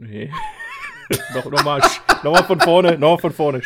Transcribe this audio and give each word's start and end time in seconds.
Nee. 0.00 0.32
noch, 1.34 1.44
noch, 1.50 1.62
mal, 1.62 1.82
noch 2.22 2.32
mal 2.32 2.44
von 2.44 2.58
vorne, 2.58 2.96
noch 2.98 3.10
mal 3.16 3.18
von 3.18 3.32
vorne. 3.32 3.60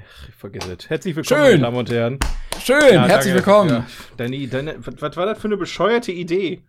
Ach, 0.00 0.28
ich 0.28 0.34
vergesse 0.34 0.72
es. 0.78 0.90
Herzlich 0.90 1.14
willkommen, 1.16 1.42
meine 1.42 1.58
Damen 1.60 1.76
und 1.76 1.90
Herren. 1.90 2.18
Schön, 2.60 2.94
Ja, 2.94 3.06
herzlich 3.06 3.34
danke. 3.34 3.46
willkommen. 3.46 3.70
Ja, 3.70 3.86
deine, 4.16 4.48
deine, 4.48 4.74
was, 4.86 4.94
was 5.00 5.16
war 5.16 5.26
das 5.26 5.38
für 5.38 5.48
eine 5.48 5.56
bescheuerte 5.56 6.12
Idee? 6.12 6.62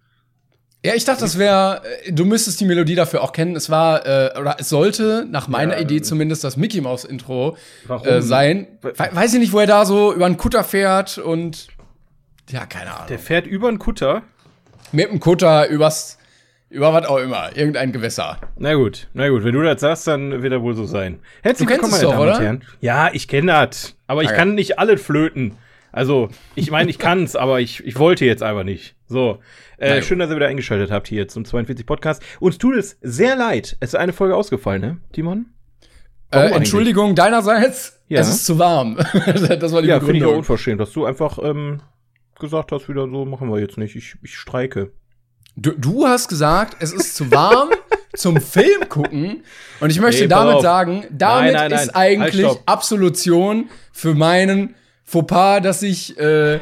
Ja, 0.85 0.93
ich 0.93 1.03
dachte, 1.03 1.21
das 1.21 1.39
wäre, 1.39 1.81
du 2.11 2.25
müsstest 2.25 2.59
die 2.61 2.65
Melodie 2.65 2.93
dafür 2.93 3.23
auch 3.23 3.31
kennen. 3.31 3.55
Es 3.55 3.71
war, 3.71 4.05
äh, 4.05 4.39
oder 4.39 4.57
es 4.59 4.69
sollte, 4.69 5.25
nach 5.27 5.47
meiner 5.47 5.73
Ja, 5.77 5.81
Idee 5.81 6.01
zumindest, 6.03 6.43
das 6.43 6.57
Mickey 6.57 6.79
Mouse 6.79 7.05
Intro 7.05 7.57
äh, 8.03 8.21
sein. 8.21 8.67
We 8.83 8.93
weiß 8.95 9.33
ich 9.33 9.39
nicht, 9.39 9.51
wo 9.51 9.59
er 9.59 9.65
da 9.65 9.83
so 9.85 10.13
über 10.13 10.27
einen 10.27 10.37
Kutter 10.37 10.63
fährt 10.63 11.17
und, 11.17 11.69
ja, 12.51 12.67
keine 12.67 12.93
Ahnung. 12.93 13.07
Der 13.09 13.17
fährt 13.17 13.47
über 13.47 13.67
einen 13.67 13.79
Kutter. 13.79 14.21
Mit 14.91 15.09
dem 15.09 15.19
Kutter 15.19 15.67
übers, 15.69 16.19
über 16.69 16.93
was 16.93 17.05
auch 17.07 17.17
immer, 17.17 17.49
irgendein 17.57 17.91
Gewässer. 17.91 18.37
Na 18.57 18.75
gut, 18.75 19.07
na 19.13 19.27
gut, 19.29 19.43
wenn 19.43 19.53
du 19.53 19.63
das 19.63 19.81
sagst, 19.81 20.05
dann 20.05 20.43
wird 20.43 20.53
er 20.53 20.61
wohl 20.61 20.75
so 20.75 20.85
sein. 20.85 21.19
Herzlich 21.41 21.67
willkommen, 21.67 21.91
meine 21.93 22.03
doch, 22.03 22.11
Damen 22.11 22.21
und 22.21 22.29
oder? 22.29 22.39
Herren. 22.43 22.63
Ja, 22.81 23.09
ich 23.11 23.27
kenne 23.27 23.51
das. 23.51 23.95
Aber 24.05 24.21
ich 24.21 24.27
Okay. 24.27 24.37
kann 24.37 24.53
nicht 24.53 24.77
alle 24.77 24.99
flöten. 24.99 25.55
Also, 25.91 26.29
ich 26.53 26.69
meine, 26.69 26.89
ich 26.91 26.99
kann's, 26.99 27.35
aber 27.35 27.59
ich, 27.59 27.83
ich 27.85 27.97
wollte 27.97 28.25
jetzt 28.25 28.43
einfach 28.43 28.63
nicht. 28.63 28.94
So. 29.07 29.39
Äh, 29.77 30.01
schön, 30.01 30.19
dass 30.19 30.29
ihr 30.29 30.35
wieder 30.35 30.47
eingeschaltet 30.47 30.89
habt 30.91 31.07
hier 31.07 31.27
zum 31.27 31.45
42 31.45 31.85
Podcast. 31.85 32.23
Uns 32.39 32.57
tut 32.57 32.75
es 32.75 32.97
sehr 33.01 33.35
leid. 33.35 33.77
Es 33.79 33.89
ist 33.89 33.95
eine 33.95 34.13
Folge 34.13 34.35
ausgefallen, 34.35 34.81
ne, 34.81 34.97
Timon? 35.13 35.47
Äh, 36.31 36.49
Entschuldigung 36.51 37.13
deinerseits, 37.15 37.99
Ja. 38.07 38.19
es 38.21 38.27
ist 38.29 38.45
zu 38.45 38.57
warm. 38.57 38.95
das 39.25 39.71
war 39.71 39.81
die 39.81 39.89
Ja, 39.89 39.99
finde 39.99 40.17
ich 40.17 40.23
auch 40.25 40.35
unverschämt, 40.35 40.81
dass 40.81 40.91
du 40.91 41.05
einfach 41.05 41.37
ähm, 41.41 41.81
gesagt 42.39 42.71
hast, 42.71 42.89
wieder 42.89 43.03
so 43.07 43.25
machen 43.25 43.49
wir 43.49 43.59
jetzt 43.59 43.77
nicht. 43.77 43.95
Ich, 43.95 44.15
ich 44.23 44.35
streike. 44.35 44.91
Du, 45.55 45.71
du 45.71 46.05
hast 46.07 46.27
gesagt, 46.27 46.77
es 46.81 46.91
ist 46.91 47.15
zu 47.15 47.31
warm 47.31 47.69
zum 48.15 48.41
Film 48.41 48.89
gucken. 48.89 49.43
Und 49.79 49.89
ich 49.91 50.01
möchte 50.01 50.23
Nee, 50.23 50.27
damit 50.27 50.55
auf. 50.55 50.61
sagen, 50.63 51.05
damit 51.11 51.53
Nein, 51.53 51.53
nein, 51.53 51.71
nein. 51.71 51.79
ist 51.79 51.95
eigentlich 51.95 52.45
Halt. 52.45 52.59
Absolution 52.65 53.69
für 53.93 54.15
meinen 54.15 54.75
Fauxpas, 55.03 55.61
dass 55.61 55.83
ich 55.83 56.17
äh, 56.19 56.59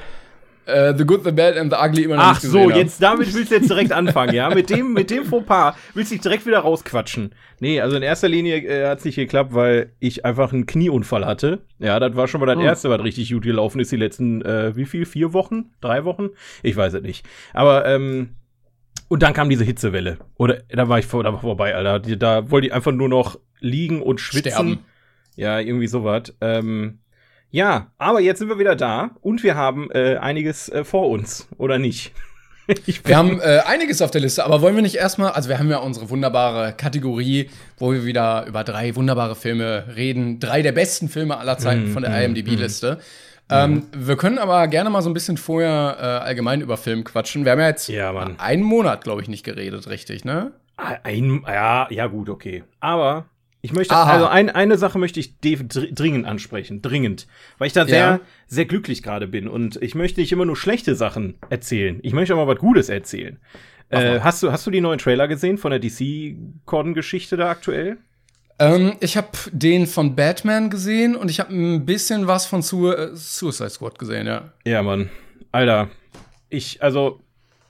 äh, 0.66 0.94
The 0.98 1.04
Good, 1.06 1.24
The 1.24 1.32
Bad 1.32 1.58
and 1.58 1.72
The 1.72 1.78
Ugly 1.82 2.04
immer 2.04 2.16
noch 2.16 2.24
Ach 2.24 2.42
nicht 2.42 2.52
so, 2.52 2.70
jetzt 2.70 3.02
damit 3.02 3.34
willst 3.34 3.52
du 3.52 3.56
jetzt 3.56 3.70
direkt 3.70 3.92
anfangen, 3.92 4.34
ja? 4.34 4.50
Mit 4.54 4.70
dem, 4.70 4.94
mit 4.94 5.10
dem 5.10 5.26
Fauxpas 5.26 5.76
willst 5.94 6.12
du 6.12 6.16
dich 6.16 6.22
direkt 6.22 6.46
wieder 6.46 6.60
rausquatschen. 6.60 7.34
Nee, 7.60 7.82
also 7.82 7.96
in 7.96 8.04
erster 8.04 8.30
Linie 8.30 8.58
äh, 8.58 8.88
hat's 8.88 9.06
nicht 9.06 9.16
geklappt, 9.16 9.54
weil 9.54 9.92
ich 10.00 10.26
einfach 10.26 10.54
einen 10.54 10.66
Knieunfall 10.66 11.26
hatte. 11.26 11.60
Ja, 11.80 12.00
das 12.00 12.16
war 12.16 12.28
schon 12.28 12.40
mal 12.42 12.48
das 12.48 12.58
Hm. 12.58 12.66
erste, 12.66 12.90
was 12.90 13.04
richtig 13.04 13.32
gut 13.32 13.44
gelaufen 13.44 13.80
ist, 13.80 13.92
die 13.92 13.98
letzten, 13.98 14.42
äh, 14.42 14.76
wie 14.76 14.86
viel? 14.86 15.06
Vier 15.06 15.34
Wochen? 15.34 15.72
Drei 15.82 16.04
Wochen? 16.06 16.30
Ich 16.62 16.76
weiß 16.76 16.94
es 16.94 17.02
nicht. 17.02 17.26
Aber, 17.54 17.86
ähm, 17.86 18.30
und 19.10 19.22
dann 19.24 19.34
kam 19.34 19.50
diese 19.50 19.64
Hitzewelle. 19.64 20.18
Oder 20.38 20.62
da 20.70 20.88
war 20.90 20.98
ich 21.00 21.06
vor, 21.06 21.24
da 21.24 21.34
war 21.34 21.42
vorbei, 21.42 21.76
Alter. 21.76 22.00
Die- 22.00 22.18
Da 22.18 22.50
wollte 22.50 22.68
ich 22.68 22.74
einfach 22.74 22.92
nur 22.92 23.10
noch 23.10 23.40
liegen 23.60 24.02
und 24.02 24.20
schwitzen. 24.20 24.52
Sterben. 24.52 24.80
Ja, 25.36 25.60
irgendwie 25.60 25.88
sowas. 25.88 26.34
Ähm, 26.42 27.00
ja, 27.54 27.92
aber 28.00 28.20
jetzt 28.20 28.40
sind 28.40 28.50
wir 28.50 28.58
wieder 28.58 28.76
da 28.76 29.12
und 29.22 29.44
wir 29.44 29.54
haben 29.54 29.92
äh, 29.92 30.18
einiges 30.18 30.70
äh, 30.70 30.84
vor 30.84 31.08
uns, 31.10 31.48
oder 31.58 31.78
nicht? 31.78 32.12
Ich 32.86 33.06
Wir 33.06 33.18
haben 33.18 33.42
äh, 33.42 33.60
einiges 33.66 34.02
auf 34.02 34.10
der 34.10 34.22
Liste, 34.22 34.46
aber 34.46 34.62
wollen 34.62 34.74
wir 34.76 34.82
nicht 34.82 34.96
erstmal, 34.96 35.32
also 35.34 35.50
wir 35.50 35.60
haben 35.60 35.70
ja 35.70 35.80
unsere 35.80 36.10
wunderbare 36.10 36.72
Kategorie, 36.72 37.50
wo 37.78 37.92
wir 37.92 38.06
wieder 38.06 38.46
über 38.48 38.64
drei 38.64 38.96
wunderbare 38.96 39.36
Filme 39.36 39.84
reden. 39.98 40.40
Drei 40.40 40.62
der 40.62 40.72
besten 40.72 41.10
Filme 41.10 41.38
aller 41.38 41.58
Zeiten 41.58 41.90
von 41.90 42.04
der 42.04 42.24
IMDb-Liste. 42.24 43.00
Ähm, 43.50 43.84
wir 43.94 44.16
können 44.16 44.38
aber 44.38 44.66
gerne 44.70 44.90
mal 44.90 45.02
so 45.02 45.10
ein 45.10 45.14
bisschen 45.14 45.36
vorher 45.36 45.98
äh, 46.00 46.06
allgemein 46.26 46.62
über 46.62 46.78
Film 46.78 47.04
quatschen. 47.04 47.44
Wir 47.44 47.52
haben 47.52 47.60
ja 47.60 47.68
jetzt 47.68 47.90
Ja, 47.90 48.16
einen 48.38 48.64
Monat, 48.64 49.04
glaube 49.04 49.22
ich, 49.22 49.28
nicht 49.28 49.44
geredet, 49.44 49.90
richtig, 49.90 50.24
ne? 50.24 50.54
Ein, 50.78 51.44
ja, 51.46 51.88
ja, 51.92 52.08
gut, 52.08 52.30
okay. 52.30 52.64
Aber 52.80 53.26
ich 53.66 53.72
möchte, 53.72 53.96
Aha. 53.96 54.12
also 54.12 54.28
ein, 54.28 54.50
eine 54.50 54.78
Sache 54.78 55.00
möchte 55.00 55.22
ich 55.22 55.40
dringend 55.40 56.26
ansprechen, 56.28 56.82
dringend. 56.82 57.28
Weil 57.58 57.68
ich 57.68 57.74
da 57.74 57.86
sehr, 57.86 57.98
Ja. 57.98 58.20
sehr 58.46 58.66
glücklich 58.66 59.02
gerade 59.02 59.26
bin 59.26 59.48
und 59.48 59.82
ich 59.82 59.96
möchte 59.96 60.20
nicht 60.20 60.34
immer 60.34 60.44
nur 60.44 60.58
schlechte 60.58 60.96
Sachen 60.96 61.36
erzählen. 61.50 61.98
Ich 62.04 62.12
möchte 62.12 62.34
auch 62.36 62.46
mal 62.46 62.48
was 62.48 62.60
Gutes 62.60 62.90
erzählen. 62.90 63.40
Äh, 63.88 64.20
hast, 64.20 64.44
du, 64.44 64.52
hast 64.52 64.68
du 64.68 64.72
die 64.72 64.82
neuen 64.82 65.00
Trailer 65.00 65.30
gesehen 65.30 65.58
von 65.58 65.72
der 65.72 65.80
DC-Corden-Geschichte 65.80 67.38
da 67.38 67.50
aktuell? 67.50 67.98
Ähm, 68.60 68.94
ich 69.00 69.16
habe 69.16 69.30
den 69.52 69.88
von 69.88 70.16
Batman 70.16 70.70
gesehen 70.70 71.16
und 71.16 71.32
ich 71.32 71.40
habe 71.40 71.54
ein 71.54 71.86
bisschen 71.86 72.28
was 72.28 72.46
von 72.46 72.62
Su 72.62 72.90
äh, 72.92 73.16
Suicide 73.16 73.70
Squad 73.70 73.98
gesehen, 73.98 74.28
ja. 74.28 74.52
Ja, 74.66 74.84
Mann. 74.84 75.10
Alter, 75.54 75.90
ich, 76.50 76.84
also, 76.84 77.22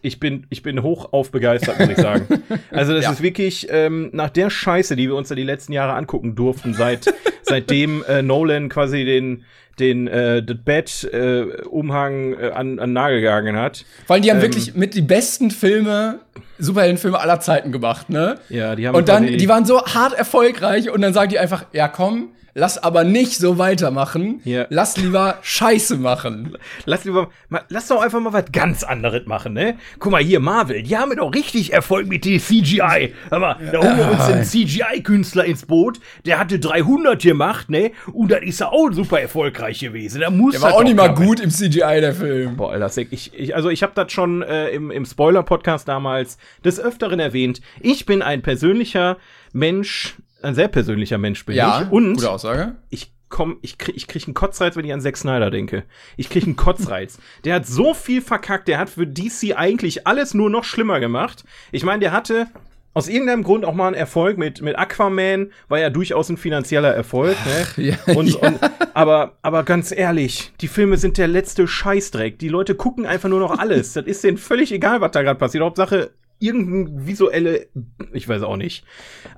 ich 0.04 0.20
bin, 0.20 0.46
ich 0.50 0.62
bin 0.62 0.84
hoch 0.84 1.12
aufbegeistert, 1.14 1.80
muss 1.80 1.90
ich 1.90 1.98
sagen. 1.98 2.26
Also, 2.72 2.94
das 2.94 3.06
Ja. 3.06 3.12
ist 3.12 3.22
wirklich, 3.24 3.68
ähm, 3.72 4.10
nach 4.14 4.30
der 4.30 4.50
Scheiße, 4.50 4.96
die 4.96 5.08
wir 5.08 5.16
uns 5.16 5.30
da 5.30 5.36
die 5.36 5.44
letzten 5.44 5.74
Jahre 5.74 5.94
angucken 5.94 6.36
durften, 6.36 6.74
seit, 6.74 7.14
seitdem 7.44 8.04
äh, 8.08 8.22
Nolan 8.22 8.70
quasi 8.70 9.06
den, 9.06 9.44
den, 9.80 10.08
äh, 10.08 10.44
das 10.44 10.58
Bett-Umhang 10.64 12.34
äh, 12.34 12.52
an, 12.52 12.80
an 12.80 12.94
Nagel 12.94 13.22
gegangen 13.22 13.56
hat. 13.58 13.86
Vor 14.06 14.16
allem, 14.16 14.24
die 14.24 14.30
haben 14.32 14.38
Ähm. 14.38 14.44
wirklich 14.44 14.76
mit 14.76 14.94
die 14.96 15.02
besten 15.02 15.52
Filme, 15.52 16.20
Superheldenfilme 16.60 17.20
aller 17.20 17.40
Zeiten 17.40 17.72
gemacht, 17.72 18.10
ne? 18.10 18.36
Ja, 18.50 18.76
die 18.76 18.88
haben 18.88 18.96
Und 18.96 19.10
dann, 19.10 19.26
die 19.26 19.50
waren 19.50 19.66
so 19.66 19.82
hart 19.86 20.14
erfolgreich 20.14 20.90
und 20.90 21.02
dann 21.02 21.14
sagen 21.14 21.30
die 21.30 21.40
einfach, 21.40 21.66
ja 21.74 21.88
komm, 21.88 22.30
lass 22.54 22.78
aber 22.78 23.04
nicht 23.04 23.38
so 23.38 23.58
weitermachen. 23.58 24.42
Ja. 24.44 24.66
Lass 24.70 24.98
lieber 24.98 25.40
Scheiße 25.42 25.98
machen. 25.98 26.58
Lass 26.86 27.06
lieber, 27.06 27.30
mal, 27.50 27.64
lass 27.70 27.88
doch 27.88 28.02
einfach 28.02 28.20
mal 28.20 28.34
was 28.34 28.46
ganz 28.52 28.84
anderes 28.84 29.26
machen, 29.26 29.54
ne? 29.54 29.78
Guck 30.00 30.12
mal 30.12 30.22
hier, 30.22 30.40
Marvel, 30.40 30.84
die 30.84 30.98
haben 30.98 31.16
doch 31.16 31.34
richtig 31.34 31.74
Erfolg 31.74 32.08
mit 32.08 32.26
dem 32.26 32.40
CGI. 32.40 33.14
Aber 33.30 33.58
da 33.72 33.80
holen 33.80 33.98
wir 33.98 34.12
uns 34.12 34.22
einen 34.22 34.44
CGI-Künstler 34.44 35.46
ins 35.46 35.66
Boot, 35.66 36.00
der 36.26 36.40
hatte 36.40 36.60
300 36.60 37.22
gemacht, 37.22 37.70
ne? 37.70 37.92
Und 38.12 38.32
dann 38.32 38.44
ist 38.44 38.62
er 38.62 38.72
auch 38.74 38.92
super 38.92 39.22
erfolgreich 39.22 39.80
gewesen. 39.80 40.22
Da 40.22 40.30
muss 40.30 40.54
Der 40.54 40.62
war 40.62 40.74
auch 40.74 40.84
nicht 40.84 40.96
mal 40.96 41.14
gut 41.14 41.40
im 41.40 41.50
CGI, 41.50 42.02
der 42.02 42.14
Film. 42.14 42.58
Boah, 42.58 42.74
Alter, 42.74 43.02
ich, 43.10 43.34
ich, 43.34 43.56
also 43.56 43.70
ich 43.70 43.84
habe 43.84 43.94
das 43.96 44.12
schon 44.12 44.42
äh, 44.42 44.70
im, 44.70 44.92
im 44.92 45.06
Spoiler-Podcast 45.06 45.88
damals 45.88 46.38
des 46.64 46.80
Öfteren 46.80 47.20
erwähnt. 47.20 47.62
Ich 47.80 48.06
bin 48.06 48.22
ein 48.22 48.42
persönlicher 48.42 49.18
Mensch, 49.54 50.16
ein 50.44 50.56
sehr 50.56 50.68
persönlicher 50.68 51.18
Mensch 51.18 51.46
bin 51.46 51.56
Ja, 51.56 51.84
ich. 51.84 51.92
Und 51.92 52.16
gute 52.16 52.30
Aussage. 52.32 52.76
ich 52.90 53.14
komm, 53.30 53.58
ich 53.62 53.80
krieg, 53.80 53.96
ich 53.96 54.08
krieg 54.08 54.26
einen 54.26 54.36
Kotzreiz, 54.36 54.76
wenn 54.76 54.86
ich 54.86 54.94
an 54.94 55.02
Zack 55.02 55.18
Snyder 55.18 55.50
denke. 55.50 55.84
Ich 56.18 56.30
krieg 56.30 56.44
einen 56.44 56.56
Kotzreiz. 56.56 57.18
der 57.46 57.56
hat 57.56 57.66
so 57.66 57.94
viel 57.96 58.22
verkackt, 58.22 58.68
der 58.68 58.78
hat 58.78 58.92
für 58.92 59.08
DC 59.08 59.56
eigentlich 59.56 60.06
alles 60.06 60.34
nur 60.36 60.52
noch 60.52 60.64
schlimmer 60.64 61.00
gemacht. 61.00 61.44
Ich 61.72 61.84
meine, 61.84 62.00
der 62.00 62.12
hatte 62.12 62.48
aus 62.94 63.08
irgendeinem 63.08 63.44
Grund 63.44 63.66
auch 63.66 63.74
mal 63.74 63.88
einen 63.88 63.96
Erfolg 63.96 64.38
mit, 64.38 64.62
mit 64.62 64.78
Aquaman, 64.78 65.52
war 65.68 65.80
ja 65.80 65.90
durchaus 65.90 66.30
ein 66.30 66.38
finanzieller 66.38 66.94
Erfolg, 66.94 67.36
ne? 67.46 67.84
ja, 67.84 68.14
und, 68.16 68.28
ja. 68.28 68.48
und, 68.48 68.60
aber, 68.94 69.38
aber 69.42 69.64
ganz 69.64 69.92
ehrlich, 69.92 70.54
die 70.62 70.68
Filme 70.68 70.98
sind 70.98 71.18
der 71.18 71.28
letzte 71.28 71.68
Scheißdreck. 71.68 72.38
Die 72.38 72.50
Leute 72.50 72.76
gucken 72.76 73.08
einfach 73.08 73.30
nur 73.30 73.40
noch 73.40 73.58
alles. 73.58 73.94
das 73.94 74.06
ist 74.06 74.24
denen 74.24 74.38
völlig 74.38 74.72
egal, 74.72 75.02
was 75.02 75.12
da 75.12 75.24
gerade 75.24 75.40
passiert. 75.40 75.64
Hauptsache, 75.64 76.12
irgendein 76.44 77.08
visuelle, 77.08 77.68
ich 78.14 78.28
weiß 78.28 78.42
auch 78.44 78.58
nicht. 78.58 78.86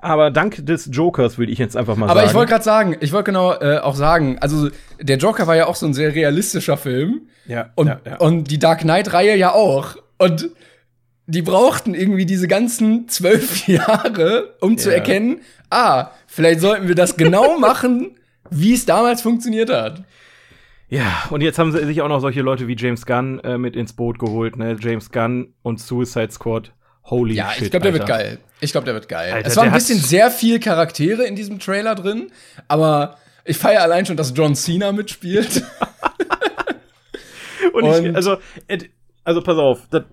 Aber 0.01 0.31
dank 0.31 0.65
des 0.65 0.89
Jokers 0.91 1.37
würde 1.37 1.51
ich 1.51 1.59
jetzt 1.59 1.77
einfach 1.77 1.95
mal 1.95 2.07
Aber 2.09 2.21
sagen. 2.21 2.29
ich 2.29 2.33
wollte 2.35 2.51
gerade 2.51 2.63
sagen, 2.63 2.95
ich 2.99 3.11
wollte 3.13 3.31
genau 3.31 3.53
äh, 3.53 3.77
auch 3.79 3.95
sagen, 3.95 4.37
also 4.39 4.69
der 4.99 5.17
Joker 5.17 5.47
war 5.47 5.55
ja 5.55 5.67
auch 5.67 5.75
so 5.75 5.85
ein 5.85 5.93
sehr 5.93 6.13
realistischer 6.15 6.77
Film. 6.77 7.27
Ja, 7.45 7.69
Und, 7.75 7.87
ja, 7.87 7.99
ja. 8.05 8.17
und 8.17 8.49
die 8.51 8.59
Dark 8.59 8.79
Knight-Reihe 8.81 9.35
ja 9.37 9.51
auch. 9.53 9.95
Und 10.17 10.49
die 11.27 11.41
brauchten 11.41 11.93
irgendwie 11.93 12.25
diese 12.25 12.47
ganzen 12.47 13.07
zwölf 13.07 13.67
Jahre, 13.67 14.55
um 14.61 14.77
zu 14.77 14.89
Ja. 14.89 14.95
erkennen, 14.95 15.41
ah, 15.69 16.11
vielleicht 16.27 16.59
sollten 16.59 16.87
wir 16.87 16.95
das 16.95 17.17
genau 17.17 17.57
machen, 17.59 18.17
wie 18.49 18.73
es 18.73 18.85
damals 18.85 19.21
funktioniert 19.21 19.69
hat. 19.71 20.03
Ja, 20.87 21.23
und 21.31 21.41
jetzt 21.41 21.57
haben 21.57 21.71
sie 21.71 21.83
sich 21.83 22.03
auch 22.03 22.07
noch 22.07 22.19
solche 22.19 22.41
Leute 22.43 22.67
wie 22.67 22.75
James 22.77 23.07
Gunn 23.07 23.39
äh, 23.39 23.57
mit 23.57 23.75
ins 23.75 23.93
Boot 23.93 24.19
geholt, 24.19 24.55
ne? 24.55 24.77
James 24.79 25.11
Gunn 25.11 25.55
und 25.63 25.79
Suicide 25.79 26.29
Squad. 26.31 26.73
Holy 27.05 27.35
ja, 27.35 27.51
shit. 27.51 27.63
ich 27.65 27.71
glaube, 27.71 27.83
der 27.83 27.93
Alter. 27.93 28.07
wird 28.07 28.19
geil. 28.19 28.39
Ich 28.61 28.71
glaube, 28.71 28.85
der 28.85 28.93
wird 28.95 29.07
geil. 29.07 29.31
Alter, 29.33 29.47
es 29.47 29.55
war 29.57 29.63
ein 29.63 29.71
bisschen 29.73 29.99
sehr 29.99 30.31
viel 30.31 30.59
Charaktere 30.59 31.23
in 31.25 31.35
diesem 31.35 31.59
Trailer 31.59 31.93
drin, 31.95 32.31
aber 32.67 33.17
ich 33.43 33.57
feiere 33.57 33.83
allein 33.83 34.05
schon, 34.05 34.17
dass 34.17 34.33
John 34.35 34.55
Cena 34.55 34.91
mitspielt. 34.91 35.63
Und, 37.73 37.83
Und- 37.89 38.05
ich, 38.05 38.15
also, 38.15 38.37
also 39.23 39.41
pass 39.41 39.57
auf, 39.57 39.81
das, 39.91 40.03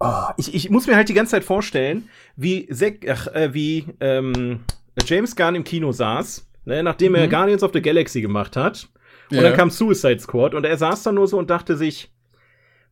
oh, 0.00 0.28
ich, 0.36 0.54
ich 0.54 0.70
muss 0.70 0.86
mir 0.86 0.96
halt 0.96 1.08
die 1.08 1.14
ganze 1.14 1.32
Zeit 1.32 1.44
vorstellen, 1.44 2.08
wie, 2.36 2.68
Zack, 2.68 3.06
ach, 3.08 3.26
äh, 3.28 3.52
wie 3.54 3.86
ähm, 4.00 4.60
James 5.06 5.34
Gunn 5.36 5.54
im 5.54 5.64
Kino 5.64 5.92
saß, 5.92 6.46
ne, 6.66 6.82
nachdem 6.82 7.14
er 7.14 7.26
Guardians 7.28 7.62
of 7.62 7.72
the 7.74 7.82
Galaxy 7.82 8.20
gemacht 8.20 8.56
hat. 8.56 8.88
Und 9.30 9.38
Mhm. 9.38 9.42
Ja. 9.42 9.42
dann 9.48 9.56
kam 9.56 9.70
Suicide 9.70 10.18
Squad 10.20 10.54
und 10.54 10.64
er 10.66 10.76
saß 10.76 11.04
da 11.04 11.12
nur 11.12 11.26
so 11.26 11.38
und 11.38 11.48
dachte 11.48 11.76
sich, 11.76 12.10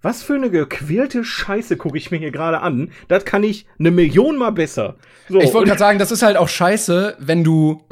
was 0.03 0.23
für 0.23 0.35
eine 0.35 0.51
gequälte 0.51 1.25
Scheiße 1.25 1.77
gucke 1.77 1.99
ich 1.99 2.11
mir 2.11 2.19
hier 2.19 2.31
gerade 2.31 2.61
an. 2.61 2.91
Das 3.09 3.25
kann 3.25 3.43
ich 3.43 3.67
eine 3.79 3.91
Million 3.91 4.37
mal 4.37 4.51
besser. 4.51 4.97
So, 5.29 5.41
Ich 5.41 5.53
wollte 5.53 5.69
gerade 5.69 5.79
sagen, 5.79 5.99
das 5.99 6.11
ist 6.11 6.23
halt 6.23 6.37
auch 6.37 6.49
scheiße, 6.49 7.17
wenn 7.19 7.45
du 7.45 7.83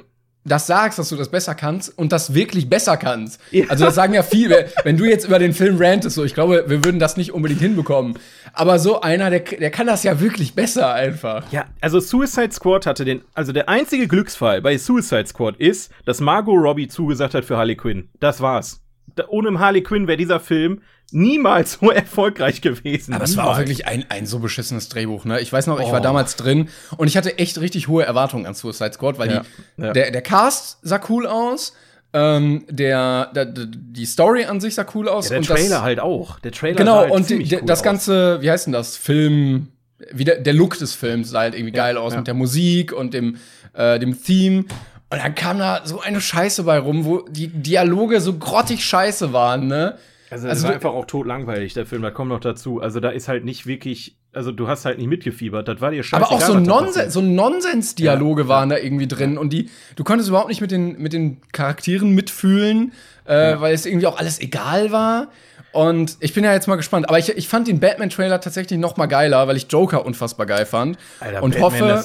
das 0.49 0.67
sagst, 0.67 0.99
dass 0.99 1.11
du 1.11 1.17
das 1.17 1.31
besser 1.31 1.55
kannst 1.55 1.97
und 1.99 2.11
das 2.11 2.35
wirklich 2.35 2.69
besser 2.71 2.97
kannst. 2.97 3.41
Ja. 3.51 3.67
Also 3.69 3.85
das 3.85 3.95
sagen 3.95 4.15
ja 4.15 4.23
viele. 4.23 4.69
Wenn 4.83 4.97
du 4.97 5.05
jetzt 5.05 5.27
über 5.27 5.39
den 5.39 5.53
Film 5.53 5.77
rantest, 5.79 6.17
so 6.17 6.25
ich 6.25 6.35
glaube, 6.35 6.65
wir 6.69 6.85
würden 6.85 6.99
das 6.99 7.17
nicht 7.17 7.33
unbedingt 7.33 7.61
hinbekommen. 7.61 8.19
Aber 8.55 8.79
so 8.79 9.01
einer, 9.01 9.31
der, 9.31 9.41
der 9.41 9.71
kann 9.71 9.87
das 9.87 10.03
ja 10.03 10.21
wirklich 10.21 10.55
besser 10.55 10.93
einfach. 10.95 11.45
Ja, 11.53 11.67
also 11.81 12.01
Suicide 12.01 12.53
Squad 12.53 12.87
hatte 12.87 13.05
den, 13.05 13.21
also 13.35 13.53
der 13.53 13.69
einzige 13.69 14.09
Glücksfall 14.09 14.63
bei 14.63 14.79
Suicide 14.79 15.27
Squad 15.27 15.57
ist, 15.57 15.93
dass 16.07 16.21
Margot 16.21 16.57
Robbie 16.59 16.89
zugesagt 16.89 17.35
hat 17.35 17.45
für 17.45 17.57
Harley 17.57 17.77
Quinn. 17.77 18.09
Das 18.19 18.41
war's. 18.41 18.81
Da, 19.15 19.25
ohne 19.29 19.59
Harley 19.59 19.83
Quinn 19.83 20.07
wäre 20.07 20.17
dieser 20.17 20.41
Film 20.41 20.81
niemals 21.11 21.79
so 21.81 21.91
erfolgreich 21.91 22.61
gewesen. 22.61 23.15
Aber 23.15 23.25
es 23.25 23.37
war 23.37 23.49
auch 23.49 23.59
wirklich 23.59 23.87
ein, 23.87 24.05
ein 24.09 24.27
so 24.27 24.39
beschissenes 24.41 24.89
Drehbuch, 24.89 25.25
ne? 25.25 25.41
Ich 25.41 25.53
weiß 25.53 25.67
noch, 25.67 25.81
ich 25.81 25.87
war 25.91 26.01
Oh. 26.01 26.03
damals 26.03 26.37
drin 26.37 26.69
und 26.97 27.09
ich 27.09 27.17
hatte 27.17 27.39
echt 27.39 27.59
richtig 27.61 27.89
hohe 27.89 28.05
Erwartungen 28.05 28.47
an 28.47 28.55
Suicide 28.55 28.93
Squad, 28.93 29.19
weil 29.19 29.31
Ja, 29.31 29.43
die, 29.77 29.83
ja. 29.83 29.93
Der, 29.93 30.11
der 30.11 30.23
Cast 30.23 30.79
sah 30.83 31.01
cool 31.09 31.27
aus, 31.27 31.73
ähm, 32.13 32.65
der, 32.69 33.31
der, 33.35 33.45
die 33.47 34.07
Story 34.07 34.45
an 34.45 34.61
sich 34.61 34.75
sah 34.75 34.87
cool 34.95 35.09
aus. 35.09 35.27
Ja, 35.27 35.31
der 35.31 35.39
und 35.41 35.47
Trailer 35.47 35.69
das, 35.77 35.83
halt 35.83 36.01
auch. 36.01 36.39
Der 36.41 36.53
Trailer 36.53 36.77
Genau, 36.77 36.95
sah 36.95 37.01
halt 37.03 37.13
und 37.13 37.31
die, 37.31 37.57
cool 37.57 37.63
das 37.67 37.81
aus. 37.81 37.85
ganze, 37.85 38.41
wie 38.43 38.51
heißt 38.51 38.67
denn 38.67 38.73
das? 38.73 38.97
Film, 38.97 39.69
wie 40.13 40.25
der, 40.25 40.37
der 40.41 40.53
Look 40.55 40.79
des 40.79 40.95
Films 40.95 41.31
sah 41.31 41.41
halt 41.41 41.55
irgendwie 41.55 41.73
geil 41.73 41.97
aus 41.97 42.13
ja. 42.13 42.19
mit 42.19 42.27
der 42.27 42.35
Musik 42.35 42.93
und 42.93 43.13
dem, 43.15 43.37
äh, 43.75 43.99
dem 43.99 44.23
Theme. 44.23 44.65
Und 45.11 45.23
dann 45.23 45.35
kam 45.35 45.59
da 45.59 45.83
so 45.85 46.01
eine 46.01 46.21
Scheiße 46.21 46.65
bei 46.65 46.79
rum, 46.79 47.05
wo 47.07 47.23
die 47.31 47.49
Dialoge 47.49 48.21
so 48.21 48.35
grottig 48.35 48.85
scheiße 48.85 49.33
waren, 49.33 49.67
ne? 49.67 49.97
Also, 50.31 50.47
das 50.47 50.57
Also 50.57 50.65
war 50.65 50.71
du- 50.71 50.75
einfach 50.77 50.91
auch 50.91 51.05
totlangweilig, 51.07 51.75
der 51.75 51.87
Film. 51.87 52.03
Da 52.03 52.11
kommt 52.11 52.29
noch 52.31 52.41
dazu. 52.41 52.81
Also, 52.81 53.01
da 53.01 53.11
ist 53.11 53.29
halt 53.29 53.45
nicht 53.45 53.67
wirklich, 53.67 54.17
also, 54.33 54.53
du 54.53 54.69
hast 54.69 54.85
halt 54.85 54.99
nicht 54.99 55.07
mitgefiebert. 55.09 55.67
Das 55.69 55.81
war 55.81 55.91
dir 55.91 56.03
scheißegal. 56.03 56.23
Aber 56.25 56.33
auch 56.37 56.41
so, 56.47 56.55
passiert. 56.85 57.13
so 57.13 57.21
Nonsens-Dialoge 57.21 58.49
waren 58.49 58.69
da 58.69 58.77
irgendwie 58.77 59.09
drin 59.09 59.39
und 59.39 59.53
die, 59.53 59.71
du 59.97 60.05
konntest 60.05 60.29
überhaupt 60.29 60.49
nicht 60.49 60.61
mit 60.61 60.71
den, 60.71 60.99
mit 60.99 61.13
den 61.13 61.41
Charakteren 61.53 62.11
mitfühlen, 62.15 62.93
äh, 63.25 63.59
weil 63.59 63.75
es 63.75 63.87
irgendwie 63.87 64.07
auch 64.07 64.19
alles 64.19 64.41
egal 64.41 64.93
war. 64.93 65.29
Und 65.73 66.17
ich 66.21 66.33
bin 66.35 66.45
ja 66.45 66.53
jetzt 66.53 66.67
mal 66.67 66.77
gespannt. 66.77 67.09
Aber 67.09 67.19
ich, 67.19 67.29
ich 67.31 67.47
fand 67.49 67.69
den 67.69 67.79
Batman-Trailer 67.79 68.41
tatsächlich 68.41 68.79
noch 68.79 68.97
mal 68.97 69.07
geiler, 69.07 69.47
weil 69.49 69.57
ich 69.57 69.67
Joker 69.71 70.05
unfassbar 70.07 70.47
geil 70.47 70.67
fand. 70.67 70.97
Alter, 71.21 71.43
und 71.43 71.59
Batman 71.59 71.93
hoffe, 71.97 72.05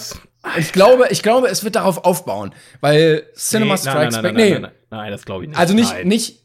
ich 0.60 0.74
glaube, 0.74 1.08
ich 1.10 1.24
glaube, 1.24 1.48
es 1.48 1.64
wird 1.64 1.76
darauf 1.78 2.04
aufbauen. 2.04 2.54
Weil 2.82 3.24
Cinema 3.36 3.76
Nee, 3.76 3.80
Strikes 3.80 4.16
nein, 4.16 4.24
Back, 4.24 4.34
nein, 4.34 4.34
nein, 4.34 4.36
nee, 4.36 4.52
nein, 4.54 4.62
nein, 4.64 4.72
nein, 4.90 5.00
nein, 5.00 5.12
das 5.12 5.24
glaube 5.26 5.44
ich 5.46 5.50
nicht. 5.50 5.58
also 5.60 5.74
nicht, 5.74 5.94
Nein. 5.94 6.08
nicht, 6.10 6.43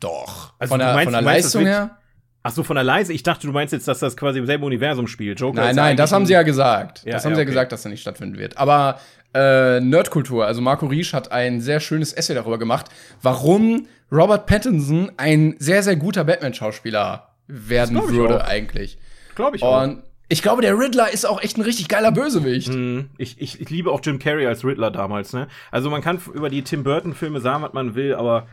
doch. 0.00 0.52
Also 0.58 0.72
von 0.72 0.78
der, 0.78 0.92
meinst- 0.94 1.04
von 1.04 1.12
der 1.12 1.22
meinst, 1.22 1.44
Leistung 1.46 1.64
wird- 1.64 1.74
her? 1.74 1.98
Ach 2.42 2.52
so, 2.52 2.62
von 2.62 2.76
der 2.76 2.84
Leise. 2.84 3.12
Ich 3.12 3.24
dachte, 3.24 3.46
du 3.48 3.52
meinst 3.52 3.72
jetzt, 3.72 3.88
dass 3.88 3.98
das 3.98 4.16
quasi 4.16 4.38
im 4.38 4.46
selben 4.46 4.62
Universum 4.62 5.08
spielt. 5.08 5.40
Joker 5.40 5.62
Nein, 5.62 5.74
nein, 5.74 5.96
das 5.96 6.12
haben 6.12 6.26
sie 6.26 6.32
ja 6.32 6.42
gesagt. 6.42 7.02
Ja, 7.04 7.14
das 7.14 7.24
haben 7.24 7.32
ja, 7.32 7.36
sie 7.36 7.40
ja 7.40 7.44
okay. 7.44 7.50
gesagt, 7.50 7.72
dass 7.72 7.84
er 7.84 7.90
nicht 7.90 8.02
stattfinden 8.02 8.38
wird. 8.38 8.56
Aber 8.56 9.00
äh, 9.34 9.80
Nerdkultur, 9.80 10.46
also 10.46 10.60
Marco 10.60 10.86
Riesch 10.86 11.12
hat 11.12 11.32
ein 11.32 11.60
sehr 11.60 11.80
schönes 11.80 12.12
Essay 12.12 12.34
darüber 12.34 12.56
gemacht, 12.58 12.86
warum 13.20 13.88
Robert 14.12 14.46
Pattinson 14.46 15.10
ein 15.16 15.56
sehr, 15.58 15.82
sehr 15.82 15.96
guter 15.96 16.22
Batman-Schauspieler 16.22 17.30
werden 17.48 18.00
würde 18.08 18.44
auch. 18.44 18.48
eigentlich. 18.48 18.98
Glaube 19.34 19.56
ich 19.56 19.62
auch. 19.64 19.82
Und 19.82 20.04
ich 20.28 20.40
glaube, 20.42 20.62
der 20.62 20.78
Riddler 20.78 21.12
ist 21.12 21.24
auch 21.26 21.42
echt 21.42 21.56
ein 21.58 21.62
richtig 21.62 21.88
geiler 21.88 22.12
Bösewicht. 22.12 22.68
Mhm. 22.72 23.10
Ich, 23.18 23.40
ich, 23.40 23.60
ich 23.60 23.70
liebe 23.70 23.90
auch 23.90 24.00
Jim 24.04 24.20
Carrey 24.20 24.46
als 24.46 24.64
Riddler 24.64 24.92
damals, 24.92 25.32
ne? 25.32 25.48
Also 25.72 25.90
man 25.90 26.00
kann 26.00 26.20
über 26.32 26.48
die 26.48 26.62
Tim 26.62 26.84
Burton-Filme 26.84 27.40
sagen, 27.40 27.64
was 27.64 27.72
man 27.72 27.96
will, 27.96 28.14
aber 28.14 28.46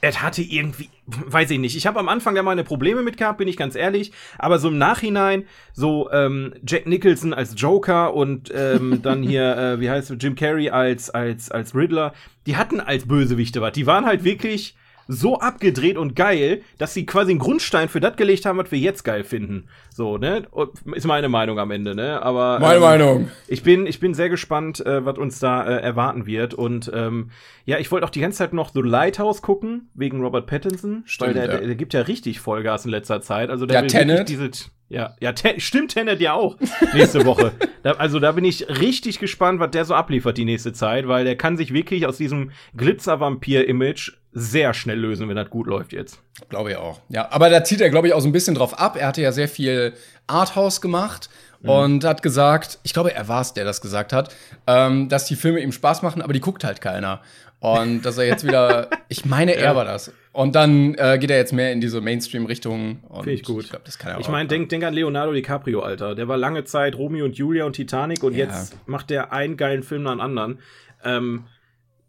er 0.00 0.22
hatte 0.22 0.42
irgendwie, 0.42 0.88
weiß 1.06 1.50
ich 1.50 1.58
nicht. 1.58 1.76
Ich 1.76 1.86
habe 1.86 1.98
am 1.98 2.08
Anfang 2.08 2.34
da 2.34 2.42
meine 2.42 2.64
Probleme 2.64 3.02
mit 3.02 3.16
gehabt, 3.16 3.38
bin 3.38 3.48
ich 3.48 3.56
ganz 3.56 3.74
ehrlich. 3.74 4.12
Aber 4.38 4.58
so 4.58 4.68
im 4.68 4.78
Nachhinein, 4.78 5.44
so 5.72 6.10
ähm, 6.10 6.54
Jack 6.66 6.86
Nicholson 6.86 7.34
als 7.34 7.54
Joker 7.56 8.14
und 8.14 8.50
ähm, 8.54 9.00
dann 9.02 9.22
hier, 9.22 9.56
äh, 9.56 9.80
wie 9.80 9.90
heißt 9.90 10.10
es, 10.10 10.16
Jim 10.20 10.34
Carrey 10.34 10.70
als, 10.70 11.10
als, 11.10 11.50
als 11.50 11.74
Riddler, 11.74 12.14
die 12.46 12.56
hatten 12.56 12.80
als 12.80 13.06
Bösewichte 13.06 13.60
was. 13.60 13.72
Die 13.72 13.86
waren 13.86 14.06
halt 14.06 14.24
wirklich 14.24 14.74
so 15.12 15.40
abgedreht 15.40 15.96
und 15.96 16.14
geil, 16.14 16.62
dass 16.78 16.94
sie 16.94 17.04
quasi 17.04 17.32
einen 17.32 17.40
Grundstein 17.40 17.88
für 17.88 17.98
das 17.98 18.14
gelegt 18.16 18.46
haben, 18.46 18.58
was 18.58 18.70
wir 18.70 18.78
jetzt 18.78 19.02
geil 19.02 19.24
finden. 19.24 19.66
So, 19.92 20.18
ne? 20.18 20.46
Ist 20.94 21.06
meine 21.06 21.28
Meinung 21.28 21.58
am 21.58 21.72
Ende, 21.72 21.96
ne? 21.96 22.22
Aber 22.22 22.60
Meine 22.60 22.76
ähm, 22.76 22.80
Meinung. 22.80 23.30
ich 23.48 23.64
bin, 23.64 23.86
ich 23.86 23.98
bin 23.98 24.14
sehr 24.14 24.28
gespannt, 24.28 24.84
äh, 24.86 25.04
was 25.04 25.18
uns 25.18 25.40
da 25.40 25.66
äh, 25.66 25.80
erwarten 25.82 26.26
wird. 26.26 26.54
Und 26.54 26.90
ähm, 26.94 27.30
ja, 27.64 27.78
ich 27.78 27.90
wollte 27.90 28.06
auch 28.06 28.10
die 28.10 28.20
ganze 28.20 28.38
Zeit 28.38 28.52
noch 28.52 28.70
The 28.72 28.82
Lighthouse 28.82 29.42
gucken, 29.42 29.90
wegen 29.94 30.20
Robert 30.22 30.46
Pattinson. 30.46 31.02
Stimmt, 31.06 31.28
weil 31.28 31.34
der, 31.34 31.44
ja. 31.44 31.58
der, 31.58 31.66
der 31.66 31.74
gibt 31.74 31.92
ja 31.92 32.02
richtig 32.02 32.38
Vollgas 32.38 32.84
in 32.84 32.92
letzter 32.92 33.20
Zeit. 33.20 33.50
Also 33.50 33.66
der 33.66 33.76
Ja, 33.78 33.82
will 33.82 33.88
Tenet. 33.90 34.28
diese. 34.28 34.50
Ja, 34.90 35.14
ja, 35.20 35.32
Ten, 35.32 35.60
stimmt 35.60 35.92
Tenet 35.92 36.20
ja 36.20 36.34
auch 36.34 36.56
nächste 36.92 37.24
Woche. 37.24 37.52
Da, 37.84 37.92
also 37.92 38.18
da 38.18 38.32
bin 38.32 38.44
ich 38.44 38.68
richtig 38.68 39.20
gespannt, 39.20 39.60
was 39.60 39.70
der 39.70 39.84
so 39.84 39.94
abliefert 39.94 40.36
die 40.36 40.44
nächste 40.44 40.72
Zeit, 40.72 41.06
weil 41.06 41.24
der 41.24 41.36
kann 41.36 41.56
sich 41.56 41.72
wirklich 41.72 42.06
aus 42.06 42.16
diesem 42.16 42.50
Glitzer-Vampir-Image 42.76 44.12
sehr 44.32 44.74
schnell 44.74 44.98
lösen, 44.98 45.28
wenn 45.28 45.36
das 45.36 45.48
gut 45.48 45.68
läuft 45.68 45.92
jetzt. 45.92 46.18
Glaube 46.48 46.72
ich 46.72 46.76
auch. 46.76 47.00
Ja, 47.08 47.30
aber 47.30 47.50
da 47.50 47.62
zieht 47.62 47.80
er, 47.80 47.90
glaube 47.90 48.08
ich, 48.08 48.14
auch 48.14 48.20
so 48.20 48.28
ein 48.28 48.32
bisschen 48.32 48.56
drauf 48.56 48.78
ab. 48.78 48.96
Er 48.98 49.06
hatte 49.06 49.22
ja 49.22 49.30
sehr 49.30 49.48
viel 49.48 49.94
Arthouse 50.26 50.80
gemacht 50.80 51.30
und 51.62 52.04
hat 52.04 52.22
gesagt, 52.22 52.78
ich 52.82 52.92
glaube, 52.92 53.14
er 53.14 53.28
war 53.28 53.42
es, 53.42 53.54
der 53.54 53.64
das 53.64 53.80
gesagt 53.80 54.12
hat, 54.12 54.34
ähm, 54.66 55.08
dass 55.08 55.26
die 55.26 55.36
Filme 55.36 55.60
ihm 55.60 55.72
Spaß 55.72 56.02
machen, 56.02 56.22
aber 56.22 56.32
die 56.32 56.40
guckt 56.40 56.64
halt 56.64 56.80
keiner. 56.80 57.20
Und 57.60 58.02
dass 58.02 58.18
er 58.18 58.24
jetzt 58.24 58.44
wieder, 58.44 58.88
ich 59.08 59.24
meine, 59.24 59.54
er 59.54 59.76
war 59.76 59.84
das. 59.84 60.12
Und 60.32 60.54
dann 60.54 60.94
äh, 60.94 61.18
geht 61.18 61.30
er 61.30 61.38
jetzt 61.38 61.52
mehr 61.52 61.72
in 61.72 61.80
diese 61.80 62.00
Mainstream-Richtung. 62.00 63.00
Finde 63.12 63.32
ich 63.32 63.42
gut. 63.42 63.64
Ich 63.64 63.70
glaube, 63.70 63.84
das 63.84 63.98
kann 63.98 64.12
er 64.12 64.16
auch. 64.16 64.20
Ich 64.20 64.28
meine, 64.28 64.48
denk, 64.48 64.68
denk 64.68 64.84
an 64.84 64.94
Leonardo 64.94 65.32
DiCaprio, 65.32 65.80
Alter. 65.80 66.14
Der 66.14 66.28
war 66.28 66.36
lange 66.36 66.62
Zeit 66.64 66.96
Romeo 66.96 67.24
und 67.24 67.36
Julia 67.36 67.64
und 67.64 67.72
Titanic 67.72 68.22
und 68.22 68.34
Ja. 68.34 68.46
jetzt 68.46 68.76
macht 68.86 69.10
der 69.10 69.32
einen 69.32 69.56
geilen 69.56 69.82
Film 69.82 70.04
nach 70.04 70.12
dem 70.12 70.20
anderen. 70.20 70.60
Ähm, 71.04 71.44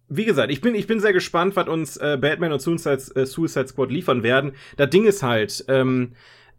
wie 0.08 0.26
gesagt, 0.26 0.52
ich 0.52 0.62
bin, 0.62 0.76
ich 0.76 0.86
bin 0.88 1.00
sehr 1.00 1.14
gespannt, 1.14 1.56
was 1.56 1.68
uns 1.68 1.98
äh, 1.98 2.18
Batman 2.22 2.52
und 2.52 2.62
Suicide, 2.62 3.02
äh, 3.16 3.26
Suicide 3.26 3.68
Squad 3.70 3.90
liefern 3.92 4.22
werden. 4.24 4.52
Das 4.78 4.90
Ding 4.90 5.06
ist 5.06 5.24
halt, 5.24 5.66
ähm, 5.68 6.12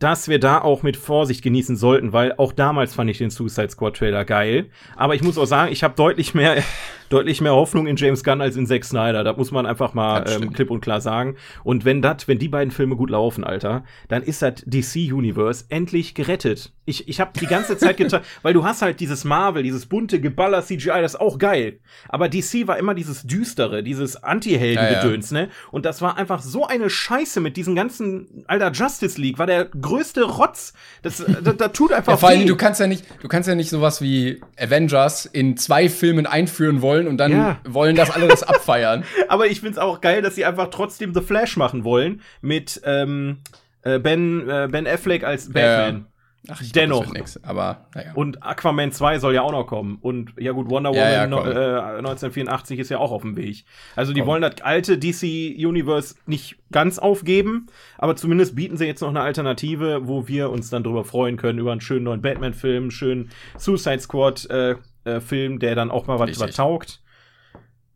dass 0.02 0.26
wir 0.26 0.40
da 0.40 0.60
auch 0.60 0.82
mit 0.82 0.96
Vorsicht 0.96 1.42
genießen 1.42 1.76
sollten, 1.76 2.12
weil 2.12 2.34
auch 2.36 2.52
damals 2.52 2.94
fand 2.94 3.08
ich 3.08 3.18
den 3.18 3.30
Suicide 3.30 3.70
Squad 3.70 3.96
Trailer 3.96 4.24
geil. 4.24 4.66
Aber 4.96 5.14
ich 5.14 5.22
muss 5.22 5.38
auch 5.38 5.46
sagen, 5.46 5.70
ich 5.70 5.84
habe 5.84 5.94
deutlich 5.94 6.34
mehr, 6.34 6.56
deutlich 7.08 7.40
mehr 7.40 7.52
Hoffnung 7.52 7.86
in 7.86 7.94
James 7.94 8.24
Gunn 8.24 8.40
als 8.40 8.56
in 8.56 8.66
Zack 8.66 8.84
Snyder. 8.84 9.22
Da 9.22 9.34
muss 9.34 9.52
man 9.52 9.64
einfach 9.64 9.94
mal 9.94 10.24
ähm, 10.28 10.52
klipp 10.52 10.70
und 10.70 10.80
klar 10.80 11.00
sagen. 11.00 11.36
Und 11.62 11.84
wenn 11.84 12.02
das, 12.02 12.26
wenn 12.26 12.38
die 12.38 12.48
beiden 12.48 12.72
Filme 12.72 12.96
gut 12.96 13.10
laufen, 13.10 13.44
Alter, 13.44 13.84
dann 14.08 14.22
ist 14.22 14.42
das 14.42 14.54
DC 14.66 15.12
Universe 15.12 15.66
endlich 15.68 16.14
gerettet. 16.14 16.72
Ich, 16.84 17.06
ich 17.06 17.20
habe 17.20 17.38
die 17.38 17.46
ganze 17.46 17.78
Zeit 17.78 17.96
getan, 17.96 18.22
weil 18.42 18.54
du 18.54 18.64
hast 18.64 18.82
halt 18.82 18.98
dieses 18.98 19.24
Marvel, 19.24 19.62
dieses 19.62 19.86
bunte 19.86 20.20
Geballer 20.20 20.62
CGI, 20.62 21.00
das 21.00 21.14
ist 21.14 21.20
auch 21.20 21.38
geil. 21.38 21.78
Aber 22.08 22.28
DC 22.28 22.66
war 22.66 22.76
immer 22.76 22.94
dieses 22.94 23.22
düstere, 23.22 23.84
dieses 23.84 24.16
Anti-Helden-Gedöns, 24.16 25.30
ne? 25.30 25.48
Und 25.70 25.86
das 25.86 26.02
war 26.02 26.16
einfach 26.16 26.42
so 26.42 26.66
eine 26.66 26.90
Scheiße 26.90 27.40
mit 27.40 27.56
diesen 27.56 27.76
ganzen, 27.76 28.44
Alter, 28.48 28.72
Justice 28.72 29.20
League 29.20 29.38
war 29.38 29.46
der 29.46 29.66
größte 29.92 30.22
Rotz. 30.24 30.72
Das, 31.02 31.22
das, 31.42 31.56
das 31.56 31.72
tut 31.72 31.92
einfach 31.92 32.12
ja, 32.12 32.16
vor 32.16 32.28
allem, 32.30 32.46
du 32.46 32.56
kannst 32.56 32.80
ja 32.80 32.86
nicht, 32.86 33.04
du 33.22 33.28
kannst 33.28 33.48
ja 33.48 33.54
nicht 33.54 33.70
sowas 33.70 34.00
wie 34.00 34.40
Avengers 34.58 35.26
in 35.26 35.56
zwei 35.56 35.88
Filmen 35.88 36.26
einführen 36.26 36.82
wollen 36.82 37.06
und 37.06 37.18
dann 37.18 37.32
Ja. 37.32 37.58
wollen 37.64 37.96
das 37.96 38.10
alle 38.10 38.28
das 38.28 38.42
abfeiern. 38.42 39.04
Aber 39.28 39.46
ich 39.46 39.60
find's 39.60 39.78
auch 39.78 40.00
geil, 40.00 40.22
dass 40.22 40.34
sie 40.34 40.44
einfach 40.44 40.68
trotzdem 40.70 41.12
The 41.14 41.20
Flash 41.20 41.56
machen 41.56 41.84
wollen 41.84 42.22
mit 42.40 42.80
ähm, 42.84 43.38
äh, 43.82 43.98
Ben, 43.98 44.48
äh, 44.48 44.68
Ben 44.70 44.86
Affleck 44.86 45.24
als 45.24 45.52
Batman. 45.52 46.06
Ach, 46.48 46.60
ich 46.60 46.72
Dennoch. 46.72 47.02
Glaub, 47.04 47.14
nix, 47.14 47.38
aber 47.44 47.86
naja. 47.94 48.12
Und 48.14 48.42
Aquaman 48.42 48.90
2 48.90 49.20
soll 49.20 49.32
ja 49.34 49.42
auch 49.42 49.52
noch 49.52 49.64
kommen. 49.68 49.98
Und 50.00 50.32
ja 50.38 50.50
gut, 50.50 50.68
Wonder 50.68 50.90
Ja, 50.90 50.96
Woman 51.02 51.12
ja, 51.12 51.26
no, 51.28 51.36
komm. 51.38 51.46
äh, 51.52 51.98
1984 51.98 52.80
ist 52.80 52.88
ja 52.88 52.98
auch 52.98 53.12
auf 53.12 53.22
dem 53.22 53.36
Weg. 53.36 53.64
Also 53.94 54.12
die 54.12 54.20
Komm. 54.20 54.28
wollen 54.28 54.42
das 54.42 54.60
alte 54.62 54.98
DC 54.98 55.22
Universe 55.56 56.16
nicht 56.26 56.56
ganz 56.72 56.98
aufgeben, 56.98 57.68
aber 57.96 58.16
zumindest 58.16 58.56
bieten 58.56 58.76
sie 58.76 58.86
jetzt 58.86 59.02
noch 59.02 59.10
eine 59.10 59.20
Alternative, 59.20 60.08
wo 60.08 60.26
wir 60.26 60.50
uns 60.50 60.68
dann 60.68 60.82
drüber 60.82 61.04
freuen 61.04 61.36
können, 61.36 61.60
über 61.60 61.70
einen 61.70 61.80
schönen 61.80 62.04
neuen 62.04 62.22
Batman-Film, 62.22 62.82
einen 62.84 62.90
schönen 62.90 63.30
Suicide 63.56 64.00
Squad-Film, 64.00 65.58
der 65.60 65.74
dann 65.76 65.90
auch 65.92 66.08
mal 66.08 66.18
was 66.18 66.30
Richtig. 66.30 66.48
was 66.48 66.56
taugt. 66.56 67.00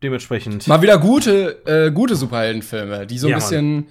Dementsprechend. 0.03 0.67
Mal 0.67 0.81
wieder 0.81 0.99
gute, 0.99 1.65
äh, 1.65 1.91
gute 1.91 2.15
Superheldenfilme, 2.15 3.07
die 3.07 3.17
so 3.17 3.27
ein 3.27 3.31
Ja, 3.31 3.37
bisschen, 3.37 3.87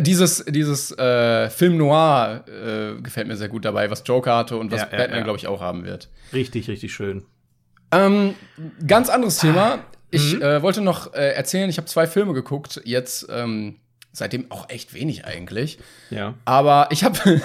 Dieses, 0.00 0.44
dieses 0.48 0.90
äh, 0.98 1.50
Film 1.50 1.76
Noir 1.76 2.44
äh, 2.48 3.00
gefällt 3.02 3.26
mir 3.28 3.36
sehr 3.36 3.48
gut 3.48 3.64
dabei, 3.64 3.90
was 3.90 4.02
Joker 4.06 4.36
hatte 4.36 4.56
und 4.56 4.72
was 4.72 4.80
Ja, 4.80 4.86
Batman, 4.86 5.24
glaube 5.24 5.38
ich, 5.38 5.46
auch 5.46 5.60
haben 5.60 5.84
wird. 5.84 6.08
Richtig, 6.32 6.68
richtig 6.68 6.94
schön. 6.94 7.24
Ähm, 7.92 8.34
ganz 8.86 9.08
anderes 9.10 9.38
Ah. 9.38 9.42
Thema. 9.42 9.78
Ich 10.10 10.34
Mhm. 10.36 10.42
äh, 10.42 10.62
wollte 10.62 10.80
noch 10.80 11.12
äh, 11.14 11.32
erzählen, 11.34 11.68
ich 11.68 11.76
habe 11.76 11.86
zwei 11.86 12.06
Filme 12.06 12.32
geguckt, 12.32 12.80
jetzt 12.84 13.26
ähm, 13.30 13.76
seitdem 14.12 14.50
auch 14.50 14.68
echt 14.70 14.94
wenig 14.94 15.24
eigentlich. 15.26 15.78
Ja. 16.10 16.34
Aber 16.44 16.88
ich 16.90 17.04
habe 17.04 17.18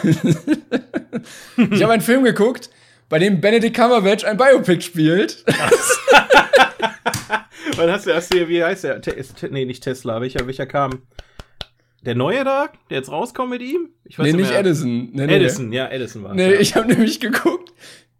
ich 1.57 1.83
habe 1.83 1.93
einen 1.93 2.01
Film 2.01 2.23
geguckt, 2.23 2.69
bei 3.09 3.19
dem 3.19 3.41
Benedict 3.41 3.75
Cumberbatch 3.75 4.23
ein 4.23 4.37
Biopic 4.37 4.81
spielt. 4.81 5.43
Was 7.75 7.91
hast 7.91 8.07
du, 8.07 8.13
hast 8.15 8.33
du, 8.33 8.47
wie 8.47 8.63
heißt 8.63 8.83
der? 8.83 9.01
Te- 9.01 9.15
nee, 9.51 9.65
nicht 9.65 9.83
Tesla. 9.83 10.21
Welcher, 10.21 10.45
welcher 10.47 10.65
kam? 10.65 11.01
Der 12.01 12.15
neue 12.15 12.43
da, 12.43 12.69
der 12.89 12.97
jetzt 12.97 13.11
rauskommt 13.11 13.49
mit 13.49 13.61
ihm? 13.61 13.89
Ich 14.05 14.17
nee, 14.17 14.31
nicht 14.31 14.49
mehr. 14.49 14.59
Edison. 14.59 15.09
Nee, 15.11 15.27
nee. 15.27 15.35
Edison, 15.35 15.71
ja, 15.73 15.89
Edison 15.89 16.23
war 16.23 16.33
Nee, 16.33 16.53
ja. 16.53 16.59
ich 16.59 16.75
habe 16.75 16.87
nämlich 16.87 17.19
geguckt, 17.19 17.73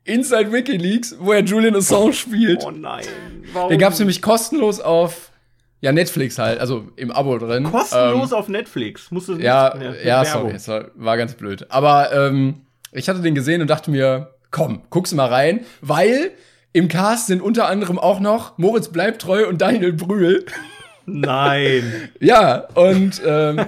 Inside 0.04 0.52
WikiLeaks, 0.52 1.16
wo 1.20 1.32
er 1.32 1.44
Julian 1.44 1.76
Assange 1.76 2.14
spielt. 2.14 2.64
Oh 2.66 2.72
nein. 2.72 3.06
Warum? 3.54 3.70
Den 3.70 3.80
gab's 3.80 4.00
nämlich 4.00 4.22
kostenlos 4.22 4.80
auf 4.80 5.32
ja, 5.82 5.94
Netflix 5.94 6.38
halt, 6.38 6.60
also 6.60 6.90
im 6.98 7.10
Abo 7.12 7.38
drin. 7.38 7.64
kostenlos 7.64 8.32
Ähm, 8.32 8.38
auf 8.38 8.50
Netflix. 8.50 9.12
Musst 9.12 9.30
du 9.30 9.36
nicht, 9.36 9.46
Ja, 9.46 9.74
mit 9.78 10.04
ja, 10.04 10.24
Werbung. 10.26 10.42
sorry, 10.42 10.56
es 10.56 10.68
war, 10.68 10.92
war 10.96 11.16
ganz 11.18 11.36
blöd. 11.36 11.68
Aber 11.70 12.12
ähm, 12.12 12.62
ich 12.92 13.08
hatte 13.08 13.22
den 13.22 13.34
gesehen 13.34 13.62
und 13.62 13.70
dachte 13.70 13.92
mir, 13.92 14.34
komm, 14.52 14.82
guck's 14.90 15.14
mal 15.14 15.28
rein, 15.28 15.62
weil 15.82 16.32
im 16.74 16.88
Cast 16.90 17.28
sind 17.28 17.42
unter 17.42 17.68
anderem 17.68 17.98
auch 17.98 18.20
noch 18.20 18.58
Moritz 18.58 18.90
Bleibtreu 18.90 19.48
und 19.48 19.62
Daniel 19.62 19.94
Brühl. 19.94 20.46
Nein. 21.14 22.10
Ja, 22.20 22.68
und 22.76 23.22
ähm, 23.26 23.66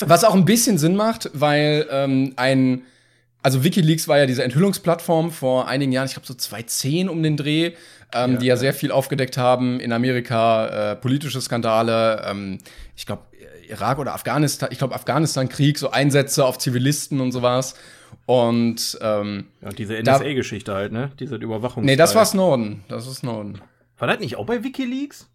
was 0.00 0.24
auch 0.24 0.34
ein 0.34 0.44
bisschen 0.44 0.78
Sinn 0.78 0.96
macht, 0.96 1.30
weil 1.34 1.86
ähm, 1.90 2.34
ein, 2.36 2.82
also 3.42 3.64
WikiLeaks 3.64 4.08
war 4.08 4.18
ja 4.18 4.26
diese 4.26 4.44
Enthüllungsplattform 4.44 5.30
vor 5.30 5.68
einigen 5.68 5.92
Jahren, 5.92 6.06
ich 6.06 6.12
glaube 6.14 6.26
so 6.26 6.34
2010 6.34 7.08
um 7.08 7.22
den 7.22 7.36
Dreh, 7.36 7.72
ähm, 8.14 8.38
die 8.38 8.46
ja 8.46 8.56
sehr 8.56 8.74
viel 8.74 8.90
aufgedeckt 8.90 9.36
haben 9.36 9.80
in 9.80 9.92
Amerika, 9.92 10.92
äh, 10.92 10.96
politische 10.96 11.40
Skandale, 11.40 12.22
ähm, 12.26 12.58
ich 12.96 13.06
glaube 13.06 13.22
Irak 13.68 13.98
oder 13.98 14.14
Afghanistan, 14.14 14.70
ich 14.72 14.78
glaube 14.78 14.94
Afghanistan-Krieg, 14.94 15.78
so 15.78 15.90
Einsätze 15.90 16.44
auf 16.44 16.58
Zivilisten 16.58 17.20
und 17.20 17.32
sowas. 17.32 17.74
Und 18.24 18.98
ähm, 19.02 19.46
Ja, 19.60 19.68
und 19.68 19.78
diese 19.78 19.94
NSA-Geschichte 20.02 20.72
halt, 20.74 20.92
ne? 20.92 21.10
Diese 21.18 21.36
Überwachung. 21.36 21.84
nee, 21.84 21.96
das 21.96 22.14
war 22.14 22.24
Snowden. 22.24 22.82
Das 22.88 23.06
ist 23.06 23.18
Snowden. 23.18 23.60
War 23.98 24.08
das 24.08 24.20
nicht 24.20 24.36
auch 24.36 24.46
bei 24.46 24.64
Wikileaks? 24.64 25.28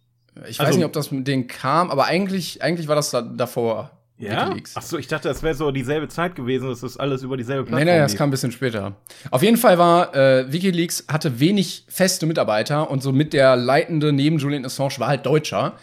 Ich 0.48 0.58
Also- 0.60 0.70
weiß 0.70 0.76
nicht, 0.76 0.84
ob 0.84 0.92
das 0.92 1.10
mit 1.10 1.26
denen 1.28 1.46
kam, 1.46 1.90
aber 1.90 2.06
eigentlich, 2.06 2.62
eigentlich 2.62 2.88
war 2.88 2.96
das 2.96 3.10
da, 3.10 3.22
davor. 3.22 3.90
Ja. 4.16 4.46
WikiLeaks. 4.46 4.72
Ach 4.76 4.82
so, 4.82 4.96
ich 4.96 5.08
dachte, 5.08 5.26
das 5.28 5.42
wäre 5.42 5.54
so 5.54 5.72
dieselbe 5.72 6.06
Zeit 6.08 6.36
gewesen, 6.36 6.68
dass 6.68 6.80
das 6.80 6.96
alles 6.96 7.22
über 7.22 7.36
dieselbe 7.36 7.62
Nee, 7.64 7.68
Plattform 7.70 7.86
nee, 7.94 7.98
das 7.98 8.12
lief. 8.12 8.18
kam 8.18 8.28
ein 8.28 8.30
bisschen 8.30 8.52
später. 8.52 8.92
Auf 9.32 9.42
jeden 9.42 9.56
Fall 9.56 9.76
war 9.76 10.14
äh, 10.14 10.52
WikiLeaks 10.52 11.06
hatte 11.08 11.40
wenig 11.40 11.84
feste 11.88 12.24
Mitarbeiter 12.26 12.90
und 12.90 13.02
somit 13.02 13.32
der 13.32 13.56
leitende 13.56 14.12
neben 14.12 14.38
Julian 14.38 14.64
Assange 14.64 14.94
war 14.98 15.08
halt 15.08 15.26
Deutscher. 15.26 15.74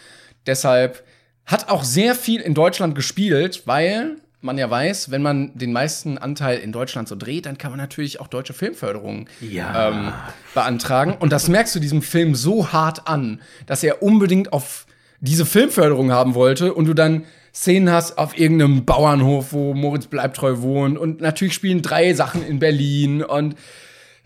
Deshalb 0.45 1.03
hat 1.45 1.69
auch 1.69 1.83
sehr 1.83 2.15
viel 2.15 2.39
in 2.39 2.53
Deutschland 2.53 2.95
gespielt, 2.95 3.63
weil 3.65 4.15
man 4.41 4.57
ja 4.57 4.69
weiß, 4.69 5.11
wenn 5.11 5.21
man 5.21 5.51
den 5.57 5.71
meisten 5.71 6.17
Anteil 6.17 6.59
in 6.59 6.71
Deutschland 6.71 7.07
so 7.07 7.15
dreht, 7.15 7.45
dann 7.45 7.57
kann 7.57 7.71
man 7.71 7.79
natürlich 7.79 8.19
auch 8.19 8.27
deutsche 8.27 8.53
Filmförderung 8.53 9.27
Ja. 9.39 9.89
ähm, 9.89 10.13
beantragen. 10.53 11.15
Und 11.19 11.31
das 11.31 11.47
merkst 11.47 11.75
du 11.75 11.79
diesem 11.79 12.01
Film 12.01 12.33
so 12.35 12.71
hart 12.73 13.07
an, 13.07 13.39
dass 13.67 13.83
er 13.83 14.01
unbedingt 14.01 14.51
auf 14.51 14.85
diese 15.19 15.45
Filmförderung 15.45 16.11
haben 16.11 16.33
wollte 16.33 16.73
und 16.73 16.85
du 16.85 16.93
dann 16.95 17.25
Szenen 17.53 17.91
hast 17.91 18.17
auf 18.17 18.37
irgendeinem 18.37 18.85
Bauernhof, 18.85 19.53
wo 19.53 19.73
Moritz 19.73 20.07
Bleibtreu 20.07 20.61
wohnt 20.61 20.97
und 20.97 21.21
natürlich 21.21 21.53
spielen 21.53 21.81
drei 21.81 22.13
Sachen 22.13 22.43
in 22.47 22.59
Berlin 22.59 23.21
und 23.23 23.55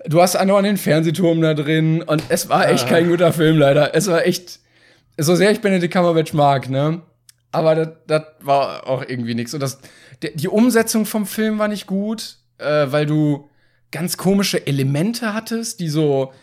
du 0.05 0.21
hast 0.21 0.35
auch 0.37 0.45
noch 0.45 0.61
den 0.61 0.77
Fernsehturm 0.77 1.41
da 1.41 1.53
drin 1.55 2.01
und 2.03 2.23
es 2.29 2.47
war 2.49 2.69
echt 2.69 2.87
kein 2.87 3.09
guter 3.09 3.33
Film 3.33 3.57
leider. 3.57 3.95
Es 3.95 4.07
war 4.07 4.25
echt, 4.25 4.59
so 5.17 5.35
sehr 5.35 5.51
ich 5.51 5.59
Benedict 5.59 5.91
Cumberbatch 5.93 6.33
mag, 6.33 6.69
ne? 6.69 7.01
Aber 7.55 7.75
das, 7.75 8.21
war 8.41 8.87
auch 8.87 9.03
irgendwie 9.07 9.35
nichts. 9.35 9.53
Und 9.53 9.61
das, 9.61 9.79
die 10.21 10.47
Umsetzung 10.47 11.05
vom 11.05 11.25
Film 11.25 11.57
war 11.57 11.67
nicht 11.67 11.87
gut, 11.87 12.37
äh, 12.57 12.87
weil 12.89 13.05
du 13.05 13.49
ganz 13.91 14.17
komische 14.17 14.67
Elemente 14.67 15.33
hattest, 15.33 15.79
die 15.79 15.89
so 15.89 16.33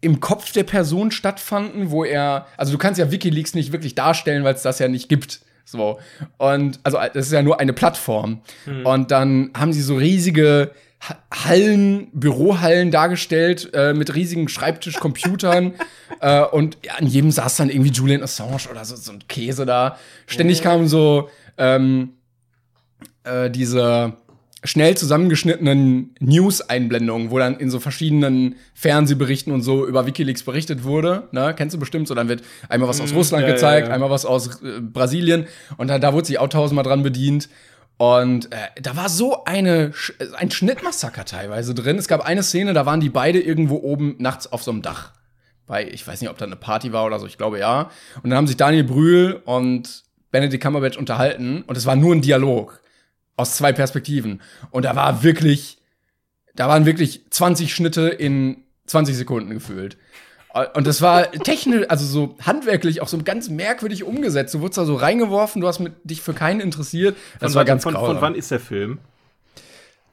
im 0.00 0.20
Kopf 0.20 0.52
der 0.52 0.64
Person 0.64 1.10
stattfanden, 1.10 1.90
wo 1.90 2.04
er, 2.04 2.46
also 2.56 2.72
du 2.72 2.78
kannst 2.78 2.98
ja 2.98 3.10
WikiLeaks 3.10 3.54
nicht 3.54 3.72
wirklich 3.72 3.94
darstellen, 3.94 4.44
weil 4.44 4.54
es 4.54 4.62
das 4.62 4.78
ja 4.78 4.88
nicht 4.88 5.08
gibt. 5.08 5.40
So. 5.64 5.98
Und, 6.38 6.80
also, 6.82 6.98
das 7.12 7.26
ist 7.26 7.32
ja 7.32 7.42
nur 7.42 7.60
eine 7.60 7.72
Plattform. 7.72 8.42
Und 8.84 9.10
dann 9.10 9.50
haben 9.56 9.72
sie 9.72 9.82
so 9.82 9.96
riesige 9.96 10.72
Hallen, 11.32 12.08
Bürohallen 12.12 12.90
dargestellt, 12.90 13.70
äh, 13.72 13.94
mit 13.94 14.14
riesigen 14.14 14.48
Schreibtischcomputern. 14.48 15.74
äh, 16.20 16.42
und 16.42 16.76
ja, 16.84 16.94
an 16.94 17.06
jedem 17.06 17.30
saß 17.30 17.56
dann 17.56 17.70
irgendwie 17.70 17.90
Julian 17.90 18.22
Assange 18.22 18.68
oder 18.70 18.84
so, 18.84 18.96
so 18.96 19.12
ein 19.12 19.26
Käse 19.26 19.64
da. 19.64 19.96
Ständig 20.26 20.62
kamen 20.62 20.88
so, 20.88 21.30
ähm, 21.56 22.10
äh, 23.24 23.50
diese 23.50 24.14
schnell 24.62 24.96
zusammengeschnittenen 24.96 26.14
News-Einblendungen, 26.20 27.30
wo 27.30 27.38
dann 27.38 27.56
in 27.58 27.70
so 27.70 27.80
verschiedenen 27.80 28.56
Fernsehberichten 28.74 29.52
und 29.52 29.62
so 29.62 29.86
über 29.86 30.06
WikiLeaks 30.06 30.42
berichtet 30.42 30.84
wurde. 30.84 31.28
Ne? 31.32 31.54
Kennst 31.56 31.74
du 31.74 31.80
bestimmt? 31.80 32.08
So, 32.08 32.14
dann 32.14 32.28
wird 32.28 32.42
einmal 32.68 32.88
was 32.88 33.00
aus 33.00 33.14
Russland 33.14 33.42
ja, 33.42 33.48
ja, 33.48 33.54
gezeigt, 33.54 33.88
ja. 33.88 33.94
einmal 33.94 34.10
was 34.10 34.26
aus 34.26 34.62
äh, 34.62 34.80
Brasilien. 34.80 35.46
Und 35.78 35.88
dann, 35.88 36.00
da 36.00 36.12
wurde 36.12 36.26
sich 36.26 36.38
auch 36.38 36.48
tausendmal 36.48 36.84
dran 36.84 37.02
bedient. 37.02 37.48
Und 38.00 38.50
äh, 38.50 38.56
da 38.80 38.96
war 38.96 39.10
so 39.10 39.44
eine, 39.44 39.92
ein 40.38 40.50
Schnittmassaker 40.50 41.26
teilweise 41.26 41.74
drin. 41.74 41.98
Es 41.98 42.08
gab 42.08 42.24
eine 42.24 42.42
Szene, 42.42 42.72
da 42.72 42.86
waren 42.86 43.00
die 43.00 43.10
beide 43.10 43.38
irgendwo 43.38 43.76
oben 43.76 44.16
nachts 44.18 44.50
auf 44.50 44.62
so 44.62 44.70
einem 44.70 44.80
Dach. 44.80 45.12
Bei, 45.66 45.86
ich 45.86 46.06
weiß 46.08 46.22
nicht, 46.22 46.30
ob 46.30 46.38
da 46.38 46.46
eine 46.46 46.56
Party 46.56 46.94
war 46.94 47.04
oder 47.04 47.18
so, 47.18 47.26
ich 47.26 47.36
glaube 47.36 47.58
ja. 47.58 47.90
Und 48.22 48.30
dann 48.30 48.38
haben 48.38 48.46
sich 48.46 48.56
Daniel 48.56 48.84
Brühl 48.84 49.42
und 49.44 50.04
Benedict 50.30 50.62
Cumberbatch 50.62 50.96
unterhalten. 50.96 51.60
Und 51.66 51.76
es 51.76 51.84
war 51.84 51.94
nur 51.94 52.14
ein 52.14 52.22
Dialog 52.22 52.80
aus 53.36 53.56
zwei 53.56 53.70
Perspektiven. 53.74 54.40
Und 54.70 54.86
da 54.86 54.96
war 54.96 55.22
wirklich, 55.22 55.76
da 56.54 56.68
waren 56.68 56.86
wirklich 56.86 57.26
20 57.28 57.74
Schnitte 57.74 58.08
in 58.08 58.64
20 58.86 59.14
Sekunden 59.14 59.50
gefühlt. 59.50 59.98
Und 60.74 60.86
das 60.86 61.00
war 61.00 61.30
technisch, 61.30 61.86
also 61.88 62.04
so 62.04 62.36
handwerklich 62.44 63.02
auch 63.02 63.08
so 63.08 63.18
ganz 63.18 63.48
merkwürdig 63.48 64.02
umgesetzt. 64.04 64.52
Du 64.54 64.60
wurdest 64.60 64.78
da 64.78 64.84
so 64.84 64.96
reingeworfen, 64.96 65.60
du 65.60 65.68
hast 65.68 65.78
mit, 65.78 65.92
dich 66.02 66.22
für 66.22 66.34
keinen 66.34 66.60
interessiert. 66.60 67.16
Das 67.38 67.52
Von 67.52 67.54
war 67.54 67.60
wann- 67.60 67.66
ganz 67.66 67.82
von, 67.84 67.94
von 67.94 68.20
wann 68.20 68.34
ist 68.34 68.50
der 68.50 68.58
Film? 68.60 68.98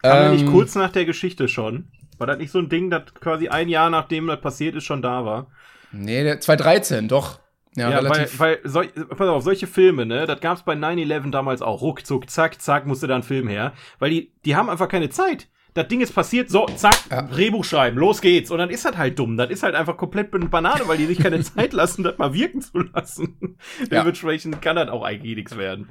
Kam 0.04 0.12
der 0.20 0.32
nicht 0.32 0.46
Ähm, 0.46 0.52
kurz 0.52 0.76
nach 0.76 0.92
der 0.92 1.06
Geschichte 1.06 1.48
schon? 1.48 1.88
War 2.20 2.28
das 2.28 2.38
nicht 2.38 2.52
so 2.52 2.60
ein 2.60 2.70
Ding, 2.70 2.90
das 2.90 3.04
quasi 3.16 3.48
ein 3.48 3.68
Jahr 3.70 3.90
nachdem 3.90 4.28
das 4.28 4.40
passiert 4.42 4.76
ist, 4.76 4.84
schon 4.84 5.02
da 5.02 5.26
war? 5.26 5.48
Nee, 5.92 6.24
der 6.24 6.40
2013, 6.40 7.08
doch. 7.08 7.40
Ja, 7.76 7.90
Ja, 7.92 8.10
weil, 8.10 8.28
weil 8.38 8.60
sol 8.64 8.88
pass 8.88 9.28
auf, 9.30 9.44
solche 9.44 9.68
Filme, 9.68 10.06
ne, 10.06 10.26
das 10.26 10.40
gab's 10.40 10.64
bei 10.64 10.74
9-11 10.74 11.32
damals 11.32 11.62
auch. 11.62 11.82
Ruckzuck, 11.82 12.30
zack, 12.30 12.60
zack, 12.62 12.86
musste 12.88 13.08
da 13.08 13.16
ein 13.16 13.24
Film 13.24 13.48
her. 13.48 13.74
Weil 14.00 14.10
die, 14.12 14.32
die 14.46 14.56
haben 14.56 14.70
einfach 14.70 14.88
keine 14.88 15.10
Zeit. 15.10 15.48
Das 15.78 15.88
Ding 15.88 16.02
ist 16.02 16.14
passiert, 16.14 16.50
so, 16.50 16.66
zack, 16.66 16.98
Ja. 17.10 17.22
Drehbuch 17.24 17.64
schreiben, 17.64 17.98
los 17.98 18.22
geht's. 18.22 18.52
Und 18.52 18.58
dann 18.58 18.70
ist 18.70 18.86
das 18.86 18.98
halt 18.98 19.18
dumm. 19.18 19.38
Das 19.38 19.50
ist 19.50 19.64
halt 19.64 19.76
einfach 19.76 19.98
komplett 19.98 20.32
Banane, 20.50 20.88
weil 20.88 20.98
die 20.98 21.06
sich 21.06 21.20
keine 21.20 21.40
Zeit 21.42 21.74
lassen, 21.74 22.04
das 22.04 22.18
mal 22.18 22.34
wirken 22.34 22.62
zu 22.62 22.80
lassen. 22.80 23.58
Ja. 23.80 24.00
Dementsprechend 24.00 24.62
kann 24.62 24.76
das 24.76 24.90
auch 24.90 25.04
eigentlich 25.04 25.36
nichts 25.36 25.58
werden. 25.58 25.90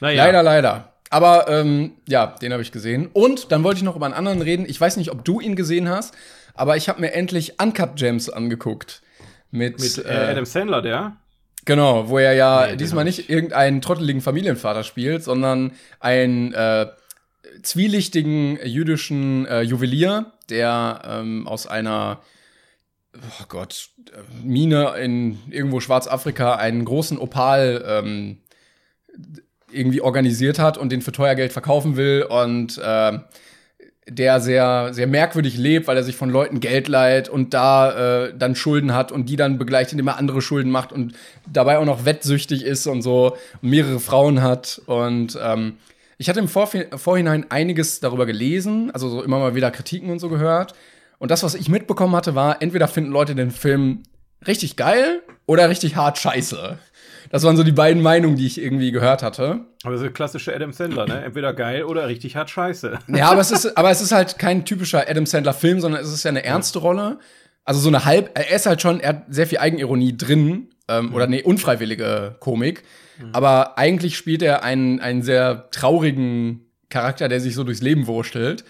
Naja. 0.00 0.24
Leider, 0.24 0.42
leider. 0.42 0.92
Aber 1.10 1.48
ähm, 1.48 1.92
ja, 2.06 2.26
den 2.40 2.52
habe 2.52 2.62
ich 2.62 2.72
gesehen. 2.72 3.08
Und 3.12 3.50
dann 3.52 3.64
wollte 3.64 3.78
ich 3.78 3.84
noch 3.84 3.96
über 3.96 4.06
einen 4.06 4.14
anderen 4.14 4.42
reden. 4.42 4.66
Ich 4.68 4.80
weiß 4.80 4.96
nicht, 4.98 5.10
ob 5.10 5.24
du 5.24 5.40
ihn 5.40 5.56
gesehen 5.56 5.88
hast, 5.88 6.14
aber 6.54 6.76
ich 6.76 6.88
habe 6.88 7.00
mir 7.00 7.12
endlich 7.12 7.60
Uncut 7.60 7.96
Gems 7.96 8.28
angeguckt. 8.28 9.02
Mit, 9.50 9.80
Mit 9.80 9.98
äh, 9.98 10.26
äh, 10.26 10.30
Adam 10.32 10.44
Sandler, 10.44 10.82
der? 10.82 11.16
Genau, 11.64 12.08
wo 12.08 12.18
er 12.18 12.32
ja 12.34 12.66
Nee, 12.70 12.76
diesmal 12.76 13.04
nicht 13.04 13.28
irgendeinen 13.30 13.80
trotteligen 13.80 14.22
Familienvater 14.22 14.84
spielt, 14.84 15.22
sondern 15.22 15.72
einen 16.00 16.52
äh, 16.54 16.86
zwielichtigen 17.62 18.58
jüdischen 18.64 19.46
äh, 19.46 19.62
Juwelier, 19.62 20.32
der 20.48 21.02
ähm, 21.04 21.46
aus 21.46 21.66
einer 21.66 22.20
oh 23.14 23.44
Gott, 23.48 23.90
äh, 24.12 24.46
Mine 24.46 24.94
in 25.00 25.38
irgendwo 25.50 25.80
Schwarzafrika 25.80 26.56
einen 26.56 26.84
großen 26.84 27.18
Opal 27.18 27.84
ähm, 27.86 28.38
irgendwie 29.70 30.00
organisiert 30.00 30.58
hat 30.58 30.78
und 30.78 30.90
den 30.90 31.02
für 31.02 31.12
teuer 31.12 31.34
Geld 31.34 31.52
verkaufen 31.52 31.96
will 31.96 32.22
und 32.22 32.78
äh, 32.78 33.18
der 34.10 34.40
sehr, 34.40 34.94
sehr 34.94 35.06
merkwürdig 35.06 35.58
lebt, 35.58 35.86
weil 35.86 35.96
er 35.96 36.02
sich 36.02 36.16
von 36.16 36.30
Leuten 36.30 36.60
Geld 36.60 36.88
leiht 36.88 37.28
und 37.28 37.52
da 37.52 38.26
äh, 38.26 38.34
dann 38.36 38.54
Schulden 38.54 38.94
hat 38.94 39.12
und 39.12 39.28
die 39.28 39.36
dann 39.36 39.58
begleicht, 39.58 39.92
indem 39.92 40.08
er 40.08 40.16
andere 40.16 40.40
Schulden 40.40 40.70
macht 40.70 40.92
und 40.92 41.12
dabei 41.46 41.78
auch 41.78 41.84
noch 41.84 42.06
wettsüchtig 42.06 42.64
ist 42.64 42.86
und 42.86 43.02
so 43.02 43.36
mehrere 43.60 44.00
Frauen 44.00 44.40
hat. 44.40 44.80
Und 44.86 45.38
ähm, 45.42 45.74
ich 46.18 46.28
hatte 46.28 46.40
im 46.40 46.48
Vorf- 46.48 46.76
Vorhinein 46.96 47.46
einiges 47.50 48.00
darüber 48.00 48.26
gelesen, 48.26 48.90
also 48.90 49.08
so 49.08 49.22
immer 49.22 49.38
mal 49.38 49.54
wieder 49.54 49.70
Kritiken 49.70 50.10
und 50.10 50.18
so 50.18 50.28
gehört. 50.28 50.74
Und 51.18 51.30
das, 51.30 51.42
was 51.42 51.54
ich 51.54 51.68
mitbekommen 51.68 52.14
hatte, 52.14 52.34
war, 52.34 52.60
entweder 52.60 52.88
finden 52.88 53.10
Leute 53.10 53.34
den 53.34 53.50
Film 53.50 54.02
richtig 54.46 54.76
geil 54.76 55.22
oder 55.46 55.68
richtig 55.68 55.96
hart 55.96 56.18
scheiße. 56.18 56.78
Das 57.30 57.42
waren 57.42 57.56
so 57.56 57.62
die 57.62 57.72
beiden 57.72 58.02
Meinungen, 58.02 58.36
die 58.36 58.46
ich 58.46 58.60
irgendwie 58.60 58.90
gehört 58.90 59.22
hatte. 59.22 59.66
Aber 59.84 59.98
so 59.98 60.08
klassische 60.10 60.54
Adam 60.54 60.72
Sandler, 60.72 61.06
ne? 61.06 61.22
Entweder 61.24 61.52
geil 61.52 61.84
oder 61.84 62.08
richtig 62.08 62.36
hart 62.36 62.50
scheiße. 62.50 62.98
Ja, 63.08 63.30
aber 63.30 63.40
es 63.40 63.50
ist, 63.50 63.66
aber 63.76 63.90
es 63.90 64.00
ist 64.00 64.12
halt 64.12 64.38
kein 64.38 64.64
typischer 64.64 65.08
Adam 65.08 65.26
Sandler-Film, 65.26 65.80
sondern 65.80 66.00
es 66.02 66.12
ist 66.12 66.24
ja 66.24 66.30
eine 66.30 66.44
ernste 66.44 66.78
Rolle. 66.78 67.18
Also 67.64 67.80
so 67.80 67.88
eine 67.88 68.04
halb, 68.04 68.30
er 68.34 68.50
ist 68.50 68.66
halt 68.66 68.80
schon, 68.80 69.00
er 69.00 69.10
hat 69.10 69.24
sehr 69.28 69.46
viel 69.46 69.58
Eigenironie 69.58 70.16
drin, 70.16 70.70
ähm, 70.88 71.14
oder 71.14 71.26
nee, 71.26 71.42
unfreiwillige 71.42 72.36
Komik. 72.40 72.82
Aber 73.32 73.78
eigentlich 73.78 74.16
spielt 74.16 74.42
er 74.42 74.62
einen, 74.62 75.00
einen 75.00 75.22
sehr 75.22 75.70
traurigen 75.70 76.66
Charakter, 76.88 77.28
der 77.28 77.40
sich 77.40 77.54
so 77.54 77.64
durchs 77.64 77.82
Leben 77.82 78.06
wurstelt. 78.06 78.64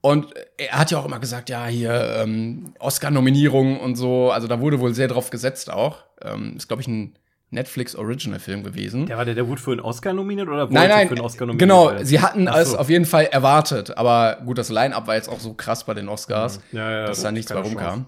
Und 0.00 0.34
er 0.58 0.78
hat 0.78 0.90
ja 0.90 0.98
auch 0.98 1.06
immer 1.06 1.20
gesagt, 1.20 1.48
ja, 1.48 1.66
hier 1.66 2.16
ähm, 2.18 2.74
Oscar-Nominierung 2.80 3.78
und 3.78 3.94
so. 3.94 4.32
Also 4.32 4.48
da 4.48 4.60
wurde 4.60 4.80
wohl 4.80 4.94
sehr 4.94 5.08
drauf 5.08 5.30
gesetzt 5.30 5.70
auch. 5.70 5.98
Ähm, 6.20 6.54
ist, 6.56 6.66
glaube 6.66 6.82
ich, 6.82 6.88
ein 6.88 7.16
Netflix-Original-Film 7.50 8.64
gewesen. 8.64 9.06
Der, 9.06 9.16
war 9.16 9.24
der, 9.24 9.34
der 9.34 9.46
wurde 9.46 9.60
für 9.60 9.70
einen 9.70 9.80
Oscar 9.80 10.12
nominiert 10.12 10.48
oder 10.48 10.66
nein, 10.70 10.88
nein, 10.88 11.06
für 11.06 11.14
einen 11.14 11.24
Oscar 11.24 11.46
nominiert? 11.46 11.60
genau. 11.60 11.90
werden? 11.90 12.04
Sie 12.04 12.20
hatten 12.20 12.46
so. 12.46 12.52
es 12.52 12.74
auf 12.74 12.90
jeden 12.90 13.04
Fall 13.04 13.26
erwartet. 13.26 13.96
Aber 13.96 14.38
gut, 14.44 14.58
das 14.58 14.70
Line-Up 14.70 15.06
war 15.06 15.14
jetzt 15.14 15.28
auch 15.28 15.38
so 15.38 15.54
krass 15.54 15.84
bei 15.84 15.94
den 15.94 16.08
Oscars, 16.08 16.60
Ja, 16.72 16.90
ja, 16.90 17.06
dass 17.06 17.22
da 17.22 17.30
nichts 17.30 17.52
mehr 17.52 17.62
keine 17.62 17.74
rumkam. 17.74 18.06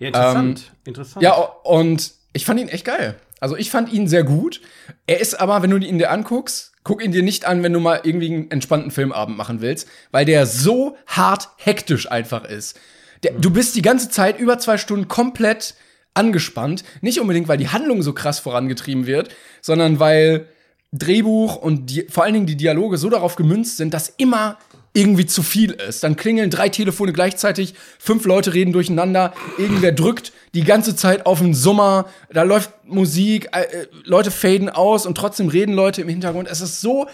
Ja, 0.00 0.08
interessant. 0.08 0.72
interessant. 0.84 1.22
Ja, 1.22 1.34
und 1.62 2.12
ich 2.32 2.44
fand 2.44 2.60
ihn 2.60 2.68
echt 2.68 2.84
geil. 2.84 3.14
Also 3.44 3.58
ich 3.58 3.70
fand 3.70 3.92
ihn 3.92 4.08
sehr 4.08 4.24
gut. 4.24 4.62
Er 5.06 5.20
ist 5.20 5.38
aber, 5.38 5.60
wenn 5.60 5.68
du 5.68 5.76
ihn 5.76 5.98
dir 5.98 6.10
anguckst, 6.10 6.72
guck 6.82 7.04
ihn 7.04 7.12
dir 7.12 7.22
nicht 7.22 7.44
an, 7.44 7.62
wenn 7.62 7.74
du 7.74 7.78
mal 7.78 8.00
irgendwie 8.02 8.32
einen 8.32 8.50
entspannten 8.50 8.90
Filmabend 8.90 9.36
machen 9.36 9.60
willst, 9.60 9.86
weil 10.12 10.24
der 10.24 10.46
so 10.46 10.96
hart 11.06 11.50
hektisch 11.58 12.10
einfach 12.10 12.46
ist. 12.46 12.80
Der, 13.22 13.32
Du 13.32 13.50
bist 13.50 13.76
die 13.76 13.82
ganze 13.82 14.08
Zeit 14.08 14.38
über 14.38 14.58
zwei 14.58 14.78
Stunden 14.78 15.08
komplett 15.08 15.74
angespannt. 16.14 16.84
Nicht 17.02 17.20
unbedingt, 17.20 17.46
weil 17.46 17.58
die 17.58 17.68
Handlung 17.68 18.00
so 18.00 18.14
krass 18.14 18.38
vorangetrieben 18.38 19.04
wird, 19.04 19.28
sondern 19.60 20.00
weil 20.00 20.48
Drehbuch 20.92 21.56
und 21.56 21.90
die, 21.90 22.06
vor 22.08 22.24
allen 22.24 22.32
Dingen 22.32 22.46
die 22.46 22.56
Dialoge 22.56 22.96
so 22.96 23.10
darauf 23.10 23.36
gemünzt 23.36 23.76
sind, 23.76 23.92
dass 23.92 24.08
immer 24.08 24.56
irgendwie 24.96 25.26
zu 25.26 25.42
viel 25.42 25.72
ist. 25.72 26.04
Dann 26.04 26.14
klingeln 26.16 26.50
drei 26.50 26.68
Telefone 26.68 27.12
gleichzeitig, 27.12 27.74
fünf 27.98 28.24
Leute 28.24 28.54
reden 28.54 28.72
durcheinander, 28.72 29.34
irgendwer 29.58 29.90
drückt 29.92 30.32
die 30.54 30.62
ganze 30.62 30.94
Zeit 30.94 31.26
auf 31.26 31.40
den 31.40 31.52
Summer, 31.52 32.06
da 32.30 32.44
läuft 32.44 32.70
Musik, 32.84 33.48
äh, 33.52 33.62
äh, 33.62 33.86
Leute 34.04 34.30
faden 34.30 34.70
aus 34.70 35.04
und 35.04 35.16
trotzdem 35.16 35.48
reden 35.48 35.74
Leute 35.74 36.00
im 36.02 36.08
Hintergrund. 36.08 36.48
Es 36.48 36.60
ist 36.60 36.80
so 36.80 37.08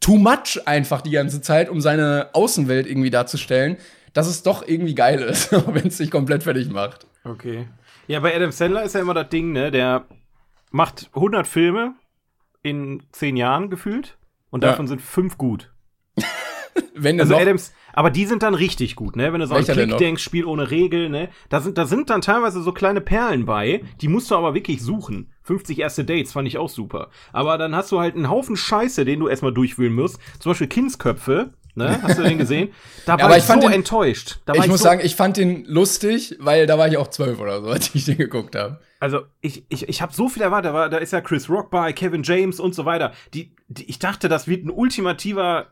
too 0.00 0.16
much 0.16 0.60
einfach 0.66 1.00
die 1.02 1.12
ganze 1.12 1.40
Zeit, 1.40 1.68
um 1.70 1.80
seine 1.80 2.30
Außenwelt 2.32 2.88
irgendwie 2.88 3.10
darzustellen, 3.10 3.76
dass 4.12 4.26
es 4.26 4.42
doch 4.42 4.66
irgendwie 4.66 4.94
geil 4.96 5.20
ist, 5.22 5.52
wenn 5.72 5.86
es 5.86 5.98
sich 5.98 6.10
komplett 6.10 6.42
fertig 6.42 6.68
macht. 6.68 7.06
Okay. 7.24 7.68
Ja, 8.08 8.18
bei 8.18 8.34
Adam 8.34 8.50
Sandler 8.50 8.82
ist 8.82 8.94
ja 8.96 9.00
immer 9.00 9.14
das 9.14 9.28
Ding, 9.28 9.52
ne? 9.52 9.70
Der 9.70 10.04
macht 10.72 11.10
100 11.14 11.46
Filme 11.46 11.94
in 12.62 13.04
10 13.12 13.36
Jahren 13.36 13.70
gefühlt 13.70 14.16
und 14.50 14.64
Ja. 14.64 14.70
davon 14.70 14.88
sind 14.88 15.00
fünf 15.00 15.38
gut. 15.38 15.70
Wenn 17.02 17.20
Also 17.20 17.36
Adams, 17.36 17.72
aber 17.92 18.10
die 18.10 18.26
sind 18.26 18.42
dann 18.42 18.54
richtig 18.54 18.96
gut, 18.96 19.16
ne? 19.16 19.32
Wenn 19.32 19.40
du 19.40 19.46
so 19.46 19.54
an 19.54 19.64
Klick 19.64 19.88
noch? 19.88 19.96
denkst, 19.98 20.22
Spiel 20.22 20.44
ohne 20.44 20.70
Regel, 20.70 21.08
ne? 21.08 21.28
Da 21.48 21.60
sind, 21.60 21.78
da 21.78 21.86
sind 21.86 22.10
dann 22.10 22.20
teilweise 22.20 22.62
so 22.62 22.72
kleine 22.72 23.00
Perlen 23.00 23.44
bei, 23.44 23.82
die 24.00 24.08
musst 24.08 24.30
du 24.30 24.36
aber 24.36 24.54
wirklich 24.54 24.82
suchen. 24.82 25.30
50 25.44 25.78
erste 25.80 26.04
Dates 26.04 26.32
fand 26.32 26.46
ich 26.48 26.58
auch 26.58 26.68
super. 26.68 27.08
Aber 27.32 27.58
dann 27.58 27.74
hast 27.74 27.90
du 27.92 27.98
halt 28.00 28.14
einen 28.14 28.30
Haufen 28.30 28.56
Scheiße, 28.56 29.04
den 29.04 29.20
du 29.20 29.28
erstmal 29.28 29.52
durchwühlen 29.52 29.94
musst. 29.94 30.18
Zum 30.38 30.50
Beispiel 30.52 30.68
Kindsköpfe, 30.68 31.52
ne? 31.74 32.00
Hast 32.02 32.18
du 32.18 32.22
den 32.22 32.38
gesehen? 32.38 32.70
Da 33.06 33.14
war 33.14 33.24
aber 33.24 33.36
ich, 33.36 33.42
ich 33.42 33.46
fand 33.48 33.62
so 33.62 33.68
den- 33.68 33.74
enttäuscht. 33.74 34.38
Da 34.46 34.54
ich 34.54 34.68
muss 34.68 34.78
so, 34.78 34.84
sagen, 34.84 35.00
ich 35.04 35.16
fand 35.16 35.36
den 35.36 35.64
lustig, 35.64 36.36
weil 36.38 36.66
da 36.66 36.78
war 36.78 36.86
ich 36.88 36.96
auch 36.96 37.08
zwölf 37.08 37.40
oder 37.40 37.60
so, 37.60 37.68
als 37.70 37.94
ich 37.94 38.04
den 38.04 38.16
geguckt 38.18 38.54
habe. 38.54 38.78
Also, 39.00 39.22
ich, 39.40 39.64
ich, 39.68 39.88
ich 39.88 40.00
habe 40.00 40.12
so 40.14 40.28
viel 40.28 40.42
erwartet. 40.42 40.70
Da, 40.70 40.74
war, 40.74 40.88
da 40.88 40.98
ist 40.98 41.12
ja 41.12 41.20
Chris 41.20 41.50
Rock 41.50 41.70
bei, 41.72 41.92
Kevin 41.92 42.22
James 42.22 42.60
und 42.60 42.72
so 42.76 42.84
weiter. 42.84 43.10
Die, 43.34 43.52
die, 43.66 43.90
ich 43.90 43.98
dachte, 43.98 44.28
das 44.28 44.46
wird 44.46 44.64
ein 44.64 44.70
ultimativer 44.70 45.66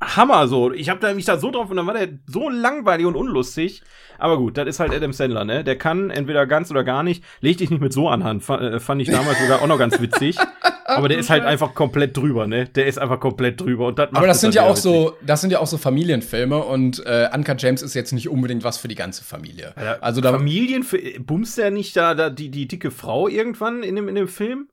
Hammer 0.00 0.48
so. 0.48 0.72
Ich 0.72 0.88
habe 0.88 1.00
da 1.00 1.12
mich 1.12 1.26
da 1.26 1.38
so 1.38 1.50
drauf 1.50 1.70
und 1.70 1.76
dann 1.76 1.86
war 1.86 1.94
der 1.94 2.08
so 2.26 2.48
langweilig 2.48 3.06
und 3.06 3.16
unlustig. 3.16 3.82
Aber 4.18 4.38
gut, 4.38 4.56
das 4.56 4.66
ist 4.66 4.80
halt 4.80 4.92
Adam 4.94 5.12
Sandler, 5.12 5.44
ne? 5.44 5.62
Der 5.64 5.76
kann 5.76 6.10
entweder 6.10 6.46
ganz 6.46 6.70
oder 6.70 6.84
gar 6.84 7.02
nicht. 7.02 7.22
Leg 7.40 7.58
dich 7.58 7.70
nicht 7.70 7.80
mit 7.80 7.92
so 7.92 8.08
an 8.08 8.24
Hand. 8.24 8.48
Äh, 8.48 8.80
Fand 8.80 9.02
ich 9.02 9.10
damals 9.10 9.38
sogar 9.40 9.62
auch 9.62 9.66
noch 9.66 9.78
ganz 9.78 10.00
witzig. 10.00 10.36
Aber 10.86 11.08
der 11.08 11.18
ist 11.18 11.30
halt 11.30 11.44
einfach 11.44 11.74
komplett 11.74 12.16
drüber, 12.16 12.46
ne? 12.46 12.66
Der 12.66 12.86
ist 12.86 12.98
einfach 12.98 13.20
komplett 13.20 13.60
drüber 13.60 13.88
und 13.88 13.98
das 13.98 14.08
Aber 14.12 14.26
das 14.26 14.40
sind 14.40 14.54
ja 14.54 14.62
auch 14.64 14.70
witzig. 14.70 14.82
so, 14.82 15.16
das 15.24 15.40
sind 15.40 15.50
ja 15.52 15.60
auch 15.60 15.66
so 15.66 15.78
Familienfilme 15.78 16.58
und 16.58 17.04
äh, 17.06 17.28
Uncut 17.32 17.62
James 17.62 17.82
ist 17.82 17.94
jetzt 17.94 18.12
nicht 18.12 18.28
unbedingt 18.28 18.64
was 18.64 18.78
für 18.78 18.88
die 18.88 18.96
ganze 18.96 19.22
Familie. 19.22 19.72
Also 20.00 20.20
da 20.20 20.32
Familien, 20.32 20.84
bumst 21.20 21.58
der 21.58 21.70
nicht 21.70 21.96
da, 21.96 22.14
da 22.14 22.28
die, 22.28 22.50
die 22.50 22.66
dicke 22.66 22.90
Frau 22.90 23.28
irgendwann 23.28 23.82
in 23.82 23.96
dem, 23.96 24.08
in 24.08 24.16
dem 24.16 24.28
Film? 24.28 24.68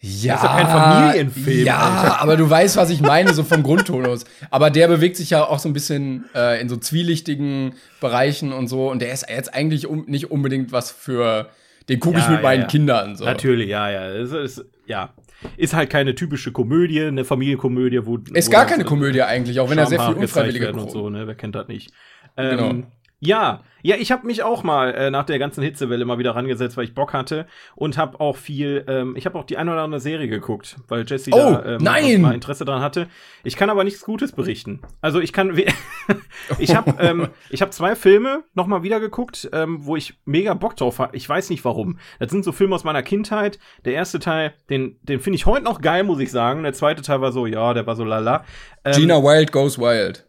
Ja, 0.00 0.34
ist 0.36 0.44
doch 0.44 0.56
kein 0.56 0.66
Familienfilm, 0.66 1.66
Ja, 1.66 1.78
Alter. 1.78 2.22
aber 2.22 2.36
du 2.36 2.48
weißt, 2.48 2.76
was 2.76 2.90
ich 2.90 3.00
meine, 3.00 3.34
so 3.34 3.42
vom 3.42 3.62
Grundtonus. 3.64 4.24
Aber 4.50 4.70
der 4.70 4.86
bewegt 4.88 5.16
sich 5.16 5.30
ja 5.30 5.44
auch 5.44 5.58
so 5.58 5.68
ein 5.68 5.72
bisschen 5.72 6.24
äh, 6.34 6.60
in 6.60 6.68
so 6.68 6.76
zwielichtigen 6.76 7.74
Bereichen 8.00 8.52
und 8.52 8.68
so. 8.68 8.88
Und 8.90 9.02
der 9.02 9.12
ist 9.12 9.28
jetzt 9.28 9.52
eigentlich 9.52 9.86
um, 9.88 10.04
nicht 10.06 10.30
unbedingt 10.30 10.70
was 10.70 10.90
für. 10.90 11.48
Den 11.88 12.00
gucke 12.00 12.18
ich 12.18 12.24
Ja, 12.24 12.30
mit 12.30 12.38
ja, 12.40 12.42
meinen 12.42 12.60
ja. 12.62 12.66
Kindern 12.66 13.16
so. 13.16 13.24
Natürlich, 13.24 13.68
ja, 13.70 13.90
ja. 13.90 14.08
Es 14.10 14.30
ist, 14.32 14.64
ja. 14.86 15.10
Ist 15.56 15.74
halt 15.74 15.88
keine 15.90 16.14
typische 16.14 16.52
Komödie, 16.52 17.02
eine 17.02 17.24
Familienkomödie, 17.24 18.04
wo. 18.06 18.18
Ist 18.34 18.48
wo 18.48 18.52
gar 18.52 18.62
das, 18.64 18.72
keine 18.72 18.84
äh, 18.84 18.86
Komödie 18.86 19.22
eigentlich, 19.22 19.58
auch 19.58 19.70
wenn 19.70 19.78
er 19.78 19.86
sehr 19.86 19.98
viel 19.98 20.06
Schamhaar 20.06 20.20
gezeigt 20.20 20.36
unfreiwillige 20.36 20.64
werden 20.66 20.80
und 20.80 20.90
so, 20.90 21.10
ne? 21.10 21.26
Wer 21.26 21.34
kennt 21.34 21.54
das 21.54 21.66
nicht? 21.68 21.90
Ähm, 22.36 22.50
Genau. 22.56 22.86
Ja, 23.20 23.62
ja, 23.88 23.96
ich 23.96 24.12
habe 24.12 24.26
mich 24.26 24.42
auch 24.42 24.64
mal 24.64 24.94
äh, 24.94 25.10
nach 25.10 25.24
der 25.24 25.38
ganzen 25.38 25.62
Hitzewelle 25.64 26.04
mal 26.04 26.18
wieder 26.18 26.36
rangesetzt, 26.36 26.76
weil 26.76 26.84
ich 26.84 26.94
Bock 26.94 27.14
hatte 27.14 27.46
und 27.74 27.96
habe 27.96 28.20
auch 28.20 28.36
viel, 28.36 28.84
ähm, 28.86 29.16
ich 29.16 29.24
habe 29.24 29.38
auch 29.38 29.44
die 29.44 29.56
eine 29.56 29.72
oder 29.72 29.80
andere 29.80 29.98
Serie 29.98 30.28
geguckt, 30.28 30.76
weil 30.88 31.06
Jesse 31.08 31.30
Oh, 31.32 31.38
da 31.38 31.64
ähm, 31.64 31.78
nein! 31.80 32.20
mal 32.20 32.34
Interesse 32.34 32.66
dran 32.66 32.82
hatte. 32.82 33.08
Ich 33.44 33.56
kann 33.56 33.70
aber 33.70 33.84
nichts 33.84 34.02
Gutes 34.04 34.32
berichten. 34.32 34.82
Also 35.00 35.20
ich 35.20 35.32
kann, 35.32 35.58
ich 36.58 36.76
habe, 36.76 36.96
ähm, 37.00 37.28
ich 37.48 37.62
habe 37.62 37.70
zwei 37.70 37.94
Filme 37.94 38.44
noch 38.52 38.66
mal 38.66 38.82
wieder 38.82 39.00
geguckt, 39.00 39.48
ähm, 39.54 39.78
wo 39.86 39.96
ich 39.96 40.18
mega 40.26 40.52
Bock 40.52 40.76
drauf 40.76 40.98
habe. 40.98 41.16
Ich 41.16 41.26
weiß 41.26 41.48
nicht 41.48 41.64
warum. 41.64 41.98
Das 42.18 42.30
sind 42.30 42.44
so 42.44 42.52
Filme 42.52 42.74
aus 42.74 42.84
meiner 42.84 43.02
Kindheit. 43.02 43.58
Der 43.86 43.94
erste 43.94 44.18
Teil, 44.18 44.52
den, 44.68 44.98
den 45.00 45.18
finde 45.18 45.36
ich 45.36 45.46
heute 45.46 45.64
noch 45.64 45.80
geil, 45.80 46.04
muss 46.04 46.20
ich 46.20 46.30
sagen. 46.30 46.62
Der 46.62 46.74
zweite 46.74 47.00
Teil 47.00 47.22
war 47.22 47.32
so, 47.32 47.46
ja, 47.46 47.72
der 47.72 47.86
war 47.86 47.96
so 47.96 48.04
lala. 48.04 48.44
Ähm, 48.84 48.92
Gina 48.92 49.22
Wild 49.22 49.50
Goes 49.50 49.78
Wild. 49.78 50.27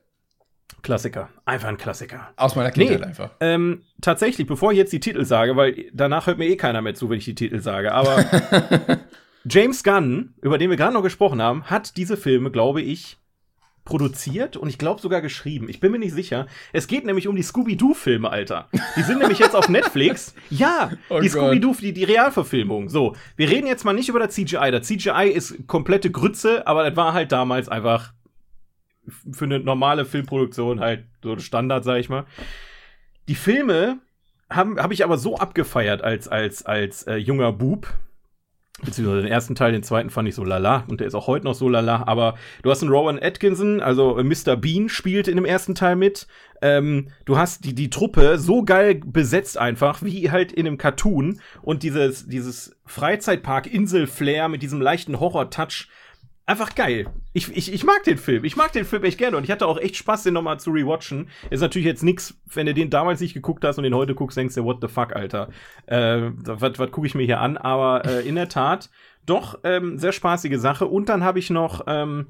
Klassiker, 0.82 1.30
einfach 1.46 1.68
ein 1.68 1.78
Klassiker. 1.78 2.30
Aus 2.36 2.56
meiner 2.56 2.72
Kindheit 2.72 3.04
einfach. 3.04 3.32
Ähm, 3.40 3.84
tatsächlich, 4.02 4.48
bevor 4.48 4.72
ich 4.72 4.78
jetzt 4.78 4.94
die 4.94 5.00
Titel 5.00 5.26
sage, 5.26 5.56
weil 5.56 5.86
danach 5.94 6.28
hört 6.28 6.38
mir 6.38 6.48
eh 6.48 6.56
keiner 6.56 6.82
mehr 6.82 6.96
zu, 6.96 7.10
wenn 7.10 7.18
ich 7.18 7.26
die 7.26 7.36
Titel 7.36 7.60
sage, 7.60 7.92
aber 7.94 8.26
James 9.46 9.84
Gunn, 9.84 10.34
über 10.42 10.58
den 10.58 10.70
wir 10.70 10.78
gerade 10.78 10.94
noch 10.94 11.04
gesprochen 11.04 11.42
haben, 11.42 11.64
hat 11.66 11.98
diese 11.98 12.18
Filme, 12.18 12.52
glaube 12.52 12.82
ich, 12.82 13.18
produziert 13.86 14.56
und 14.56 14.70
ich 14.70 14.78
glaube 14.78 15.02
sogar 15.02 15.20
geschrieben. 15.22 15.68
Ich 15.68 15.80
bin 15.80 15.92
mir 15.92 15.98
nicht 15.98 16.14
sicher. 16.14 16.46
Es 16.74 16.86
geht 16.88 17.06
nämlich 17.06 17.28
um 17.28 17.36
die 17.36 17.42
Scooby-Doo-Filme, 17.42 18.30
Alter. 18.30 18.68
Die 18.96 19.02
sind 19.02 19.20
nämlich 19.20 19.40
jetzt 19.40 19.56
auf 19.56 19.68
Netflix. 19.70 20.36
Ja, 20.52 20.92
Oh 21.10 21.20
die. 21.20 21.30
Scooby-Doo, 21.30 21.74
die, 21.82 21.94
die 21.94 22.04
Realverfilmung. 22.04 22.90
So, 22.90 23.16
wir 23.36 23.50
reden 23.50 23.66
jetzt 23.66 23.86
mal 23.86 23.94
nicht 23.94 24.10
über 24.10 24.20
das 24.20 24.36
CGI. 24.36 24.70
Das 24.72 24.86
CGI 24.88 25.32
ist 25.34 25.68
komplette 25.68 26.12
Grütze, 26.12 26.68
aber 26.68 26.88
das 26.88 26.96
war 26.98 27.14
halt 27.14 27.32
damals 27.32 27.68
einfach 27.68 28.14
für 29.10 29.46
eine 29.46 29.60
normale 29.60 30.06
Filmproduktion 30.06 30.80
halt 30.80 31.06
so 31.24 31.38
Standard, 31.38 31.84
sag 31.84 31.98
ich 31.98 32.10
mal. 32.10 32.26
Die 33.28 33.36
Filme 33.36 34.00
habe 34.50 34.82
hab 34.82 34.92
ich 34.92 35.04
aber 35.04 35.18
so 35.18 35.38
abgefeiert 35.38 36.02
als, 36.02 36.28
als, 36.28 36.66
als 36.66 37.04
äh, 37.04 37.16
junger 37.16 37.52
Bub. 37.52 37.88
Beziehungsweise 38.82 39.24
den 39.24 39.32
ersten 39.32 39.56
Teil, 39.56 39.74
den 39.74 39.84
zweiten 39.84 40.10
fand 40.10 40.30
ich 40.30 40.36
so 40.36 40.46
lala 40.46 40.86
und 40.88 41.02
der 41.02 41.08
ist 41.08 41.14
auch 41.14 41.28
heute 41.28 41.44
noch 41.44 41.54
so 41.54 41.68
lala. 41.68 42.04
Aber 42.08 42.36
du 42.64 42.72
hast 42.72 42.82
einen 42.82 42.92
Rowan 42.92 43.20
Atkinson, 43.22 43.82
also 43.82 44.18
äh, 44.18 44.24
Mr. 44.24 44.56
Bean 44.56 44.88
spielt 44.88 45.28
in 45.28 45.36
dem 45.36 45.44
ersten 45.44 45.76
Teil 45.76 45.98
mit. 45.98 46.28
Ähm, 46.62 47.10
du 47.26 47.38
hast 47.38 47.66
die, 47.66 47.76
die 47.76 47.90
Truppe 47.90 48.38
so 48.38 48.64
geil 48.64 49.02
besetzt 49.06 49.58
einfach, 49.58 50.02
wie 50.02 50.32
halt 50.32 50.54
in 50.54 50.66
einem 50.66 50.78
Cartoon. 50.78 51.42
Und 51.62 51.84
dieses, 51.84 52.28
dieses 52.28 52.78
Freizeitpark-Insel-Flair 52.86 54.48
mit 54.48 54.62
diesem 54.62 54.82
leichten 54.82 55.20
Horror-Touch. 55.20 55.90
Einfach 56.50 56.74
geil. 56.74 57.06
Ich, 57.34 57.56
ich, 57.56 57.72
ich 57.72 57.84
mag 57.84 58.04
den 58.06 58.18
Film. 58.18 58.44
Ich 58.44 58.56
mag 58.56 58.72
den 58.72 58.84
Film 58.84 59.04
echt 59.04 59.20
gerne 59.20 59.38
und 59.38 59.44
ich 59.44 59.52
hatte 59.52 59.68
auch 59.68 59.78
echt 59.78 59.96
Spaß, 59.98 60.24
den 60.24 60.34
nochmal 60.34 60.60
zu 60.60 60.72
rewatchen. 60.72 61.30
Ist 61.52 61.60
natürlich 61.62 61.86
jetzt 61.86 62.02
nix, 62.04 62.34
wenn 62.52 62.66
du 62.66 62.74
den 62.74 62.90
damals 62.90 63.20
nicht 63.20 63.36
geguckt 63.36 63.64
hast 63.64 63.78
und 63.78 63.84
den 63.84 63.94
heute 63.94 64.16
guckst, 64.16 64.36
denkst 64.36 64.56
du, 64.56 64.64
what 64.64 64.80
the 64.82 64.88
fuck, 64.88 65.16
Alter. 65.16 65.50
Äh, 65.86 66.32
was 66.46 66.80
was 66.80 66.90
gucke 66.92 67.06
ich 67.06 67.14
mir 67.14 67.24
hier 67.26 67.40
an? 67.40 67.56
Aber 67.58 68.04
äh, 68.04 68.28
in 68.28 68.34
der 68.34 68.50
Tat, 68.50 68.90
doch, 69.28 69.60
ähm, 69.64 70.00
sehr 70.00 70.12
spaßige 70.12 70.58
Sache. 70.58 70.88
Und 70.88 71.08
dann 71.08 71.24
habe 71.24 71.38
ich 71.38 71.52
noch, 71.52 71.84
ähm, 71.86 72.30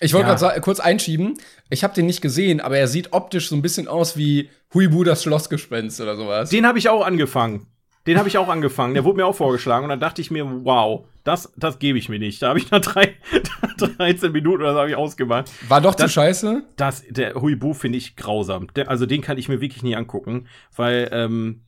Ich 0.00 0.14
wollte 0.14 0.28
Ja. 0.30 0.34
gerade 0.34 0.60
kurz 0.62 0.80
einschieben. 0.80 1.34
Ich 1.68 1.84
habe 1.84 1.94
den 1.94 2.06
nicht 2.06 2.22
gesehen, 2.22 2.60
aber 2.60 2.76
er 2.76 2.88
sieht 2.88 3.12
optisch 3.12 3.48
so 3.50 3.54
ein 3.54 3.62
bisschen 3.62 3.86
aus 3.86 4.16
wie 4.16 4.50
Huibu 4.74 5.04
das 5.04 5.22
Schlossgespenst 5.22 6.00
oder 6.00 6.16
sowas. 6.16 6.50
den 6.50 6.66
habe 6.66 6.78
ich 6.80 6.88
auch 6.88 7.06
angefangen. 7.06 7.68
Den 8.06 8.18
habe 8.18 8.26
ich 8.28 8.36
auch 8.36 8.48
angefangen. 8.48 8.94
Der 8.94 9.04
wurde 9.04 9.18
mir 9.18 9.26
auch 9.26 9.36
vorgeschlagen 9.36 9.84
und 9.84 9.90
dann 9.90 10.00
dachte 10.00 10.22
ich 10.22 10.30
mir, 10.32 10.44
wow, 10.64 11.06
das, 11.24 11.52
das 11.56 11.78
gebe 11.78 11.98
ich 11.98 12.08
mir 12.08 12.18
nicht. 12.18 12.40
Da 12.42 12.48
habe 12.48 12.58
ich 12.58 12.70
nach 12.70 12.80
drei, 12.80 13.16
13 13.78 14.32
Minuten 14.32 14.62
oder 14.62 14.72
so 14.72 14.78
habe 14.78 14.90
ich 14.90 14.96
ausgemacht. 14.96 15.50
War 15.68 15.80
doch 15.80 15.94
zu 15.94 16.04
Das- 16.04 16.12
scheiße. 16.12 16.62
Das, 16.76 17.04
der 17.08 17.34
Huibu 17.34 17.74
finde 17.74 17.98
ich 17.98 18.16
grausam. 18.16 18.68
Der, 18.74 18.88
also 18.88 19.06
den 19.06 19.20
kann 19.20 19.38
ich 19.38 19.48
mir 19.48 19.60
wirklich 19.60 19.82
nie 19.82 19.96
angucken, 19.96 20.46
weil 20.76 21.08
ähm, 21.12 21.62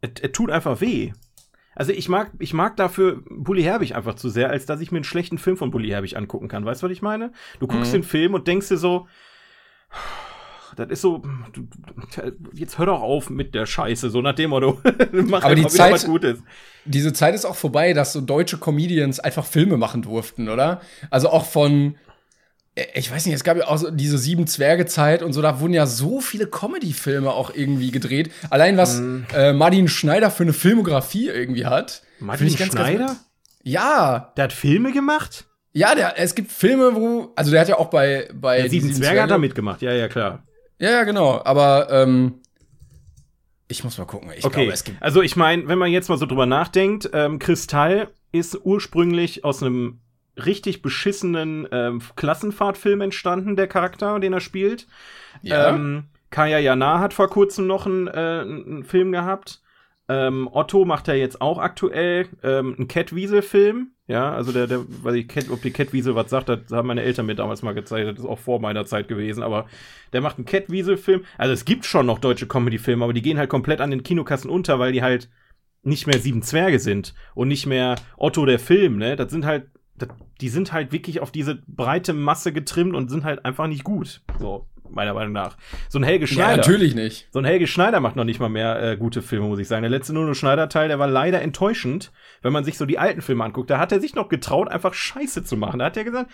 es, 0.00 0.10
es 0.22 0.32
tut 0.32 0.50
einfach 0.50 0.80
weh. 0.80 1.12
Also 1.74 1.92
ich 1.92 2.08
mag, 2.08 2.32
ich 2.38 2.54
mag 2.54 2.76
dafür 2.76 3.22
Bully 3.28 3.62
Herbig 3.62 3.94
einfach 3.94 4.14
zu 4.14 4.30
sehr, 4.30 4.48
als 4.48 4.64
dass 4.64 4.80
ich 4.80 4.92
mir 4.92 4.96
einen 4.98 5.04
schlechten 5.04 5.36
Film 5.36 5.58
von 5.58 5.70
Bully 5.70 5.88
Herbig 5.90 6.16
angucken 6.16 6.48
kann. 6.48 6.64
Weißt 6.64 6.82
du, 6.82 6.86
was 6.86 6.92
ich 6.92 7.02
meine? 7.02 7.32
Du 7.60 7.66
guckst 7.66 7.90
Mhm. 7.92 7.96
den 7.98 8.02
Film 8.02 8.32
und 8.34 8.46
denkst 8.48 8.68
dir 8.68 8.78
so, 8.78 9.06
das 10.76 10.88
ist 10.90 11.00
so, 11.00 11.22
jetzt 12.54 12.78
hör 12.78 12.86
doch 12.86 13.00
auf 13.00 13.30
mit 13.30 13.54
der 13.54 13.66
Scheiße, 13.66 14.10
so 14.10 14.20
nach 14.22 14.34
dem 14.34 14.50
Motto. 14.50 14.80
Mach 15.12 15.42
Aber 15.42 15.54
die 15.54 15.66
Zeit- 15.66 15.92
was 15.92 16.04
Gutes. 16.06 16.38
Diese 16.84 17.12
Zeit 17.12 17.34
ist 17.34 17.44
auch 17.44 17.56
vorbei, 17.56 17.92
dass 17.94 18.12
so 18.12 18.20
deutsche 18.20 18.58
Comedians 18.58 19.18
einfach 19.18 19.44
Filme 19.44 19.76
machen 19.76 20.02
durften, 20.02 20.48
oder? 20.48 20.80
Also 21.10 21.30
auch 21.30 21.44
von, 21.46 21.96
ich 22.94 23.10
weiß 23.10 23.26
nicht, 23.26 23.34
es 23.34 23.42
gab 23.42 23.56
ja 23.56 23.66
auch 23.66 23.78
so 23.78 23.90
diese 23.90 24.18
Sieben 24.18 24.46
Zwerge 24.46 24.86
Zeit 24.86 25.22
und 25.22 25.32
so, 25.32 25.42
da 25.42 25.58
wurden 25.60 25.72
ja 25.74 25.86
so 25.86 26.20
viele 26.20 26.46
Comedy-Filme 26.46 27.30
auch 27.32 27.50
irgendwie 27.52 27.90
gedreht. 27.90 28.30
Allein 28.50 28.76
was 28.76 29.00
Mhm. 29.00 29.26
äh, 29.34 29.52
Martin 29.52 29.88
Schneider 29.88 30.30
für 30.30 30.44
eine 30.44 30.52
Filmografie 30.52 31.28
irgendwie 31.28 31.66
hat. 31.66 32.02
Martin 32.20 32.46
ich 32.46 32.56
ganz, 32.56 32.72
ganz- 32.74 32.88
Schneider? 32.88 33.16
Ja, 33.64 34.32
Der 34.36 34.44
hat 34.44 34.52
Filme 34.52 34.92
gemacht? 34.92 35.46
ja, 35.72 35.94
der, 35.96 36.18
es 36.20 36.34
gibt 36.36 36.52
Filme, 36.52 36.94
wo, 36.94 37.32
also 37.34 37.50
der 37.50 37.60
hat 37.62 37.68
ja 37.68 37.78
auch 37.78 37.90
bei, 37.90 38.28
bei 38.32 38.60
Der 38.62 38.70
Sieben 38.70 38.94
Zwerge 38.94 39.22
hat 39.22 39.30
da 39.30 39.38
mitgemacht, 39.38 39.82
ja, 39.82 39.92
ja, 39.92 40.06
klar. 40.08 40.45
Ja, 40.78 40.90
ja, 40.90 41.04
genau. 41.04 41.40
Aber 41.44 41.88
ähm, 41.90 42.40
ich 43.68 43.82
muss 43.84 43.98
mal 43.98 44.04
gucken. 44.04 44.30
Ich 44.36 44.44
Okay, 44.44 44.64
glaube, 44.64 44.72
es 44.72 44.84
gibt. 44.84 45.02
also 45.02 45.22
ich 45.22 45.36
meine, 45.36 45.66
wenn 45.68 45.78
man 45.78 45.90
jetzt 45.90 46.08
mal 46.08 46.18
so 46.18 46.26
drüber 46.26 46.46
nachdenkt, 46.46 47.10
ähm, 47.12 47.38
Kristall 47.38 48.10
ist 48.32 48.58
ursprünglich 48.64 49.44
aus 49.44 49.62
einem 49.62 50.00
richtig 50.36 50.82
beschissenen 50.82 51.66
ähm, 51.72 52.02
Klassenfahrtfilm 52.14 53.00
entstanden, 53.00 53.56
der 53.56 53.66
Charakter, 53.68 54.20
den 54.20 54.32
er 54.34 54.40
spielt. 54.40 54.86
Ja. 55.42 55.70
Ähm, 55.70 56.10
Kaya 56.30 56.58
Jana 56.58 57.00
hat 57.00 57.14
vor 57.14 57.28
kurzem 57.28 57.66
noch 57.66 57.86
einen, 57.86 58.06
äh, 58.08 58.10
einen 58.12 58.84
Film 58.84 59.12
gehabt. 59.12 59.62
Ähm, 60.08 60.48
Otto 60.52 60.84
macht 60.84 61.08
ja 61.08 61.14
jetzt 61.14 61.40
auch 61.40 61.58
aktuell 61.58 62.28
ähm, 62.42 62.74
einen 62.78 62.88
Cat 62.88 63.14
Wiesel-Film. 63.14 63.92
Ja, 64.08 64.32
also 64.32 64.52
der, 64.52 64.68
der, 64.68 64.84
weiß 65.02 65.14
ich, 65.16 65.50
ob 65.50 65.62
die 65.62 65.72
Cat 65.72 65.92
Wiesel 65.92 66.14
was 66.14 66.30
sagt, 66.30 66.48
das 66.48 66.60
haben 66.70 66.86
meine 66.86 67.02
Eltern 67.02 67.26
mir 67.26 67.34
damals 67.34 67.62
mal 67.62 67.74
gezeigt. 67.74 68.08
Das 68.08 68.18
ist 68.20 68.24
auch 68.24 68.38
vor 68.38 68.60
meiner 68.60 68.86
Zeit 68.86 69.08
gewesen, 69.08 69.42
aber 69.42 69.66
der 70.12 70.20
macht 70.20 70.38
einen 70.38 70.44
Cat 70.44 70.70
Wiesel-Film. 70.70 71.24
Also 71.38 71.52
es 71.52 71.64
gibt 71.64 71.84
schon 71.84 72.06
noch 72.06 72.20
deutsche 72.20 72.46
Comedy-Filme, 72.46 73.02
aber 73.02 73.12
die 73.12 73.22
gehen 73.22 73.38
halt 73.38 73.50
komplett 73.50 73.80
an 73.80 73.90
den 73.90 74.04
Kinokassen 74.04 74.48
unter, 74.48 74.78
weil 74.78 74.92
die 74.92 75.02
halt 75.02 75.28
nicht 75.82 76.06
mehr 76.06 76.20
sieben 76.20 76.42
Zwerge 76.42 76.78
sind 76.78 77.14
und 77.34 77.48
nicht 77.48 77.66
mehr 77.66 77.96
Otto 78.16 78.46
der 78.46 78.58
Film, 78.58 78.98
ne? 78.98 79.16
Das 79.16 79.30
sind 79.30 79.44
halt, 79.44 79.66
das, 79.96 80.08
die 80.40 80.48
sind 80.50 80.72
halt 80.72 80.92
wirklich 80.92 81.20
auf 81.20 81.32
diese 81.32 81.62
breite 81.66 82.12
Masse 82.12 82.52
getrimmt 82.52 82.94
und 82.94 83.08
sind 83.08 83.24
halt 83.24 83.44
einfach 83.44 83.66
nicht 83.66 83.84
gut. 83.84 84.22
So, 84.38 84.66
meiner 84.90 85.14
Meinung 85.14 85.32
nach. 85.32 85.56
So 85.88 85.98
ein 85.98 86.02
Helge 86.02 86.26
ja, 86.26 86.32
Schneider. 86.32 86.56
natürlich 86.58 86.94
nicht. 86.94 87.28
So 87.32 87.38
ein 87.38 87.44
Helge 87.44 87.66
Schneider 87.66 88.00
macht 88.00 88.16
noch 88.16 88.24
nicht 88.24 88.40
mal 88.40 88.48
mehr 88.48 88.82
äh, 88.82 88.96
gute 88.96 89.22
Filme, 89.22 89.46
muss 89.46 89.58
ich 89.58 89.68
sagen. 89.68 89.82
Der 89.82 89.90
letzte 89.90 90.12
Nuno 90.12 90.34
Schneider-Teil, 90.34 90.88
der 90.88 90.98
war 90.98 91.08
leider 91.08 91.42
enttäuschend, 91.42 92.12
wenn 92.42 92.52
man 92.52 92.64
sich 92.64 92.78
so 92.78 92.86
die 92.86 92.98
alten 92.98 93.22
Filme 93.22 93.44
anguckt. 93.44 93.70
Da 93.70 93.78
hat 93.78 93.92
er 93.92 94.00
sich 94.00 94.14
noch 94.14 94.28
getraut, 94.28 94.68
einfach 94.68 94.94
Scheiße 94.94 95.44
zu 95.44 95.56
machen. 95.56 95.78
Da 95.78 95.86
hat 95.86 95.96
er 95.96 96.04
gesagt, 96.04 96.30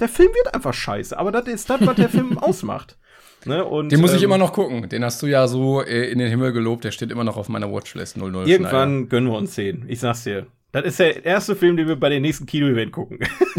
der 0.00 0.08
Film 0.08 0.30
wird 0.32 0.54
einfach 0.54 0.74
scheiße, 0.74 1.18
aber 1.18 1.30
das 1.32 1.46
ist 1.46 1.70
das, 1.70 1.86
was 1.86 1.96
der 1.96 2.08
Film 2.08 2.38
ausmacht. 2.40 2.96
Ne? 3.44 3.64
Und, 3.64 3.90
Den 3.90 4.00
muss 4.00 4.12
ich 4.12 4.18
ähm, 4.18 4.26
immer 4.26 4.38
noch 4.38 4.52
gucken. 4.52 4.88
Den 4.88 5.04
hast 5.04 5.22
du 5.22 5.26
ja 5.26 5.46
so 5.48 5.82
äh, 5.82 6.10
in 6.10 6.18
den 6.18 6.28
Himmel 6.28 6.52
gelobt. 6.52 6.84
Der 6.84 6.90
steht 6.92 7.10
immer 7.10 7.24
noch 7.24 7.36
auf 7.36 7.48
meiner 7.48 7.72
Watchlist 7.72 8.16
00 8.16 8.48
Irgendwann 8.48 9.08
gönnen 9.08 9.30
wir 9.30 9.36
uns 9.36 9.54
den. 9.54 9.84
Ich 9.88 10.00
sag's 10.00 10.24
dir. 10.24 10.46
Das 10.72 10.84
ist 10.84 10.98
der 11.00 11.24
erste 11.24 11.54
Film, 11.54 11.76
den 11.76 11.86
wir 11.86 11.96
bei 11.96 12.08
dem 12.08 12.22
nächsten 12.22 12.46
Kino-Event 12.46 12.92
gucken. 12.92 13.18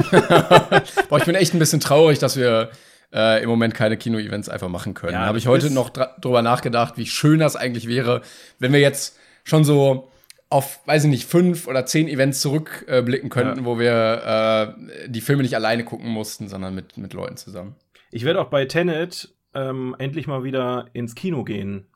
Schneider. 0.09 0.83
Boah, 1.09 1.17
ich 1.19 1.25
bin 1.25 1.35
echt 1.35 1.53
ein 1.53 1.59
bisschen 1.59 1.79
traurig, 1.79 2.17
dass 2.17 2.37
wir 2.37 2.71
äh, 3.13 3.43
im 3.43 3.49
Moment 3.49 3.73
keine 3.73 3.97
Kino-Events 3.97 4.49
einfach 4.49 4.69
machen 4.69 4.93
können. 4.93 5.13
Ja, 5.13 5.21
da 5.21 5.25
habe 5.27 5.37
ich 5.37 5.47
heute 5.47 5.69
noch 5.71 5.89
drüber 5.89 6.41
nachgedacht, 6.41 6.97
wie 6.97 7.05
schön 7.05 7.39
das 7.39 7.55
eigentlich 7.55 7.87
wäre, 7.87 8.21
wenn 8.59 8.73
wir 8.73 8.79
jetzt 8.79 9.17
schon 9.43 9.63
so 9.63 10.09
auf, 10.49 10.79
weiß 10.85 11.05
ich 11.05 11.09
nicht, 11.09 11.25
fünf 11.27 11.67
oder 11.67 11.85
zehn 11.85 12.07
Events 12.07 12.41
zurückblicken 12.41 13.27
äh, 13.27 13.29
könnten, 13.29 13.65
wo 13.65 13.79
wir 13.79 14.75
äh, 14.77 15.09
die 15.09 15.21
Filme 15.21 15.41
nicht 15.43 15.55
alleine 15.55 15.83
gucken 15.83 16.09
mussten, 16.09 16.47
sondern 16.47 16.75
mit, 16.75 16.97
mit 16.97 17.13
Leuten 17.13 17.37
zusammen. 17.37 17.75
Ich 18.11 18.23
werde 18.23 18.39
auch 18.41 18.49
bei 18.49 18.65
Tenet 18.65 19.33
ähm, 19.55 19.95
endlich 19.97 20.27
mal 20.27 20.43
wieder 20.43 20.87
ins 20.93 21.15
Kino 21.15 21.43
gehen. 21.43 21.87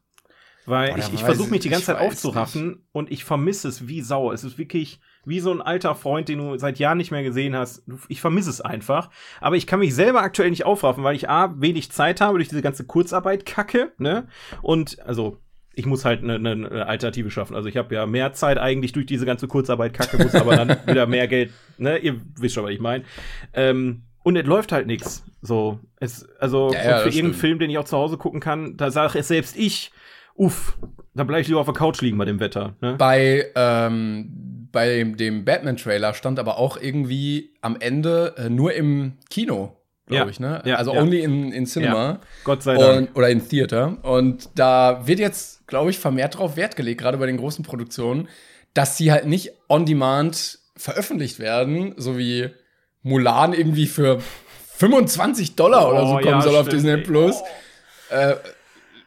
Weil 0.66 0.90
Boah, 0.90 0.98
ich, 0.98 1.14
ich 1.14 1.22
versuche 1.24 1.48
ich- 1.48 1.52
mich 1.52 1.62
die 1.62 1.70
ganze 1.70 1.86
Zeit 1.88 2.00
aufzuraffen 2.00 2.88
und 2.92 3.12
ich 3.12 3.24
vermisse 3.24 3.68
es 3.70 3.88
wie 3.88 4.02
Sau. 4.02 4.32
Es 4.32 4.44
ist 4.44 4.58
wirklich 4.58 5.00
wie 5.28 5.40
so 5.40 5.52
ein 5.52 5.62
alter 5.62 5.94
Freund, 5.96 6.30
den 6.30 6.40
du 6.40 6.58
seit 6.58 6.80
Jahren 6.80 6.98
nicht 6.98 7.12
mehr 7.12 7.24
gesehen 7.24 7.56
hast. 7.56 7.84
Ich 8.08 8.22
vermisse 8.22 8.50
es 8.50 8.62
einfach. 8.62 9.10
Aber 9.42 9.56
ich 9.56 9.68
kann 9.68 9.80
mich 9.80 9.94
selber 9.94 10.22
aktuell 10.22 10.50
nicht 10.50 10.66
aufraffen, 10.66 11.04
weil 11.04 11.16
ich 11.16 11.30
A, 11.30 11.54
wenig 11.60 11.92
Zeit 11.92 12.22
habe 12.22 12.38
durch 12.38 12.48
diese 12.50 12.62
ganze 12.62 12.86
Kurzarbeit 12.86 13.46
kacke, 13.46 13.92
ne? 13.98 14.28
Und 14.62 15.00
also 15.06 15.38
ich 15.74 15.86
muss 15.86 16.06
halt 16.06 16.24
eine, 16.24 16.36
eine, 16.36 16.52
eine 16.52 16.88
Alternative 16.88 17.30
schaffen. 17.30 17.56
Also 17.56 17.70
ich 17.70 17.78
habe 17.78 17.94
ja 17.94 18.08
mehr 18.08 18.34
Zeit 18.34 18.58
eigentlich 18.58 18.94
durch 18.94 19.06
diese 19.06 19.26
ganze 19.26 19.48
Kurzarbeit 19.48 19.94
kacke, 19.94 20.18
muss 20.18 20.34
aber 20.34 20.56
dann 20.56 20.70
wieder 20.88 21.06
mehr 21.06 21.28
Geld, 21.28 21.52
ne? 21.78 21.98
Ihr 21.98 22.20
wisst 22.40 22.56
schon, 22.56 22.64
was 22.64 22.72
ich 22.72 22.80
meine. 22.80 23.04
Ähm, 23.54 24.04
und 24.24 24.36
es 24.36 24.46
läuft 24.46 24.72
halt 24.72 24.88
nix. 24.88 25.24
So, 25.42 25.80
es, 26.00 26.28
also 26.40 26.72
Ja, 26.74 26.78
ja, 26.78 26.84
für 26.98 27.10
irgendeinen 27.10 27.12
stimmt. 27.12 27.36
Film, 27.36 27.60
den 27.60 27.70
ich 27.70 27.78
auch 27.78 27.86
zu 27.86 27.98
Hause 27.98 28.18
gucken 28.18 28.40
kann, 28.40 28.76
da 28.76 28.92
sage 28.92 29.20
es 29.20 29.28
selbst 29.28 29.56
ich, 29.56 29.92
uff, 30.36 30.78
da 31.18 31.24
bleib 31.24 31.42
ich 31.42 31.48
lieber 31.48 31.60
auf 31.60 31.66
der 31.66 31.74
Couch 31.76 32.02
liegen 32.02 32.18
bei 32.18 32.26
dem 32.26 32.40
Wetter. 32.40 32.76
Ne? 32.82 32.96
Bei, 32.98 33.48
ähm, 33.56 34.68
bei 34.72 35.04
dem, 35.04 35.44
Batman-Trailer 35.46 36.14
stand 36.14 36.40
aber 36.40 36.58
auch 36.58 36.78
irgendwie 36.80 37.52
am 37.62 37.76
Ende 37.80 38.36
äh, 38.38 38.50
nur 38.50 38.74
im 38.74 39.14
Kino, 39.30 39.76
glaube 40.06 40.26
Ja, 40.26 40.30
ich, 40.30 40.40
ne? 40.40 40.62
ja, 40.66 40.76
also 40.76 40.94
ja. 40.94 41.02
only 41.02 41.22
in, 41.22 41.52
in 41.52 41.66
Cinema 41.66 42.20
Gott 42.44 42.64
sei 42.64 42.76
Dank. 42.76 43.10
und, 43.10 43.16
oder 43.18 43.30
in 43.30 43.48
Theater. 43.48 43.98
Und 44.04 44.50
da 44.56 45.02
wird 45.08 45.20
jetzt, 45.20 45.68
glaube 45.68 45.90
ich, 45.90 46.00
vermehrt 46.00 46.38
drauf 46.38 46.56
Wert 46.56 46.76
gelegt, 46.76 47.02
gerade 47.02 47.18
bei 47.18 47.26
den 47.26 47.38
großen 47.38 47.66
Produktionen, 47.66 48.28
dass 48.74 48.98
sie 48.98 49.12
halt 49.12 49.26
nicht 49.26 49.52
on 49.70 49.86
demand 49.86 50.60
veröffentlicht 50.76 51.40
werden, 51.40 51.94
so 51.98 52.18
wie 52.18 52.50
Mulan 53.02 53.54
irgendwie 53.54 53.88
für 53.88 54.20
25 54.76 55.56
Dollar 55.56 55.90
oder 55.90 56.06
so 56.06 56.18
Oh, 56.18 56.22
kommen 56.22 56.42
soll 56.42 56.56
auf 56.56 56.68
stimmt, 56.68 56.74
Disney 56.84 56.92
ey. 56.92 57.02
Plus. 57.02 57.42
Äh, 58.12 58.36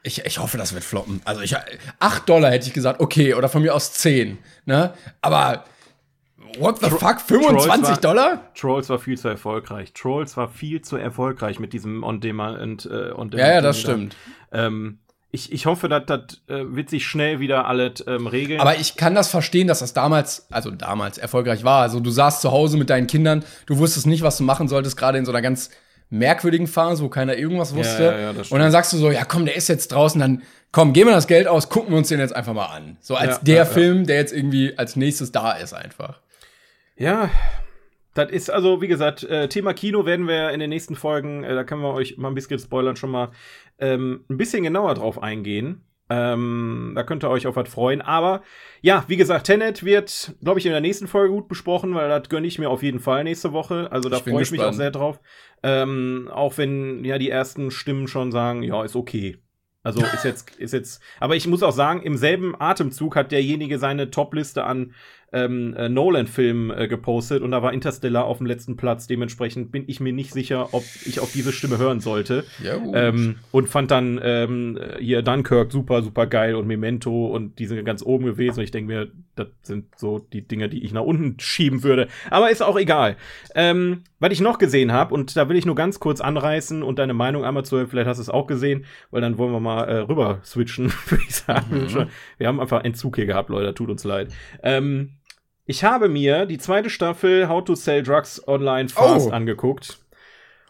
ich, 0.02 0.24
ich 0.24 0.38
hoffe, 0.38 0.56
das 0.58 0.72
wird 0.72 0.84
floppen. 0.84 1.20
Also 1.24 1.40
ich 1.42 1.54
8 1.98 2.28
Dollar 2.28 2.50
hätte 2.50 2.66
ich 2.68 2.72
gesagt, 2.72 3.00
okay, 3.00 3.34
oder 3.34 3.48
von 3.48 3.62
mir 3.62 3.74
aus 3.74 3.92
10. 3.92 4.38
Ne? 4.64 4.94
Aber 5.20 5.64
what 6.58 6.78
the 6.80 6.90
fuck? 6.90 7.20
25 7.20 7.88
war- 7.90 7.96
Dollar? 7.98 8.50
Trolls 8.54 8.88
war 8.88 8.98
viel 8.98 9.18
zu 9.18 9.28
erfolgreich. 9.28 9.92
Trolls 9.92 10.36
war 10.36 10.48
viel 10.48 10.80
zu 10.82 10.96
erfolgreich 10.96 11.58
mit 11.58 11.72
diesem 11.72 12.02
On-Demand. 12.02 12.86
Äh, 12.86 13.12
on 13.14 13.30
Ja, 13.32 13.52
ja, 13.54 13.60
das 13.60 13.80
stimmt. 13.80 14.16
Ähm, 14.52 14.98
ich, 15.32 15.52
ich 15.52 15.66
hoffe, 15.66 15.88
dass 15.88 16.06
das 16.06 16.40
äh, 16.48 16.64
wird 16.74 16.90
sich 16.90 17.06
schnell 17.06 17.38
wieder 17.38 17.66
alles 17.66 18.04
ähm, 18.06 18.26
regeln. 18.26 18.60
Aber 18.60 18.76
ich 18.76 18.96
kann 18.96 19.14
das 19.14 19.28
verstehen, 19.28 19.68
dass 19.68 19.78
das 19.78 19.92
damals, 19.92 20.46
also 20.50 20.70
damals 20.72 21.18
erfolgreich 21.18 21.62
war. 21.62 21.82
Also 21.82 22.00
du 22.00 22.10
saßt 22.10 22.40
zu 22.40 22.50
Hause 22.50 22.76
mit 22.76 22.90
deinen 22.90 23.06
Kindern, 23.06 23.44
du 23.66 23.78
wusstest 23.78 24.06
nicht, 24.06 24.22
was 24.22 24.38
du 24.38 24.42
machen 24.44 24.66
solltest, 24.66 24.96
gerade 24.96 25.18
in 25.18 25.24
so 25.24 25.30
einer 25.30 25.42
ganz 25.42 25.70
merkwürdigen 26.10 26.66
Phase, 26.66 27.02
wo 27.02 27.08
keiner 27.08 27.36
irgendwas 27.36 27.74
wusste. 27.74 28.02
ja, 28.04 28.18
ja, 28.18 28.30
stimmt. 28.32 28.52
und 28.52 28.58
dann 28.60 28.70
sagst 28.72 28.92
du 28.92 28.96
so, 28.96 29.10
ja 29.10 29.24
komm, 29.24 29.44
der 29.44 29.56
ist 29.56 29.68
jetzt 29.68 29.88
draußen, 29.92 30.20
dann 30.20 30.42
komm, 30.72 30.92
geben 30.92 31.08
wir 31.10 31.14
das 31.14 31.26
Geld 31.26 31.46
aus, 31.46 31.68
gucken 31.68 31.90
wir 31.92 31.98
uns 31.98 32.08
den 32.08 32.18
jetzt 32.20 32.34
einfach 32.34 32.52
mal 32.52 32.66
an. 32.66 32.96
So 33.00 33.14
als 33.14 33.36
Ja, 33.36 33.42
der 33.42 33.54
ja, 33.54 33.62
ja. 33.62 33.64
Film, 33.64 34.06
der 34.06 34.16
jetzt 34.16 34.32
irgendwie 34.32 34.76
als 34.76 34.96
nächstes 34.96 35.32
da 35.32 35.52
ist 35.52 35.72
einfach. 35.72 36.20
Ja, 36.96 37.30
das 38.14 38.30
ist 38.30 38.50
also, 38.50 38.82
wie 38.82 38.88
gesagt, 38.88 39.22
äh, 39.22 39.48
Thema 39.48 39.72
Kino 39.72 40.04
werden 40.04 40.26
wir 40.26 40.50
in 40.50 40.58
den 40.60 40.70
nächsten 40.70 40.96
Folgen, 40.96 41.44
äh, 41.44 41.54
da 41.54 41.64
können 41.64 41.82
wir 41.82 41.94
euch 41.94 42.18
mal 42.18 42.28
ein 42.28 42.34
bisschen 42.34 42.58
spoilern, 42.58 42.96
schon 42.96 43.10
mal 43.10 43.30
ähm, 43.78 44.24
ein 44.28 44.36
bisschen 44.36 44.64
genauer 44.64 44.94
drauf 44.94 45.22
eingehen. 45.22 45.82
Ähm, 46.12 46.92
da 46.96 47.04
könnt 47.04 47.24
ihr 47.24 47.30
euch 47.30 47.46
auf 47.46 47.54
was 47.54 47.68
freuen. 47.68 48.02
Aber 48.02 48.42
ja, 48.82 49.04
wie 49.06 49.16
gesagt, 49.16 49.46
Tenet 49.46 49.84
wird, 49.84 50.34
glaube 50.42 50.58
ich, 50.58 50.66
in 50.66 50.72
der 50.72 50.80
nächsten 50.80 51.06
Folge 51.06 51.32
gut 51.32 51.46
besprochen, 51.46 51.94
weil 51.94 52.08
das 52.08 52.28
gönne 52.28 52.48
ich 52.48 52.58
mir 52.58 52.68
auf 52.68 52.82
jeden 52.82 52.98
Fall 52.98 53.22
nächste 53.22 53.52
Woche. 53.52 53.88
Also 53.92 54.08
da 54.08 54.18
freue 54.18 54.42
ich 54.42 54.50
mich 54.50 54.60
auch 54.60 54.72
sehr 54.72 54.90
drauf. 54.90 55.20
Ähm, 55.62 56.28
auch 56.32 56.58
wenn 56.58 57.04
ja 57.04 57.16
die 57.16 57.30
ersten 57.30 57.70
Stimmen 57.70 58.08
schon 58.08 58.32
sagen, 58.32 58.64
ja, 58.64 58.82
ist 58.84 58.96
okay. 58.96 59.38
Also 59.82 60.00
ist 60.00 60.24
jetzt, 60.24 60.50
ist 60.58 60.72
jetzt, 60.72 61.00
aber 61.20 61.36
ich 61.36 61.46
muss 61.46 61.62
auch 61.62 61.72
sagen, 61.72 62.02
im 62.02 62.16
selben 62.16 62.60
Atemzug 62.60 63.14
hat 63.14 63.30
derjenige 63.30 63.78
seine 63.78 64.10
Top-Liste 64.10 64.64
an 64.64 64.94
ähm, 65.32 65.74
äh, 65.76 65.88
Nolan-Filmen 65.88 66.70
äh, 66.70 66.88
gepostet 66.88 67.42
und 67.42 67.52
da 67.52 67.62
war 67.62 67.72
Interstellar 67.72 68.24
auf 68.24 68.38
dem 68.38 68.46
letzten 68.46 68.76
Platz. 68.76 69.06
Dementsprechend 69.06 69.70
bin 69.70 69.84
ich 69.86 70.00
mir 70.00 70.12
nicht 70.12 70.32
sicher, 70.32 70.74
ob 70.74 70.84
ich 71.04 71.20
auf 71.20 71.32
diese 71.32 71.52
Stimme 71.52 71.78
hören 71.78 72.00
sollte. 72.00 72.44
Ja. 72.62 72.76
Ähm, 72.92 73.36
und 73.52 73.68
fand 73.68 73.90
dann 73.90 74.20
ähm, 74.22 74.78
hier 74.98 75.22
Dunkirk 75.22 75.70
super, 75.72 76.02
super 76.02 76.26
geil 76.26 76.54
und 76.54 76.66
Memento 76.66 77.26
und 77.26 77.58
die 77.58 77.66
sind 77.66 77.84
ganz 77.84 78.02
oben 78.02 78.24
gewesen. 78.24 78.58
Und 78.58 78.64
ich 78.64 78.70
denke 78.70 78.92
mir, 78.92 79.08
das 79.36 79.48
sind 79.62 79.86
so 79.96 80.18
die 80.18 80.42
Dinge, 80.42 80.68
die 80.68 80.84
ich 80.84 80.92
nach 80.92 81.02
unten 81.02 81.38
schieben 81.38 81.82
würde. 81.82 82.08
Aber 82.30 82.50
ist 82.50 82.62
auch 82.62 82.78
egal. 82.78 83.16
Ähm, 83.54 84.02
was 84.18 84.32
ich 84.32 84.40
noch 84.40 84.58
gesehen 84.58 84.92
habe, 84.92 85.14
und 85.14 85.36
da 85.36 85.48
will 85.48 85.56
ich 85.56 85.64
nur 85.64 85.74
ganz 85.74 86.00
kurz 86.00 86.20
anreißen 86.20 86.82
und 86.82 86.98
deine 86.98 87.14
Meinung 87.14 87.44
einmal 87.44 87.64
zu 87.64 87.76
hören, 87.76 87.88
vielleicht 87.88 88.08
hast 88.08 88.18
du 88.18 88.22
es 88.22 88.28
auch 88.28 88.46
gesehen, 88.46 88.84
weil 89.10 89.22
dann 89.22 89.38
wollen 89.38 89.52
wir 89.52 89.60
mal 89.60 89.84
äh, 89.84 89.98
rüber 89.98 90.40
switchen, 90.44 90.92
würde 91.08 91.24
ich 91.26 91.34
sagen. 91.34 92.08
Wir 92.36 92.48
haben 92.48 92.60
einfach 92.60 92.84
Entzug 92.84 93.16
hier 93.16 93.26
gehabt, 93.26 93.48
Leute, 93.48 93.72
tut 93.74 93.88
uns 93.88 94.04
leid. 94.04 94.28
Ähm, 94.62 95.12
ich 95.70 95.84
habe 95.84 96.08
mir 96.08 96.46
die 96.46 96.58
zweite 96.58 96.90
Staffel 96.90 97.48
How 97.48 97.64
to 97.64 97.76
Sell 97.76 98.02
Drugs 98.02 98.42
Online 98.48 98.88
Fast 98.88 99.28
Oh. 99.28 99.30
angeguckt. 99.30 99.98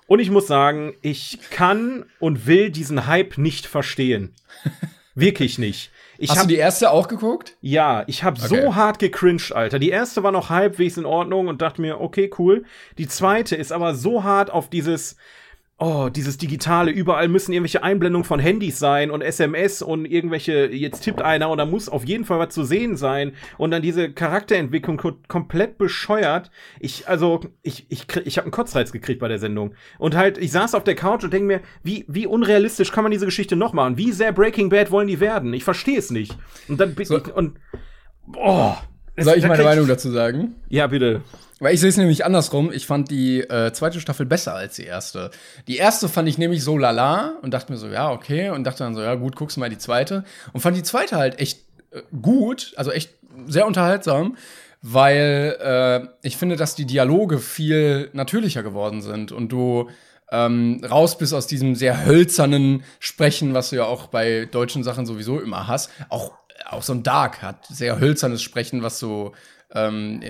Und 0.07 0.19
ich 0.19 0.31
muss 0.31 0.47
sagen, 0.47 0.95
ich 1.01 1.39
kann 1.51 2.05
und 2.19 2.47
will 2.47 2.71
diesen 2.71 3.07
Hype 3.07 3.39
nicht 3.39 3.67
verstehen. 3.67 4.35
Wirklich 5.15 5.59
nicht. 5.59 5.91
Ich 6.19 6.29
Hast 6.31 6.39
hab, 6.41 6.45
du 6.45 6.49
die 6.55 6.57
erste 6.61 6.91
auch 6.91 7.09
geguckt? 7.09 7.57
Ja, 7.63 8.05
ich 8.09 8.25
habe 8.25 8.39
Okay. 8.39 8.63
so 8.63 8.75
hart 8.75 8.99
gecringed, 8.99 9.53
Alter. 9.53 9.79
Die 9.79 9.89
erste 9.91 10.23
war 10.23 10.33
noch 10.33 10.51
halbwegs 10.51 10.99
in 10.99 11.07
Ordnung 11.07 11.49
und 11.49 11.63
dachte 11.63 11.81
mir, 11.81 11.99
okay, 12.01 12.31
cool. 12.39 12.65
Die 12.99 13.09
zweite 13.09 13.57
ist 13.57 13.73
aber 13.73 13.95
so 13.95 14.23
hart 14.23 14.51
auf 14.51 14.69
dieses, 14.69 15.17
oh, 15.83 16.11
dieses 16.11 16.37
Digitale. 16.37 16.91
Überall 16.91 17.29
müssen 17.29 17.53
irgendwelche 17.53 17.83
Einblendungen 17.83 18.25
von 18.25 18.39
Handys 18.39 18.79
sein 18.79 19.11
und 19.11 19.23
SMS 19.23 19.81
und 19.81 20.05
irgendwelche, 20.05 20.67
jetzt 20.67 21.01
tippt 21.01 21.23
einer 21.23 21.49
und 21.49 21.57
da 21.59 21.65
muss 21.65 21.89
auf 21.89 22.05
jeden 22.05 22.25
Fall 22.27 22.39
was 22.39 22.55
zu 22.55 22.65
sehen 22.65 22.97
sein. 22.97 23.33
Und 23.57 23.71
dann 23.71 23.81
diese 23.81 24.13
Charakterentwicklung 24.13 24.99
ko 24.99 25.13
komplett 25.27 25.79
bescheuert. 25.79 26.51
Ich, 26.79 27.09
also, 27.09 27.41
ich, 27.63 27.87
ich, 27.89 28.07
krieg- 28.07 28.27
ich 28.27 28.37
habe 28.37 28.45
einen 28.45 28.53
Kotzreiz 28.53 28.93
gekriegt 28.93 29.21
bei 29.21 29.29
der 29.29 29.39
Sendung. 29.39 29.75
Und 29.99 30.15
halt, 30.15 30.37
ich 30.37 30.53
saß 30.53 30.75
auf 30.75 30.85
der 30.85 30.95
Couch 30.95 31.25
und 31.25 31.33
denke 31.33 31.47
mir, 31.47 31.61
wie, 31.83 32.05
wie 32.09 32.27
unrealistisch 32.27 32.93
kann 32.93 33.03
man 33.05 33.11
diese 33.11 33.25
Geschichte 33.25 33.57
noch 33.57 33.73
machen? 33.73 33.97
Wie 33.97 34.13
sehr 34.13 34.33
Breaking 34.33 34.69
Bad 34.69 34.91
wollen 34.91 35.09
die 35.09 35.19
werden? 35.21 35.55
Ich 35.55 35.65
verstehe 35.65 35.99
es 35.99 36.11
nicht. 36.11 36.37
Und 36.69 36.79
dann 36.79 36.95
bin 36.95 37.07
So. 37.07 37.17
ich, 37.17 37.33
und, 37.35 37.59
oh. 38.37 38.75
Soll 39.21 39.39
ich 39.39 39.47
meine 39.47 39.63
Meinung 39.63 39.87
dazu 39.87 40.11
sagen? 40.11 40.55
Ja, 40.69 40.87
bitte. 40.87 41.23
Weil 41.61 41.75
ich 41.75 41.81
sehe 41.81 41.91
es 41.91 41.97
nämlich 41.97 42.25
andersrum. 42.25 42.73
Ich 42.73 42.87
fand 42.87 43.11
die 43.11 43.41
äh, 43.41 43.73
zweite 43.73 44.01
Staffel 44.01 44.25
besser 44.25 44.55
als 44.55 44.77
die 44.77 44.85
erste. 44.85 45.31
Die 45.69 45.77
erste 45.77 46.09
fand 46.09 46.29
ich 46.29 46.39
nämlich 46.39 46.65
so 46.65 46.79
lala 46.79 47.35
und 47.43 47.53
dachte 47.53 47.71
mir 47.71 47.79
so, 47.79 47.89
ja, 47.89 48.11
okay. 48.11 48.49
Und 48.51 48.65
dachte 48.65 48.85
dann 48.85 48.95
so, 48.95 49.03
ja, 49.03 49.15
gut, 49.15 49.37
guckst 49.37 49.59
mal 49.59 49.69
die 49.69 49.79
zweite. 49.79 50.25
Und 50.53 50.61
fand 50.61 50.77
die 50.77 50.83
zweite 50.83 51.17
halt 51.17 51.39
echt 51.39 51.61
äh, 51.91 52.01
gut, 52.23 52.73
also 52.77 52.91
echt 52.91 53.15
sehr 53.47 53.67
unterhaltsam, 53.67 54.37
weil 54.83 55.57
äh, 55.61 56.27
ich 56.27 56.37
finde, 56.37 56.57
dass 56.57 56.75
die 56.75 56.87
Dialoge 56.87 57.39
viel 57.39 58.09
natürlicher 58.13 58.63
geworden 58.63 59.03
sind 59.03 59.31
und 59.31 59.51
du 59.51 59.91
ähm, 60.33 60.81
raus 60.89 61.19
bist 61.19 61.35
aus 61.35 61.47
diesem 61.47 61.75
sehr 61.75 62.05
hölzernen 62.05 62.85
Sprechen, 62.99 63.53
was 63.53 63.71
du 63.71 63.77
ja 63.77 63.85
auch 63.85 64.07
bei 64.07 64.49
deutschen 64.51 64.85
Sachen 64.85 65.05
sowieso 65.05 65.41
immer 65.41 65.67
hast. 65.67 65.91
Auch, 66.09 66.33
auch 66.73 66.83
so 66.83 66.93
ein 66.93 67.03
Dark 67.03 67.43
hat 67.43 67.67
sehr 67.67 67.99
hölzernes 68.01 68.43
Sprechen, 68.43 68.83
was 68.83 68.99
du 68.99 69.33
ähm, 69.73 70.23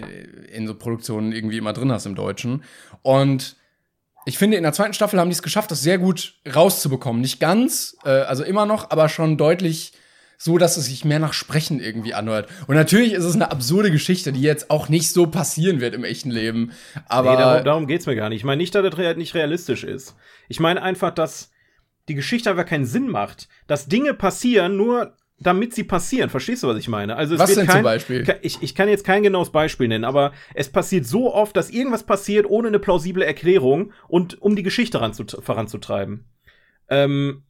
in, 0.53 0.67
so 0.67 0.75
Produktionen 0.75 1.33
irgendwie 1.33 1.59
immer 1.59 1.73
drin 1.73 1.93
hast 1.93 2.07
im 2.07 2.15
Deutschen. 2.15 2.65
Und 3.03 3.57
ich 4.27 4.37
finde, 4.39 4.57
in 4.57 4.63
der 4.63 4.73
zweiten 4.73 4.93
Staffel 4.93 5.19
haben 5.19 5.31
die 5.31 5.35
es 5.35 5.43
geschafft, 5.43 5.71
das 5.71 5.83
sehr 5.83 5.99
gut 5.99 6.35
rauszubekommen. 6.55 7.23
Nicht 7.23 7.41
ganz, 7.41 7.97
äh, 8.05 8.11
also 8.11 8.45
immer 8.45 8.67
noch, 8.67 8.91
aber 8.91 9.09
schon 9.09 9.37
deutlich 9.39 9.93
so, 10.37 10.57
dass 10.57 10.79
es 10.79 10.87
sich 10.87 11.05
mehr 11.05 11.19
nach 11.19 11.35
Sprechen 11.35 11.81
irgendwie 11.81 12.15
anhört. 12.15 12.49
Und 12.67 12.75
natürlich 12.75 13.13
ist 13.13 13.25
es 13.25 13.35
eine 13.35 13.51
absurde 13.51 13.91
Geschichte, 13.91 14.33
die 14.33 14.41
jetzt 14.41 14.71
auch 14.71 14.89
nicht 14.89 15.11
so 15.13 15.27
passieren 15.27 15.81
wird 15.81 15.95
im 15.95 16.05
echten 16.05 16.31
Leben. 16.31 16.73
Aber 17.09 17.33
nee, 17.33 17.37
darum, 17.37 17.65
darum 17.65 17.87
geht's 17.87 18.07
mir 18.07 18.17
gar 18.17 18.31
nicht. 18.31 18.39
Ich 18.39 18.45
meine 18.45 18.59
nicht, 18.59 18.75
dass 18.75 18.83
das 18.83 18.99
rea- 18.99 19.15
nicht 19.15 19.35
realistisch 19.35 19.85
ist. 19.85 20.17
Ich 20.49 20.59
meine 20.59 20.83
einfach, 20.83 21.11
dass 21.11 21.51
die 22.09 22.15
Geschichte 22.15 22.49
einfach 22.49 22.65
keinen 22.65 22.87
Sinn 22.87 23.09
macht. 23.09 23.49
Dass 23.67 23.87
Dinge 23.87 24.15
passieren, 24.15 24.79
nur 24.79 25.15
damit 25.43 25.75
sie 25.75 25.85
passieren. 25.85 26.29
Verstehst 26.31 26.63
du, 26.63 26.69
was 26.69 26.77
ich 26.77 26.87
meine? 26.89 27.17
Also 27.17 27.35
es 27.35 27.41
Was 27.41 27.49
wird 27.49 27.61
denn 27.61 27.67
kein, 27.67 27.77
zum 27.77 27.85
Beispiel? 27.85 28.37
Ich, 28.43 28.63
ich 28.63 28.75
kann 28.75 28.89
jetzt 28.89 29.05
kein 29.05 29.23
genaues 29.23 29.51
Beispiel 29.51 29.89
nennen, 29.89 30.05
aber 30.05 30.33
es 30.55 30.69
passiert 30.69 31.07
so 31.07 31.35
oft, 31.35 31.57
dass 31.57 31.71
irgendwas 31.71 32.05
passiert 32.05 32.47
ohne 32.49 32.69
eine 32.69 32.79
plausible 32.79 33.25
Erklärung 33.25 33.93
und 34.07 34.41
um 34.43 34.55
die 34.55 34.63
Geschichte 34.63 34.99
ranzut- 35.01 35.41
voranzutreiben. 35.43 36.27
Ähm, 36.89 37.43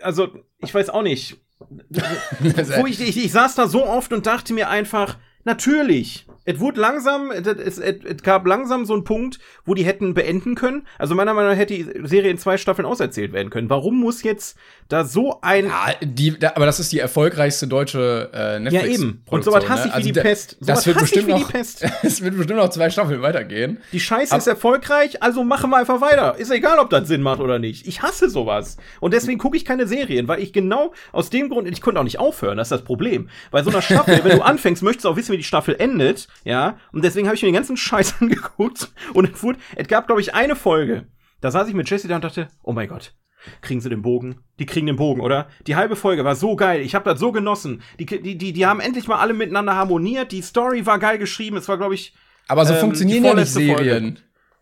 also, 0.00 0.28
ich 0.58 0.74
weiß 0.74 0.90
auch 0.90 1.02
nicht. 1.02 1.36
Ich, 2.86 3.00
ich, 3.00 3.24
ich 3.24 3.32
saß 3.32 3.54
da 3.54 3.68
so 3.68 3.86
oft 3.86 4.12
und 4.12 4.26
dachte 4.26 4.52
mir 4.52 4.68
einfach, 4.68 5.16
natürlich. 5.44 6.26
Es 6.46 6.60
wurde 6.60 6.80
langsam, 6.80 7.30
es, 7.30 7.46
es, 7.46 7.78
es 7.78 8.22
gab 8.22 8.46
langsam 8.46 8.84
so 8.84 8.92
einen 8.94 9.04
Punkt, 9.04 9.38
wo 9.64 9.74
die 9.74 9.84
hätten 9.84 10.12
beenden 10.14 10.54
können. 10.54 10.86
Also 10.98 11.14
meiner 11.14 11.32
Meinung 11.34 11.52
nach 11.52 11.58
hätte 11.58 11.74
die 11.74 12.06
Serie 12.06 12.30
in 12.30 12.38
zwei 12.38 12.58
Staffeln 12.58 12.84
auserzählt 12.86 13.32
werden 13.32 13.50
können. 13.50 13.70
Warum 13.70 13.98
muss 13.98 14.22
jetzt 14.22 14.56
da 14.88 15.04
so 15.04 15.38
ein 15.40 15.66
Ja, 15.66 15.86
die, 16.02 16.38
da, 16.38 16.52
aber 16.56 16.66
das 16.66 16.80
ist 16.80 16.92
die 16.92 16.98
erfolgreichste 16.98 17.66
deutsche 17.66 18.30
äh, 18.34 18.58
Netflix. 18.60 18.84
Ja, 18.86 18.90
eben. 18.92 19.22
Und 19.30 19.44
sowas 19.44 19.68
hasse 19.68 19.88
ich 19.88 19.96
wie 19.96 20.12
die 20.12 20.20
Pest. 20.20 20.58
Das 20.60 20.86
wird 20.86 20.98
bestimmt 20.98 21.28
wie 21.28 21.34
die 21.34 21.40
noch, 21.40 21.50
Pest. 21.52 21.84
Es 22.02 22.20
wird 22.22 22.36
bestimmt 22.36 22.58
noch 22.58 22.68
zwei 22.68 22.90
Staffeln 22.90 23.22
weitergehen. 23.22 23.78
Die 23.92 24.00
Scheiße 24.00 24.32
Ab- 24.32 24.38
ist 24.38 24.46
erfolgreich, 24.46 25.22
also 25.22 25.44
machen 25.44 25.70
wir 25.70 25.78
einfach 25.78 26.00
weiter. 26.02 26.36
Ist 26.38 26.50
egal, 26.50 26.78
ob 26.78 26.90
das 26.90 27.08
Sinn 27.08 27.22
macht 27.22 27.40
oder 27.40 27.58
nicht. 27.58 27.86
Ich 27.86 28.02
hasse 28.02 28.28
sowas. 28.28 28.76
Und 29.00 29.14
deswegen 29.14 29.38
gucke 29.38 29.56
ich 29.56 29.64
keine 29.64 29.86
Serien, 29.86 30.28
weil 30.28 30.40
ich 30.40 30.52
genau 30.52 30.92
aus 31.12 31.30
dem 31.30 31.48
Grund, 31.48 31.66
ich 31.68 31.80
konnte 31.80 32.00
auch 32.00 32.04
nicht 32.04 32.18
aufhören, 32.18 32.58
das 32.58 32.66
ist 32.66 32.72
das 32.72 32.82
Problem. 32.84 33.28
Bei 33.50 33.62
so 33.62 33.70
einer 33.70 33.80
Staffel, 33.82 34.20
wenn 34.22 34.36
du 34.38 34.42
anfängst, 34.44 34.82
möchtest 34.82 35.06
du 35.06 35.08
auch 35.08 35.16
wissen, 35.16 35.32
wie 35.32 35.38
die 35.38 35.44
Staffel 35.44 35.76
endet, 35.78 36.28
ja. 36.42 36.78
Und 36.92 37.04
deswegen 37.04 37.26
habe 37.26 37.36
ich 37.36 37.42
mir 37.42 37.48
den 37.48 37.54
ganzen 37.54 37.76
Scheiß 37.76 38.16
angeguckt. 38.20 38.92
Und 39.12 39.32
es, 39.32 39.42
wurde, 39.42 39.58
es 39.76 39.88
gab, 39.88 40.06
glaube 40.06 40.20
ich, 40.20 40.34
eine 40.34 40.56
Folge. 40.56 41.06
Da 41.40 41.50
saß 41.50 41.68
ich 41.68 41.74
mit 41.74 41.88
Jesse 41.88 42.08
da 42.08 42.16
und 42.16 42.24
dachte, 42.24 42.48
oh 42.62 42.72
mein 42.72 42.88
Gott. 42.88 43.14
Kriegen 43.60 43.80
sie 43.82 43.90
den 43.90 44.00
Bogen? 44.00 44.40
Die 44.58 44.64
kriegen 44.64 44.86
den 44.86 44.96
Bogen, 44.96 45.20
oder? 45.20 45.48
Die 45.66 45.76
halbe 45.76 45.96
Folge 45.96 46.24
war 46.24 46.34
so 46.34 46.56
geil. 46.56 46.80
Ich 46.80 46.94
habe 46.94 47.04
das 47.10 47.20
so 47.20 47.30
genossen. 47.30 47.82
Die, 47.98 48.06
die, 48.06 48.38
die, 48.38 48.52
die 48.54 48.66
haben 48.66 48.80
endlich 48.80 49.06
mal 49.06 49.18
alle 49.18 49.34
miteinander 49.34 49.74
harmoniert. 49.76 50.32
Die 50.32 50.40
Story 50.40 50.86
war 50.86 50.98
geil 50.98 51.18
geschrieben. 51.18 51.58
Es 51.58 51.68
war, 51.68 51.76
glaube 51.76 51.94
ich, 51.94 52.14
Aber 52.48 52.64
so 52.64 52.72
Ähm, 52.72 52.80
funktionieren 52.80 53.24
ja 53.24 53.34
nicht 53.34 53.52
vorletzte 53.52 53.76
Folge. 53.76 54.14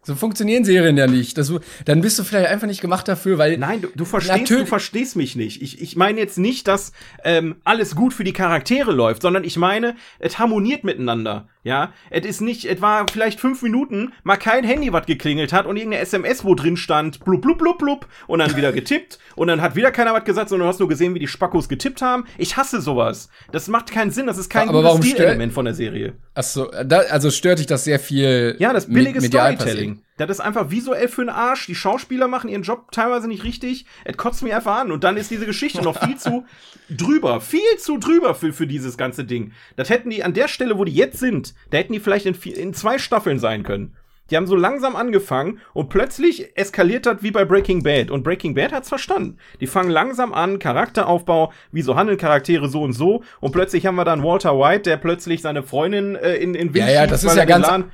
So 0.05 0.17
funktionieren 0.17 0.65
Serien 0.65 0.97
ja 0.97 1.07
nicht. 1.07 1.39
Das, 1.39 1.53
dann 1.85 2.01
bist 2.01 2.19
du 2.19 2.25
vielleicht 2.25 2.51
einfach 2.51 2.67
nicht 2.67 2.81
gemacht 2.81 3.07
dafür, 3.07 3.39
weil. 3.39 3.57
Nein, 3.57 3.83
du, 3.83 3.89
du 3.95 4.05
verstehst, 4.05 4.51
du 4.51 4.67
verstehst 4.67 5.15
mich 5.15 5.37
nicht. 5.37 5.63
Ich, 5.63 5.81
ich 5.81 5.95
meine 5.95 6.19
jetzt 6.19 6.39
nicht, 6.39 6.67
dass 6.67 6.93
ähm, 7.23 7.57
alles 7.63 7.95
gut 7.95 8.13
für 8.13 8.25
die 8.25 8.33
Charaktere 8.33 8.91
läuft, 8.91 9.23
sondern 9.23 9.45
ich 9.45 9.57
meine, 9.57 9.95
es 10.19 10.41
harmoniert 10.41 10.83
miteinander. 10.83 11.47
Ja, 11.65 11.93
es 12.11 12.27
ist 12.27 12.41
nicht, 12.41 12.65
es 12.65 12.81
war 12.81 13.07
vielleicht 13.13 13.39
fünf 13.39 13.63
Minuten, 13.63 14.13
mal 14.25 14.37
kein 14.37 14.65
Handy, 14.65 14.93
was 14.93 15.07
geklingelt 15.07 15.53
hat 15.53 15.65
und 15.65 15.77
irgendeine 15.77 16.03
SMS, 16.03 16.45
wo 16.45 16.57
drin 16.57 16.77
stand, 16.77 17.25
blub, 17.25 17.41
blub, 17.41 17.59
blub, 17.59 17.79
blub, 17.79 18.09
und 18.27 18.41
dann 18.41 18.57
wieder 18.57 18.73
getippt 18.73 19.21
und 19.37 19.47
dann 19.47 19.63
hat 19.63 19.77
wieder 19.77 19.93
keiner 19.93 20.13
was 20.13 20.25
gesagt, 20.25 20.49
sondern 20.49 20.67
du 20.67 20.71
hast 20.71 20.81
nur 20.81 20.89
gesehen, 20.89 21.15
wie 21.15 21.21
die 21.21 21.29
Spackos 21.29 21.69
getippt 21.69 22.03
haben. 22.03 22.25
Ich 22.37 22.57
hasse 22.57 22.81
sowas. 22.81 23.29
Das 23.53 23.69
macht 23.69 23.93
keinen 23.93 24.11
Sinn, 24.11 24.27
das 24.27 24.39
ist 24.39 24.51
kein 24.51 24.69
Stilelement 25.03 25.53
von 25.53 25.65
der 25.65 25.75
Serie. 25.75 26.15
Achso, 26.35 26.69
da, 26.85 26.99
also 26.99 27.31
stört 27.31 27.61
dich 27.61 27.67
das 27.67 27.85
sehr 27.85 28.01
viel. 28.01 28.57
Ja, 28.59 28.73
das 28.73 28.87
billige 28.87 29.21
medial 29.21 29.55
Storytelling. 29.55 29.92
Das 30.27 30.39
ist 30.39 30.45
einfach 30.45 30.71
visuell 30.71 31.09
für 31.09 31.23
den 31.23 31.29
Arsch. 31.31 31.67
Die 31.67 31.75
Schauspieler 31.75 32.29
machen 32.29 32.49
ihren 32.49 32.63
Job 32.63 32.91
teilweise 32.93 33.29
nicht 33.29 33.45
richtig. 33.45 33.87
Es 34.05 34.17
kotzt 34.17 34.43
mich 34.43 34.55
einfach 34.55 34.79
an. 34.79 34.93
Und 34.93 35.05
dann 35.05 35.17
ist 35.17 35.31
diese 35.31 35.47
Geschichte 35.47 35.83
noch 35.83 36.03
viel 36.05 36.17
zu 36.17 36.45
drüber. 36.91 37.41
Viel 37.41 37.61
zu 37.79 37.99
drüber 37.99 38.35
für, 38.35 38.53
für 38.53 38.67
dieses 38.67 38.97
ganze 38.97 39.25
Ding. 39.25 39.53
Das 39.77 39.91
hätten 39.91 40.11
die 40.11 40.25
an 40.25 40.35
der 40.35 40.49
Stelle, 40.49 40.79
wo 40.79 40.85
die 40.85 40.95
jetzt 40.95 41.19
sind, 41.19 41.55
da 41.71 41.79
hätten 41.79 41.93
die 41.93 42.01
vielleicht 42.01 42.27
in, 42.27 42.35
in 42.35 42.75
zwei 42.75 42.99
Staffeln 42.99 43.39
sein 43.39 43.63
können. 43.63 43.97
Die 44.31 44.37
haben 44.37 44.47
so 44.47 44.57
langsam 44.57 44.97
angefangen 44.97 45.59
und 45.75 45.91
plötzlich 45.91 46.57
eskaliert 46.57 47.05
das 47.05 47.23
wie 47.23 47.33
bei 47.33 47.45
Breaking 47.45 47.83
Bad. 47.83 48.11
Und 48.11 48.23
Breaking 48.23 48.55
Bad 48.55 48.73
hat's 48.73 48.89
verstanden. 48.89 49.37
Die 49.61 49.67
fangen 49.67 49.91
langsam 49.91 50.33
an, 50.33 50.59
Charakteraufbau, 50.59 51.53
wieso 51.71 51.97
handeln 51.97 52.17
Charaktere 52.17 52.69
so 52.69 52.83
und 52.83 52.93
so. 52.95 53.23
Und 53.41 53.53
plötzlich 53.53 53.85
haben 53.85 53.97
wir 53.97 54.05
dann 54.07 54.23
Walter 54.23 54.59
White, 54.59 54.83
der 54.89 54.97
plötzlich 54.97 55.43
seine 55.43 55.63
Freundin 55.63 56.15
äh, 56.17 56.37
in, 56.37 56.55
in 56.55 56.73
Wind 56.73 56.87
Ja, 56.87 56.93
ja, 56.93 57.07
das 57.07 57.25
ist 57.25 57.37
ja 57.37 57.45
ganz- 57.45 57.67
Laden- 57.67 57.91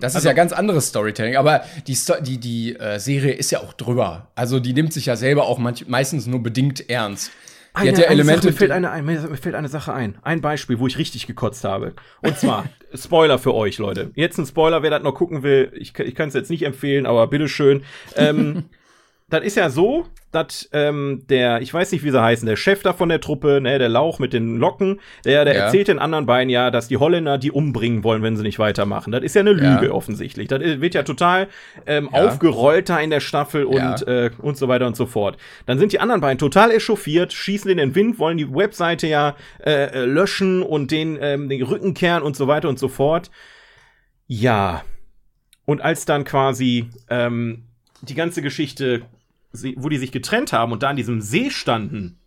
Das 0.00 0.12
ist 0.12 0.16
Also- 0.16 0.28
ja 0.28 0.34
ganz 0.34 0.52
anderes 0.52 0.88
Storytelling, 0.88 1.36
aber 1.36 1.62
die, 1.86 1.94
Sto 1.94 2.14
die, 2.20 2.38
die 2.38 2.76
äh, 2.76 2.98
Serie 2.98 3.32
ist 3.32 3.50
ja 3.50 3.60
auch 3.60 3.72
drüber. 3.72 4.28
Also 4.34 4.60
die 4.60 4.72
nimmt 4.72 4.92
sich 4.92 5.06
ja 5.06 5.16
selber 5.16 5.44
auch 5.46 5.58
manch 5.58 5.88
meistens 5.88 6.26
nur 6.26 6.42
bedingt 6.42 6.88
ernst. 6.88 7.30
Die 7.76 7.82
Eine, 7.82 7.90
hat 7.92 7.98
ja 7.98 8.04
eine 8.06 8.12
Elemente. 8.14 8.40
Sache, 8.42 8.52
mir, 8.52 8.56
fällt 8.58 8.70
eine 8.72 8.90
ein, 8.90 9.04
mir 9.04 9.36
fällt 9.36 9.54
eine 9.54 9.68
Sache 9.68 9.92
ein. 9.92 10.16
Ein 10.22 10.40
Beispiel, 10.40 10.78
wo 10.80 10.86
ich 10.86 10.98
richtig 10.98 11.26
gekotzt 11.26 11.62
habe. 11.64 11.92
Und 12.22 12.36
zwar, 12.38 12.64
Spoiler 12.94 13.38
für 13.38 13.54
euch, 13.54 13.78
Leute. 13.78 14.10
Jetzt 14.14 14.38
ein 14.38 14.46
Spoiler, 14.46 14.82
wer 14.82 14.90
das 14.90 15.02
noch 15.02 15.14
gucken 15.14 15.42
will. 15.42 15.70
Ich, 15.76 15.96
ich 15.98 16.14
kann 16.14 16.28
es 16.28 16.34
jetzt 16.34 16.50
nicht 16.50 16.62
empfehlen, 16.64 17.06
aber 17.06 17.26
bitteschön. 17.28 17.82
Ähm, 18.16 18.64
das 19.30 19.44
ist 19.44 19.56
ja 19.56 19.68
so, 19.68 20.06
dass 20.32 20.68
ähm, 20.72 21.24
der, 21.28 21.60
ich 21.60 21.72
weiß 21.72 21.92
nicht, 21.92 22.02
wie 22.02 22.10
sie 22.10 22.20
heißen, 22.22 22.46
der 22.46 22.56
Chef 22.56 22.82
da 22.82 22.92
von 22.94 23.08
der 23.10 23.20
Truppe, 23.20 23.60
ne, 23.60 23.78
der 23.78 23.88
Lauch 23.90 24.18
mit 24.18 24.32
den 24.32 24.56
Locken, 24.58 25.00
der, 25.24 25.44
der 25.44 25.54
Ja. 25.54 25.60
erzählt 25.64 25.88
den 25.88 25.98
anderen 25.98 26.24
beiden 26.26 26.48
ja, 26.50 26.70
dass 26.70 26.88
die 26.88 26.96
Holländer 26.96 27.36
die 27.38 27.50
umbringen 27.50 28.04
wollen, 28.04 28.22
wenn 28.22 28.36
sie 28.36 28.42
nicht 28.42 28.58
weitermachen. 28.58 29.10
Das 29.10 29.22
ist 29.22 29.34
ja 29.34 29.40
eine 29.40 29.52
Ja. 29.52 29.74
Lüge 29.80 29.94
offensichtlich. 29.94 30.48
Das 30.48 30.60
wird 30.62 30.94
ja 30.94 31.02
total 31.02 31.48
ähm, 31.86 32.08
Ja. 32.12 32.24
aufgerollt 32.26 32.88
da 32.88 32.98
in 33.00 33.10
der 33.10 33.20
Staffel 33.20 33.64
und 33.64 33.76
Ja. 33.76 34.00
äh, 34.02 34.30
und 34.38 34.56
so 34.56 34.66
weiter 34.68 34.86
und 34.86 34.96
so 34.96 35.04
fort. 35.06 35.36
Dann 35.66 35.78
sind 35.78 35.92
die 35.92 36.00
anderen 36.00 36.20
beiden 36.22 36.38
total 36.38 36.70
echauffiert, 36.70 37.32
schießen 37.34 37.70
in 37.70 37.76
den 37.78 37.94
Wind, 37.94 38.18
wollen 38.18 38.38
die 38.38 38.50
Webseite 38.54 39.06
ja 39.08 39.36
äh, 39.64 39.72
äh, 39.92 40.04
löschen 40.06 40.62
und 40.62 40.90
den, 40.90 41.18
ähm, 41.20 41.48
den 41.50 41.62
Rücken 41.62 41.92
kehren 41.94 42.22
und 42.22 42.34
so 42.36 42.48
weiter 42.48 42.68
und 42.70 42.78
so 42.78 42.88
fort. 42.88 43.30
Ja. 44.26 44.84
Und 45.64 45.82
als 45.82 46.04
dann 46.06 46.24
quasi 46.24 46.88
ähm, 47.10 47.64
die 48.02 48.14
ganze 48.14 48.42
Geschichte, 48.42 49.02
sie- 49.52 49.74
wo 49.78 49.88
die 49.88 49.98
sich 49.98 50.12
getrennt 50.12 50.52
haben 50.52 50.72
und 50.72 50.82
da 50.82 50.90
an 50.90 50.96
diesem 50.96 51.20
See 51.20 51.50
standen 51.50 52.20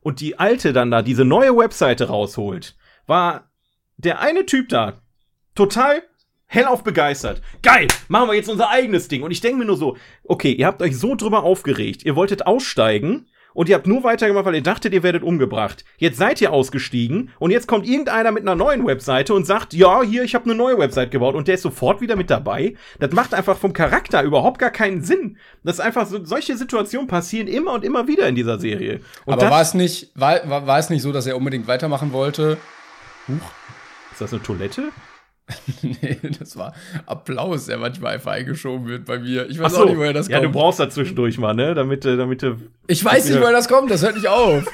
und 0.00 0.20
die 0.20 0.38
alte 0.38 0.72
dann 0.72 0.90
da 0.90 1.02
diese 1.02 1.24
neue 1.24 1.56
Webseite 1.56 2.08
rausholt, 2.08 2.76
war 3.06 3.50
der 3.96 4.20
eine 4.20 4.46
Typ 4.46 4.68
da 4.68 5.00
total 5.54 6.02
hellauf 6.46 6.84
begeistert. 6.84 7.40
Geil, 7.62 7.88
machen 8.08 8.28
wir 8.28 8.34
jetzt 8.34 8.50
unser 8.50 8.68
eigenes 8.68 9.08
Ding. 9.08 9.22
Und 9.22 9.30
ich 9.30 9.40
denke 9.40 9.58
mir 9.58 9.64
nur 9.64 9.76
so, 9.76 9.96
okay, 10.24 10.52
ihr 10.52 10.66
habt 10.66 10.82
euch 10.82 10.98
so 10.98 11.14
drüber 11.14 11.44
aufgeregt, 11.44 12.04
ihr 12.04 12.16
wolltet 12.16 12.46
aussteigen 12.46 13.28
und 13.54 13.68
ihr 13.68 13.74
habt 13.74 13.86
nur 13.86 14.04
weitergemacht, 14.04 14.44
weil 14.44 14.54
ihr 14.54 14.62
dachtet, 14.62 14.92
ihr 14.92 15.02
werdet 15.02 15.22
umgebracht. 15.22 15.84
Jetzt 15.98 16.18
seid 16.18 16.40
ihr 16.40 16.52
ausgestiegen 16.52 17.30
und 17.38 17.50
jetzt 17.50 17.66
kommt 17.66 17.86
irgendeiner 17.86 18.32
mit 18.32 18.42
einer 18.42 18.54
neuen 18.54 18.86
Webseite 18.86 19.34
und 19.34 19.46
sagt, 19.46 19.74
ja, 19.74 20.02
hier, 20.02 20.22
ich 20.22 20.34
habe 20.34 20.44
eine 20.44 20.54
neue 20.54 20.78
Website 20.78 21.10
gebaut 21.10 21.34
und 21.34 21.48
der 21.48 21.56
ist 21.56 21.62
sofort 21.62 22.00
wieder 22.00 22.16
mit 22.16 22.30
dabei. 22.30 22.74
Das 22.98 23.12
macht 23.12 23.34
einfach 23.34 23.56
vom 23.56 23.72
Charakter 23.72 24.22
überhaupt 24.22 24.58
gar 24.58 24.70
keinen 24.70 25.02
Sinn. 25.02 25.36
Das 25.64 25.76
ist 25.76 25.80
einfach 25.80 26.06
so, 26.06 26.24
solche 26.24 26.56
Situationen 26.56 27.06
passieren 27.06 27.48
immer 27.48 27.72
und 27.72 27.84
immer 27.84 28.08
wieder 28.08 28.26
in 28.28 28.34
dieser 28.34 28.58
Serie. 28.58 29.00
Und 29.24 29.34
Aber 29.34 29.50
war 29.50 29.62
es 29.62 29.74
nicht, 29.74 30.10
war, 30.14 30.48
war, 30.48 30.66
war 30.66 30.78
es 30.78 30.90
nicht 30.90 31.02
so, 31.02 31.12
dass 31.12 31.26
er 31.26 31.36
unbedingt 31.36 31.66
weitermachen 31.66 32.12
wollte? 32.12 32.58
Huch. 33.28 33.50
Ist 34.12 34.20
das 34.20 34.32
eine 34.32 34.42
Toilette? 34.42 34.88
nee, 35.82 36.18
das 36.38 36.56
war 36.56 36.74
Applaus, 37.06 37.66
der 37.66 37.78
manchmal 37.78 38.14
einfach 38.14 38.32
eingeschoben 38.32 38.86
wird 38.86 39.04
bei 39.04 39.18
mir. 39.18 39.48
Ich 39.48 39.58
weiß 39.58 39.72
so, 39.72 39.82
auch 39.82 39.86
nicht, 39.86 39.96
woher 39.96 40.12
das 40.12 40.26
kommt. 40.26 40.42
Ja, 40.42 40.46
du 40.46 40.50
brauchst 40.52 40.80
da 40.80 40.88
zwischendurch 40.88 41.38
mal, 41.38 41.54
ne? 41.54 41.74
Damit, 41.74 42.04
äh, 42.04 42.16
damit 42.16 42.42
du. 42.42 42.56
Ich 42.86 43.04
weiß 43.04 43.28
nicht, 43.28 43.40
woher 43.40 43.52
das 43.52 43.68
kommt, 43.68 43.90
das 43.90 44.02
hört 44.02 44.14
nicht 44.14 44.28
auf. 44.28 44.64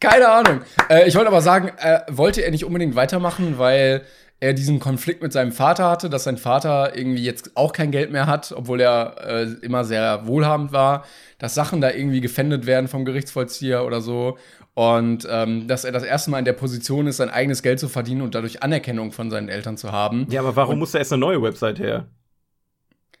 Keine 0.00 0.28
Ahnung. 0.28 0.60
Äh, 0.90 1.08
ich 1.08 1.14
wollte 1.14 1.28
aber 1.28 1.40
sagen, 1.40 1.72
äh, 1.78 2.00
wollte 2.08 2.42
er 2.42 2.50
nicht 2.50 2.64
unbedingt 2.64 2.94
weitermachen, 2.94 3.58
weil 3.58 4.02
er 4.40 4.52
diesen 4.52 4.78
Konflikt 4.78 5.22
mit 5.22 5.32
seinem 5.32 5.52
Vater 5.52 5.88
hatte, 5.88 6.10
dass 6.10 6.24
sein 6.24 6.36
Vater 6.36 6.94
irgendwie 6.94 7.24
jetzt 7.24 7.56
auch 7.56 7.72
kein 7.72 7.90
Geld 7.90 8.12
mehr 8.12 8.26
hat, 8.26 8.52
obwohl 8.54 8.80
er 8.80 9.16
äh, 9.26 9.44
immer 9.62 9.84
sehr 9.84 10.26
wohlhabend 10.26 10.72
war, 10.72 11.04
dass 11.38 11.54
Sachen 11.54 11.80
da 11.80 11.90
irgendwie 11.90 12.20
gefändet 12.20 12.66
werden 12.66 12.88
vom 12.88 13.06
Gerichtsvollzieher 13.06 13.86
oder 13.86 14.02
so. 14.02 14.36
Und 14.74 15.26
ähm, 15.30 15.68
dass 15.68 15.84
er 15.84 15.92
das 15.92 16.02
erste 16.02 16.30
Mal 16.30 16.40
in 16.40 16.44
der 16.44 16.52
Position 16.52 17.06
ist, 17.06 17.18
sein 17.18 17.30
eigenes 17.30 17.62
Geld 17.62 17.78
zu 17.78 17.88
verdienen 17.88 18.22
und 18.22 18.34
dadurch 18.34 18.62
Anerkennung 18.62 19.12
von 19.12 19.30
seinen 19.30 19.48
Eltern 19.48 19.76
zu 19.76 19.92
haben. 19.92 20.26
Ja, 20.30 20.40
aber 20.40 20.56
warum 20.56 20.74
und, 20.74 20.78
muss 20.80 20.92
da 20.92 20.98
erst 20.98 21.12
eine 21.12 21.20
neue 21.20 21.40
Website 21.42 21.78
her? 21.78 22.08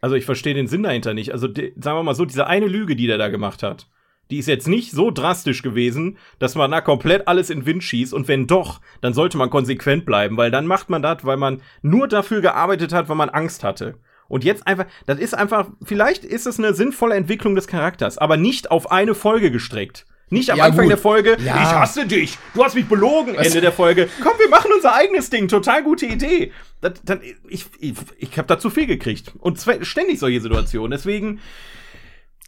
Also 0.00 0.16
ich 0.16 0.24
verstehe 0.24 0.54
den 0.54 0.66
Sinn 0.66 0.82
dahinter 0.82 1.14
nicht. 1.14 1.32
Also 1.32 1.46
die, 1.46 1.72
sagen 1.76 1.96
wir 1.96 2.02
mal 2.02 2.14
so, 2.14 2.24
diese 2.24 2.48
eine 2.48 2.66
Lüge, 2.66 2.96
die 2.96 3.06
der 3.06 3.18
da 3.18 3.28
gemacht 3.28 3.62
hat, 3.62 3.86
die 4.30 4.38
ist 4.38 4.48
jetzt 4.48 4.66
nicht 4.66 4.90
so 4.90 5.10
drastisch 5.10 5.62
gewesen, 5.62 6.18
dass 6.38 6.56
man 6.56 6.70
da 6.70 6.80
komplett 6.80 7.28
alles 7.28 7.50
in 7.50 7.66
Wind 7.66 7.84
schießt. 7.84 8.12
Und 8.12 8.26
wenn 8.26 8.46
doch, 8.46 8.80
dann 9.00 9.14
sollte 9.14 9.38
man 9.38 9.50
konsequent 9.50 10.04
bleiben, 10.06 10.36
weil 10.36 10.50
dann 10.50 10.66
macht 10.66 10.90
man 10.90 11.02
das, 11.02 11.24
weil 11.24 11.36
man 11.36 11.62
nur 11.82 12.08
dafür 12.08 12.40
gearbeitet 12.40 12.92
hat, 12.92 13.08
weil 13.08 13.16
man 13.16 13.30
Angst 13.30 13.62
hatte. 13.62 13.98
Und 14.26 14.42
jetzt 14.42 14.66
einfach, 14.66 14.86
das 15.06 15.18
ist 15.18 15.34
einfach, 15.34 15.68
vielleicht 15.82 16.24
ist 16.24 16.46
es 16.46 16.58
eine 16.58 16.74
sinnvolle 16.74 17.14
Entwicklung 17.14 17.54
des 17.54 17.68
Charakters, 17.68 18.18
aber 18.18 18.36
nicht 18.36 18.70
auf 18.70 18.90
eine 18.90 19.14
Folge 19.14 19.50
gestreckt. 19.50 20.06
Nicht 20.30 20.50
am 20.50 20.58
ja, 20.58 20.64
Anfang 20.64 20.84
gut. 20.84 20.90
der 20.90 20.98
Folge, 20.98 21.36
ja. 21.38 21.56
ich 21.56 21.68
hasse 21.68 22.06
dich, 22.06 22.38
du 22.54 22.64
hast 22.64 22.74
mich 22.74 22.86
belogen, 22.86 23.36
Was? 23.36 23.46
Ende 23.46 23.60
der 23.60 23.72
Folge. 23.72 24.08
Komm, 24.22 24.32
wir 24.38 24.48
machen 24.48 24.70
unser 24.74 24.94
eigenes 24.94 25.30
Ding, 25.30 25.48
total 25.48 25.82
gute 25.82 26.06
Idee. 26.06 26.52
Das, 26.80 26.94
das, 27.04 27.18
ich 27.48 27.66
ich, 27.78 27.94
ich 28.18 28.38
habe 28.38 28.48
da 28.48 28.58
zu 28.58 28.70
viel 28.70 28.86
gekriegt. 28.86 29.32
Und 29.38 29.60
ständig 29.82 30.18
solche 30.18 30.40
Situationen. 30.40 30.90
Deswegen. 30.90 31.40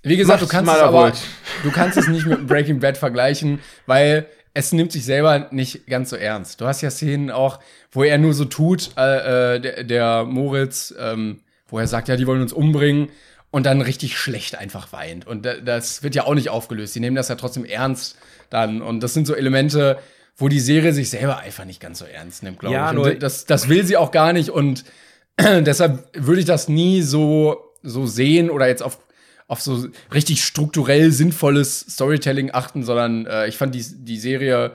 Wie 0.02 0.16
gesagt, 0.16 0.40
du 0.40 0.46
kannst, 0.46 0.70
es 0.70 0.78
aber, 0.78 1.12
du 1.64 1.70
kannst 1.70 1.98
es 1.98 2.06
nicht 2.06 2.26
mit 2.26 2.46
Breaking 2.46 2.78
Bad 2.80 2.96
vergleichen, 2.96 3.60
weil 3.86 4.26
es 4.54 4.72
nimmt 4.72 4.92
sich 4.92 5.04
selber 5.04 5.48
nicht 5.50 5.86
ganz 5.86 6.10
so 6.10 6.16
ernst. 6.16 6.60
Du 6.60 6.66
hast 6.66 6.80
ja 6.80 6.90
Szenen 6.90 7.30
auch, 7.30 7.60
wo 7.90 8.04
er 8.04 8.16
nur 8.16 8.32
so 8.32 8.46
tut, 8.46 8.90
äh, 8.96 9.56
äh 9.56 9.60
der, 9.60 9.84
der 9.84 10.24
Moritz, 10.24 10.94
ähm, 10.98 11.40
wo 11.68 11.78
er 11.78 11.86
sagt, 11.86 12.08
ja, 12.08 12.16
die 12.16 12.26
wollen 12.26 12.40
uns 12.40 12.52
umbringen 12.52 13.08
und 13.56 13.64
dann 13.64 13.80
richtig 13.80 14.18
schlecht 14.18 14.58
einfach 14.58 14.92
weint. 14.92 15.26
Und 15.26 15.46
das 15.46 16.02
wird 16.02 16.14
ja 16.14 16.24
auch 16.24 16.34
nicht 16.34 16.50
aufgelöst. 16.50 16.94
Die 16.94 17.00
nehmen 17.00 17.16
das 17.16 17.28
ja 17.28 17.36
trotzdem 17.36 17.64
ernst 17.64 18.18
dann. 18.50 18.82
Und 18.82 19.00
das 19.00 19.14
sind 19.14 19.26
so 19.26 19.34
Elemente, 19.34 19.98
wo 20.36 20.48
die 20.48 20.60
Serie 20.60 20.92
sich 20.92 21.08
selber 21.08 21.38
einfach 21.38 21.64
nicht 21.64 21.80
ganz 21.80 22.00
so 22.00 22.04
ernst 22.04 22.42
nimmt, 22.42 22.58
glaube 22.58 22.74
ja, 22.74 22.90
ich. 22.90 22.94
Nur 22.94 23.14
das, 23.14 23.46
das 23.46 23.70
will 23.70 23.82
sie 23.86 23.96
auch 23.96 24.10
gar 24.10 24.34
nicht. 24.34 24.50
Und 24.50 24.84
deshalb 25.40 26.06
würde 26.12 26.40
ich 26.40 26.44
das 26.44 26.68
nie 26.68 27.00
so, 27.00 27.72
so 27.82 28.04
sehen 28.04 28.50
oder 28.50 28.68
jetzt 28.68 28.82
auf, 28.82 28.98
auf 29.48 29.62
so 29.62 29.88
richtig 30.12 30.44
strukturell 30.44 31.10
sinnvolles 31.10 31.80
Storytelling 31.80 32.50
achten, 32.52 32.82
sondern 32.82 33.24
äh, 33.24 33.48
ich 33.48 33.56
fand 33.56 33.74
die, 33.74 33.82
die 34.04 34.18
Serie 34.18 34.72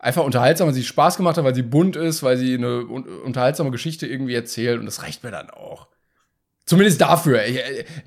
einfach 0.00 0.24
unterhaltsam, 0.24 0.66
weil 0.66 0.74
sie 0.74 0.82
Spaß 0.82 1.18
gemacht 1.18 1.36
hat, 1.36 1.44
weil 1.44 1.54
sie 1.54 1.62
bunt 1.62 1.94
ist, 1.94 2.24
weil 2.24 2.36
sie 2.36 2.54
eine 2.54 2.84
un 2.84 3.04
unterhaltsame 3.04 3.70
Geschichte 3.70 4.08
irgendwie 4.08 4.34
erzählt 4.34 4.80
und 4.80 4.86
das 4.86 5.04
reicht 5.04 5.22
mir 5.22 5.30
dann 5.30 5.50
auch. 5.50 5.86
Zumindest 6.66 7.00
dafür. 7.00 7.40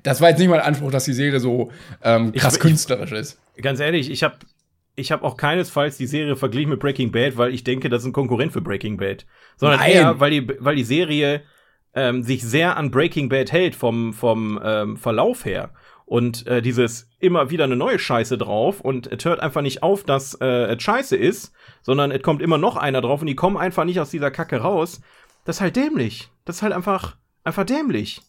Das 0.02 0.20
war 0.20 0.30
jetzt 0.30 0.38
nicht 0.38 0.48
mein 0.48 0.60
Anspruch, 0.60 0.90
dass 0.90 1.04
die 1.04 1.12
Serie 1.12 1.38
so 1.38 1.70
ähm, 2.02 2.32
krass 2.32 2.56
ich, 2.56 2.60
künstlerisch 2.60 3.12
ist. 3.12 3.40
Ganz 3.60 3.78
ehrlich, 3.78 4.10
ich 4.10 4.24
habe 4.24 4.36
ich 4.96 5.12
hab 5.12 5.22
auch 5.22 5.36
keinesfalls 5.36 5.96
die 5.96 6.06
Serie 6.06 6.34
verglichen 6.34 6.70
mit 6.70 6.80
Breaking 6.80 7.12
Bad, 7.12 7.36
weil 7.36 7.54
ich 7.54 7.62
denke, 7.62 7.88
das 7.88 8.02
ist 8.02 8.06
ein 8.06 8.12
Konkurrent 8.12 8.52
für 8.52 8.60
Breaking 8.60 8.96
Bad. 8.96 9.26
Sondern 9.56 9.78
Nein. 9.78 9.92
eher, 9.92 10.20
weil 10.20 10.30
die, 10.32 10.48
weil 10.58 10.74
die 10.74 10.84
Serie 10.84 11.42
ähm, 11.94 12.24
sich 12.24 12.42
sehr 12.42 12.76
an 12.76 12.90
Breaking 12.90 13.28
Bad 13.28 13.52
hält 13.52 13.76
vom, 13.76 14.12
vom 14.12 14.60
ähm, 14.62 14.96
Verlauf 14.96 15.44
her. 15.44 15.70
Und 16.04 16.46
äh, 16.46 16.62
dieses 16.62 17.10
immer 17.20 17.50
wieder 17.50 17.64
eine 17.64 17.76
neue 17.76 17.98
Scheiße 17.98 18.38
drauf 18.38 18.80
und 18.80 19.06
es 19.12 19.24
hört 19.24 19.40
einfach 19.40 19.60
nicht 19.60 19.82
auf, 19.82 20.04
dass 20.04 20.34
äh, 20.40 20.74
es 20.74 20.82
scheiße 20.82 21.16
ist, 21.16 21.52
sondern 21.82 22.10
es 22.10 22.22
kommt 22.22 22.40
immer 22.40 22.58
noch 22.58 22.76
einer 22.76 23.02
drauf 23.02 23.20
und 23.20 23.26
die 23.26 23.36
kommen 23.36 23.58
einfach 23.58 23.84
nicht 23.84 24.00
aus 24.00 24.10
dieser 24.10 24.30
Kacke 24.30 24.56
raus. 24.56 25.02
Das 25.44 25.56
ist 25.56 25.60
halt 25.60 25.76
dämlich. 25.76 26.30
Das 26.44 26.56
ist 26.56 26.62
halt 26.62 26.72
einfach, 26.72 27.16
einfach 27.44 27.64
dämlich. 27.64 28.20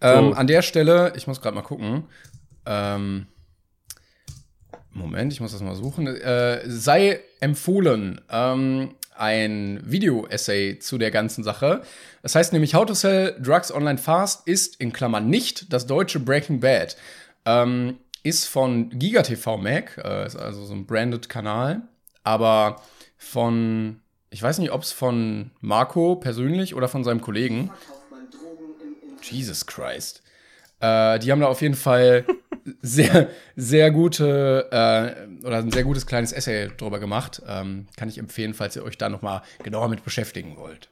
Ähm, 0.00 0.34
An 0.34 0.46
der 0.46 0.62
Stelle, 0.62 1.12
ich 1.16 1.26
muss 1.26 1.40
gerade 1.40 1.54
mal 1.54 1.62
gucken. 1.62 2.04
Ähm, 2.66 3.26
Moment, 4.90 5.32
ich 5.32 5.40
muss 5.40 5.52
das 5.52 5.62
mal 5.62 5.74
suchen. 5.74 6.06
Äh, 6.06 6.62
sei 6.66 7.20
empfohlen 7.40 8.20
ähm, 8.30 8.94
ein 9.14 9.80
Video-Essay 9.84 10.78
zu 10.78 10.98
der 10.98 11.10
ganzen 11.10 11.44
Sache. 11.44 11.82
Das 12.22 12.34
heißt 12.34 12.52
nämlich, 12.52 12.74
How 12.74 12.86
to 12.86 12.94
Sell 12.94 13.36
Drugs 13.40 13.72
Online 13.72 13.98
Fast 13.98 14.46
ist 14.46 14.80
in 14.80 14.92
Klammern 14.92 15.28
nicht 15.28 15.72
das 15.72 15.86
deutsche 15.86 16.20
Breaking 16.20 16.60
Bad. 16.60 16.96
Ähm, 17.44 17.98
ist 18.22 18.46
von 18.46 18.90
GigaTV 18.90 19.56
Mac, 19.56 19.98
äh, 20.02 20.26
ist 20.26 20.36
also 20.36 20.64
so 20.64 20.74
ein 20.74 20.86
branded 20.86 21.28
Kanal, 21.28 21.82
aber 22.24 22.82
von, 23.16 24.00
ich 24.30 24.42
weiß 24.42 24.58
nicht, 24.58 24.72
ob 24.72 24.82
es 24.82 24.92
von 24.92 25.52
Marco 25.60 26.16
persönlich 26.16 26.74
oder 26.74 26.88
von 26.88 27.04
seinem 27.04 27.20
Kollegen. 27.20 27.70
Jesus 29.30 29.66
Christ. 29.66 30.22
Äh, 30.80 31.18
die 31.18 31.32
haben 31.32 31.40
da 31.40 31.46
auf 31.46 31.62
jeden 31.62 31.74
Fall 31.74 32.24
sehr, 32.82 33.28
sehr 33.54 33.90
gute 33.90 34.68
äh, 34.70 35.46
oder 35.46 35.58
ein 35.58 35.70
sehr 35.70 35.84
gutes 35.84 36.06
kleines 36.06 36.32
Essay 36.32 36.68
drüber 36.76 36.98
gemacht. 36.98 37.42
Ähm, 37.46 37.86
kann 37.96 38.08
ich 38.08 38.18
empfehlen, 38.18 38.54
falls 38.54 38.76
ihr 38.76 38.84
euch 38.84 38.98
da 38.98 39.08
noch 39.08 39.22
mal 39.22 39.42
genauer 39.62 39.88
mit 39.88 40.04
beschäftigen 40.04 40.56
wollt. 40.56 40.90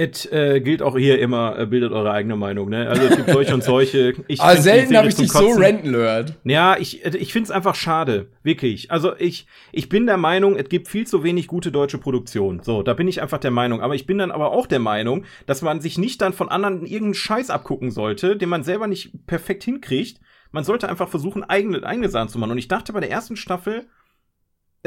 Es 0.00 0.30
äh, 0.30 0.60
gilt 0.60 0.80
auch 0.80 0.96
hier 0.96 1.18
immer, 1.18 1.58
äh, 1.58 1.66
bildet 1.66 1.90
eure 1.90 2.12
eigene 2.12 2.36
Meinung, 2.36 2.68
ne? 2.68 2.88
Also 2.88 3.02
es 3.02 3.16
gibt 3.16 3.30
solche 3.30 3.52
und 3.52 3.64
solche. 3.64 4.14
Ich 4.28 4.40
Aber 4.40 4.56
selten 4.56 4.96
habe 4.96 5.08
ich 5.08 5.16
dich 5.16 5.32
so 5.32 5.50
renten 5.50 5.92
gehört. 5.92 6.34
Ja, 6.44 6.76
ich, 6.78 7.04
ich 7.04 7.32
find's 7.32 7.50
einfach 7.50 7.74
schade. 7.74 8.28
Wirklich. 8.44 8.92
Also 8.92 9.16
ich, 9.18 9.46
ich 9.72 9.88
bin 9.88 10.06
der 10.06 10.16
Meinung, 10.16 10.54
es 10.54 10.68
gibt 10.68 10.86
viel 10.86 11.04
zu 11.04 11.24
wenig 11.24 11.48
gute 11.48 11.72
deutsche 11.72 11.98
Produktion. 11.98 12.60
So, 12.62 12.84
da 12.84 12.94
bin 12.94 13.08
ich 13.08 13.20
einfach 13.20 13.38
der 13.38 13.50
Meinung. 13.50 13.80
Aber 13.80 13.96
ich 13.96 14.06
bin 14.06 14.18
dann 14.18 14.30
aber 14.30 14.52
auch 14.52 14.68
der 14.68 14.78
Meinung, 14.78 15.24
dass 15.46 15.62
man 15.62 15.80
sich 15.80 15.98
nicht 15.98 16.22
dann 16.22 16.32
von 16.32 16.48
anderen 16.48 16.82
irgendeinen 16.86 17.14
Scheiß 17.14 17.50
abgucken 17.50 17.90
sollte, 17.90 18.36
den 18.36 18.48
man 18.48 18.62
selber 18.62 18.86
nicht 18.86 19.26
perfekt 19.26 19.64
hinkriegt. 19.64 20.20
Man 20.52 20.62
sollte 20.62 20.88
einfach 20.88 21.08
versuchen, 21.08 21.42
eigene, 21.42 21.82
eigene 21.84 22.08
Sachen 22.08 22.28
zu 22.28 22.38
machen. 22.38 22.52
Und 22.52 22.58
ich 22.58 22.68
dachte 22.68 22.92
bei 22.92 23.00
der 23.00 23.10
ersten 23.10 23.36
Staffel, 23.36 23.86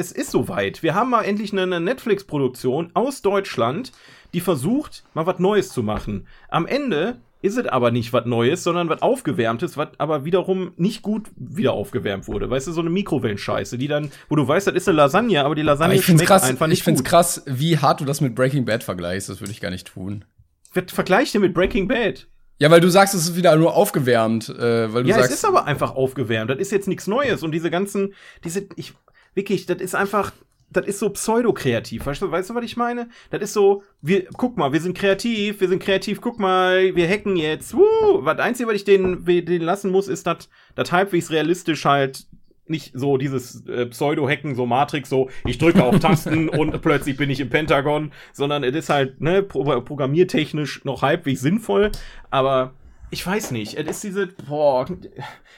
es 0.02 0.12
ist 0.12 0.32
soweit. 0.32 0.82
Wir 0.82 0.96
haben 0.96 1.12
mal 1.12 1.22
endlich 1.22 1.54
eine 1.54 1.80
Netflix-Produktion 1.80 2.90
aus 2.96 3.22
Deutschland, 3.22 3.92
die 4.34 4.42
versucht, 4.42 5.04
mal 5.14 5.28
was 5.28 5.38
Neues 5.38 5.70
zu 5.70 5.84
machen. 5.84 6.28
Am 6.50 6.66
Ende 6.66 7.18
ist 7.44 7.58
es 7.58 7.68
aber 7.68 7.92
nicht 7.92 8.12
was 8.12 8.26
Neues, 8.26 8.64
sondern 8.64 8.90
was 8.90 9.02
Aufgewärmtes, 9.02 9.78
was 9.78 9.90
aber 10.00 10.26
wiederum 10.26 10.74
nicht 10.78 11.04
gut 11.04 11.30
wieder 11.36 11.74
aufgewärmt 11.74 12.28
wurde. 12.28 12.50
Weißt 12.50 12.68
du, 12.68 12.72
so 12.72 12.82
eine 12.82 12.90
Mikrowellenscheiße, 12.90 13.78
die 13.78 13.88
dann, 13.88 14.12
wo 14.28 14.36
du 14.36 14.48
weißt, 14.48 14.68
das 14.68 14.76
ist 14.76 14.88
eine 14.90 14.98
Lasagne, 14.98 15.44
aber 15.44 15.56
die 15.56 15.62
Lasagne 15.62 15.96
aber 15.96 16.04
schmeckt 16.04 16.26
krass, 16.26 16.44
einfach 16.44 16.68
nicht 16.68 16.80
Ich 16.80 16.84
find's 16.84 17.02
gut. 17.02 17.10
krass, 17.10 17.44
wie 17.46 17.78
hart 17.78 18.02
du 18.02 18.06
das 18.06 18.22
mit 18.22 18.36
Breaking 18.36 18.66
Bad 18.66 18.84
vergleichst. 18.84 19.30
Das 19.30 19.40
würde 19.40 19.52
ich 19.52 19.62
gar 19.62 19.72
nicht 19.72 19.88
tun. 19.88 20.26
Was 20.74 20.86
vergleicht 20.88 21.36
ihr 21.36 21.42
mit 21.42 21.54
Breaking 21.54 21.88
Bad? 21.88 22.28
Ja, 22.58 22.70
weil 22.70 22.80
du 22.80 22.90
sagst, 22.90 23.16
es 23.16 23.24
ist 23.24 23.36
wieder 23.36 23.56
nur 23.56 23.76
aufgewärmt. 23.76 24.50
Äh, 24.50 24.94
weil 24.94 25.04
du 25.04 25.10
ja, 25.10 25.16
sagst, 25.16 25.32
es 25.32 25.38
ist 25.38 25.46
aber 25.46 25.66
einfach 25.66 25.96
aufgewärmt. 25.96 26.52
Das 26.52 26.60
ist 26.60 26.72
jetzt 26.72 26.88
nichts 26.88 27.08
Neues. 27.08 27.42
Und 27.42 27.54
diese 27.54 27.72
ganzen, 27.72 28.14
diese, 28.44 28.68
ich, 28.76 28.94
wirklich, 29.34 29.66
das 29.66 29.82
ist 29.82 29.96
einfach, 29.96 30.32
das 30.72 30.86
ist 30.86 31.00
so 31.00 31.10
pseudo-kreativ. 31.10 32.06
Weißt 32.06 32.22
du, 32.22 32.32
weißt 32.32 32.50
du, 32.50 32.56
was 32.56 32.64
ich 32.64 32.78
meine? 32.78 33.10
Das 33.30 33.42
ist 33.42 33.54
so, 33.54 33.84
wir, 34.02 34.26
guck 34.38 34.58
mal, 34.58 34.72
wir 34.72 34.80
sind 34.80 34.98
kreativ, 34.98 35.60
wir 35.60 35.68
sind 35.68 35.84
kreativ, 35.84 36.22
guck 36.22 36.40
mal, 36.40 36.96
wir 36.96 37.08
hacken 37.08 37.36
jetzt. 37.36 37.74
Woo! 37.74 38.20
Was 38.20 38.40
Einzige, 38.40 38.70
was 38.70 38.76
ich 38.76 38.86
denen, 38.86 39.26
denen 39.26 39.66
lassen 39.66 39.92
muss, 39.92 40.08
ist, 40.08 40.28
dass 40.28 40.50
das 40.76 40.92
halbwegs 40.92 41.30
realistisch 41.30 41.86
halt 41.86 42.26
nicht 42.68 42.92
so 42.96 43.18
dieses 43.18 43.68
äh, 43.68 43.86
Pseudo-Hacken, 43.86 44.56
so 44.56 44.66
Matrix, 44.66 45.10
so 45.10 45.30
ich 45.46 45.58
drücke 45.58 45.84
auf 45.84 46.00
Tasten 46.00 46.48
und 46.58 46.82
plötzlich 46.82 47.18
bin 47.18 47.30
ich 47.30 47.40
im 47.42 47.50
Pentagon, 47.50 48.12
sondern 48.32 48.64
es 48.64 48.74
ist 48.74 48.90
halt 48.90 49.20
ne, 49.20 49.44
pro 49.44 49.64
programmiertechnisch 49.82 50.86
noch 50.86 51.02
halbwegs 51.02 51.42
sinnvoll, 51.42 51.92
aber 52.30 52.74
ich 53.12 53.28
weiß 53.28 53.52
nicht, 53.52 53.78
es 53.78 53.88
ist 53.88 54.04
diese, 54.04 54.28
boah, 54.28 54.86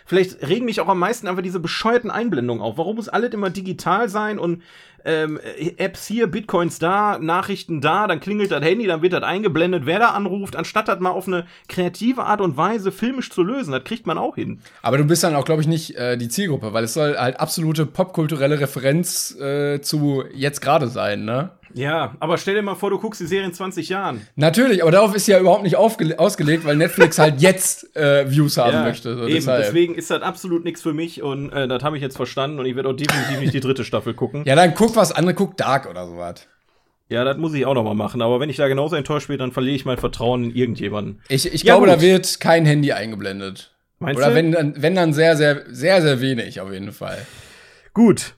vielleicht 0.06 0.42
regen 0.48 0.66
mich 0.66 0.82
auch 0.82 0.88
am 0.88 1.00
meisten 1.00 1.28
einfach 1.28 1.44
diese 1.44 1.60
bescheuerten 1.60 2.10
Einblendungen 2.10 2.64
auf. 2.64 2.78
Warum 2.78 2.96
muss 2.96 3.10
alles 3.10 3.32
immer 3.32 3.52
digital 3.52 4.10
sein 4.10 4.40
und 4.40 4.64
ähm, 5.06 5.40
Apps 5.78 6.08
hier, 6.08 6.28
Bitcoins 6.28 6.80
da, 6.80 7.20
Nachrichten 7.20 7.82
da, 7.82 8.08
dann 8.08 8.20
klingelt 8.20 8.52
das 8.52 8.64
Handy, 8.64 8.88
dann 8.88 9.02
wird 9.02 9.14
das 9.14 9.24
eingeblendet, 9.24 9.86
wer 9.86 10.00
da 10.00 10.10
anruft, 10.10 10.56
anstatt 10.56 10.88
das 10.88 11.00
mal 11.00 11.12
auf 11.12 11.28
eine 11.28 11.46
kreative 11.68 12.24
Art 12.24 12.42
und 12.42 12.58
Weise 12.58 12.92
filmisch 12.92 13.30
zu 13.30 13.44
lösen, 13.44 13.72
das 13.72 13.84
kriegt 13.84 14.08
man 14.08 14.18
auch 14.18 14.36
hin. 14.36 14.60
Aber 14.82 14.98
du 14.98 15.04
bist 15.04 15.24
dann 15.24 15.36
auch, 15.36 15.46
glaube 15.46 15.62
ich, 15.62 15.68
nicht 15.68 15.96
äh, 15.96 16.18
die 16.18 16.30
Zielgruppe, 16.30 16.74
weil 16.74 16.86
es 16.86 16.94
soll 16.94 17.18
halt 17.18 17.40
absolute 17.40 17.86
popkulturelle 17.86 18.60
Referenz 18.60 19.36
äh, 19.40 19.82
zu 19.82 20.24
jetzt 20.34 20.62
gerade 20.62 20.88
sein, 20.88 21.26
ne? 21.26 21.52
Ja, 21.74 22.16
aber 22.20 22.38
stell 22.38 22.56
dir 22.56 22.62
mal 22.62 22.76
vor, 22.76 22.90
du 22.90 23.00
guckst 23.00 23.22
die 23.22 23.26
Serie 23.26 23.48
in 23.48 23.54
20 23.54 23.90
Jahren. 23.90 24.26
Natürlich, 24.36 24.82
aber 24.82 24.92
darauf 24.92 25.16
ist 25.16 25.28
ja 25.28 25.40
überhaupt 25.40 25.64
nicht 25.64 25.76
ausgelegt, 25.76 26.66
weil 26.66 26.76
Netflix 26.76 27.20
halt 27.20 27.42
jetzt 27.42 27.96
äh, 27.96 28.30
Views 28.30 28.58
haben 28.58 28.74
ja, 28.74 28.84
möchte. 28.84 29.16
So 29.16 29.24
eben, 29.24 29.36
deshalb. 29.36 29.64
deswegen 29.64 29.96
ist 29.96 30.10
das 30.12 30.22
absolut 30.22 30.64
nichts 30.64 30.82
für 30.82 30.94
mich 30.94 31.22
und 31.22 31.52
äh, 31.52 31.68
das 31.68 31.84
habe 31.84 31.98
ich 31.98 32.04
jetzt 32.04 32.16
verstanden 32.16 32.60
und 32.60 32.66
ich 32.66 32.76
werde 32.76 32.90
auch 32.90 32.96
definitiv 32.96 33.40
nicht 33.40 33.54
die 33.54 33.60
dritte 33.60 33.84
Staffel 33.84 34.14
gucken. 34.14 34.44
Ja, 34.46 34.56
dann 34.56 34.74
guck 34.74 34.96
was 34.96 35.12
andere, 35.12 35.34
guck 35.34 35.58
Dark 35.58 35.90
oder 35.90 36.06
sowas. 36.06 36.48
Ja, 37.10 37.24
das 37.24 37.38
muss 37.38 37.54
ich 37.54 37.66
auch 37.66 37.74
noch 37.74 37.84
mal 37.84 37.94
machen. 37.94 38.22
Aber 38.22 38.40
wenn 38.40 38.50
ich 38.50 38.58
da 38.58 38.68
genauso 38.68 38.96
enttäuscht 38.96 39.28
bin, 39.28 39.38
dann 39.38 39.52
verliere 39.52 39.76
ich 39.76 39.86
mein 39.86 39.98
Vertrauen 39.98 40.46
in 40.46 40.56
irgendjemanden. 40.56 41.22
Ich, 41.28 41.46
ich 41.46 41.64
ja, 41.64 41.76
glaube, 41.76 41.88
gut. 41.88 41.96
da 41.96 42.02
wird 42.02 42.40
kein 42.40 42.66
Handy 42.66 42.92
eingeblendet. 42.92 43.76
Meinst 44.00 44.18
Oder 44.18 44.30
du? 44.30 44.36
wenn 44.36 44.52
dann, 44.52 44.82
wenn 44.82 44.96
dann 44.96 45.14
sehr, 45.14 45.38
sehr, 45.38 45.64
sehr, 45.70 46.02
sehr 46.02 46.22
wenig 46.22 46.60
auf 46.60 46.72
jeden 46.72 46.92
Fall. 46.92 47.26
Gut, 47.94 48.36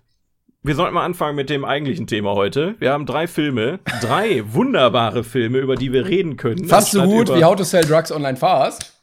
wir 0.65 0.75
sollten 0.75 0.95
mal 0.95 1.05
anfangen 1.05 1.35
mit 1.35 1.51
dem 1.51 1.63
eigentlichen 1.63 2.07
Thema 2.07 2.33
heute. 2.33 2.75
Wir 2.79 2.91
haben 2.91 3.05
drei 3.05 3.27
Filme, 3.27 3.79
drei 4.01 4.43
wunderbare 4.53 5.23
Filme, 5.23 5.59
über 5.59 5.75
die 5.75 5.93
wir 5.93 6.05
reden 6.05 6.37
können. 6.37 6.65
Fast 6.65 6.91
so 6.91 7.03
gut 7.03 7.29
wie 7.29 7.43
How 7.43 7.55
to 7.55 7.63
Sell 7.63 7.85
Drugs 7.85 8.11
Online 8.11 8.35
Fast. 8.35 8.93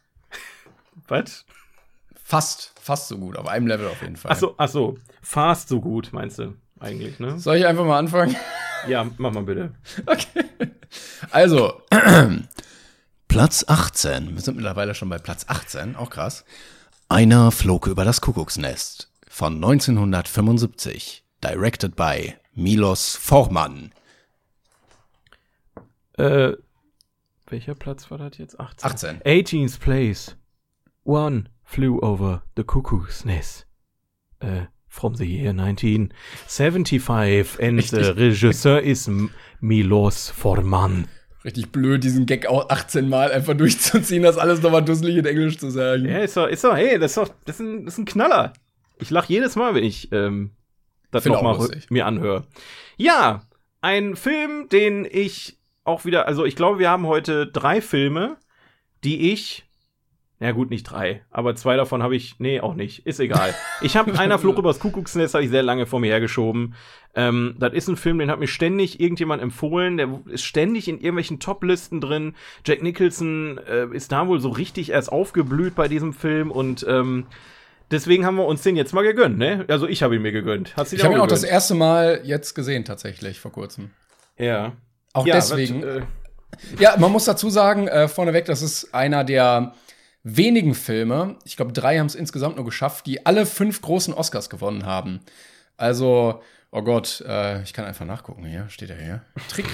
Was? 1.06 1.44
Fast, 2.24 2.72
fast 2.80 3.08
so 3.08 3.18
gut, 3.18 3.36
auf 3.36 3.46
einem 3.46 3.68
Level 3.68 3.86
auf 3.86 4.02
jeden 4.02 4.16
Fall. 4.16 4.32
Ach 4.32 4.38
so, 4.38 4.54
ach 4.56 4.68
so, 4.68 4.98
fast 5.20 5.68
so 5.68 5.80
gut 5.80 6.08
meinst 6.12 6.40
du 6.40 6.54
eigentlich, 6.80 7.20
ne? 7.20 7.38
Soll 7.38 7.56
ich 7.56 7.66
einfach 7.66 7.84
mal 7.84 7.98
anfangen? 7.98 8.34
Ja, 8.88 9.06
mach 9.18 9.32
mal 9.32 9.44
bitte. 9.44 9.72
Okay. 10.06 10.44
Also, 11.30 11.80
Platz 13.28 13.64
18. 13.68 14.34
Wir 14.34 14.40
sind 14.40 14.56
mittlerweile 14.56 14.94
schon 14.94 15.08
bei 15.08 15.18
Platz 15.18 15.44
18, 15.46 15.94
auch 15.94 16.10
krass. 16.10 16.44
Einer 17.08 17.52
flog 17.52 17.86
über 17.86 18.04
das 18.04 18.20
Kuckucksnest 18.20 19.12
von 19.28 19.54
1975 19.54 21.22
directed 21.42 21.94
by 21.94 22.34
Milos 22.54 23.16
Forman. 23.16 23.92
Äh, 26.16 26.52
welcher 27.46 27.74
Platz 27.74 28.10
war 28.10 28.18
das 28.18 28.38
jetzt? 28.38 28.58
18. 28.58 28.90
18. 28.90 29.20
18th 29.22 29.80
place. 29.80 30.36
One 31.04 31.44
flew 31.64 31.98
over 32.00 32.42
the 32.56 32.64
cuckoo's 32.64 33.24
nest. 33.24 33.66
Äh, 34.40 34.66
from 34.88 35.14
the 35.14 35.24
year 35.24 35.50
1975 35.50 37.58
and 37.60 37.82
the 37.82 38.12
Regisseur 38.12 38.80
is 38.80 39.10
Milos 39.60 40.30
Forman. 40.30 41.08
Richtig 41.44 41.72
blöd, 41.72 42.04
diesen 42.04 42.26
Gag 42.26 42.46
auch 42.46 42.68
18 42.68 43.08
Mal 43.08 43.32
einfach 43.32 43.56
durchzuziehen, 43.56 44.22
das 44.22 44.38
alles 44.38 44.62
nochmal 44.62 44.84
dusselig 44.84 45.16
in 45.16 45.24
Englisch 45.24 45.58
zu 45.58 45.70
sagen. 45.70 46.04
Ja, 46.04 46.18
ist 46.18 46.36
doch, 46.36 46.46
ist 46.46 46.62
doch, 46.62 46.76
hey, 46.76 46.98
das 46.98 47.12
ist 47.12 47.16
doch, 47.16 47.34
das 47.46 47.58
ist 47.58 47.60
ein, 47.60 47.84
das 47.84 47.94
ist 47.94 47.98
ein 47.98 48.04
Knaller. 48.04 48.52
Ich 48.98 49.10
lach 49.10 49.24
jedes 49.24 49.56
Mal, 49.56 49.74
wenn 49.74 49.82
ich 49.82 50.12
ähm, 50.12 50.50
das 51.12 51.24
nochmal 51.24 51.68
mir 51.88 52.06
anhöre. 52.06 52.44
Ja, 52.96 53.42
ein 53.80 54.16
Film, 54.16 54.68
den 54.68 55.06
ich 55.08 55.58
auch 55.84 56.04
wieder, 56.04 56.26
also 56.26 56.44
ich 56.44 56.56
glaube, 56.56 56.78
wir 56.78 56.90
haben 56.90 57.06
heute 57.06 57.46
drei 57.46 57.80
Filme, 57.80 58.36
die 59.04 59.32
ich 59.32 59.64
ja 60.42 60.50
gut, 60.50 60.70
nicht 60.70 60.82
drei, 60.82 61.22
aber 61.30 61.54
zwei 61.54 61.76
davon 61.76 62.02
habe 62.02 62.16
ich, 62.16 62.40
nee, 62.40 62.58
auch 62.58 62.74
nicht, 62.74 63.06
ist 63.06 63.20
egal. 63.20 63.54
Ich 63.80 63.96
habe 63.96 64.18
einer 64.18 64.40
Fluch 64.40 64.58
übers 64.58 64.80
Kuckucksnest, 64.80 65.34
habe 65.34 65.44
ich 65.44 65.50
sehr 65.50 65.62
lange 65.62 65.86
vor 65.86 66.00
mir 66.00 66.08
hergeschoben. 66.10 66.74
Ähm, 67.14 67.54
das 67.60 67.74
ist 67.74 67.86
ein 67.86 67.96
Film, 67.96 68.18
den 68.18 68.28
hat 68.28 68.40
mir 68.40 68.48
ständig 68.48 68.98
irgendjemand 68.98 69.40
empfohlen, 69.40 69.98
der 69.98 70.20
ist 70.26 70.42
ständig 70.42 70.88
in 70.88 70.96
irgendwelchen 70.96 71.38
Top-Listen 71.38 72.00
drin. 72.00 72.34
Jack 72.66 72.82
Nicholson 72.82 73.58
äh, 73.68 73.86
ist 73.92 74.10
da 74.10 74.26
wohl 74.26 74.40
so 74.40 74.48
richtig 74.48 74.90
erst 74.90 75.12
aufgeblüht 75.12 75.76
bei 75.76 75.86
diesem 75.86 76.12
Film 76.12 76.50
und 76.50 76.84
ähm, 76.88 77.26
Deswegen 77.92 78.24
haben 78.24 78.36
wir 78.36 78.46
uns 78.46 78.62
den 78.62 78.74
jetzt 78.74 78.94
mal 78.94 79.02
gegönnt, 79.02 79.38
ne? 79.38 79.66
Also 79.68 79.86
ich 79.86 80.02
habe 80.02 80.16
ihn 80.16 80.22
mir 80.22 80.32
gegönnt. 80.32 80.74
Hast 80.76 80.92
ich 80.92 81.04
habe 81.04 81.14
ihn 81.14 81.20
auch 81.20 81.26
das 81.26 81.44
erste 81.44 81.74
Mal 81.74 82.22
jetzt 82.24 82.54
gesehen, 82.54 82.84
tatsächlich, 82.84 83.38
vor 83.38 83.52
kurzem. 83.52 83.90
Ja. 84.38 84.72
Auch 85.12 85.26
ja, 85.26 85.34
deswegen. 85.34 85.82
Was, 85.82 85.96
äh 85.96 86.02
ja, 86.78 86.96
man 86.98 87.12
muss 87.12 87.26
dazu 87.26 87.50
sagen, 87.50 87.88
äh, 87.88 88.08
vorneweg, 88.08 88.46
das 88.46 88.62
ist 88.62 88.94
einer 88.94 89.24
der 89.24 89.74
wenigen 90.22 90.74
Filme, 90.74 91.36
ich 91.44 91.56
glaube, 91.56 91.72
drei 91.72 91.98
haben 91.98 92.06
es 92.06 92.14
insgesamt 92.14 92.56
nur 92.56 92.64
geschafft, 92.64 93.06
die 93.06 93.26
alle 93.26 93.44
fünf 93.44 93.82
großen 93.82 94.14
Oscars 94.14 94.48
gewonnen 94.50 94.86
haben. 94.86 95.20
Also, 95.76 96.40
oh 96.70 96.82
Gott, 96.82 97.22
äh, 97.26 97.62
ich 97.62 97.72
kann 97.72 97.84
einfach 97.84 98.06
nachgucken 98.06 98.44
hier, 98.44 98.68
steht 98.68 98.90
er 98.90 98.96
hier. 98.96 99.22
Trick. 99.48 99.66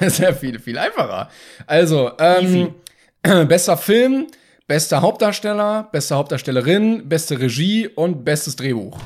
Sehr 0.00 0.34
viel, 0.34 0.58
viel 0.58 0.78
einfacher. 0.78 1.28
Also, 1.66 2.12
ähm, 2.18 2.74
bester 3.22 3.76
Film, 3.76 4.28
Bester 4.72 5.02
Hauptdarsteller, 5.02 5.90
beste 5.92 6.14
Hauptdarstellerin, 6.14 7.06
beste 7.06 7.38
Regie 7.38 7.88
und 7.88 8.24
bestes 8.24 8.56
Drehbuch. 8.56 8.98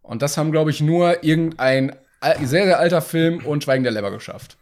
Und 0.00 0.22
das 0.22 0.38
haben, 0.38 0.50
glaube 0.50 0.70
ich, 0.70 0.80
nur 0.80 1.22
irgendein 1.22 1.94
sehr, 2.42 2.64
sehr 2.64 2.78
alter 2.78 3.02
Film 3.02 3.44
und 3.44 3.62
Schweigen 3.62 3.82
der 3.82 3.92
Lämmer 3.92 4.10
geschafft. 4.10 4.56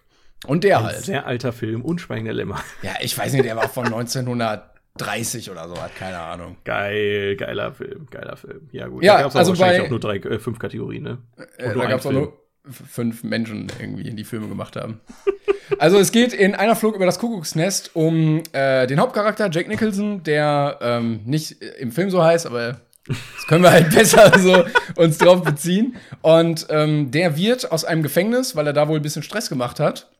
Und 0.44 0.64
der 0.64 0.78
Ein 0.78 0.86
halt. 0.86 1.04
Sehr 1.04 1.26
alter 1.26 1.52
Film 1.52 1.82
und 1.82 2.00
Schweigen 2.00 2.24
der 2.24 2.34
Lämmer. 2.34 2.60
Ja, 2.82 2.94
ich 3.00 3.16
weiß 3.16 3.34
nicht, 3.34 3.44
der 3.44 3.54
war 3.54 3.68
von 3.68 3.84
1930 3.84 5.48
oder 5.48 5.68
so, 5.68 5.80
hat 5.80 5.94
keine 5.94 6.18
Ahnung. 6.18 6.56
Geil, 6.64 7.36
geiler 7.36 7.72
Film, 7.72 8.08
geiler 8.10 8.36
Film. 8.36 8.68
Ja, 8.72 8.88
gut. 8.88 9.04
Ja, 9.04 9.18
da 9.18 9.22
gab's 9.22 9.36
also 9.36 9.52
wahrscheinlich 9.52 9.82
bei, 9.82 9.86
auch 9.86 9.90
nur 9.90 10.00
drei, 10.00 10.16
äh, 10.16 10.40
fünf 10.40 10.58
Kategorien, 10.58 11.04
ne? 11.04 11.18
Äh, 11.56 11.72
da 11.72 11.86
gab 11.86 12.00
es 12.00 12.06
auch 12.06 12.10
nur 12.10 12.41
fünf 12.70 13.24
Menschen 13.24 13.70
irgendwie, 13.80 14.10
die 14.10 14.24
Filme 14.24 14.48
gemacht 14.48 14.76
haben. 14.76 15.00
Also 15.78 15.98
es 15.98 16.12
geht 16.12 16.34
in 16.34 16.54
einer 16.54 16.76
Flug 16.76 16.94
über 16.94 17.06
das 17.06 17.18
Kuckucksnest 17.18 17.96
um 17.96 18.42
äh, 18.52 18.86
den 18.86 19.00
Hauptcharakter 19.00 19.48
Jack 19.50 19.68
Nicholson, 19.68 20.22
der 20.22 20.78
ähm, 20.82 21.20
nicht 21.24 21.62
im 21.62 21.92
Film 21.92 22.10
so 22.10 22.22
heißt, 22.22 22.46
aber 22.46 22.80
das 23.06 23.46
können 23.48 23.64
wir 23.64 23.70
halt 23.70 23.90
besser 23.94 24.38
so 24.38 24.64
uns 24.96 25.18
drauf 25.18 25.42
beziehen. 25.42 25.96
Und 26.20 26.66
ähm, 26.68 27.10
der 27.10 27.36
wird 27.36 27.72
aus 27.72 27.84
einem 27.84 28.02
Gefängnis, 28.02 28.54
weil 28.54 28.66
er 28.66 28.72
da 28.74 28.86
wohl 28.86 28.96
ein 28.96 29.02
bisschen 29.02 29.22
Stress 29.22 29.48
gemacht 29.48 29.80
hat, 29.80 30.10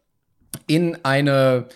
in 0.67 0.97
eine 1.05 1.67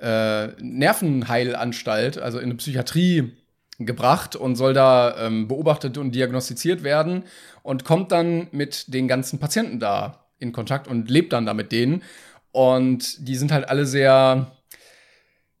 äh, 0.00 0.48
Nervenheilanstalt, 0.60 2.18
also 2.18 2.38
in 2.38 2.46
eine 2.46 2.54
Psychiatrie 2.54 3.36
gebracht 3.78 4.34
und 4.36 4.56
soll 4.56 4.74
da 4.74 5.16
ähm, 5.18 5.48
beobachtet 5.48 5.98
und 5.98 6.14
diagnostiziert 6.14 6.82
werden 6.82 7.24
und 7.62 7.84
kommt 7.84 8.12
dann 8.12 8.48
mit 8.50 8.92
den 8.92 9.06
ganzen 9.08 9.38
Patienten 9.38 9.78
da 9.78 10.26
in 10.38 10.52
Kontakt 10.52 10.88
und 10.88 11.10
lebt 11.10 11.32
dann 11.32 11.46
da 11.46 11.54
mit 11.54 11.72
denen. 11.72 12.02
Und 12.52 13.28
die 13.28 13.36
sind 13.36 13.52
halt 13.52 13.68
alle 13.68 13.86
sehr 13.86 14.50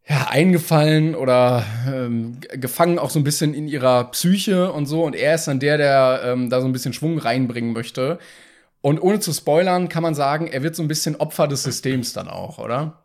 ja, 0.08 0.26
eingefallen 0.28 1.14
oder 1.14 1.64
ähm, 1.86 2.38
gefangen 2.52 2.98
auch 2.98 3.10
so 3.10 3.20
ein 3.20 3.24
bisschen 3.24 3.54
in 3.54 3.68
ihrer 3.68 4.10
Psyche 4.10 4.72
und 4.72 4.86
so. 4.86 5.04
Und 5.04 5.14
er 5.14 5.34
ist 5.34 5.46
dann 5.46 5.60
der, 5.60 5.76
der 5.76 6.22
ähm, 6.24 6.50
da 6.50 6.60
so 6.60 6.66
ein 6.66 6.72
bisschen 6.72 6.92
Schwung 6.94 7.18
reinbringen 7.18 7.72
möchte. 7.72 8.18
Und 8.80 9.00
ohne 9.00 9.20
zu 9.20 9.32
spoilern, 9.32 9.88
kann 9.88 10.02
man 10.02 10.14
sagen, 10.14 10.46
er 10.46 10.62
wird 10.62 10.76
so 10.76 10.82
ein 10.82 10.88
bisschen 10.88 11.16
Opfer 11.16 11.46
des 11.46 11.62
Systems 11.62 12.12
dann 12.12 12.28
auch, 12.28 12.58
oder? 12.58 13.04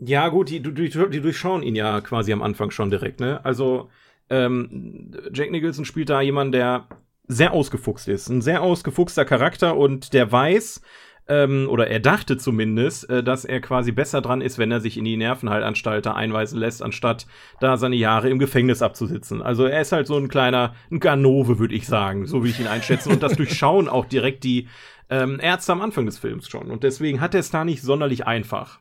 Ja, 0.00 0.28
gut, 0.28 0.48
die, 0.48 0.62
die, 0.62 0.88
die 0.88 1.20
durchschauen 1.20 1.62
ihn 1.62 1.76
ja 1.76 2.00
quasi 2.00 2.32
am 2.32 2.42
Anfang 2.42 2.70
schon 2.70 2.90
direkt, 2.90 3.20
ne? 3.20 3.44
Also, 3.44 3.90
ähm, 4.30 5.10
Jack 5.32 5.50
Nicholson 5.50 5.84
spielt 5.84 6.08
da 6.08 6.20
jemanden, 6.20 6.52
der 6.52 6.86
sehr 7.28 7.52
ausgefuchst 7.52 8.08
ist. 8.08 8.28
Ein 8.28 8.40
sehr 8.40 8.62
ausgefuchster 8.62 9.24
Charakter 9.24 9.76
und 9.76 10.14
der 10.14 10.32
weiß, 10.32 10.80
ähm, 11.28 11.68
oder 11.70 11.86
er 11.86 12.00
dachte 12.00 12.36
zumindest, 12.38 13.08
äh, 13.08 13.22
dass 13.22 13.44
er 13.44 13.60
quasi 13.60 13.92
besser 13.92 14.20
dran 14.20 14.40
ist, 14.40 14.58
wenn 14.58 14.72
er 14.72 14.80
sich 14.80 14.96
in 14.96 15.04
die 15.04 15.16
Nervenheilanstalt 15.16 16.06
da 16.06 16.14
einweisen 16.14 16.58
lässt, 16.58 16.82
anstatt 16.82 17.26
da 17.60 17.76
seine 17.76 17.96
Jahre 17.96 18.30
im 18.30 18.38
Gefängnis 18.38 18.82
abzusitzen. 18.82 19.40
Also 19.42 19.64
er 19.64 19.80
ist 19.80 19.92
halt 19.92 20.08
so 20.08 20.16
ein 20.16 20.28
kleiner, 20.28 20.74
ein 20.90 20.98
Ganove, 20.98 21.58
würde 21.58 21.74
ich 21.74 21.86
sagen, 21.86 22.26
so 22.26 22.42
wie 22.42 22.50
ich 22.50 22.58
ihn 22.58 22.66
einschätze. 22.66 23.10
Und 23.10 23.22
das 23.22 23.36
durchschauen 23.36 23.88
auch 23.88 24.06
direkt 24.06 24.42
die 24.42 24.68
ähm, 25.08 25.38
Ärzte 25.40 25.72
am 25.72 25.82
Anfang 25.82 26.06
des 26.06 26.18
Films 26.18 26.48
schon. 26.48 26.70
Und 26.70 26.82
deswegen 26.82 27.20
hat 27.20 27.34
er 27.34 27.40
es 27.40 27.50
da 27.50 27.64
nicht 27.64 27.82
sonderlich 27.82 28.26
einfach. 28.26 28.80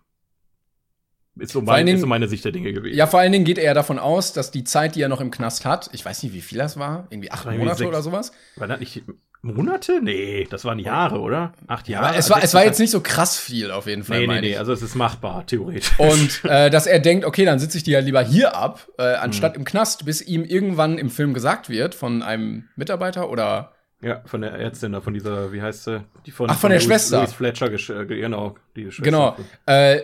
Ist 1.40 1.52
so, 1.52 1.62
mein, 1.62 1.86
Dingen, 1.86 1.96
ist 1.98 2.02
so 2.02 2.08
meine 2.08 2.28
Sicht 2.28 2.46
der 2.46 2.52
Dinge 2.52 2.74
gewesen. 2.74 2.98
Ja, 2.98 3.08
vor 3.08 3.20
allen 3.20 3.32
Dingen 3.32 3.46
geht 3.46 3.58
er 3.58 3.66
ja 3.66 3.74
davon 3.74 4.00
aus, 4.00 4.34
dass 4.34 4.52
die 4.52 4.64
Zeit, 4.64 4.96
die 4.96 5.02
er 5.02 5.10
noch 5.10 5.22
im 5.22 5.32
Knast 5.32 5.66
hat, 5.66 5.90
ich 5.94 6.06
weiß 6.06 6.24
nicht, 6.24 6.34
wie 6.34 6.42
viel 6.42 6.58
das 6.58 6.78
war, 6.78 7.08
irgendwie 7.10 7.32
acht 7.32 7.46
Monate 7.46 7.78
sechs, 7.78 7.88
oder 7.88 8.02
sowas. 8.02 8.32
War 8.56 8.68
das 8.68 8.80
nicht 8.80 9.04
Monate? 9.42 10.02
Nee, 10.02 10.48
das 10.50 10.66
waren 10.66 10.80
Jahre, 10.80 11.20
oder? 11.20 11.54
Acht 11.68 11.88
Jahre. 11.88 12.14
Ja, 12.14 12.20
es 12.20 12.30
war, 12.30 12.44
es 12.44 12.54
war 12.54 12.66
jetzt 12.66 12.80
nicht 12.80 12.92
so 12.92 13.00
krass 13.00 13.38
viel 13.38 13.72
auf 13.72 13.88
jeden 13.88 14.04
Fall. 14.04 14.20
Nee, 14.20 14.28
nee, 14.28 14.42
nee, 14.42 14.58
also 14.58 14.74
es 14.74 14.82
ist 14.82 14.96
machbar, 14.96 15.46
theoretisch. 15.46 15.98
Und 15.98 16.44
äh, 16.50 16.70
dass 16.70 16.88
er 16.88 17.00
denkt, 17.00 17.26
okay, 17.26 17.46
dann 17.46 17.58
sitze 17.58 17.78
ich 17.78 17.84
die 17.84 17.92
ja 17.92 18.00
lieber 18.00 18.22
hier 18.22 18.56
ab, 18.56 18.88
äh, 18.98 19.04
anstatt 19.04 19.54
hm. 19.54 19.62
im 19.62 19.66
Knast, 19.66 20.04
bis 20.06 20.22
ihm 20.22 20.44
irgendwann 20.44 20.98
im 20.98 21.10
Film 21.10 21.34
gesagt 21.34 21.70
wird 21.70 21.96
von 21.96 22.22
einem 22.22 22.68
Mitarbeiter 22.76 23.30
oder 23.30 23.72
Ja, 24.02 24.22
von 24.26 24.40
der 24.42 24.54
Ärztin 24.54 24.94
da, 24.94 25.02
von 25.02 25.14
dieser, 25.14 25.52
wie 25.52 25.62
heißt 25.62 25.84
sie? 25.84 26.04
Die 26.26 26.32
von, 26.32 26.50
Ach, 26.50 26.54
von, 26.54 26.62
von 26.62 26.70
der 26.70 26.80
Louis, 26.80 26.88
Schwester. 26.88 27.18
Louis 27.18 27.34
Fletcher, 27.34 28.00
äh, 28.00 28.06
genau. 28.06 28.56
Die 28.76 28.84
Schwester. 28.84 29.04
Genau. 29.04 29.36
Äh, 29.66 30.00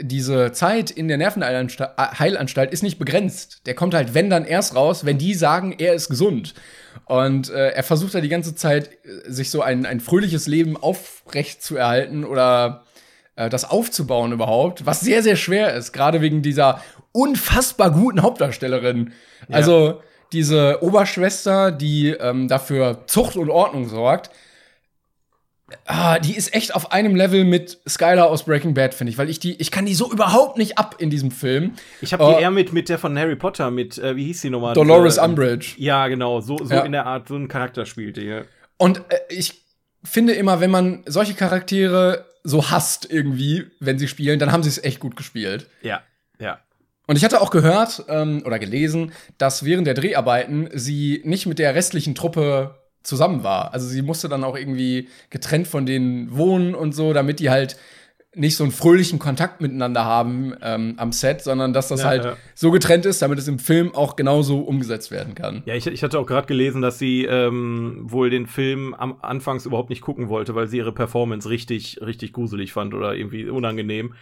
diese 0.00 0.52
Zeit 0.52 0.90
in 0.90 1.08
der 1.08 1.18
Nervenheilanstalt 1.18 2.72
ist 2.72 2.82
nicht 2.82 2.98
begrenzt. 2.98 3.66
Der 3.66 3.74
kommt 3.74 3.92
halt, 3.92 4.14
wenn 4.14 4.30
dann 4.30 4.46
erst 4.46 4.74
raus, 4.74 5.04
wenn 5.04 5.18
die 5.18 5.34
sagen, 5.34 5.74
er 5.76 5.92
ist 5.92 6.08
gesund. 6.08 6.54
Und 7.04 7.50
äh, 7.50 7.70
er 7.70 7.82
versucht 7.82 8.14
da 8.14 8.22
die 8.22 8.30
ganze 8.30 8.54
Zeit, 8.54 8.88
äh, 9.04 9.30
sich 9.30 9.50
so 9.50 9.60
ein, 9.60 9.84
ein 9.84 10.00
fröhliches 10.00 10.46
Leben 10.46 10.78
aufrecht 10.78 11.62
zu 11.62 11.76
erhalten 11.76 12.24
oder 12.24 12.84
äh, 13.36 13.50
das 13.50 13.68
aufzubauen 13.68 14.32
überhaupt, 14.32 14.86
was 14.86 15.00
sehr, 15.00 15.22
sehr 15.22 15.36
schwer 15.36 15.74
ist, 15.74 15.92
gerade 15.92 16.22
wegen 16.22 16.40
dieser 16.40 16.80
unfassbar 17.12 17.90
guten 17.90 18.22
Hauptdarstellerin. 18.22 19.12
Ja. 19.48 19.56
Also 19.56 20.00
diese 20.32 20.82
Oberschwester, 20.82 21.70
die 21.70 22.08
ähm, 22.08 22.48
dafür 22.48 23.06
Zucht 23.06 23.36
und 23.36 23.50
Ordnung 23.50 23.88
sorgt, 23.88 24.30
ah, 25.86 26.18
die 26.18 26.36
ist 26.36 26.54
echt 26.54 26.74
auf 26.74 26.92
einem 26.92 27.16
Level 27.16 27.44
mit 27.44 27.78
Skylar 27.88 28.28
aus 28.28 28.44
Breaking 28.44 28.74
Bad, 28.74 28.94
finde 28.94 29.12
ich, 29.12 29.18
weil 29.18 29.30
ich 29.30 29.40
die, 29.40 29.60
ich 29.60 29.70
kann 29.70 29.86
die 29.86 29.94
so 29.94 30.10
überhaupt 30.10 30.58
nicht 30.58 30.78
ab 30.78 30.96
in 30.98 31.10
diesem 31.10 31.30
Film. 31.30 31.74
Ich 32.00 32.12
habe 32.12 32.24
die 32.24 32.32
uh, 32.32 32.38
eher 32.38 32.50
mit, 32.50 32.72
mit 32.72 32.88
der 32.88 32.98
von 32.98 33.18
Harry 33.18 33.36
Potter, 33.36 33.70
mit, 33.70 33.98
äh, 33.98 34.16
wie 34.16 34.26
hieß 34.26 34.42
die 34.42 34.50
nochmal? 34.50 34.74
Dolores 34.74 35.18
äh, 35.18 35.22
Umbridge. 35.22 35.74
Ja, 35.78 36.08
genau, 36.08 36.40
so, 36.40 36.58
so 36.58 36.74
ja. 36.74 36.82
in 36.82 36.92
der 36.92 37.06
Art, 37.06 37.28
so 37.28 37.36
ein 37.36 37.48
Charakter 37.48 37.86
spielte, 37.86 38.22
ja. 38.22 38.42
Und 38.76 38.98
äh, 39.08 39.18
ich 39.28 39.64
finde 40.02 40.34
immer, 40.34 40.60
wenn 40.60 40.70
man 40.70 41.02
solche 41.06 41.34
Charaktere 41.34 42.26
so 42.42 42.70
hasst 42.70 43.10
irgendwie, 43.10 43.64
wenn 43.80 43.98
sie 43.98 44.08
spielen, 44.08 44.38
dann 44.38 44.52
haben 44.52 44.62
sie 44.62 44.68
es 44.68 44.82
echt 44.82 45.00
gut 45.00 45.16
gespielt. 45.16 45.68
Ja, 45.82 46.02
ja. 46.38 46.60
Und 47.06 47.16
ich 47.16 47.24
hatte 47.24 47.40
auch 47.40 47.50
gehört 47.50 48.04
ähm, 48.08 48.42
oder 48.46 48.58
gelesen, 48.58 49.12
dass 49.38 49.64
während 49.64 49.86
der 49.86 49.94
Dreharbeiten 49.94 50.70
sie 50.72 51.20
nicht 51.24 51.46
mit 51.46 51.58
der 51.58 51.74
restlichen 51.74 52.14
Truppe 52.14 52.76
zusammen 53.02 53.44
war. 53.44 53.74
Also 53.74 53.86
sie 53.86 54.02
musste 54.02 54.28
dann 54.28 54.44
auch 54.44 54.56
irgendwie 54.56 55.08
getrennt 55.30 55.68
von 55.68 55.84
denen 55.84 56.34
wohnen 56.36 56.74
und 56.74 56.94
so, 56.94 57.12
damit 57.12 57.40
die 57.40 57.50
halt 57.50 57.76
nicht 58.36 58.56
so 58.56 58.64
einen 58.64 58.72
fröhlichen 58.72 59.18
Kontakt 59.18 59.60
miteinander 59.60 60.04
haben 60.04 60.54
ähm, 60.62 60.94
am 60.96 61.12
Set, 61.12 61.42
sondern 61.42 61.72
dass 61.72 61.88
das 61.88 62.00
ja, 62.00 62.06
halt 62.06 62.24
ja. 62.24 62.36
so 62.54 62.70
getrennt 62.70 63.06
ist, 63.06 63.22
damit 63.22 63.38
es 63.38 63.48
im 63.48 63.58
Film 63.58 63.94
auch 63.94 64.16
genauso 64.16 64.60
umgesetzt 64.60 65.10
werden 65.10 65.34
kann. 65.34 65.62
Ja, 65.66 65.74
ich, 65.74 65.86
ich 65.86 66.02
hatte 66.02 66.18
auch 66.18 66.26
gerade 66.26 66.46
gelesen, 66.46 66.82
dass 66.82 66.98
sie 66.98 67.24
ähm, 67.24 68.00
wohl 68.02 68.30
den 68.30 68.46
Film 68.46 68.94
am 68.94 69.18
Anfangs 69.22 69.66
überhaupt 69.66 69.90
nicht 69.90 70.00
gucken 70.00 70.28
wollte, 70.28 70.54
weil 70.54 70.66
sie 70.66 70.78
ihre 70.78 70.92
Performance 70.92 71.48
richtig, 71.48 72.00
richtig 72.02 72.32
gruselig 72.32 72.72
fand 72.72 72.94
oder 72.94 73.14
irgendwie 73.14 73.48
unangenehm. 73.48 74.14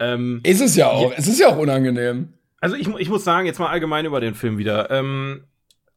Ähm, 0.00 0.40
ist 0.42 0.60
es 0.60 0.74
ja 0.76 0.88
auch. 0.88 1.10
Ja, 1.10 1.16
es 1.16 1.28
ist 1.28 1.38
ja 1.38 1.48
auch 1.48 1.58
unangenehm. 1.58 2.32
Also 2.60 2.76
ich, 2.76 2.88
ich 2.88 3.08
muss 3.08 3.24
sagen, 3.24 3.46
jetzt 3.46 3.58
mal 3.58 3.68
allgemein 3.68 4.04
über 4.06 4.20
den 4.20 4.34
Film 4.34 4.58
wieder. 4.58 4.90
Ähm, 4.90 5.44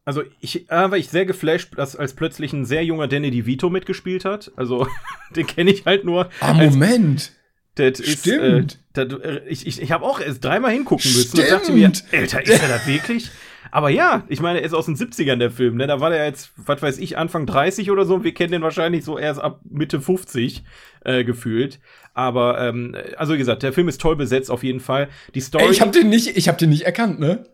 also 0.06 0.24
ich 0.42 0.70
äh, 0.70 0.92
war 0.92 0.98
ich 0.98 1.10
sehr 1.10 1.26
geflasht, 1.26 1.78
dass 1.78 1.96
als 1.96 2.14
plötzlich 2.14 2.54
ein 2.54 2.66
sehr 2.66 2.84
junger 2.84 3.08
Danny 3.08 3.32
DeVito 3.32 3.70
mitgespielt 3.70 4.26
hat. 4.26 4.52
Also 4.56 4.88
den 5.36 5.48
kenne 5.48 5.72
ich 5.72 5.86
halt 5.86 6.04
nur. 6.06 6.30
Ah, 6.42 6.54
Moment. 6.54 7.32
Das 7.76 7.98
Stimmt. 7.98 8.80
Ist, 8.94 8.98
äh, 8.98 9.08
das, 9.08 9.20
äh, 9.22 9.42
ich 9.48 9.66
ich, 9.66 9.82
ich 9.82 9.92
habe 9.92 10.06
auch 10.06 10.20
erst 10.20 10.44
dreimal 10.44 10.72
hingucken 10.72 11.12
müssen 11.12 11.30
Stimmt. 11.30 11.48
und 11.48 11.52
dachte 11.52 11.72
mir, 11.72 11.92
Alter, 12.12 12.44
ist 12.44 12.62
er 12.62 12.70
das 12.70 12.86
wirklich? 12.86 13.32
Aber 13.72 13.90
ja, 13.90 14.24
ich 14.28 14.42
meine, 14.42 14.60
er 14.60 14.66
ist 14.66 14.74
aus 14.74 14.86
den 14.86 14.96
70ern 14.96 15.38
der 15.38 15.52
Film, 15.52 15.76
ne? 15.78 15.88
Da 15.88 16.00
war 16.00 16.10
der 16.10 16.26
jetzt, 16.26 16.52
was 16.58 16.82
weiß 16.82 16.98
ich, 17.00 17.18
Anfang 17.18 17.46
30 17.46 17.92
oder 17.92 18.06
so. 18.06 18.24
Wir 18.24 18.34
kennen 18.34 18.52
den 18.52 18.62
wahrscheinlich 18.62 19.04
so 19.04 19.18
erst 19.18 19.40
ab 19.42 19.62
Mitte 19.70 20.02
50 20.02 20.64
äh, 21.06 21.24
gefühlt. 21.24 21.80
Aber 22.14 22.60
ähm, 22.60 22.96
also 23.18 23.34
wie 23.34 23.38
gesagt, 23.38 23.64
der 23.64 23.74
Film 23.74 23.88
ist 23.88 24.02
toll 24.02 24.16
besetzt 24.16 24.52
auf 24.52 24.64
jeden 24.64 24.80
Fall. 24.80 25.10
Die 25.34 25.42
Story. 25.42 25.66
Ey, 25.66 25.72
ich 25.72 25.82
habe 25.82 25.92
den 25.92 26.10
nicht, 26.10 26.38
ich 26.38 26.48
habe 26.48 26.58
den 26.58 26.70
nicht 26.70 26.84
erkannt, 26.84 27.20
ne? 27.20 27.46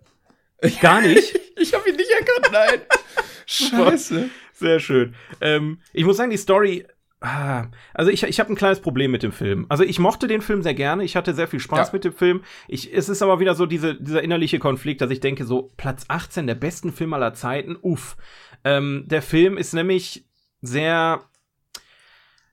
Gar 0.82 1.02
nicht. 1.02 1.40
ich 1.58 1.74
habe 1.74 1.90
ihn 1.90 1.96
nicht 1.96 2.12
erkannt, 2.12 2.50
nein. 2.52 2.82
Scheiße. 3.46 4.30
Sehr 4.54 4.80
schön. 4.80 5.16
Ähm, 5.42 5.80
ich 5.94 6.06
muss 6.06 6.18
sagen, 6.18 6.32
die 6.32 6.38
Story 6.38 6.86
Ah, 7.22 7.66
also 7.94 8.12
ich, 8.12 8.24
ich 8.24 8.40
habe 8.40 8.54
ein 8.54 8.56
kleines 8.56 8.80
Problem 8.80 9.12
mit 9.12 9.24
dem 9.24 9.34
Film. 9.34 9.66
Also 9.68 9.84
ich 9.84 10.00
mochte 10.00 10.28
den 10.28 10.42
Film 10.42 10.62
sehr 10.64 10.74
gerne, 10.74 11.04
ich 11.04 11.18
hatte 11.18 11.34
sehr 11.34 11.50
viel 11.50 11.60
Spaß 11.60 11.90
ja. 11.90 11.94
mit 11.94 12.06
dem 12.06 12.14
Film. 12.14 12.44
Ich, 12.70 12.94
es 12.94 13.10
ist 13.10 13.22
aber 13.22 13.42
wieder 13.42 13.56
so 13.56 13.66
diese, 13.66 13.96
dieser 13.96 14.24
innerliche 14.24 14.58
Konflikt, 14.58 15.02
dass 15.02 15.12
ich 15.12 15.20
denke, 15.20 15.44
so 15.44 15.74
Platz 15.76 16.06
18 16.08 16.48
der 16.48 16.56
besten 16.56 16.94
Film 16.94 17.14
aller 17.14 17.34
Zeiten, 17.34 17.76
uff. 17.82 18.16
Ähm, 18.64 19.04
der 19.08 19.22
Film 19.22 19.58
ist 19.58 19.74
nämlich 19.74 20.26
sehr, 20.62 21.22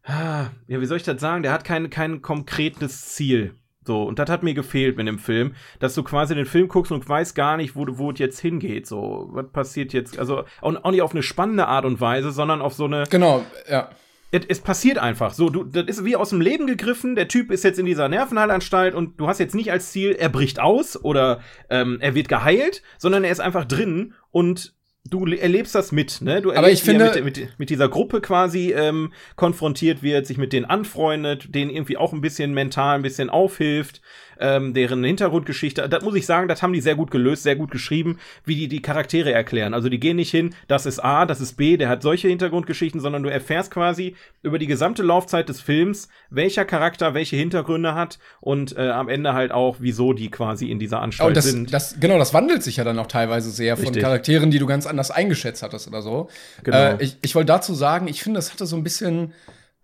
ah, 0.03 0.47
ja, 0.67 0.81
wie 0.81 0.87
soll 0.87 0.97
ich 0.97 1.05
das 1.05 1.21
sagen? 1.21 1.45
Der 1.45 1.53
hat 1.53 1.62
kein, 1.62 1.89
kein 1.89 2.21
konkretes 2.21 3.14
Ziel. 3.14 3.55
So, 3.85 4.03
und 4.03 4.19
das 4.19 4.29
hat 4.29 4.43
mir 4.43 4.55
gefehlt 4.55 4.97
mit 4.97 5.07
dem 5.07 5.21
Film, 5.21 5.55
dass 5.79 5.95
du 5.95 6.03
quasi 6.03 6.35
den 6.35 6.45
Film 6.45 6.67
guckst 6.67 6.91
und 6.91 7.09
weißt 7.09 7.37
gar 7.37 7.57
nicht, 7.57 7.77
wo, 7.77 7.87
wo 7.89 8.11
es 8.11 8.19
jetzt 8.19 8.41
hingeht. 8.41 8.89
So, 8.89 9.29
was 9.31 9.49
passiert 9.53 9.93
jetzt? 9.93 10.19
Also, 10.19 10.43
auch, 10.61 10.75
auch 10.83 10.91
nicht 10.91 11.03
auf 11.03 11.12
eine 11.12 11.23
spannende 11.23 11.69
Art 11.69 11.85
und 11.85 12.01
Weise, 12.01 12.33
sondern 12.33 12.61
auf 12.61 12.75
so 12.75 12.87
eine. 12.87 13.05
Genau, 13.09 13.45
ja 13.71 13.91
es, 14.31 14.61
passiert 14.61 14.99
einfach. 14.99 15.33
So, 15.33 15.49
du, 15.49 15.64
das 15.64 15.85
ist 15.87 16.05
wie 16.05 16.16
aus 16.16 16.31
dem 16.31 16.41
Leben 16.41 16.66
gegriffen. 16.66 17.14
Der 17.14 17.29
Typ 17.29 17.51
ist 17.51 17.64
jetzt 17.64 17.79
in 17.79 17.87
dieser 17.87 18.09
Nervenheilanstalt 18.09 18.95
und 18.95 19.20
du 19.20 19.29
hast 19.29 19.39
jetzt 19.39 19.55
nicht 19.55 19.70
als 19.70 19.93
Ziel, 19.93 20.12
er 20.12 20.29
bricht 20.29 20.61
aus 20.61 21.03
oder 21.03 21.41
ähm, 21.70 21.99
er 22.01 22.14
wird 22.14 22.29
geheilt, 22.29 22.83
sondern 22.99 23.24
er 23.24 23.31
ist 23.31 23.41
einfach 23.41 23.64
drin 23.64 24.14
und 24.31 24.74
du 25.09 25.24
erlebst 25.27 25.74
das 25.74 25.93
mit, 25.93 26.20
ne? 26.20 26.43
Du 26.43 26.51
erlebst, 26.51 26.59
Aber 26.59 26.70
ich 26.70 26.83
finde, 26.83 27.12
mit, 27.14 27.24
mit, 27.24 27.59
mit, 27.59 27.70
dieser 27.70 27.89
Gruppe 27.89 28.20
quasi 28.20 28.72
ähm, 28.72 29.12
konfrontiert 29.37 30.03
wird, 30.03 30.27
sich 30.27 30.39
mit 30.39 30.53
denen 30.53 30.66
anfreundet, 30.66 31.55
denen 31.55 31.70
irgendwie 31.70 31.97
auch 31.97 32.12
ein 32.12 32.20
bisschen 32.20 32.53
mental 32.53 32.97
ein 32.97 33.03
bisschen 33.03 33.31
aufhilft 33.31 34.01
ähm, 34.41 34.74
deren 34.74 35.03
Hintergrundgeschichte, 35.05 35.89
das 35.89 36.05
muss 36.05 36.14
ich 36.14 36.26
sagen, 36.26 36.49
das 36.49 36.62
haben 36.62 36.72
die 36.72 36.80
sehr 36.80 36.95
gut 36.95 37.11
gelöst, 37.11 37.43
sehr 37.43 37.57
gut 37.57 37.70
geschrieben, 37.70 38.18
wie 38.45 38.57
die 38.57 38.68
die 38.68 38.82
Charaktere 38.82 39.32
erklären. 39.32 39.74
Also 39.74 39.89
die 39.89 40.01
gehen 40.01 40.16
nicht 40.16 40.30
hin, 40.30 40.55
das 40.68 40.87
ist 40.87 40.99
A, 40.99 41.26
das 41.26 41.41
ist 41.41 41.55
B, 41.55 41.76
der 41.76 41.89
hat 41.89 42.03
solche 42.03 42.28
Hintergrundgeschichten, 42.28 43.01
sondern 43.01 43.22
du 43.22 43.30
erfährst 43.30 43.70
quasi 43.70 44.16
über 44.43 44.59
die 44.59 44.66
gesamte 44.66 45.03
Laufzeit 45.03 45.49
des 45.49 45.61
Films, 45.61 46.09
welcher 46.30 46.64
Charakter 46.64 47.14
welche 47.14 47.37
Hintergründe 47.37 47.95
hat 47.95 48.18
und 48.41 48.76
äh, 48.76 48.89
am 48.89 49.09
Ende 49.09 49.32
halt 49.32 49.53
auch, 49.53 49.76
wieso 49.80 50.12
die 50.12 50.30
quasi 50.30 50.70
in 50.70 50.78
dieser 50.78 51.01
Anstalt 51.01 51.30
oh, 51.30 51.34
das, 51.34 51.45
sind. 51.45 51.72
Das, 51.72 51.99
genau, 52.01 52.18
das 52.18 52.34
wandelt 52.34 52.62
sich 52.62 52.76
ja 52.76 52.84
dann 52.84 52.99
auch 52.99 53.07
teilweise 53.07 53.51
sehr 53.51 53.74
Richtig. 53.78 53.95
von 53.95 54.03
Charakteren, 54.03 54.51
die 54.51 54.59
du 54.59 54.66
ganz 54.66 54.87
anders 54.87 55.11
eingeschätzt 55.11 55.62
hattest 55.62 55.89
oder 55.89 56.03
so. 56.03 56.28
Genau. 56.62 56.76
Äh, 56.76 56.97
ich, 57.01 57.16
ich 57.22 57.34
wollte 57.34 57.47
dazu 57.47 57.74
sagen, 57.74 58.09
ich 58.09 58.22
finde, 58.22 58.39
das 58.39 58.53
hatte 58.53 58.66
so 58.66 58.76
ein 58.76 58.82
bisschen 58.82 59.32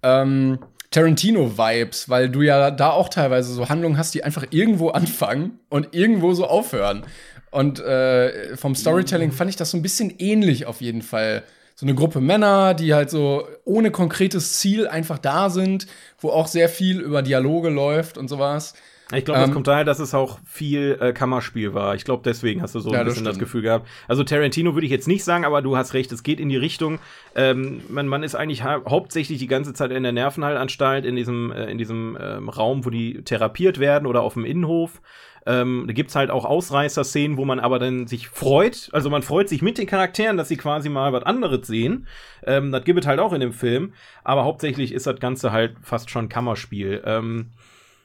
ähm, 0.02 0.58
Tarantino-Vibes, 0.92 2.08
weil 2.08 2.28
du 2.28 2.42
ja 2.42 2.70
da 2.70 2.90
auch 2.90 3.08
teilweise 3.08 3.52
so 3.52 3.68
Handlungen 3.68 3.98
hast, 3.98 4.14
die 4.14 4.22
einfach 4.22 4.46
irgendwo 4.50 4.90
anfangen 4.90 5.58
und 5.68 5.94
irgendwo 5.94 6.32
so 6.34 6.46
aufhören. 6.46 7.04
Und 7.50 7.80
äh, 7.80 8.56
vom 8.56 8.74
Storytelling 8.74 9.32
fand 9.32 9.50
ich 9.50 9.56
das 9.56 9.70
so 9.70 9.76
ein 9.76 9.82
bisschen 9.82 10.14
ähnlich 10.18 10.66
auf 10.66 10.80
jeden 10.80 11.02
Fall. 11.02 11.42
So 11.74 11.86
eine 11.86 11.94
Gruppe 11.94 12.20
Männer, 12.20 12.74
die 12.74 12.94
halt 12.94 13.10
so 13.10 13.48
ohne 13.64 13.90
konkretes 13.90 14.58
Ziel 14.58 14.86
einfach 14.86 15.18
da 15.18 15.50
sind, 15.50 15.86
wo 16.20 16.30
auch 16.30 16.46
sehr 16.46 16.68
viel 16.68 17.00
über 17.00 17.22
Dialoge 17.22 17.70
läuft 17.70 18.18
und 18.18 18.28
sowas. 18.28 18.74
Ich 19.12 19.24
glaube, 19.24 19.40
das 19.40 19.48
ähm, 19.48 19.54
kommt 19.54 19.66
daher, 19.66 19.84
dass 19.84 19.98
es 19.98 20.14
auch 20.14 20.38
viel 20.44 20.98
äh, 21.00 21.12
Kammerspiel 21.12 21.74
war. 21.74 21.94
Ich 21.94 22.04
glaube, 22.04 22.22
deswegen 22.24 22.62
hast 22.62 22.74
du 22.74 22.80
so 22.80 22.90
ein 22.90 22.94
ja, 22.94 23.04
bisschen 23.04 23.24
das, 23.24 23.34
das, 23.34 23.40
Gefühl 23.40 23.62
gehabt. 23.62 23.86
Also 24.08 24.24
Tarantino 24.24 24.74
würde 24.74 24.86
ich 24.86 24.92
jetzt 24.92 25.08
nicht 25.08 25.24
sagen, 25.24 25.44
aber 25.44 25.62
du 25.62 25.76
hast 25.76 25.94
recht, 25.94 26.10
es 26.12 26.22
geht 26.22 26.40
in 26.40 26.48
die 26.48 26.56
Richtung. 26.56 26.98
Ähm, 27.34 27.82
man, 27.88 28.08
man 28.08 28.22
ist 28.22 28.34
eigentlich 28.34 28.62
ha 28.62 28.82
hauptsächlich 28.88 29.38
die 29.38 29.46
ganze 29.46 29.74
Zeit 29.74 29.90
in 29.90 30.02
der 30.02 30.12
Nervenheilanstalt, 30.12 31.04
in 31.04 31.16
diesem, 31.16 31.52
äh, 31.52 31.70
in 31.70 31.78
diesem 31.78 32.16
ähm, 32.20 32.48
Raum, 32.48 32.84
wo 32.84 32.90
die 32.90 33.22
therapiert 33.22 33.78
werden 33.78 34.06
oder 34.06 34.22
auf 34.22 34.34
dem 34.34 34.44
Innenhof. 34.44 35.00
Ähm, 35.44 35.84
da 35.86 35.92
gibt's 35.92 36.14
halt 36.14 36.30
auch 36.30 36.44
Ausreißer-Szenen, 36.44 37.36
wo 37.36 37.44
man 37.44 37.58
aber 37.58 37.78
dann 37.78 38.06
sich 38.06 38.28
freut. 38.28 38.88
Also 38.92 39.10
man 39.10 39.22
freut 39.22 39.48
sich 39.48 39.60
mit 39.60 39.76
den 39.76 39.86
Charakteren, 39.86 40.36
dass 40.36 40.48
sie 40.48 40.56
quasi 40.56 40.88
mal 40.88 41.12
was 41.12 41.24
anderes 41.24 41.66
sehen. 41.66 42.06
Ähm, 42.44 42.70
das 42.70 42.84
gibt 42.84 43.00
es 43.00 43.06
halt 43.06 43.18
auch 43.18 43.32
in 43.32 43.40
dem 43.40 43.52
Film. 43.52 43.92
Aber 44.22 44.44
hauptsächlich 44.44 44.92
ist 44.92 45.06
das 45.06 45.18
Ganze 45.18 45.50
halt 45.50 45.76
fast 45.82 46.10
schon 46.10 46.28
Kammerspiel. 46.28 47.02
Ähm, 47.04 47.50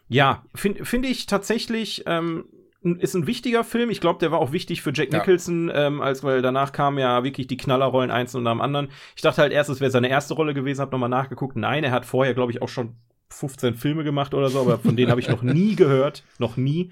ja, 0.09 0.43
finde 0.55 0.85
find 0.85 1.05
ich 1.05 1.25
tatsächlich, 1.25 2.03
ähm, 2.05 2.45
ist 2.81 3.15
ein 3.15 3.27
wichtiger 3.27 3.63
Film. 3.63 3.89
Ich 3.89 3.99
glaube, 3.99 4.19
der 4.19 4.31
war 4.31 4.39
auch 4.39 4.51
wichtig 4.51 4.81
für 4.81 4.93
Jack 4.93 5.11
Nicholson, 5.11 5.69
ja. 5.69 5.87
ähm, 5.87 6.01
als 6.01 6.23
weil 6.23 6.41
danach 6.41 6.71
kamen 6.71 6.99
ja 6.99 7.23
wirklich 7.23 7.47
die 7.47 7.57
Knallerrollen 7.57 8.11
eins 8.11 8.33
und 8.35 8.47
am 8.47 8.61
anderen. 8.61 8.89
Ich 9.15 9.21
dachte 9.21 9.41
halt 9.41 9.51
erst, 9.51 9.69
es 9.69 9.81
wäre 9.81 9.91
seine 9.91 10.09
erste 10.09 10.33
Rolle 10.35 10.53
gewesen, 10.53 10.81
habe 10.81 10.91
nochmal 10.91 11.09
nachgeguckt. 11.09 11.57
Nein, 11.57 11.83
er 11.83 11.91
hat 11.91 12.05
vorher, 12.05 12.33
glaube 12.33 12.51
ich, 12.51 12.61
auch 12.61 12.69
schon 12.69 12.95
15 13.29 13.75
Filme 13.75 14.03
gemacht 14.03 14.33
oder 14.33 14.49
so, 14.49 14.61
aber 14.61 14.79
von 14.79 14.95
denen 14.95 15.11
habe 15.11 15.19
ich 15.19 15.27
noch 15.27 15.41
nie 15.41 15.75
gehört, 15.75 16.23
noch 16.39 16.55
nie. 16.55 16.91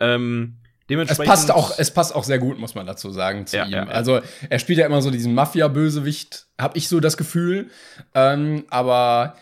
Ähm, 0.00 0.56
Dementsprechend 0.90 1.32
es 1.32 1.46
passt 1.46 1.50
auch, 1.50 1.78
es 1.78 1.90
passt 1.90 2.14
auch 2.14 2.24
sehr 2.24 2.38
gut, 2.38 2.58
muss 2.58 2.74
man 2.74 2.86
dazu 2.86 3.10
sagen, 3.10 3.46
zu 3.46 3.56
ja, 3.56 3.64
ihm. 3.64 3.72
Ja. 3.72 3.84
Also 3.84 4.20
er 4.50 4.58
spielt 4.58 4.78
ja 4.78 4.86
immer 4.86 5.00
so 5.00 5.10
diesen 5.10 5.34
Mafia-Bösewicht, 5.34 6.46
habe 6.58 6.76
ich 6.76 6.88
so 6.88 7.00
das 7.00 7.16
Gefühl. 7.16 7.70
Ähm, 8.14 8.64
aber 8.68 9.36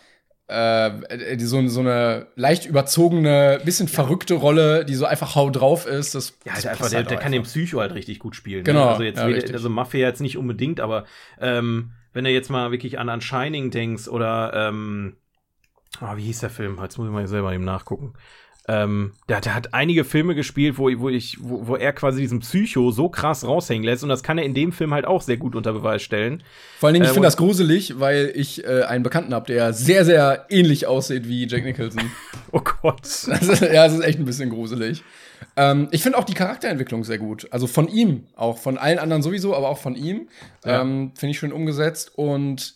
äh, 0.47 1.39
so, 1.39 1.65
so 1.67 1.79
eine 1.79 2.27
leicht 2.35 2.65
überzogene, 2.65 3.61
bisschen 3.63 3.87
verrückte 3.87 4.35
Rolle, 4.35 4.85
die 4.85 4.95
so 4.95 5.05
einfach 5.05 5.35
hau 5.35 5.49
drauf 5.49 5.85
ist. 5.85 6.15
Das, 6.15 6.37
ja, 6.45 6.53
das 6.55 6.65
einfach, 6.65 6.89
der, 6.89 6.99
halt 6.99 7.11
der 7.11 7.17
kann 7.17 7.31
den 7.31 7.43
Psycho 7.43 7.79
halt 7.79 7.93
richtig 7.93 8.19
gut 8.19 8.35
spielen. 8.35 8.59
Ne? 8.59 8.63
Genau. 8.63 8.85
Ne? 8.85 8.89
Also 8.91 9.03
jetzt 9.03 9.19
ja, 9.19 9.27
wieder, 9.27 9.53
also 9.53 9.69
Mafia 9.69 10.07
jetzt 10.07 10.21
nicht 10.21 10.37
unbedingt, 10.37 10.79
aber 10.79 11.05
ähm, 11.39 11.91
wenn 12.11 12.25
du 12.25 12.29
jetzt 12.29 12.49
mal 12.49 12.71
wirklich 12.71 12.99
an, 12.99 13.09
an 13.09 13.21
Shining 13.21 13.71
denkst 13.71 14.07
oder 14.07 14.51
ähm, 14.53 15.15
oh, 16.01 16.15
wie 16.17 16.23
hieß 16.23 16.39
der 16.39 16.49
Film? 16.49 16.77
Jetzt 16.81 16.97
muss 16.97 17.07
ich 17.07 17.13
mal 17.13 17.27
selber 17.27 17.53
eben 17.53 17.65
nachgucken. 17.65 18.13
Ähm, 18.65 19.11
der, 19.27 19.41
der, 19.41 19.55
hat 19.55 19.73
einige 19.73 20.05
Filme 20.05 20.35
gespielt, 20.35 20.77
wo, 20.77 20.89
wo, 20.97 21.09
ich, 21.09 21.37
wo, 21.41 21.67
wo 21.67 21.75
er 21.75 21.91
quasi 21.91 22.21
diesen 22.21 22.39
Psycho 22.39 22.91
so 22.91 23.09
krass 23.09 23.45
raushängen 23.45 23.83
lässt. 23.83 24.03
Und 24.03 24.09
das 24.09 24.23
kann 24.23 24.37
er 24.37 24.45
in 24.45 24.53
dem 24.53 24.71
Film 24.71 24.93
halt 24.93 25.03
auch 25.05 25.21
sehr 25.21 25.35
gut 25.35 25.55
unter 25.55 25.73
Beweis 25.73 26.01
stellen. 26.01 26.41
Vor 26.79 26.87
allen 26.87 26.93
Dingen, 26.93 27.03
ich 27.03 27.11
äh, 27.11 27.13
finde 27.13 27.27
das 27.27 27.35
gruselig, 27.35 27.99
weil 27.99 28.31
ich 28.35 28.63
äh, 28.63 28.83
einen 28.83 29.03
Bekannten 29.03 29.33
habe, 29.33 29.47
der 29.47 29.73
sehr, 29.73 30.05
sehr 30.05 30.45
ähnlich 30.49 30.87
aussieht 30.87 31.27
wie 31.27 31.45
Jack 31.45 31.65
Nicholson. 31.65 32.09
oh 32.51 32.61
Gott. 32.61 33.01
Das 33.33 33.47
ist, 33.49 33.61
ja, 33.61 33.85
das 33.85 33.93
ist 33.93 34.03
echt 34.03 34.19
ein 34.19 34.25
bisschen 34.25 34.49
gruselig. 34.49 35.03
Ähm, 35.57 35.89
ich 35.91 36.01
finde 36.01 36.17
auch 36.17 36.23
die 36.23 36.33
Charakterentwicklung 36.33 37.03
sehr 37.03 37.17
gut. 37.17 37.47
Also 37.51 37.67
von 37.67 37.89
ihm, 37.89 38.27
auch 38.35 38.57
von 38.57 38.77
allen 38.77 38.99
anderen 38.99 39.21
sowieso, 39.21 39.55
aber 39.55 39.69
auch 39.69 39.77
von 39.77 39.95
ihm. 39.95 40.29
Ja. 40.63 40.81
Ähm, 40.81 41.11
finde 41.15 41.31
ich 41.31 41.39
schön 41.39 41.51
umgesetzt 41.51 42.11
und 42.15 42.75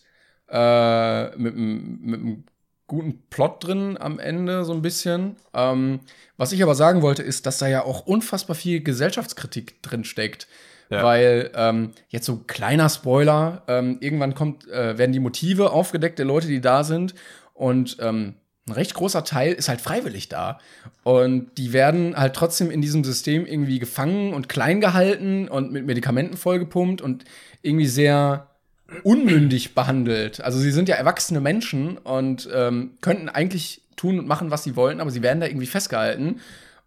äh, 0.50 1.36
mit 1.36 1.54
einem 1.54 2.44
guten 2.88 3.22
Plot 3.30 3.64
drin 3.64 3.96
am 3.98 4.18
Ende, 4.18 4.64
so 4.64 4.72
ein 4.72 4.82
bisschen. 4.82 5.36
Ähm, 5.54 6.00
was 6.36 6.52
ich 6.52 6.62
aber 6.62 6.74
sagen 6.74 7.02
wollte, 7.02 7.22
ist, 7.22 7.46
dass 7.46 7.58
da 7.58 7.68
ja 7.68 7.84
auch 7.84 8.06
unfassbar 8.06 8.56
viel 8.56 8.82
Gesellschaftskritik 8.82 9.80
drin 9.82 10.02
steckt. 10.04 10.48
Ja. 10.90 11.04
Weil, 11.04 11.50
ähm, 11.54 11.92
jetzt 12.08 12.24
so 12.24 12.38
kleiner 12.46 12.88
Spoiler, 12.88 13.62
ähm, 13.68 13.98
irgendwann 14.00 14.34
kommt, 14.34 14.66
äh, 14.68 14.96
werden 14.96 15.12
die 15.12 15.20
Motive 15.20 15.70
aufgedeckt 15.70 16.18
der 16.18 16.26
Leute, 16.26 16.48
die 16.48 16.62
da 16.62 16.82
sind. 16.82 17.14
Und 17.52 17.98
ähm, 18.00 18.34
ein 18.66 18.72
recht 18.72 18.94
großer 18.94 19.22
Teil 19.22 19.52
ist 19.52 19.68
halt 19.68 19.82
freiwillig 19.82 20.30
da. 20.30 20.58
Und 21.02 21.58
die 21.58 21.74
werden 21.74 22.16
halt 22.16 22.34
trotzdem 22.34 22.70
in 22.70 22.80
diesem 22.80 23.04
System 23.04 23.44
irgendwie 23.44 23.78
gefangen 23.78 24.32
und 24.32 24.48
klein 24.48 24.80
gehalten 24.80 25.48
und 25.48 25.72
mit 25.72 25.84
Medikamenten 25.84 26.38
vollgepumpt 26.38 27.02
und 27.02 27.24
irgendwie 27.60 27.86
sehr 27.86 28.48
unmündig 29.02 29.74
behandelt. 29.74 30.40
Also 30.40 30.58
sie 30.58 30.70
sind 30.70 30.88
ja 30.88 30.96
erwachsene 30.96 31.40
Menschen 31.40 31.98
und 31.98 32.48
ähm, 32.52 32.92
könnten 33.00 33.28
eigentlich 33.28 33.82
tun 33.96 34.18
und 34.18 34.26
machen, 34.26 34.50
was 34.50 34.64
sie 34.64 34.76
wollten, 34.76 35.00
aber 35.00 35.10
sie 35.10 35.22
werden 35.22 35.40
da 35.40 35.46
irgendwie 35.46 35.66
festgehalten. 35.66 36.40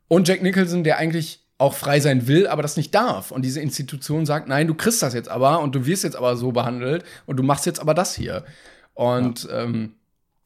Und 0.08 0.28
Jack 0.28 0.41
Nicholson, 0.41 0.84
der 0.84 0.97
eigentlich 0.97 1.39
auch 1.58 1.76
frei 1.76 1.99
sein 1.99 2.28
will, 2.28 2.47
aber 2.47 2.64
das 2.64 2.76
nicht 2.76 2.95
darf. 2.95 3.30
Und 3.30 3.43
diese 3.43 3.62
Institution 3.62 4.26
sagt, 4.26 4.47
nein, 4.47 4.68
du 4.68 4.74
kriegst 4.74 5.04
das 5.04 5.14
jetzt 5.14 5.30
aber 5.30 5.60
und 5.62 5.76
du 5.76 5.86
wirst 5.86 6.04
jetzt 6.04 6.16
aber 6.16 6.36
so 6.36 6.52
behandelt 6.52 7.04
und 7.28 7.38
du 7.38 7.43
machst 7.43 7.68
jetzt 7.68 7.80
aber 7.80 7.93
das 7.93 8.16
hier. 8.16 8.43
Und 8.95 9.43
ja. 9.43 9.64
ähm, 9.64 9.93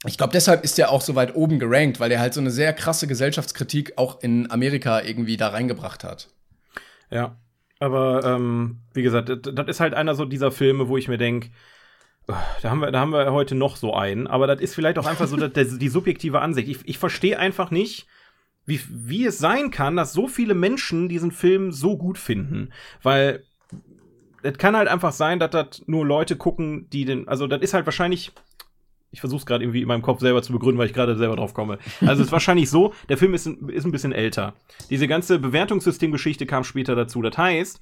ich 0.06 0.18
glaube, 0.18 0.34
deshalb 0.34 0.64
ist 0.64 0.78
er 0.78 0.92
auch 0.92 1.02
so 1.02 1.16
weit 1.16 1.36
oben 1.36 1.58
gerankt, 1.58 2.00
weil 2.02 2.12
er 2.12 2.20
halt 2.20 2.34
so 2.34 2.42
eine 2.42 2.52
sehr 2.52 2.74
krasse 2.74 3.08
Gesellschaftskritik 3.08 3.94
auch 3.96 4.22
in 4.22 4.52
Amerika 4.52 5.02
irgendwie 5.02 5.38
da 5.38 5.48
reingebracht 5.48 6.04
hat. 6.04 6.28
Ja, 7.10 7.38
aber 7.86 8.24
ähm, 8.26 8.82
wie 8.94 9.04
gesagt, 9.04 9.30
das, 9.30 9.68
ist 9.68 9.80
halt 9.80 9.94
einer 9.94 10.16
so 10.16 10.26
dieser 10.26 10.52
Filme, 10.52 10.88
wo 10.88 10.98
ich 10.98 11.08
mir 11.08 11.18
denke, 11.18 11.50
da 12.28 12.72
haben, 12.72 12.80
wir, 12.80 12.92
da 12.92 13.00
haben 13.00 13.12
wir 13.12 13.32
heute 13.32 13.56
noch 13.56 13.76
so 13.76 13.94
einen, 13.94 14.28
aber 14.28 14.48
das 14.48 14.60
ist 14.60 14.74
vielleicht 14.74 14.98
auch 14.98 15.06
einfach 15.06 15.28
so 15.28 15.38
der, 15.38 15.50
die 15.50 15.90
subjektive 15.90 16.42
Ansicht. 16.42 16.68
Ich, 16.68 16.80
ich 16.86 16.98
verstehe 16.98 17.38
einfach 17.38 17.72
nicht, 17.72 18.08
wie, 18.66 18.82
wie 18.90 19.26
es 19.26 19.38
sein 19.38 19.70
kann, 19.70 19.96
dass 19.96 20.14
so 20.14 20.28
viele 20.28 20.56
Menschen 20.56 21.08
diesen 21.08 21.32
Film 21.32 21.72
so 21.72 21.98
gut 21.98 22.18
finden. 22.18 22.72
Weil 23.04 23.44
es 24.42 24.58
kann 24.58 24.76
halt 24.76 24.88
einfach 24.88 25.12
sein, 25.12 25.40
dass 25.40 25.52
das 25.52 25.84
nur 25.86 26.06
Leute 26.06 26.36
gucken, 26.36 26.90
die 26.90 27.06
den, 27.06 27.28
also 27.28 27.46
das 27.48 27.62
ist 27.62 27.74
halt 27.74 27.86
wahrscheinlich 27.86 28.32
ich 29.16 29.22
versuche 29.22 29.40
es 29.40 29.46
gerade 29.46 29.64
irgendwie 29.64 29.82
in 29.82 29.88
meinem 29.88 30.02
Kopf 30.02 30.20
selber 30.20 30.42
zu 30.42 30.52
begründen, 30.52 30.78
weil 30.78 30.88
ich 30.88 30.94
gerade 30.94 31.16
selber 31.16 31.38
drauf 31.38 31.54
komme. 31.54 31.80
Also 32.02 32.22
es 32.22 32.28
ist 32.28 32.32
wahrscheinlich 32.34 32.70
so, 32.70 32.94
der 33.08 33.18
Film 33.18 33.34
ist, 33.34 33.46
ein, 33.46 33.70
ist 33.70 33.86
ein 33.86 33.94
bisschen 33.94 34.12
älter. 34.12 34.56
Diese 34.90 35.08
ganze 35.08 35.40
Bewertungssystemgeschichte 35.40 36.46
kam 36.46 36.66
später 36.66 36.96
dazu. 36.96 37.22
Das 37.22 37.38
heißt, 37.38 37.80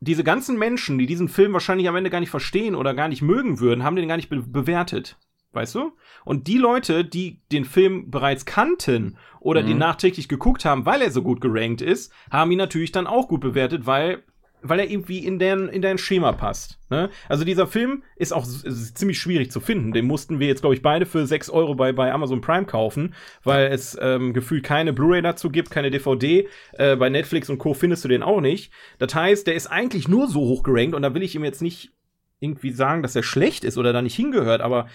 diese 0.00 0.24
ganzen 0.24 0.58
Menschen, 0.58 0.98
die 0.98 1.06
diesen 1.06 1.28
Film 1.28 1.52
wahrscheinlich 1.52 1.88
am 1.88 1.94
Ende 1.94 2.10
gar 2.10 2.18
nicht 2.18 2.30
verstehen 2.30 2.74
oder 2.74 2.94
gar 2.94 3.06
nicht 3.06 3.22
mögen 3.22 3.60
würden, 3.60 3.84
haben 3.84 3.94
den 3.94 4.08
gar 4.08 4.16
nicht 4.16 4.28
be 4.28 4.42
bewertet. 4.42 5.18
Weißt 5.52 5.76
du? 5.76 5.92
Und 6.24 6.48
die 6.48 6.58
Leute, 6.58 7.04
die 7.04 7.40
den 7.52 7.64
Film 7.64 8.10
bereits 8.10 8.44
kannten 8.44 9.16
oder 9.38 9.62
mhm. 9.62 9.68
den 9.68 9.78
nachträglich 9.78 10.28
geguckt 10.28 10.64
haben, 10.64 10.84
weil 10.84 11.00
er 11.00 11.12
so 11.12 11.22
gut 11.22 11.40
gerankt 11.40 11.80
ist, 11.80 12.12
haben 12.28 12.50
ihn 12.50 12.58
natürlich 12.58 12.90
dann 12.90 13.06
auch 13.06 13.28
gut 13.28 13.40
bewertet, 13.40 13.86
weil 13.86 14.24
weil 14.64 14.80
er 14.80 14.90
irgendwie 14.90 15.18
in 15.18 15.38
dein, 15.38 15.68
in 15.68 15.82
dein 15.82 15.98
Schema 15.98 16.32
passt. 16.32 16.78
Ne? 16.90 17.10
Also 17.28 17.44
dieser 17.44 17.66
Film 17.66 18.02
ist 18.16 18.32
auch 18.32 18.46
ist 18.46 18.98
ziemlich 18.98 19.18
schwierig 19.18 19.52
zu 19.52 19.60
finden. 19.60 19.92
Den 19.92 20.06
mussten 20.06 20.40
wir 20.40 20.48
jetzt, 20.48 20.62
glaube 20.62 20.74
ich, 20.74 20.82
beide 20.82 21.06
für 21.06 21.26
6 21.26 21.50
Euro 21.50 21.74
bei, 21.74 21.92
bei 21.92 22.10
Amazon 22.12 22.40
Prime 22.40 22.64
kaufen, 22.64 23.14
weil 23.44 23.66
es 23.66 23.96
ähm, 24.00 24.32
gefühlt 24.32 24.64
keine 24.64 24.92
Blu-ray 24.92 25.22
dazu 25.22 25.50
gibt, 25.50 25.70
keine 25.70 25.90
DVD. 25.90 26.48
Äh, 26.72 26.96
bei 26.96 27.10
Netflix 27.10 27.50
und 27.50 27.58
Co. 27.58 27.74
findest 27.74 28.04
du 28.04 28.08
den 28.08 28.22
auch 28.22 28.40
nicht. 28.40 28.72
Das 28.98 29.14
heißt, 29.14 29.46
der 29.46 29.54
ist 29.54 29.66
eigentlich 29.66 30.08
nur 30.08 30.28
so 30.28 30.40
hoch 30.40 30.62
gerankt 30.62 30.94
und 30.94 31.02
da 31.02 31.14
will 31.14 31.22
ich 31.22 31.34
ihm 31.34 31.44
jetzt 31.44 31.62
nicht 31.62 31.92
irgendwie 32.40 32.70
sagen, 32.70 33.02
dass 33.02 33.14
er 33.14 33.22
schlecht 33.22 33.64
ist 33.64 33.78
oder 33.78 33.92
da 33.92 34.02
nicht 34.02 34.16
hingehört, 34.16 34.60
aber 34.60 34.88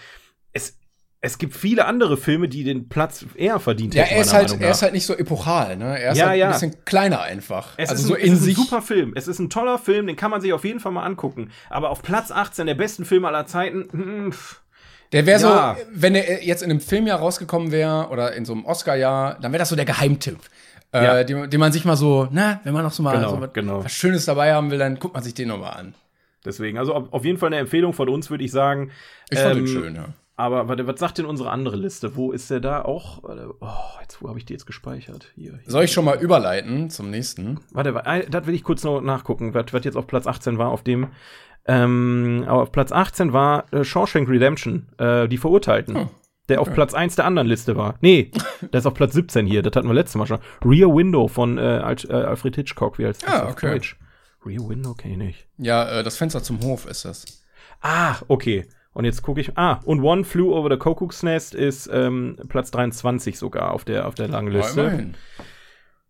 es, 1.21 1.37
gibt 1.37 1.55
viele 1.55 1.85
andere 1.85 2.17
Filme, 2.17 2.47
die 2.47 2.63
den 2.63 2.89
Platz 2.89 3.25
eher 3.35 3.59
verdient 3.59 3.95
hätten. 3.95 4.09
Ja, 4.09 4.15
er 4.15 4.21
ist 4.21 4.33
halt, 4.33 4.61
er 4.61 4.71
ist 4.71 4.81
halt 4.81 4.93
nicht 4.93 5.05
so 5.05 5.15
epochal, 5.15 5.77
ne? 5.77 5.99
Er 5.99 6.11
ist 6.11 6.17
ja, 6.17 6.27
halt 6.27 6.39
ja. 6.39 6.47
ein 6.47 6.53
bisschen 6.53 6.85
kleiner 6.85 7.21
einfach. 7.21 7.73
Es 7.77 7.89
also 7.89 8.01
ist 8.01 8.07
so 8.07 8.13
ein, 8.15 8.21
in 8.21 8.33
es 8.33 8.41
ist 8.41 8.47
ein 8.47 8.55
super 8.55 8.81
Film. 8.81 9.13
Es 9.15 9.27
ist 9.27 9.39
ein 9.39 9.49
toller 9.49 9.77
Film, 9.77 10.07
den 10.07 10.15
kann 10.15 10.31
man 10.31 10.41
sich 10.41 10.53
auf 10.53 10.65
jeden 10.65 10.79
Fall 10.79 10.91
mal 10.91 11.03
angucken. 11.03 11.51
Aber 11.69 11.89
auf 11.89 12.01
Platz 12.01 12.31
18 12.31 12.67
der 12.67 12.75
besten 12.75 13.05
Filme 13.05 13.27
aller 13.27 13.45
Zeiten, 13.45 13.87
hm, 13.91 14.33
der 15.11 15.25
wäre 15.25 15.41
ja. 15.41 15.75
so, 15.75 15.85
wenn 15.91 16.15
er 16.15 16.43
jetzt 16.43 16.61
in 16.61 16.69
einem 16.69 16.81
Filmjahr 16.81 17.19
rausgekommen 17.19 17.71
wäre 17.71 18.09
oder 18.09 18.33
in 18.33 18.45
so 18.45 18.53
einem 18.53 18.65
Oscar-Jahr, 18.65 19.39
dann 19.41 19.51
wäre 19.51 19.59
das 19.59 19.69
so 19.69 19.75
der 19.75 19.85
Geheimtipp. 19.85 20.37
Äh, 20.93 21.03
ja. 21.03 21.23
Den, 21.23 21.49
den, 21.49 21.59
man 21.59 21.71
sich 21.71 21.85
mal 21.85 21.95
so, 21.95 22.27
na, 22.31 22.61
wenn 22.63 22.73
man 22.73 22.83
noch 22.83 22.91
so 22.91 23.03
mal 23.03 23.15
genau, 23.15 23.29
so 23.29 23.41
was, 23.41 23.53
genau. 23.53 23.83
was, 23.83 23.91
Schönes 23.91 24.25
dabei 24.25 24.53
haben 24.53 24.71
will, 24.71 24.79
dann 24.79 24.97
guckt 24.97 25.13
man 25.13 25.23
sich 25.23 25.33
den 25.33 25.47
nochmal 25.47 25.73
an. 25.73 25.95
Deswegen, 26.45 26.77
also 26.77 26.93
auf 26.93 27.25
jeden 27.25 27.37
Fall 27.37 27.47
eine 27.47 27.57
Empfehlung 27.57 27.93
von 27.93 28.09
uns, 28.09 28.29
würde 28.29 28.43
ich 28.43 28.51
sagen. 28.51 28.91
Ich 29.29 29.39
fand 29.39 29.57
ähm, 29.57 29.65
den 29.65 29.67
schön, 29.67 29.95
ja. 29.95 30.05
Aber 30.39 30.69
warte, 30.69 30.87
was 30.87 30.97
sagt 30.97 31.17
denn 31.17 31.25
unsere 31.25 31.51
andere 31.51 31.75
Liste? 31.75 32.15
Wo 32.15 32.31
ist 32.31 32.49
der 32.49 32.61
da 32.61 32.81
auch? 32.83 33.21
Oh, 33.23 33.67
jetzt, 33.99 34.21
wo 34.21 34.29
habe 34.29 34.39
ich 34.39 34.45
die 34.45 34.53
jetzt 34.53 34.65
gespeichert? 34.65 35.33
Hier, 35.35 35.59
hier. 35.61 35.69
Soll 35.69 35.83
ich 35.83 35.91
schon 35.91 36.05
mal 36.05 36.17
überleiten 36.17 36.89
zum 36.89 37.09
nächsten? 37.09 37.59
Warte, 37.73 38.01
das 38.29 38.47
will 38.47 38.55
ich 38.55 38.63
kurz 38.63 38.85
noch 38.85 39.01
nachgucken, 39.01 39.53
was, 39.53 39.65
was 39.73 39.83
jetzt 39.83 39.97
auf 39.97 40.07
Platz 40.07 40.27
18 40.27 40.57
war, 40.57 40.69
auf 40.69 40.81
dem. 40.81 41.09
Ähm, 41.65 42.45
auf 42.47 42.71
Platz 42.71 42.93
18 42.93 43.33
war 43.33 43.65
äh, 43.73 43.83
Shawshank 43.83 44.29
Redemption, 44.29 44.87
äh, 44.97 45.27
die 45.27 45.35
Verurteilten. 45.35 45.97
Oh. 45.97 46.09
Der 46.47 46.61
auf 46.61 46.73
Platz 46.73 46.93
1 46.93 47.17
der 47.17 47.25
anderen 47.25 47.49
Liste 47.49 47.75
war. 47.75 47.95
Nee, 47.99 48.31
der 48.61 48.79
ist 48.79 48.85
auf 48.85 48.93
Platz 48.93 49.11
17 49.15 49.45
hier. 49.45 49.61
Das 49.61 49.75
hatten 49.75 49.89
wir 49.89 49.93
letztes 49.93 50.15
Mal 50.15 50.25
schon. 50.25 50.39
Rear 50.63 50.95
Window 50.95 51.27
von 51.27 51.57
äh, 51.57 51.79
äh 51.79 52.13
Alfred 52.13 52.55
Hitchcock, 52.55 52.97
wie 52.97 53.03
das 53.03 53.25
ah, 53.25 53.49
okay. 53.49 53.71
Deutsch? 53.71 53.99
Rear 54.45 54.69
Window 54.69 54.93
kenne 54.93 55.15
ich 55.15 55.19
nicht. 55.19 55.47
Ja, 55.57 55.99
äh, 55.99 56.01
das 56.01 56.15
Fenster 56.15 56.41
zum 56.41 56.61
Hof 56.63 56.85
ist 56.85 57.03
das. 57.03 57.25
Ah, 57.81 58.15
okay. 58.29 58.65
Und 58.99 59.05
jetzt 59.05 59.21
gucke 59.21 59.39
ich. 59.39 59.57
Ah, 59.57 59.79
und 59.85 60.03
One 60.03 60.25
Flew 60.25 60.53
Over 60.53 60.69
the 60.71 60.75
Kuckuck's 60.75 61.23
Nest 61.23 61.55
ist 61.55 61.89
ähm, 61.89 62.35
Platz 62.49 62.69
23 62.71 63.39
sogar 63.39 63.71
auf 63.71 63.85
der, 63.85 64.05
auf 64.05 64.13
der 64.13 64.27
langen 64.27 64.51
Liste. 64.51 65.11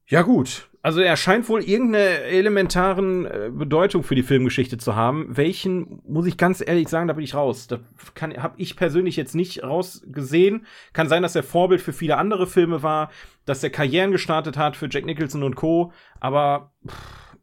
Ja, 0.08 0.24
gut. 0.24 0.68
Also 0.82 1.00
er 1.00 1.16
scheint 1.16 1.48
wohl 1.50 1.62
irgendeine 1.62 2.22
elementaren 2.24 3.28
äh, 3.28 3.52
Bedeutung 3.54 4.02
für 4.02 4.16
die 4.16 4.24
Filmgeschichte 4.24 4.80
zu 4.80 4.96
haben. 4.96 5.28
Welchen, 5.38 6.02
muss 6.08 6.26
ich 6.26 6.36
ganz 6.38 6.64
ehrlich 6.66 6.88
sagen, 6.88 7.08
da 7.08 7.14
bin 7.14 7.24
ich 7.24 7.36
raus. 7.36 7.68
Da 7.68 7.78
habe 8.20 8.56
ich 8.58 8.76
persönlich 8.76 9.18
jetzt 9.18 9.36
nicht 9.36 9.62
rausgesehen. 9.62 10.66
Kann 10.92 11.10
sein, 11.10 11.22
dass 11.22 11.36
er 11.36 11.44
Vorbild 11.44 11.82
für 11.82 11.94
viele 11.94 12.18
andere 12.18 12.48
Filme 12.48 12.82
war, 12.82 13.12
dass 13.46 13.64
er 13.64 13.70
Karrieren 13.70 14.12
gestartet 14.12 14.58
hat 14.58 14.76
für 14.76 14.90
Jack 14.90 15.06
Nicholson 15.06 15.44
und 15.44 15.56
Co. 15.56 15.94
Aber 16.20 16.72
pff, 16.88 17.38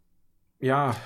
ja, 0.59 0.97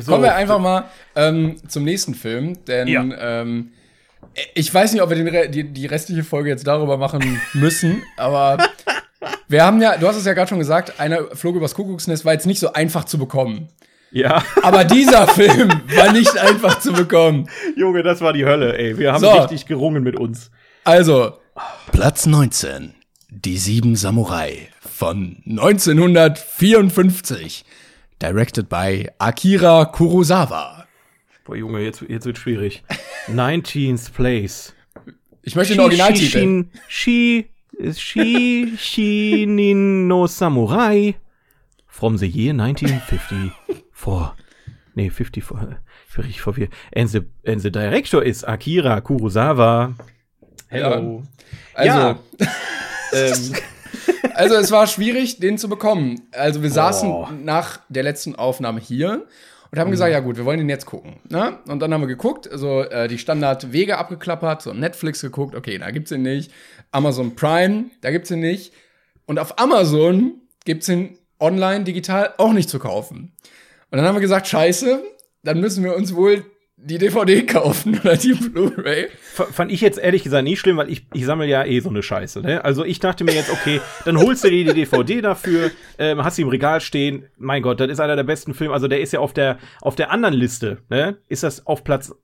so. 0.00 0.02
Kommen 0.12 0.24
wir 0.24 0.34
einfach 0.34 0.58
mal 0.58 0.84
ähm, 1.14 1.56
zum 1.68 1.84
nächsten 1.84 2.14
Film, 2.14 2.64
denn 2.66 2.88
ja. 2.88 3.42
ähm, 3.42 3.72
ich 4.54 4.72
weiß 4.72 4.92
nicht, 4.92 5.02
ob 5.02 5.10
wir 5.10 5.16
den, 5.16 5.52
die, 5.52 5.64
die 5.64 5.86
restliche 5.86 6.24
Folge 6.24 6.50
jetzt 6.50 6.66
darüber 6.66 6.96
machen 6.96 7.40
müssen, 7.54 8.02
aber 8.16 8.58
wir 9.48 9.64
haben 9.64 9.82
ja, 9.82 9.96
du 9.96 10.06
hast 10.06 10.16
es 10.16 10.24
ja 10.24 10.32
gerade 10.32 10.48
schon 10.48 10.58
gesagt, 10.58 11.00
einer 11.00 11.24
flog 11.34 11.56
übers 11.56 11.74
Kuckucksnest 11.74 12.24
war 12.24 12.32
jetzt 12.32 12.46
nicht 12.46 12.60
so 12.60 12.72
einfach 12.72 13.04
zu 13.04 13.18
bekommen. 13.18 13.68
Ja. 14.10 14.42
Aber 14.62 14.84
dieser 14.84 15.28
Film 15.28 15.70
war 15.94 16.12
nicht 16.12 16.36
einfach 16.38 16.80
zu 16.80 16.92
bekommen. 16.92 17.48
Junge, 17.76 18.02
das 18.02 18.20
war 18.20 18.32
die 18.32 18.44
Hölle, 18.44 18.76
ey. 18.76 18.98
Wir 18.98 19.12
haben 19.12 19.20
so. 19.20 19.30
richtig 19.30 19.66
gerungen 19.66 20.02
mit 20.02 20.16
uns. 20.16 20.50
Also, 20.84 21.34
Platz 21.92 22.26
19. 22.26 22.94
Die 23.28 23.58
sieben 23.58 23.94
Samurai 23.94 24.68
von 24.80 25.36
1954 25.46 27.64
directed 28.20 28.68
by 28.68 29.08
Akira 29.18 29.90
Kurosawa. 29.92 30.86
Boah, 31.44 31.56
Junge, 31.56 31.80
jetzt, 31.80 32.02
jetzt 32.02 32.26
wird 32.26 32.38
schwierig. 32.38 32.84
19th 33.26 34.12
Place. 34.12 34.74
Ich 35.42 35.56
möchte 35.56 35.74
den 35.74 35.80
Originaltitel. 35.80 36.66
Shi, 36.86 37.50
Shi, 37.96 38.74
Shi, 38.78 39.46
no 39.46 40.26
Samurai 40.26 41.14
from 41.86 42.18
the 42.18 42.26
year 42.26 42.52
1954. 42.52 44.36
Nee, 44.94 45.10
54. 45.10 45.78
Ich 46.08 46.14
bin 46.14 46.24
richtig 46.24 46.42
verwirrt. 46.42 46.72
And 46.94 47.10
the, 47.10 47.22
and 47.46 47.62
the 47.62 47.70
director 47.70 48.22
is 48.22 48.44
Akira 48.44 49.00
Kurosawa. 49.00 49.94
Hello. 50.68 51.22
Ja. 51.74 51.74
Also, 51.74 51.98
ja. 51.98 52.18
ähm, 53.12 53.54
also 54.34 54.54
es 54.54 54.70
war 54.70 54.86
schwierig, 54.86 55.38
den 55.38 55.58
zu 55.58 55.68
bekommen. 55.68 56.22
Also 56.32 56.62
wir 56.62 56.70
saßen 56.70 57.10
oh. 57.10 57.28
nach 57.42 57.80
der 57.88 58.02
letzten 58.02 58.34
Aufnahme 58.34 58.80
hier 58.80 59.26
und 59.70 59.78
haben 59.78 59.90
gesagt, 59.90 60.12
ja 60.12 60.20
gut, 60.20 60.36
wir 60.36 60.44
wollen 60.44 60.58
den 60.58 60.68
jetzt 60.68 60.86
gucken. 60.86 61.16
Ne? 61.28 61.58
Und 61.68 61.80
dann 61.80 61.94
haben 61.94 62.00
wir 62.00 62.08
geguckt, 62.08 62.48
so 62.52 62.82
äh, 62.82 63.08
die 63.08 63.18
Standardwege 63.18 63.98
abgeklappert, 63.98 64.62
so 64.62 64.72
Netflix 64.72 65.20
geguckt, 65.20 65.54
okay, 65.54 65.78
da 65.78 65.90
gibt's 65.90 66.10
ihn 66.10 66.22
nicht. 66.22 66.50
Amazon 66.90 67.36
Prime, 67.36 67.84
da 68.00 68.10
gibt's 68.10 68.30
ihn 68.30 68.40
nicht. 68.40 68.72
Und 69.26 69.38
auf 69.38 69.58
Amazon 69.58 70.34
gibt's 70.64 70.88
ihn 70.88 71.16
online, 71.38 71.84
digital 71.84 72.34
auch 72.38 72.52
nicht 72.52 72.68
zu 72.68 72.78
kaufen. 72.78 73.32
Und 73.90 73.98
dann 73.98 74.06
haben 74.06 74.16
wir 74.16 74.20
gesagt, 74.20 74.48
scheiße, 74.48 75.02
dann 75.42 75.60
müssen 75.60 75.84
wir 75.84 75.96
uns 75.96 76.14
wohl 76.14 76.44
die 76.82 76.98
DVD 76.98 77.44
kaufen 77.44 77.98
oder 78.00 78.16
die 78.16 78.32
Blu-ray. 78.32 79.08
Fand 79.34 79.70
ich 79.70 79.80
jetzt 79.80 79.98
ehrlich 79.98 80.22
gesagt 80.22 80.44
nicht 80.44 80.60
schlimm, 80.60 80.76
weil 80.76 80.90
ich, 80.90 81.06
ich 81.12 81.24
sammle 81.24 81.46
ja 81.46 81.64
eh 81.64 81.80
so 81.80 81.90
eine 81.90 82.02
Scheiße. 82.02 82.40
Ne? 82.40 82.64
Also 82.64 82.84
ich 82.84 83.00
dachte 83.00 83.24
mir 83.24 83.34
jetzt, 83.34 83.50
okay, 83.50 83.80
dann 84.04 84.16
holst 84.16 84.44
du 84.44 84.50
dir 84.50 84.64
die 84.64 84.74
DVD 84.74 85.20
dafür, 85.20 85.70
ähm, 85.98 86.24
hast 86.24 86.36
sie 86.36 86.42
im 86.42 86.48
Regal 86.48 86.80
stehen. 86.80 87.26
Mein 87.36 87.62
Gott, 87.62 87.80
das 87.80 87.90
ist 87.90 88.00
einer 88.00 88.16
der 88.16 88.24
besten 88.24 88.54
Filme. 88.54 88.72
Also 88.74 88.88
der 88.88 89.00
ist 89.00 89.12
ja 89.12 89.20
auf 89.20 89.34
der 89.34 89.58
auf 89.82 89.94
der 89.94 90.10
anderen 90.10 90.34
Liste. 90.34 90.78
Ne? 90.88 91.18
Ist 91.28 91.42
das 91.42 91.66
auf 91.66 91.84
Platz 91.84 92.14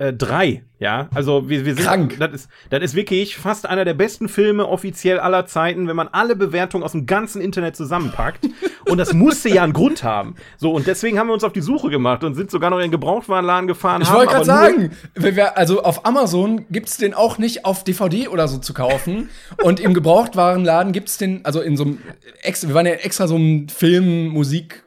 äh, 0.00 0.14
drei, 0.14 0.62
ja. 0.78 1.10
Also 1.14 1.50
wir, 1.50 1.66
wir 1.66 1.74
sind 1.74 1.84
Krank. 1.84 2.16
Das 2.18 2.32
ist, 2.32 2.48
das 2.70 2.82
ist 2.82 2.94
wirklich 2.94 3.36
fast 3.36 3.66
einer 3.66 3.84
der 3.84 3.92
besten 3.92 4.30
Filme 4.30 4.66
offiziell 4.66 5.20
aller 5.20 5.44
Zeiten, 5.44 5.88
wenn 5.88 5.96
man 5.96 6.08
alle 6.08 6.36
Bewertungen 6.36 6.82
aus 6.82 6.92
dem 6.92 7.04
ganzen 7.04 7.42
Internet 7.42 7.76
zusammenpackt. 7.76 8.48
und 8.88 8.96
das 8.96 9.12
musste 9.12 9.50
ja 9.50 9.62
einen 9.62 9.74
Grund 9.74 10.02
haben. 10.02 10.36
So, 10.56 10.72
und 10.72 10.86
deswegen 10.86 11.18
haben 11.18 11.26
wir 11.26 11.34
uns 11.34 11.44
auf 11.44 11.52
die 11.52 11.60
Suche 11.60 11.90
gemacht 11.90 12.24
und 12.24 12.34
sind 12.34 12.50
sogar 12.50 12.70
noch 12.70 12.78
in 12.78 12.84
den 12.84 12.90
Gebrauchtwarenladen 12.92 13.66
gefahren. 13.68 14.00
Ich 14.00 14.10
wollte 14.10 14.32
gerade 14.32 14.46
sagen, 14.46 14.92
wir, 15.14 15.58
also 15.58 15.82
auf 15.82 16.06
Amazon 16.06 16.64
gibt's 16.70 16.96
den 16.96 17.12
auch 17.12 17.36
nicht 17.36 17.66
auf 17.66 17.84
DVD 17.84 18.28
oder 18.28 18.48
so 18.48 18.56
zu 18.56 18.72
kaufen. 18.72 19.28
und 19.62 19.80
im 19.80 19.92
Gebrauchtwarenladen 19.92 20.94
gibt's 20.94 21.18
den, 21.18 21.44
also 21.44 21.60
in 21.60 21.76
so 21.76 21.84
einem, 21.84 21.98
wir 22.42 22.74
waren 22.74 22.86
ja 22.86 22.92
extra 22.92 23.28
so 23.28 23.34
einem 23.34 23.68
Film, 23.68 24.28
Musik, 24.28 24.82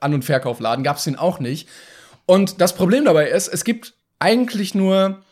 An- 0.00 0.12
und 0.12 0.26
Verkaufladen, 0.26 0.84
gab's 0.84 1.04
den 1.04 1.16
auch 1.16 1.40
nicht. 1.40 1.70
Und 2.26 2.60
das 2.60 2.74
Problem 2.74 3.06
dabei 3.06 3.30
ist, 3.30 3.48
es 3.48 3.64
gibt 3.64 3.94
eigentlich 4.22 4.74
nur 4.74 5.22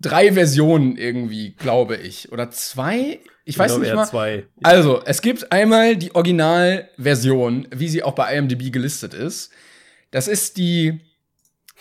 drei 0.00 0.32
Versionen 0.32 0.96
irgendwie, 0.96 1.52
glaube 1.52 1.96
ich. 1.96 2.32
Oder 2.32 2.50
zwei? 2.50 3.20
Ich 3.44 3.58
weiß 3.58 3.72
glaube, 3.72 3.84
nicht 3.84 3.94
mal. 3.94 4.06
zwei. 4.06 4.46
Also, 4.62 5.00
es 5.04 5.22
gibt 5.22 5.52
einmal 5.52 5.96
die 5.96 6.14
Originalversion, 6.14 7.68
wie 7.70 7.88
sie 7.88 8.02
auch 8.02 8.14
bei 8.14 8.36
IMDb 8.36 8.72
gelistet 8.72 9.14
ist. 9.14 9.52
Das 10.10 10.26
ist 10.26 10.56
die 10.56 11.00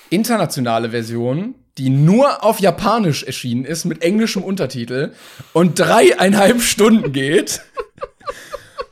internationale 0.10 0.91
Version, 0.91 1.56
die 1.78 1.89
nur 1.89 2.43
auf 2.43 2.60
Japanisch 2.60 3.24
erschienen 3.24 3.66
ist, 3.66 3.86
mit 3.86 4.04
englischem 4.04 4.43
Untertitel 4.43 5.14
und 5.54 5.80
dreieinhalb 5.80 6.62
Stunden 6.62 7.12
geht. 7.12 7.62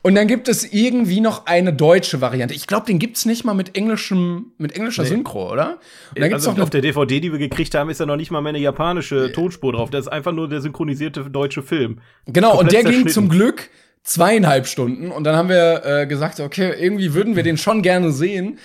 Und 0.03 0.15
dann 0.15 0.27
gibt 0.27 0.49
es 0.49 0.73
irgendwie 0.73 1.21
noch 1.21 1.45
eine 1.45 1.71
deutsche 1.71 2.19
Variante. 2.19 2.53
Ich 2.53 2.67
glaube, 2.67 2.85
den 2.85 2.99
gibt's 2.99 3.25
nicht 3.25 3.45
mal 3.45 3.53
mit 3.53 3.77
englischem, 3.77 4.51
mit 4.57 4.75
englischer 4.75 5.03
Nee. 5.03 5.09
Synchro, 5.09 5.49
oder? 5.49 5.79
Und 6.09 6.19
dann 6.19 6.29
gibt's 6.29 6.45
also 6.45 6.61
auf 6.61 6.69
der 6.69 6.81
DVD, 6.81 7.21
die 7.21 7.31
wir 7.31 7.39
gekriegt 7.39 7.73
haben, 7.73 7.89
ist 7.89 8.01
ja 8.01 8.05
noch 8.05 8.17
nicht 8.17 8.29
mal 8.29 8.41
mehr 8.41 8.49
eine 8.49 8.59
japanische 8.59 9.31
Tonspur 9.31 9.71
drauf. 9.71 9.89
Das 9.89 10.07
ist 10.07 10.11
einfach 10.11 10.33
nur 10.33 10.49
der 10.49 10.59
synchronisierte 10.59 11.29
deutsche 11.29 11.63
Film. 11.63 11.99
Genau, 12.25 12.59
und 12.59 12.73
der 12.73 12.83
ging 12.83 13.07
zum 13.07 13.29
Glück 13.29 13.69
zweieinhalb 14.03 14.67
Stunden. 14.67 15.09
Und 15.09 15.23
dann 15.23 15.37
haben 15.37 15.47
wir 15.47 15.85
äh, 15.85 16.05
gesagt, 16.05 16.41
okay, 16.41 16.73
irgendwie 16.77 17.13
würden 17.13 17.37
wir 17.37 17.43
den 17.43 17.57
schon 17.57 17.81
gerne 17.81 18.11
sehen. 18.11 18.59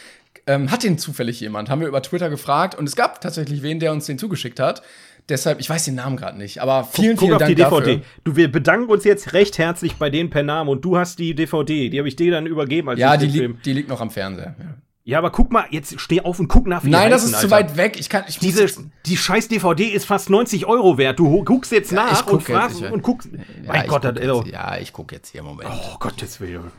Ähm, 0.49 0.73
hat 0.73 0.83
den 0.83 0.99
zufällig 0.99 1.39
jemand? 1.39 1.71
Haben 1.71 1.83
wir 1.83 1.89
über 1.89 2.03
Twitter 2.03 2.31
gefragt. 2.31 2.75
Und 2.75 2.89
es 2.89 2.97
gab 2.97 3.21
tatsächlich 3.21 3.63
wen, 3.63 3.79
der 3.79 3.93
uns 3.93 4.07
den 4.07 4.19
zugeschickt 4.19 4.59
hat. 4.59 4.83
Deshalb, 5.29 5.61
ich 5.61 5.69
weiß 5.69 5.85
den 5.85 5.95
Namen 5.97 6.17
gerade 6.17 6.39
nicht, 6.39 6.61
aber 6.63 6.85
vielen, 6.85 7.17
Guck 7.17 7.21
vielen 7.27 7.33
auf 7.35 7.39
Dank 7.41 7.49
die 7.51 7.55
DVD. 7.57 7.97
dafür. 7.97 8.01
Du, 8.25 8.37
wir 8.37 8.51
bedanken 8.51 8.91
uns 8.91 9.05
jetzt 9.05 9.35
recht 9.35 9.59
herzlich 9.59 9.97
bei 9.97 10.09
denen 10.09 10.31
per 10.31 10.43
Namen 10.43 10.71
und 10.71 10.85
du 10.85 10.97
hast 10.97 11.19
die 11.19 11.35
DVD. 11.35 11.91
Die 11.91 11.99
habe 11.99 12.09
ich 12.09 12.17
dir 12.17 12.31
dann 12.31 12.47
übergeben 12.47 12.89
als 12.89 12.99
Ja, 12.99 13.17
die, 13.17 13.27
liegt, 13.27 13.67
die 13.67 13.73
liegt 13.75 13.89
noch 13.89 14.01
am 14.01 14.11
Fernseher. 14.11 14.55
Ja. 14.59 14.65
Ja, 15.05 15.17
aber 15.19 15.31
guck 15.31 15.51
mal, 15.53 15.65
jetzt 15.71 15.99
steh 16.01 16.21
auf 16.21 16.39
und 16.39 16.49
guck 16.49 16.67
nach, 16.67 16.85
wie 16.85 16.91
Nein, 16.91 17.11
das 17.11 17.23
heißen, 17.23 17.35
ist 17.35 17.41
zu 17.41 17.47
Alter. 17.55 17.69
weit 17.71 17.77
weg. 17.79 17.97
Ich 17.99 18.11
kann, 18.11 18.25
ich 18.29 18.39
Diese, 18.41 18.67
die 19.07 19.17
scheiß 19.17 19.49
DVD 19.49 19.85
ist 19.87 20.05
fast 20.05 20.29
90 20.29 20.67
Euro 20.67 20.99
wert. 20.99 21.19
Du 21.19 21.45
guckst 21.45 21.73
jetzt 21.73 21.93
nach 21.93 22.13
ich 22.13 22.27
guck 22.27 22.35
und 22.35 22.43
fragst 22.43 22.81
jetzt, 22.81 22.89
ich- 22.89 22.93
und 22.93 23.03
guckst. 23.03 23.31
Ja, 23.33 23.39
mein 23.73 23.87
Gott, 23.87 24.03
guck 24.03 24.15
das, 24.15 24.23
jetzt, 24.23 24.31
also, 24.31 24.45
ja, 24.51 24.77
ich 24.77 24.93
gucke 24.93 25.15
jetzt 25.15 25.31
hier, 25.31 25.43
Moment. 25.43 25.71
oh 25.73 25.97
Gottes 25.99 26.43
Willen. 26.43 26.71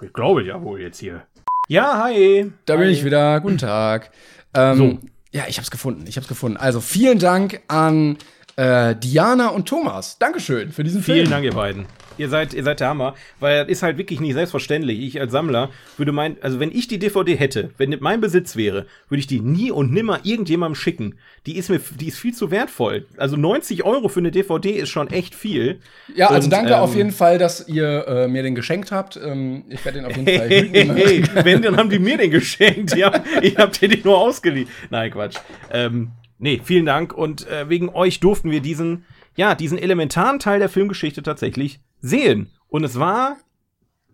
Ich 0.00 0.12
glaube 0.12 0.44
ja 0.44 0.62
wohl 0.62 0.80
jetzt 0.80 1.00
hier. 1.00 1.22
Ja, 1.68 2.04
hi. 2.04 2.52
Da 2.66 2.76
bin 2.76 2.86
hi. 2.86 2.92
ich 2.92 3.04
wieder. 3.04 3.40
Guten 3.40 3.58
Tag. 3.58 4.12
Ähm, 4.54 4.76
So. 4.76 4.98
Ja, 5.32 5.44
ich 5.48 5.58
hab's 5.58 5.70
gefunden. 5.70 6.06
Ich 6.06 6.16
hab's 6.16 6.28
gefunden. 6.28 6.58
Also 6.58 6.80
vielen 6.80 7.18
Dank 7.18 7.60
an 7.68 8.18
äh, 8.56 8.94
Diana 8.96 9.48
und 9.48 9.68
Thomas. 9.68 10.18
Dankeschön 10.18 10.72
für 10.72 10.84
diesen 10.84 11.02
Film. 11.02 11.18
Vielen 11.18 11.30
Dank, 11.30 11.44
ihr 11.44 11.54
beiden. 11.54 11.86
Ihr 12.18 12.28
seid, 12.28 12.54
ihr 12.54 12.62
seid 12.62 12.80
der 12.80 12.88
Hammer, 12.88 13.14
weil 13.40 13.62
das 13.62 13.68
ist 13.68 13.82
halt 13.82 13.98
wirklich 13.98 14.20
nicht 14.20 14.34
selbstverständlich. 14.34 15.00
Ich 15.00 15.20
als 15.20 15.32
Sammler 15.32 15.70
würde 15.96 16.12
meinen, 16.12 16.36
also 16.42 16.60
wenn 16.60 16.70
ich 16.70 16.88
die 16.88 16.98
DVD 16.98 17.36
hätte, 17.36 17.70
wenn 17.78 17.96
mein 18.00 18.20
Besitz 18.20 18.56
wäre, 18.56 18.86
würde 19.08 19.20
ich 19.20 19.26
die 19.26 19.40
nie 19.40 19.70
und 19.70 19.92
nimmer 19.92 20.20
irgendjemandem 20.22 20.74
schicken. 20.74 21.14
Die 21.46 21.56
ist 21.56 21.70
mir, 21.70 21.80
die 21.98 22.08
ist 22.08 22.18
viel 22.18 22.34
zu 22.34 22.50
wertvoll. 22.50 23.06
Also 23.16 23.36
90 23.36 23.84
Euro 23.84 24.08
für 24.08 24.20
eine 24.20 24.30
DVD 24.30 24.72
ist 24.72 24.90
schon 24.90 25.08
echt 25.08 25.34
viel. 25.34 25.80
Ja, 26.14 26.28
also 26.28 26.46
Und, 26.46 26.52
danke 26.52 26.74
ähm, 26.74 26.80
auf 26.80 26.94
jeden 26.94 27.12
Fall, 27.12 27.38
dass 27.38 27.66
ihr 27.66 28.06
äh, 28.06 28.28
mir 28.28 28.42
den 28.42 28.54
geschenkt 28.54 28.92
habt. 28.92 29.16
Ähm, 29.16 29.64
ich 29.68 29.84
werde 29.84 30.00
den 30.00 30.06
auf 30.06 30.16
jeden 30.16 30.26
Fall 30.26 30.48
Hey, 30.48 30.68
hey, 30.72 30.88
hey, 30.94 31.24
wenn, 31.44 31.62
dann 31.62 31.76
haben 31.76 31.90
die 31.90 31.98
mir 31.98 32.18
den 32.18 32.30
geschenkt. 32.30 32.94
Ich 33.42 33.56
hab 33.56 33.72
dir 33.72 33.88
den 33.88 34.02
nur 34.04 34.18
ausgeliehen. 34.18 34.68
Nein, 34.90 35.10
Quatsch. 35.10 35.36
Ähm, 35.72 36.12
nee, 36.42 36.60
vielen 36.62 36.84
Dank. 36.84 37.14
Und 37.14 37.46
äh, 37.48 37.68
wegen 37.70 37.88
euch 37.88 38.20
durften 38.20 38.50
wir 38.50 38.60
diesen, 38.60 39.04
ja, 39.34 39.54
diesen 39.54 39.78
elementaren 39.78 40.38
Teil 40.38 40.58
der 40.58 40.68
Filmgeschichte 40.68 41.22
tatsächlich 41.22 41.80
sehen. 42.02 42.50
Und 42.68 42.84
es 42.84 42.98
war, 42.98 43.38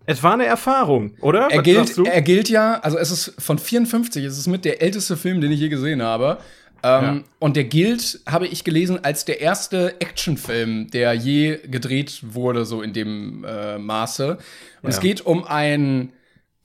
es 0.07 0.23
war 0.23 0.35
eine 0.35 0.47
Erfahrung, 0.47 1.15
oder? 1.21 1.49
Er 1.51 1.63
gilt, 1.63 1.99
er 1.99 2.23
gilt 2.23 2.49
ja, 2.49 2.79
also 2.81 2.97
es 2.99 3.11
ist 3.11 3.35
von 3.43 3.59
54, 3.59 4.25
es 4.25 4.39
ist 4.39 4.47
mit 4.47 4.65
der 4.65 4.81
älteste 4.83 5.17
Film, 5.17 5.41
den 5.41 5.51
ich 5.53 5.61
je 5.61 5.69
gesehen 5.69 6.03
habe. 6.03 6.39
Ähm, 6.83 7.03
Ja. 7.03 7.21
Und 7.41 7.57
der 7.57 7.65
gilt, 7.65 8.21
habe 8.29 8.47
ich 8.47 8.63
gelesen, 8.63 9.03
als 9.05 9.25
der 9.25 9.41
erste 9.41 10.01
Actionfilm, 10.01 10.91
der 10.93 11.13
je 11.15 11.59
gedreht 11.67 12.21
wurde, 12.23 12.65
so 12.65 12.83
in 12.83 12.93
dem 12.93 13.45
äh, 13.45 13.79
Maße. 13.79 14.39
Und 14.83 14.89
es 14.89 14.97
Ja. 14.97 15.03
geht 15.03 15.27
um 15.27 15.43
ein, 15.45 16.13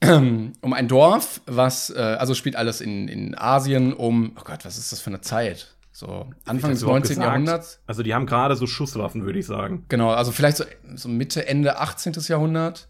um 0.60 0.72
ein 0.72 0.88
Dorf, 0.88 1.40
was, 1.46 1.90
äh, 1.90 1.98
also 1.98 2.34
spielt 2.34 2.56
alles 2.56 2.80
in, 2.80 3.08
in 3.08 3.36
Asien 3.36 3.92
um, 3.92 4.32
oh 4.38 4.42
Gott, 4.44 4.64
was 4.64 4.78
ist 4.78 4.92
das 4.92 5.00
für 5.00 5.10
eine 5.10 5.20
Zeit? 5.20 5.74
So 5.92 6.26
Anfang 6.44 6.70
des 6.70 6.80
du 6.80 6.86
überhaupt 6.86 7.04
19. 7.04 7.16
gesagt? 7.16 7.26
Jahrhunderts. 7.26 7.78
Also 7.86 8.02
die 8.02 8.14
haben 8.14 8.26
gerade 8.26 8.56
so 8.56 8.66
Schusswaffen, 8.66 9.24
würde 9.24 9.38
ich 9.38 9.46
sagen. 9.46 9.84
Genau, 9.88 10.10
also 10.10 10.32
vielleicht 10.32 10.56
so, 10.56 10.64
so 10.94 11.08
Mitte, 11.08 11.46
Ende 11.46 11.78
18. 11.78 12.14
Jahrhundert. 12.26 12.88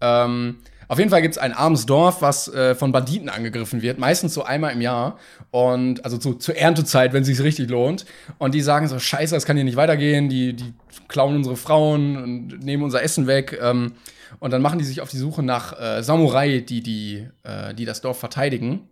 Ähm, 0.00 0.58
auf 0.90 0.98
jeden 0.98 1.10
Fall 1.10 1.22
gibt 1.22 1.36
es 1.36 1.38
ein 1.38 1.52
armes 1.52 1.86
Dorf, 1.86 2.22
was 2.22 2.48
äh, 2.48 2.74
von 2.74 2.90
Banditen 2.92 3.28
angegriffen 3.28 3.82
wird, 3.82 3.98
meistens 3.98 4.34
so 4.34 4.42
einmal 4.42 4.72
im 4.72 4.80
Jahr. 4.80 5.18
Und 5.50 6.04
also 6.04 6.18
zu, 6.18 6.34
zur 6.34 6.56
Erntezeit, 6.56 7.12
wenn 7.12 7.22
es 7.22 7.28
sich 7.28 7.40
richtig 7.40 7.68
lohnt. 7.70 8.06
Und 8.38 8.54
die 8.54 8.60
sagen 8.60 8.88
so: 8.88 8.98
Scheiße, 8.98 9.34
das 9.34 9.44
kann 9.44 9.56
hier 9.56 9.64
nicht 9.64 9.76
weitergehen, 9.76 10.28
die, 10.28 10.52
die 10.54 10.74
klauen 11.06 11.36
unsere 11.36 11.56
Frauen 11.56 12.16
und 12.16 12.64
nehmen 12.64 12.82
unser 12.82 13.02
Essen 13.02 13.26
weg. 13.26 13.58
Ähm, 13.62 13.92
und 14.38 14.52
dann 14.52 14.62
machen 14.62 14.78
die 14.78 14.84
sich 14.84 15.00
auf 15.00 15.10
die 15.10 15.18
Suche 15.18 15.42
nach 15.42 15.78
äh, 15.78 16.02
Samurai, 16.02 16.60
die, 16.60 16.82
die, 16.82 17.28
äh, 17.42 17.74
die 17.74 17.84
das 17.84 18.00
Dorf 18.00 18.18
verteidigen. 18.18 18.88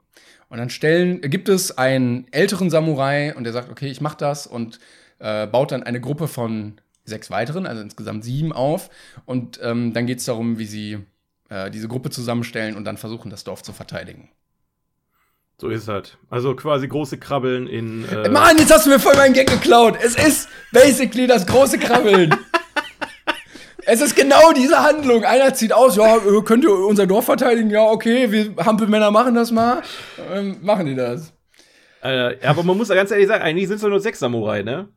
Und 0.49 0.59
dann 0.59 0.71
stellen, 0.71 1.21
gibt 1.21 1.49
es 1.49 1.77
einen 1.77 2.27
älteren 2.33 2.71
Samurai 2.71 3.35
und 3.35 3.45
der 3.45 3.53
sagt, 3.53 3.71
okay, 3.71 3.89
ich 3.89 4.01
mach 4.01 4.15
das 4.15 4.47
und 4.47 4.79
äh, 5.19 5.47
baut 5.47 5.73
dann 5.73 5.83
eine 5.83 6.01
Gruppe 6.01 6.27
von 6.27 6.81
sechs 7.05 7.31
weiteren, 7.31 7.67
also 7.67 7.83
insgesamt 7.83 8.25
sieben 8.25 8.53
auf. 8.53 8.91
Und 9.27 9.61
ähm, 9.63 9.93
dann 9.93 10.07
geht 10.07 10.19
es 10.19 10.25
darum, 10.25 10.59
wie 10.59 10.67
sie 10.67 10.99
äh, 11.49 11.71
diese 11.71 11.89
Gruppe 11.89 12.11
zusammenstellen 12.11 12.77
und 12.77 12.85
dann 12.85 12.97
versuchen, 12.97 13.31
das 13.31 13.45
Dorf 13.45 13.63
zu 13.63 13.73
verteidigen. 13.73 14.31
So 15.61 15.69
ist 15.69 15.83
es 15.83 15.89
halt. 15.89 16.19
Also 16.31 16.55
quasi 16.55 16.87
große 16.87 17.19
Krabbeln 17.19 17.67
in. 17.67 18.09
Äh, 18.09 18.29
Mann, 18.29 18.57
jetzt 18.59 18.73
hast 18.73 18.87
du 18.87 18.91
mir 18.91 19.01
voll 19.01 19.17
meinen 19.17 19.35
Gag 19.35 19.49
geklaut. 19.49 19.99
Es 20.01 20.15
ist 20.15 20.49
basically 20.73 21.27
das 21.27 21.47
große 21.47 21.79
Krabbeln. 21.79 22.35
es 23.91 24.03
ist 24.03 24.15
genau 24.15 24.53
diese 24.55 24.83
Handlung. 24.83 25.25
Einer 25.25 25.55
zieht 25.55 25.73
aus, 25.73 25.97
ja, 25.97 26.17
äh, 26.17 26.43
könnt 26.45 26.63
ihr 26.65 26.71
unser 26.73 27.07
Dorf 27.07 27.25
verteidigen? 27.25 27.71
Ja, 27.71 27.85
okay, 27.85 28.31
wir 28.31 28.55
Hampelmänner 28.65 29.11
machen 29.11 29.35
das 29.35 29.51
mal. 29.51 29.83
Ähm, 30.33 30.59
machen 30.61 30.85
die 30.87 30.95
das. 30.95 31.33
äh, 32.03 32.37
aber 32.47 32.63
man 32.65 32.77
muss 32.77 32.91
ja 32.91 32.95
ganz 32.95 33.11
ehrlich 33.11 33.29
sagen, 33.29 33.43
eigentlich 33.43 33.67
sind 33.67 33.77
es 33.79 33.83
nur 33.83 33.99
sechs 33.99 34.19
Samurai, 34.19 34.63
ne? 34.63 34.89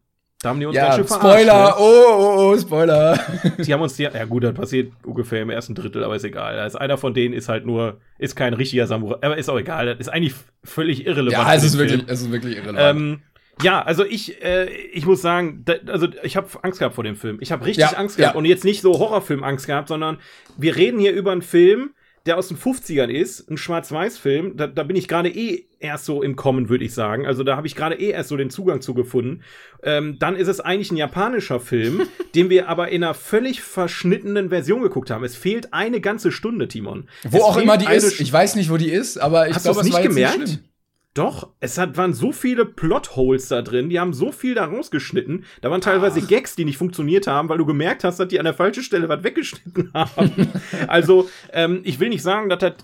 Da 0.42 0.50
haben 0.50 0.60
die 0.60 0.66
uns 0.66 0.76
ganz 0.76 0.89
Ja, 0.89 0.96
schön 0.96 1.08
verarscht, 1.08 1.26
Spoiler, 1.28 1.66
ne? 1.68 1.76
oh, 1.78 2.04
oh, 2.18 2.36
oh, 2.52 2.58
Spoiler. 2.58 3.20
Die 3.60 3.72
haben 3.74 3.82
uns 3.82 3.96
die, 3.96 4.04
ja 4.04 4.26
gut, 4.26 4.44
das 4.44 4.56
passiert 4.56 4.92
ungefähr 5.06 5.44
im 5.44 5.52
ersten 5.52 5.76
Drittel, 5.76 6.04
aber 6.04 6.16
ist 6.16 6.24
egal. 6.24 6.58
Also 6.58 6.80
einer 6.80 6.98
von 6.98 7.14
denen 7.14 7.36
ist 7.36 7.48
halt 7.48 7.64
nur, 7.68 8.02
ist 8.18 8.36
kein 8.36 8.56
richtiger 8.56 8.88
Samurai, 8.88 9.20
aber 9.22 9.38
ist 9.38 9.50
auch 9.50 9.60
egal. 9.60 9.86
Das 9.86 10.00
ist 10.00 10.10
eigentlich 10.10 10.34
völlig 10.64 11.06
irrelevant. 11.06 11.48
Ja, 11.48 11.54
es 11.54 11.64
ist 11.64 11.78
wirklich, 11.78 12.04
es 12.08 12.22
ist 12.22 12.32
wirklich 12.32 12.58
irrelevant. 12.58 12.98
Ähm, 12.98 13.22
ja, 13.64 13.82
also 13.82 14.05
ich, 14.05 14.41
äh, 14.43 14.70
ich 14.93 15.05
muss 15.05 15.22
sagen, 15.22 15.64
da, 15.66 15.74
also 15.88 16.07
ich 16.24 16.38
habe 16.38 16.47
Angst 16.64 16.80
gehabt 16.80 16.95
vor 16.95 17.03
dem 17.03 17.16
Film. 17.16 17.38
Ich 17.41 17.51
habe 17.51 17.66
richtig 17.66 17.84
Ja, 17.84 17.97
Angst 17.97 18.18
gehabt 18.18 18.36
ja. 18.36 18.38
und 18.38 18.45
jetzt 18.45 18.64
nicht 18.64 18.82
so 18.82 18.97
Horrorfilm 18.97 19.43
Angst 19.43 19.68
gehabt, 19.68 19.88
sondern 19.88 20.20
wir 20.57 20.76
reden 20.76 20.99
hier 20.99 21.14
über 21.14 21.32
einen 21.32 21.41
Film, 21.41 21.91
der 22.26 22.38
aus 22.38 22.49
den 22.49 22.57
50ern 22.57 23.09
ist, 23.09 23.49
ein 23.49 23.57
Schwarz-Weiß-Film, 23.57 24.55
da, 24.55 24.68
da 24.68 24.84
bin 24.84 24.95
ich 24.95 25.07
gerade 25.07 25.30
eh 25.30 25.66
erst 25.80 26.05
so 26.05 26.22
im 26.22 26.36
Kommen, 26.36 26.70
würde 26.70 26.86
ich 26.86 26.93
sagen. 26.93 27.26
Also 27.26 27.43
da 27.43 27.57
habe 27.57 27.66
ich 27.66 27.76
gerade 27.76 27.95
eh 27.95 28.09
erst 28.12 28.30
so 28.30 28.38
den 28.38 28.51
Zugang 28.51 28.82
zu 28.82 28.93
gefunden. 28.93 29.41
Ähm, 29.82 30.18
dann 30.20 30.36
ist 30.36 30.47
es 30.47 30.59
eigentlich 30.59 30.91
ein 30.91 30.97
japanischer 30.97 31.59
Film, 31.59 32.03
den 32.36 32.51
wir 32.51 32.70
aber 32.70 32.89
in 32.89 33.03
einer 33.03 33.16
völlig 33.16 33.62
verschnittenen 33.62 34.49
Version 34.49 34.84
geguckt 34.84 35.09
haben. 35.09 35.24
Es 35.24 35.36
fehlt 35.36 35.74
eine 35.74 35.99
ganze 35.99 36.32
Stunde, 36.32 36.68
Timon. 36.68 37.09
Wo 37.24 37.38
es 37.38 37.43
auch 37.43 37.57
immer 37.57 37.78
die 37.78 37.91
ist. 37.91 38.12
St 38.12 38.22
Ich 38.22 38.32
weiß 38.32 38.55
nicht, 38.55 38.70
wo 38.70 38.78
die 38.78 38.91
ist, 38.91 39.18
aber 39.18 39.49
ich 39.49 39.57
glaube, 39.57 39.70
es 39.72 39.78
war 39.78 39.84
nicht 39.84 39.97
jetzt 39.97 40.07
gemerkt? 40.07 40.39
nicht 40.39 40.49
schlimm. 40.53 40.71
Doch, 41.14 41.49
es 41.59 41.78
hat, 41.78 41.97
waren 41.97 42.14
so 42.14 42.32
viele 42.32 42.66
Plotholes 42.66 43.49
da 43.49 43.62
drin, 43.62 43.89
die 43.89 43.99
haben 43.99 44.14
so 44.14 44.32
viel 44.32 44.55
da 44.55 44.66
rausgeschnitten. 44.66 45.43
Da 45.59 45.70
waren 45.70 45.82
teilweise 45.82 46.22
Gags, 46.22 46.55
die 46.55 46.64
nicht 46.64 46.78
funktioniert 46.78 47.28
haben, 47.28 47.49
weil 47.49 47.57
du 47.57 47.66
gemerkt 47.66 48.05
hast, 48.05 48.20
dass 48.20 48.30
die 48.30 48.39
an 48.39 48.45
der 48.45 48.53
falschen 48.53 48.84
Stelle 48.84 49.09
was 49.09 49.24
weggeschnitten 49.24 49.91
haben. 49.93 50.47
also, 50.88 51.30
ähm, 51.51 51.82
ich 51.84 51.99
will 51.99 52.09
nicht 52.09 52.24
sagen, 52.24 52.47
dass 52.49 52.59
das 52.59 52.76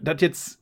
das 0.00 0.20
jetzt. 0.20 0.58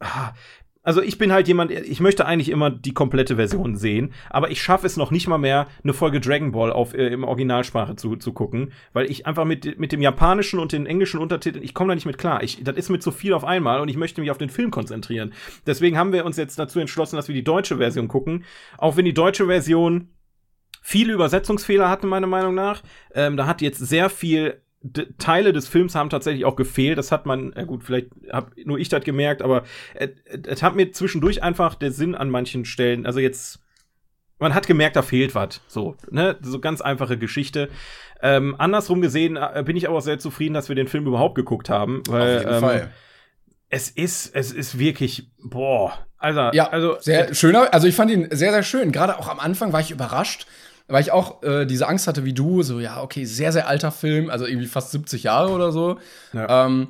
Also 0.84 1.00
ich 1.02 1.16
bin 1.16 1.32
halt 1.32 1.48
jemand, 1.48 1.70
ich 1.70 2.00
möchte 2.00 2.26
eigentlich 2.26 2.50
immer 2.50 2.70
die 2.70 2.92
komplette 2.92 3.36
Version 3.36 3.74
sehen, 3.74 4.12
aber 4.28 4.50
ich 4.50 4.62
schaffe 4.62 4.86
es 4.86 4.98
noch 4.98 5.10
nicht 5.10 5.26
mal 5.26 5.38
mehr, 5.38 5.66
eine 5.82 5.94
Folge 5.94 6.20
Dragon 6.20 6.52
Ball 6.52 6.70
auf, 6.70 6.92
äh, 6.94 7.08
im 7.08 7.24
Originalsprache 7.24 7.96
zu, 7.96 8.16
zu 8.16 8.34
gucken, 8.34 8.70
weil 8.92 9.10
ich 9.10 9.26
einfach 9.26 9.46
mit, 9.46 9.78
mit 9.78 9.92
dem 9.92 10.02
japanischen 10.02 10.60
und 10.60 10.72
den 10.72 10.84
englischen 10.84 11.20
Untertiteln, 11.20 11.64
ich 11.64 11.72
komme 11.72 11.88
da 11.88 11.94
nicht 11.94 12.06
mit 12.06 12.18
klar. 12.18 12.42
Ich, 12.42 12.62
das 12.62 12.76
ist 12.76 12.90
mit 12.90 13.02
so 13.02 13.10
viel 13.10 13.32
auf 13.32 13.44
einmal 13.44 13.80
und 13.80 13.88
ich 13.88 13.96
möchte 13.96 14.20
mich 14.20 14.30
auf 14.30 14.38
den 14.38 14.50
Film 14.50 14.70
konzentrieren. 14.70 15.32
Deswegen 15.66 15.96
haben 15.96 16.12
wir 16.12 16.26
uns 16.26 16.36
jetzt 16.36 16.58
dazu 16.58 16.78
entschlossen, 16.78 17.16
dass 17.16 17.28
wir 17.28 17.34
die 17.34 17.44
deutsche 17.44 17.78
Version 17.78 18.06
gucken, 18.06 18.44
auch 18.76 18.96
wenn 18.98 19.06
die 19.06 19.14
deutsche 19.14 19.46
Version 19.46 20.10
viele 20.82 21.14
Übersetzungsfehler 21.14 21.88
hatte, 21.88 22.06
meiner 22.06 22.26
Meinung 22.26 22.54
nach. 22.54 22.82
Ähm, 23.14 23.38
da 23.38 23.46
hat 23.46 23.62
jetzt 23.62 23.78
sehr 23.78 24.10
viel 24.10 24.60
Teile 25.18 25.52
des 25.52 25.66
Films 25.66 25.94
haben 25.94 26.10
tatsächlich 26.10 26.44
auch 26.44 26.56
gefehlt. 26.56 26.98
Das 26.98 27.10
hat 27.10 27.26
man, 27.26 27.52
äh 27.54 27.64
gut, 27.64 27.84
vielleicht 27.84 28.08
hab 28.30 28.56
nur 28.64 28.78
ich 28.78 28.88
das 28.88 29.04
gemerkt, 29.04 29.42
aber 29.42 29.64
es 29.94 30.10
es 30.46 30.62
hat 30.62 30.76
mir 30.76 30.92
zwischendurch 30.92 31.42
einfach 31.42 31.74
der 31.74 31.90
Sinn 31.90 32.14
an 32.14 32.30
manchen 32.30 32.64
Stellen, 32.64 33.06
also 33.06 33.20
jetzt, 33.20 33.60
man 34.38 34.54
hat 34.54 34.66
gemerkt, 34.66 34.96
da 34.96 35.02
fehlt 35.02 35.34
was. 35.34 35.60
So, 35.66 35.96
ne, 36.10 36.36
so 36.42 36.60
ganz 36.60 36.80
einfache 36.80 37.16
Geschichte. 37.16 37.70
Ähm, 38.20 38.54
andersrum 38.58 39.00
gesehen 39.00 39.36
äh, 39.36 39.62
bin 39.64 39.76
ich 39.76 39.88
aber 39.88 39.98
auch 39.98 40.02
sehr 40.02 40.18
zufrieden, 40.18 40.54
dass 40.54 40.68
wir 40.68 40.76
den 40.76 40.88
Film 40.88 41.06
überhaupt 41.06 41.34
geguckt 41.34 41.70
haben, 41.70 42.02
weil 42.08 42.36
Auf 42.36 42.42
jeden 42.42 42.54
ähm, 42.54 42.60
Fall. 42.60 42.90
es 43.70 43.90
ist, 43.90 44.34
es 44.34 44.52
ist 44.52 44.78
wirklich, 44.78 45.30
boah, 45.42 46.06
also, 46.24 46.40
Ja, 46.52 46.68
also 46.70 46.96
sehr 47.00 47.34
schöner. 47.34 47.74
Also 47.74 47.86
ich 47.86 47.94
fand 47.94 48.10
ihn 48.10 48.28
sehr, 48.30 48.50
sehr 48.50 48.62
schön. 48.62 48.92
Gerade 48.92 49.18
auch 49.18 49.28
am 49.28 49.38
Anfang 49.38 49.74
war 49.74 49.80
ich 49.80 49.90
überrascht, 49.90 50.46
weil 50.88 51.02
ich 51.02 51.12
auch 51.12 51.42
äh, 51.42 51.64
diese 51.66 51.88
Angst 51.88 52.06
hatte 52.06 52.24
wie 52.24 52.32
du, 52.34 52.62
so 52.62 52.80
ja, 52.80 53.02
okay, 53.02 53.24
sehr, 53.24 53.52
sehr 53.52 53.68
alter 53.68 53.90
Film, 53.90 54.30
also 54.30 54.46
irgendwie 54.46 54.66
fast 54.66 54.90
70 54.90 55.22
Jahre 55.22 55.52
oder 55.52 55.72
so. 55.72 55.98
Ja. 56.32 56.66
Ähm, 56.66 56.88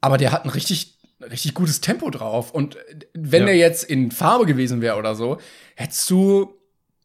aber 0.00 0.18
der 0.18 0.32
hat 0.32 0.44
ein 0.44 0.50
richtig, 0.50 0.98
richtig 1.20 1.54
gutes 1.54 1.80
Tempo 1.80 2.10
drauf. 2.10 2.50
Und 2.52 2.76
äh, 2.76 2.80
wenn 3.14 3.42
Ja. 3.42 3.46
der 3.46 3.56
jetzt 3.56 3.84
in 3.84 4.10
Farbe 4.10 4.46
gewesen 4.46 4.80
wäre 4.80 4.96
oder 4.96 5.14
so, 5.14 5.38
hättest 5.76 6.08
du 6.10 6.54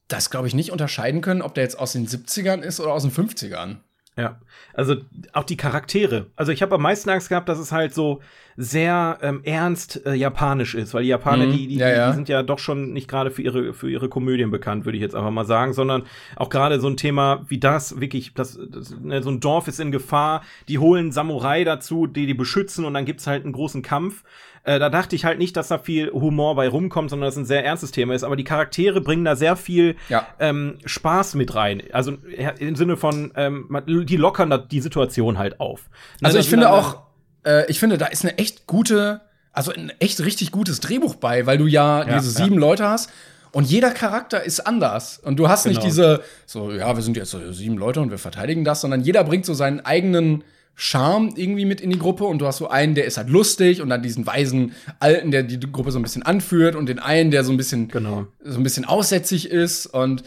das, 0.07 0.29
glaube 0.29 0.47
ich, 0.47 0.53
nicht 0.53 0.71
unterscheiden 0.71 1.21
können, 1.21 1.41
ob 1.41 1.55
der 1.55 1.63
jetzt 1.63 1.79
aus 1.79 1.93
den 1.93 2.07
70ern 2.07 2.61
ist 2.61 2.79
oder 2.79 2.93
aus 2.93 3.03
den 3.03 3.11
50ern. 3.11 3.77
Ja, 4.15 4.39
also 4.73 4.95
auch 5.33 5.43
die 5.43 5.57
Charaktere. 5.57 6.27
Also 6.35 6.51
ich 6.51 6.61
habe 6.61 6.75
am 6.75 6.81
meisten 6.83 7.09
Angst 7.09 7.29
gehabt, 7.29 7.49
dass 7.49 7.57
es 7.57 7.71
halt 7.71 7.95
so 7.95 8.21
sehr 8.55 9.17
ähm, 9.23 9.41
ernst 9.43 10.05
äh, 10.05 10.13
japanisch 10.13 10.75
ist, 10.75 10.93
weil 10.93 11.01
die 11.01 11.09
Japaner, 11.09 11.47
Mhm, 11.47 11.53
die, 11.53 11.67
die, 11.67 11.75
ja, 11.77 11.89
ja. 11.89 12.09
die 12.09 12.15
sind 12.15 12.29
ja 12.29 12.43
doch 12.43 12.59
schon 12.59 12.93
nicht 12.93 13.07
gerade 13.07 13.31
für 13.31 13.41
ihre 13.41 13.73
für 13.73 13.89
ihre 13.89 14.09
Komödien 14.09 14.51
bekannt, 14.51 14.85
würde 14.85 14.97
ich 14.97 15.01
jetzt 15.01 15.15
einfach 15.15 15.31
mal 15.31 15.45
sagen, 15.45 15.73
sondern 15.73 16.03
auch 16.35 16.49
gerade 16.49 16.79
so 16.79 16.87
ein 16.87 16.97
Thema 16.97 17.43
wie 17.47 17.57
das, 17.57 17.99
wirklich, 17.99 18.35
das, 18.35 18.59
das 18.69 18.95
ne, 18.99 19.23
so 19.23 19.31
ein 19.31 19.39
Dorf 19.39 19.67
ist 19.67 19.79
in 19.79 19.91
Gefahr, 19.91 20.43
die 20.67 20.77
holen 20.77 21.11
Samurai 21.11 21.63
dazu, 21.63 22.05
die 22.05 22.27
die 22.27 22.35
beschützen 22.35 22.85
und 22.85 22.93
dann 22.93 23.05
gibt's 23.05 23.25
halt 23.25 23.43
einen 23.43 23.53
großen 23.53 23.81
Kampf. 23.81 24.23
Äh, 24.65 24.79
da 24.79 24.89
dachte 24.89 25.15
ich 25.15 25.25
halt 25.25 25.39
nicht, 25.39 25.57
dass 25.57 25.67
da 25.67 25.77
viel 25.77 26.09
Humor 26.11 26.55
bei 26.55 26.69
rumkommt, 26.69 27.09
sondern 27.09 27.27
dass 27.27 27.35
es 27.35 27.41
ein 27.41 27.45
sehr 27.45 27.65
ernstes 27.65 27.91
Thema 27.91 28.13
ist. 28.15 28.23
Aber 28.23 28.35
die 28.37 28.45
Charaktere 28.45 29.01
bringen 29.01 29.25
da 29.25 29.35
sehr 29.35 29.55
viel 29.57 29.95
Ja. 30.09 30.25
ähm, 30.39 30.77
Spaß 30.85 31.35
mit 31.35 31.53
rein. 31.53 31.83
Also 31.91 32.13
ja, 32.37 32.49
im 32.51 32.75
Sinne 32.77 32.95
von, 32.95 33.33
ähm, 33.35 33.67
die 33.85 34.15
lockern 34.17 34.49
da 34.49 34.57
die 34.57 34.79
Situation 34.79 35.37
halt 35.37 35.59
auf. 35.59 35.89
Ne, 36.21 36.27
Also 36.27 36.39
ich 36.39 36.49
finde 36.49 36.71
auch, 36.71 37.01
äh, 37.45 37.69
ich 37.69 37.79
finde, 37.79 37.97
da 37.97 38.05
ist 38.05 38.23
eine 38.23 38.37
echt 38.37 38.65
gute, 38.65 39.19
also 39.51 39.73
ein 39.73 39.91
echt 39.99 40.21
richtig 40.23 40.51
gutes 40.51 40.79
Drehbuch 40.79 41.15
bei, 41.15 41.45
weil 41.45 41.57
du 41.57 41.67
ja, 41.67 41.99
Ja, 42.07 42.19
diese 42.19 42.39
ja. 42.39 42.45
sieben 42.45 42.57
Leute 42.57 42.87
hast 42.87 43.09
und 43.51 43.65
jeder 43.69 43.91
Charakter 43.91 44.43
ist 44.43 44.61
anders. 44.65 45.19
Und 45.19 45.37
du 45.37 45.49
hast 45.49 45.65
nicht 45.65 45.75
Genau. 45.81 45.85
diese, 45.87 46.23
so, 46.45 46.71
ja, 46.71 46.95
wir 46.95 47.03
sind 47.03 47.17
jetzt 47.17 47.31
so 47.31 47.51
sieben 47.51 47.77
Leute 47.77 47.99
und 47.99 48.11
wir 48.11 48.17
verteidigen 48.17 48.63
das, 48.63 48.79
sondern 48.79 49.01
jeder 49.01 49.25
bringt 49.25 49.45
so 49.45 49.53
seinen 49.53 49.81
eigenen 49.81 50.43
Charme 50.75 51.33
irgendwie 51.35 51.65
mit 51.65 51.81
in 51.81 51.89
die 51.91 51.99
Gruppe 51.99 52.23
und 52.25 52.39
du 52.39 52.47
hast 52.47 52.57
so 52.57 52.67
einen, 52.69 52.95
der 52.95 53.05
ist 53.05 53.17
halt 53.17 53.29
lustig 53.29 53.81
und 53.81 53.89
dann 53.89 54.01
diesen 54.01 54.25
weisen 54.25 54.73
Alten, 54.99 55.31
der 55.31 55.43
die 55.43 55.59
Gruppe 55.59 55.91
so 55.91 55.99
ein 55.99 56.03
bisschen 56.03 56.23
anführt 56.23 56.75
und 56.75 56.87
den 56.87 56.99
einen, 56.99 57.29
der 57.31 57.43
so 57.43 57.51
ein 57.51 57.57
bisschen, 57.57 57.87
Genau. 57.89 58.25
so 58.43 58.57
ein 58.57 58.63
bisschen 58.63 58.85
aussätzig 58.85 59.49
ist 59.51 59.85
und 59.85 60.23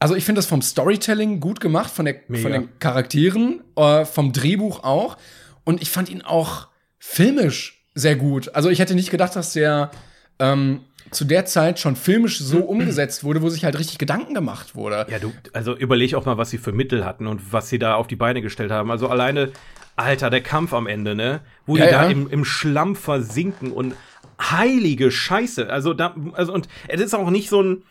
also 0.00 0.14
ich 0.14 0.24
finde 0.24 0.38
das 0.38 0.46
vom 0.46 0.62
Storytelling 0.62 1.40
gut 1.40 1.58
gemacht, 1.60 1.90
von, 1.92 2.04
der, 2.04 2.16
Mega. 2.28 2.42
von 2.42 2.52
den 2.52 2.68
Charakteren, 2.78 3.62
äh, 3.76 4.04
vom 4.04 4.32
Drehbuch 4.32 4.84
auch. 4.84 5.16
Und 5.64 5.82
ich 5.82 5.90
fand 5.90 6.08
ihn 6.08 6.22
auch 6.22 6.68
filmisch 7.00 7.84
sehr 7.94 8.14
gut. 8.14 8.54
Also 8.54 8.68
ich 8.70 8.78
hätte 8.78 8.94
nicht 8.94 9.10
gedacht, 9.10 9.34
dass 9.34 9.54
der 9.54 9.90
ähm, 10.38 10.80
zu 11.10 11.24
der 11.24 11.46
Zeit 11.46 11.78
schon 11.78 11.96
filmisch 11.96 12.38
so 12.38 12.58
umgesetzt 12.58 13.24
wurde, 13.24 13.42
wo 13.42 13.48
sich 13.48 13.64
halt 13.64 13.78
richtig 13.78 13.98
Gedanken 13.98 14.34
gemacht 14.34 14.74
wurde. 14.74 15.06
Ja, 15.10 15.18
du, 15.18 15.32
also 15.52 15.76
überleg 15.76 16.14
auch 16.14 16.26
mal, 16.26 16.36
was 16.36 16.50
sie 16.50 16.58
für 16.58 16.72
Mittel 16.72 17.04
hatten 17.04 17.26
und 17.26 17.52
was 17.52 17.68
sie 17.68 17.78
da 17.78 17.94
auf 17.94 18.06
die 18.06 18.16
Beine 18.16 18.42
gestellt 18.42 18.70
haben. 18.70 18.90
Also 18.90 19.08
alleine, 19.08 19.50
Alter, 19.96 20.30
der 20.30 20.42
Kampf 20.42 20.72
am 20.72 20.86
Ende, 20.86 21.14
ne? 21.14 21.40
Wo 21.66 21.76
Ja, 21.76 21.86
die 21.86 21.92
ja. 21.92 22.02
da 22.02 22.10
im, 22.10 22.28
im 22.28 22.44
Schlamm 22.44 22.94
versinken 22.94 23.72
und 23.72 23.94
heilige 24.40 25.10
Scheiße. 25.10 25.70
Also 25.70 25.94
da, 25.94 26.14
also 26.34 26.52
und 26.52 26.68
es 26.88 27.00
ist 27.00 27.14
auch 27.14 27.30
nicht 27.30 27.48
so 27.48 27.62
ein, 27.62 27.82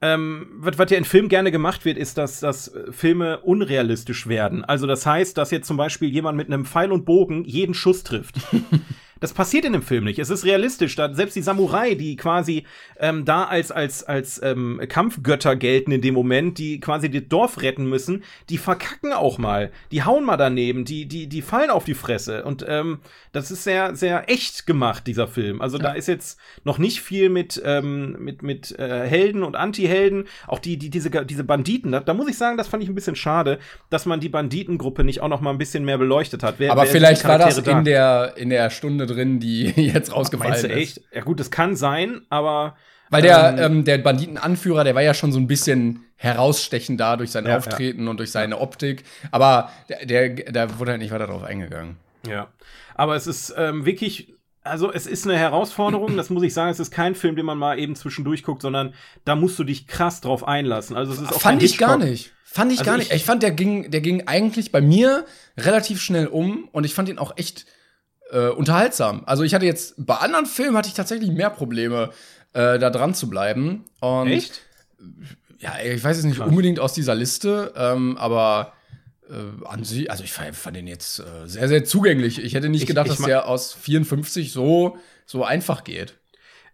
ähm, 0.00 0.46
was, 0.56 0.78
was 0.78 0.90
ja 0.90 0.98
in 0.98 1.04
Filmen 1.04 1.28
gerne 1.28 1.50
gemacht 1.50 1.84
wird, 1.84 1.96
ist, 1.96 2.18
dass, 2.18 2.40
dass 2.40 2.72
Filme 2.90 3.40
unrealistisch 3.40 4.26
werden. 4.26 4.64
Also 4.64 4.86
das 4.86 5.06
heißt, 5.06 5.38
dass 5.38 5.50
jetzt 5.50 5.66
zum 5.66 5.76
Beispiel 5.76 6.08
jemand 6.08 6.36
mit 6.36 6.48
einem 6.48 6.64
Pfeil 6.64 6.92
und 6.92 7.04
Bogen 7.04 7.44
jeden 7.44 7.74
Schuss 7.74 8.04
trifft. 8.04 8.36
Das 9.20 9.32
passiert 9.32 9.64
in 9.64 9.72
dem 9.72 9.82
Film 9.82 10.04
nicht. 10.04 10.18
Es 10.18 10.30
ist 10.30 10.44
realistisch. 10.44 10.96
Da, 10.96 11.12
selbst 11.14 11.36
die 11.36 11.42
Samurai, 11.42 11.94
die 11.94 12.16
quasi 12.16 12.64
ähm, 12.98 13.24
da 13.24 13.44
als, 13.44 13.70
als, 13.70 14.04
als 14.04 14.40
ähm, 14.42 14.80
Kampfgötter 14.88 15.56
gelten 15.56 15.92
in 15.92 16.00
dem 16.00 16.14
Moment, 16.14 16.58
die 16.58 16.80
quasi 16.80 17.10
das 17.10 17.22
Dorf 17.28 17.62
retten 17.62 17.88
müssen, 17.88 18.24
die 18.50 18.58
verkacken 18.58 19.12
auch 19.12 19.38
mal. 19.38 19.70
Die 19.92 20.02
hauen 20.02 20.24
mal 20.24 20.36
daneben, 20.36 20.84
die, 20.84 21.06
die, 21.06 21.28
die 21.28 21.42
fallen 21.42 21.70
auf 21.70 21.84
die 21.84 21.94
Fresse. 21.94 22.44
Und 22.44 22.64
ähm, 22.68 22.98
das 23.32 23.50
ist 23.50 23.64
sehr, 23.64 23.96
sehr 23.96 24.30
echt 24.30 24.66
gemacht, 24.66 25.06
dieser 25.06 25.28
Film. 25.28 25.60
Also 25.60 25.78
da 25.78 25.92
ist 25.92 26.08
jetzt 26.08 26.38
noch 26.64 26.78
nicht 26.78 27.00
viel 27.00 27.28
mit, 27.28 27.60
ähm, 27.64 28.16
mit, 28.18 28.42
mit 28.42 28.78
äh, 28.78 29.06
Helden 29.06 29.42
und 29.42 29.56
Anti-Helden. 29.56 30.24
Auch 30.46 30.58
die, 30.58 30.76
die, 30.76 30.90
diese, 30.90 31.10
diese 31.24 31.44
Banditen, 31.44 31.92
da, 31.92 32.00
da 32.00 32.14
muss 32.14 32.28
ich 32.28 32.36
sagen, 32.36 32.56
das 32.56 32.68
fand 32.68 32.82
ich 32.82 32.88
ein 32.88 32.94
bisschen 32.94 33.16
schade, 33.16 33.58
dass 33.90 34.06
man 34.06 34.20
die 34.20 34.28
Banditengruppe 34.28 35.04
nicht 35.04 35.20
auch 35.20 35.28
noch 35.28 35.40
mal 35.40 35.50
ein 35.50 35.58
bisschen 35.58 35.84
mehr 35.84 35.98
beleuchtet 35.98 36.42
hat. 36.42 36.56
Wer, 36.58 36.72
Aber 36.72 36.82
wer 36.82 36.90
vielleicht 36.90 37.24
war 37.26 37.38
das 37.38 37.58
in 37.58 37.84
der, 37.84 38.34
in 38.36 38.50
der 38.50 38.70
Stunde 38.70 39.03
drin, 39.06 39.40
die 39.40 39.64
jetzt 39.76 40.12
rausgefallen 40.12 40.52
Meinst 40.52 40.64
du 40.64 40.68
ist. 40.68 40.76
echt? 40.76 41.00
Ja 41.14 41.22
gut, 41.22 41.40
das 41.40 41.50
kann 41.50 41.76
sein, 41.76 42.22
aber 42.30 42.76
Weil 43.10 43.22
der, 43.22 43.56
Ähm, 43.58 43.78
ähm, 43.78 43.84
der 43.84 43.98
Banditenanführer, 43.98 44.84
der 44.84 44.94
war 44.94 45.02
ja 45.02 45.14
schon 45.14 45.32
so 45.32 45.38
ein 45.38 45.46
bisschen 45.46 46.04
herausstechend 46.16 46.98
da 47.00 47.16
durch 47.16 47.30
sein 47.30 47.46
Ja, 47.46 47.56
Auftreten 47.58 48.08
und 48.08 48.16
durch 48.18 48.30
seine 48.30 48.58
Optik. 48.60 49.04
Aber 49.30 49.70
der, 49.88 50.06
der, 50.06 50.28
der 50.52 50.78
wurde 50.78 50.92
halt 50.92 51.00
nicht 51.00 51.10
weiter 51.12 51.26
drauf 51.26 51.42
eingegangen. 51.42 51.96
ja. 52.26 52.48
Aber 52.96 53.16
es 53.16 53.26
ist 53.26 53.52
ähm, 53.58 53.84
wirklich, 53.86 54.34
also 54.62 54.92
es 54.92 55.06
ist 55.08 55.26
eine 55.26 55.36
Herausforderung, 55.36 56.16
das 56.16 56.30
muss 56.30 56.44
ich 56.44 56.54
sagen. 56.54 56.70
Es 56.70 56.78
ist 56.78 56.92
kein 56.92 57.16
Film, 57.16 57.34
den 57.34 57.44
man 57.44 57.58
mal 57.58 57.76
eben 57.78 57.96
zwischendurch 57.96 58.44
guckt, 58.44 58.62
sondern 58.62 58.94
da 59.24 59.34
musst 59.34 59.58
du 59.58 59.64
dich 59.64 59.88
krass 59.88 60.20
drauf 60.20 60.46
einlassen. 60.46 60.96
Also 60.96 61.12
es 61.12 61.20
ist 61.20 61.32
auch 61.32 61.40
Fand 61.40 61.60
ich 61.62 61.76
gar 61.76 61.98
nicht. 61.98 62.32
Fand 62.44 62.70
ich 62.72 62.78
Also 62.78 62.90
gar 62.92 62.96
nicht. 62.98 63.10
ich- 63.10 63.16
Ich 63.16 63.24
fand, 63.24 63.42
der 63.42 63.50
ging, 63.50 63.90
der 63.90 64.00
ging 64.00 64.28
eigentlich 64.28 64.70
bei 64.70 64.80
mir 64.80 65.26
relativ 65.58 66.00
schnell 66.00 66.28
um 66.28 66.68
und 66.70 66.84
ich 66.84 66.94
fand 66.94 67.08
ihn 67.08 67.18
auch 67.18 67.36
echt 67.36 67.66
äh, 68.34 68.48
unterhaltsam. 68.48 69.22
Also 69.26 69.42
ich 69.44 69.54
hatte 69.54 69.64
jetzt, 69.66 69.94
bei 69.96 70.16
anderen 70.16 70.46
Filmen 70.46 70.76
hatte 70.76 70.88
ich 70.88 70.94
tatsächlich 70.94 71.30
mehr 71.30 71.50
Probleme, 71.50 72.10
äh, 72.52 72.78
da 72.78 72.90
dran 72.90 73.14
zu 73.14 73.30
bleiben. 73.30 73.84
Und 74.00 74.28
Echt? 74.28 74.62
Ja, 75.58 75.74
ich 75.82 76.02
weiß 76.04 76.18
es 76.18 76.24
nicht 76.24 76.40
unbedingt 76.40 76.78
aus 76.80 76.92
dieser 76.92 77.14
Liste, 77.14 77.72
ähm, 77.76 78.18
aber 78.18 78.72
äh, 79.30 79.66
an 79.66 79.82
sich, 79.84 80.10
also 80.10 80.22
ich 80.24 80.32
fand, 80.32 80.76
den 80.76 80.86
jetzt 80.86 81.20
äh, 81.20 81.24
sehr, 81.46 81.68
sehr 81.68 81.84
zugänglich. 81.84 82.42
Ich 82.44 82.54
hätte 82.54 82.68
nicht 82.68 82.82
Ich- 82.82 82.86
gedacht, 82.88 83.06
ich 83.06 83.12
dass 83.12 83.20
ma- 83.20 83.26
der 83.28 83.48
aus 83.48 83.72
54 83.72 84.52
so, 84.52 84.98
so 85.24 85.44
einfach 85.44 85.84
geht. 85.84 86.18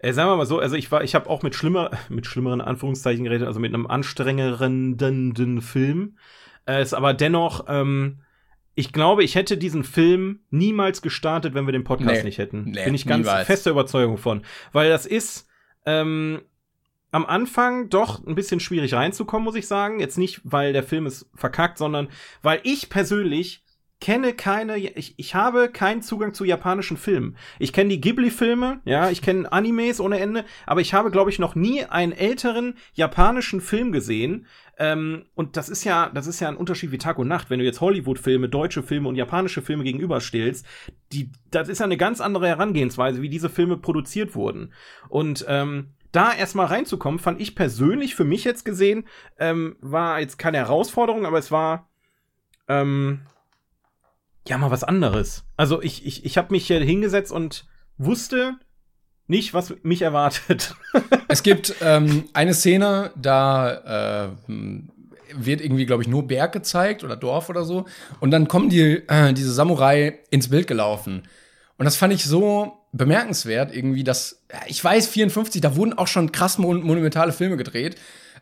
Äh, 0.00 0.12
sagen 0.12 0.30
wir 0.30 0.36
mal 0.36 0.46
so, 0.46 0.58
also 0.58 0.74
ich 0.76 0.90
war, 0.90 1.04
ich 1.04 1.14
habe 1.14 1.28
auch 1.30 1.42
mit 1.42 1.54
schlimmer, 1.54 1.90
mit 2.08 2.26
schlimmeren 2.26 2.60
Anführungszeichen 2.60 3.22
geredet, 3.24 3.46
also 3.46 3.60
mit 3.60 3.72
einem 3.72 3.86
anstrengerenden 3.86 5.60
Film. 5.60 6.16
Äh, 6.66 6.82
ist 6.82 6.94
aber 6.94 7.14
dennoch, 7.14 7.66
ähm, 7.68 8.20
ich 8.74 8.92
glaube, 8.92 9.24
ich 9.24 9.34
hätte 9.34 9.56
diesen 9.58 9.84
Film 9.84 10.40
niemals 10.50 11.02
gestartet, 11.02 11.54
wenn 11.54 11.66
wir 11.66 11.72
den 11.72 11.84
Podcast 11.84 12.18
Nee. 12.18 12.22
nicht 12.24 12.38
hätten. 12.38 12.64
Nee, 12.70 12.84
Bin 12.84 12.94
ich 12.94 13.06
ganz 13.06 13.26
niemals. 13.26 13.46
fester 13.46 13.70
Überzeugung 13.72 14.16
von. 14.16 14.42
Weil 14.72 14.88
das 14.88 15.06
ist 15.06 15.48
ähm, 15.86 16.40
am 17.10 17.26
Anfang 17.26 17.88
doch 17.90 18.24
ein 18.24 18.34
bisschen 18.34 18.60
schwierig 18.60 18.94
reinzukommen, 18.94 19.44
muss 19.44 19.56
ich 19.56 19.66
sagen. 19.66 19.98
Jetzt 20.00 20.18
nicht, 20.18 20.40
weil 20.44 20.72
der 20.72 20.82
Film 20.84 21.06
es 21.06 21.28
verkackt, 21.34 21.78
sondern 21.78 22.08
weil 22.42 22.60
ich 22.62 22.88
persönlich 22.88 23.64
kenne 24.00 24.32
keine, 24.32 24.78
ich, 24.78 25.14
ich 25.18 25.34
habe 25.34 25.68
keinen 25.68 26.02
Zugang 26.02 26.32
zu 26.32 26.44
japanischen 26.44 26.96
Filmen. 26.96 27.36
Ich 27.58 27.72
kenne 27.72 27.90
die 27.90 28.00
Ghibli-Filme, 28.00 28.80
ja, 28.84 29.10
ich 29.10 29.20
kenne 29.20 29.52
Animes 29.52 30.00
ohne 30.00 30.18
Ende, 30.18 30.44
aber 30.66 30.80
ich 30.80 30.94
habe, 30.94 31.10
glaube 31.10 31.30
ich, 31.30 31.38
noch 31.38 31.54
nie 31.54 31.84
einen 31.84 32.12
älteren 32.12 32.74
japanischen 32.94 33.60
Film 33.60 33.92
gesehen. 33.92 34.46
Ähm, 34.78 35.26
und 35.34 35.58
das 35.58 35.68
ist 35.68 35.84
ja, 35.84 36.08
das 36.08 36.26
ist 36.26 36.40
ja 36.40 36.48
ein 36.48 36.56
Unterschied 36.56 36.90
wie 36.92 36.98
Tag 36.98 37.18
und 37.18 37.28
Nacht. 37.28 37.50
Wenn 37.50 37.58
du 37.58 37.64
jetzt 37.66 37.82
Hollywood-Filme, 37.82 38.48
deutsche 38.48 38.82
Filme 38.82 39.08
und 39.08 39.16
japanische 39.16 39.60
Filme 39.60 39.84
gegenüberstellst, 39.84 40.64
die, 41.12 41.30
das 41.50 41.68
ist 41.68 41.80
ja 41.80 41.84
eine 41.84 41.98
ganz 41.98 42.22
andere 42.22 42.48
Herangehensweise, 42.48 43.20
wie 43.20 43.28
diese 43.28 43.50
Filme 43.50 43.76
produziert 43.76 44.34
wurden. 44.34 44.72
Und 45.10 45.44
ähm, 45.46 45.90
da 46.12 46.32
erstmal 46.32 46.66
reinzukommen, 46.66 47.20
fand 47.20 47.40
ich 47.40 47.54
persönlich 47.54 48.14
für 48.14 48.24
mich 48.24 48.44
jetzt 48.44 48.64
gesehen, 48.64 49.04
ähm, 49.38 49.76
war 49.80 50.20
jetzt 50.20 50.38
keine 50.38 50.58
Herausforderung, 50.58 51.26
aber 51.26 51.38
es 51.38 51.52
war 51.52 51.88
ähm, 52.68 53.20
ja 54.48 54.58
mal 54.58 54.70
was 54.70 54.84
anderes. 54.84 55.44
Also 55.56 55.82
ich, 55.82 56.06
ich, 56.06 56.24
ich 56.24 56.38
habe 56.38 56.52
mich 56.52 56.66
hier 56.66 56.80
hingesetzt 56.80 57.32
und 57.32 57.66
wusste 57.98 58.54
nicht, 59.26 59.54
was 59.54 59.74
mich 59.82 60.02
erwartet. 60.02 60.74
es 61.28 61.42
gibt 61.42 61.74
ähm, 61.82 62.24
eine 62.32 62.54
Szene, 62.54 63.12
da 63.16 64.26
äh, 64.26 64.52
wird 65.34 65.60
irgendwie, 65.60 65.86
glaube 65.86 66.02
ich, 66.02 66.08
nur 66.08 66.26
Berg 66.26 66.52
gezeigt 66.52 67.04
oder 67.04 67.16
Dorf 67.16 67.48
oder 67.48 67.64
so. 67.64 67.84
Und 68.18 68.32
dann 68.32 68.48
kommen 68.48 68.68
die, 68.68 69.02
äh, 69.06 69.32
diese 69.32 69.52
Samurai 69.52 70.18
ins 70.30 70.48
Bild 70.48 70.66
gelaufen. 70.66 71.22
Und 71.76 71.84
das 71.84 71.96
fand 71.96 72.12
ich 72.12 72.24
so 72.24 72.72
bemerkenswert, 72.92 73.74
irgendwie, 73.74 74.04
dass, 74.04 74.42
ich 74.66 74.82
weiß, 74.82 75.06
54, 75.06 75.60
da 75.60 75.76
wurden 75.76 75.96
auch 75.96 76.08
schon 76.08 76.32
krass 76.32 76.58
monumentale 76.58 77.32
Filme 77.32 77.56
gedreht. 77.56 77.96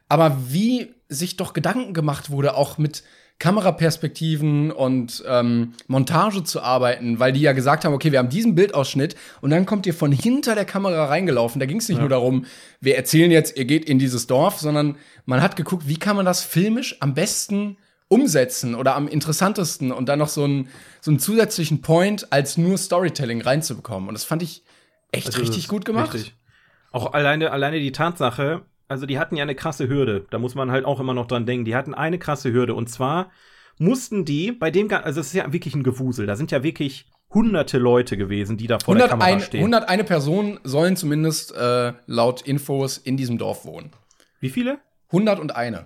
Aber 0.09 0.38
wie 0.49 0.94
sich 1.09 1.36
doch 1.36 1.53
Gedanken 1.53 1.92
gemacht 1.92 2.30
wurde, 2.30 2.55
auch 2.55 2.78
mit 2.78 3.03
Kameraperspektiven 3.39 4.72
und 4.72 5.22
ähm, 5.26 5.74
Montage 5.86 6.43
zu 6.43 6.61
arbeiten, 6.61 7.20
weil 7.20 7.32
die 7.32 7.41
ja 7.41 7.53
gesagt 7.53 7.84
haben, 7.84 7.95
okay, 7.95 8.11
wir 8.11 8.18
haben 8.18 8.30
diesen 8.30 8.57
Bildausschnitt 8.57 9.14
und 9.41 9.51
dann 9.51 9.64
kommt 9.64 9.86
ihr 9.86 9.95
von 9.95 10.11
hinter 10.11 10.57
der 10.57 10.64
Kamera 10.64 11.05
reingelaufen. 11.05 11.61
Da 11.61 11.66
ging 11.66 11.78
es 11.78 11.89
nicht 11.89 11.99
ja. 11.99 12.03
nur 12.03 12.09
darum, 12.09 12.47
wir 12.80 12.97
erzählen 12.97 13.30
jetzt, 13.30 13.57
ihr 13.57 13.64
geht 13.64 13.84
in 13.84 14.01
dieses 14.01 14.26
Dorf, 14.26 14.59
sondern 14.59 14.97
man 15.24 15.41
hat 15.41 15.55
geguckt, 15.55 15.86
wie 15.86 15.99
kann 15.99 16.16
man 16.16 16.26
das 16.26 16.43
filmisch 16.43 16.97
am 17.01 17.14
besten 17.14 17.76
umsetzen 18.09 18.74
oder 18.74 18.97
am 18.97 19.07
interessantesten 19.07 19.93
und 19.93 20.09
dann 20.09 20.18
noch 20.18 20.28
so 20.28 20.45
einen, 20.45 20.68
so 21.01 21.11
einen 21.11 21.20
zusätzlichen 21.20 21.80
Point 21.80 22.32
als 22.32 22.57
nur 22.57 22.76
Storytelling 22.76 23.43
reinzubekommen. 23.43 24.09
Und 24.09 24.14
das 24.14 24.24
fand 24.24 24.43
ich 24.43 24.64
echt 25.12 25.26
also 25.26 25.41
richtig 25.41 25.68
gut 25.68 25.84
gemacht. 25.84 26.14
Richtig. 26.14 26.34
Auch 26.91 27.12
alleine, 27.12 27.53
alleine 27.53 27.78
die 27.78 27.93
Tatsache, 27.93 28.62
also 28.89 29.07
die 29.07 29.18
hatten 29.18 29.36
ja 29.36 29.43
eine 29.43 29.55
krasse 29.55 29.89
Hürde. 29.89 30.26
Da 30.30 30.39
muss 30.39 30.55
man 30.55 30.70
halt 30.70 30.84
auch 30.84 30.99
immer 30.99 31.14
noch 31.14 31.26
dran 31.26 31.47
denken. 31.47 31.64
Die 31.64 31.76
hatten 31.76 31.95
eine 31.95 32.18
krasse 32.18 32.53
Hürde. 32.53 32.74
Und 32.74 32.89
zwar 32.89 33.30
mussten 33.78 34.24
die 34.24 34.51
bei 34.51 34.70
dem, 34.70 34.91
also 34.91 35.20
es 35.20 35.28
ist 35.28 35.34
ja 35.34 35.53
wirklich 35.53 35.74
ein 35.74 35.84
Gewusel. 35.84 36.26
Da 36.26 36.36
sind 36.36 36.51
ja 36.51 36.62
wirklich 36.62 37.07
hunderte 37.30 37.78
Leute 37.78 38.16
gewesen, 38.16 38.57
die 38.57 38.66
da 38.66 38.78
vor 38.78 38.97
der 38.97 39.09
Kamera 39.09 39.39
stehen. 39.41 39.61
101 39.61 40.05
Personen 40.07 40.61
sollen 40.64 40.97
zumindest 40.97 41.55
äh, 41.55 41.93
laut 42.07 42.43
Infos 42.43 42.97
in 42.97 43.16
diesem 43.16 43.36
Dorf 43.39 43.66
wohnen. 43.66 43.93
Wie 44.41 44.49
viele? 44.49 44.78
101. 45.11 45.80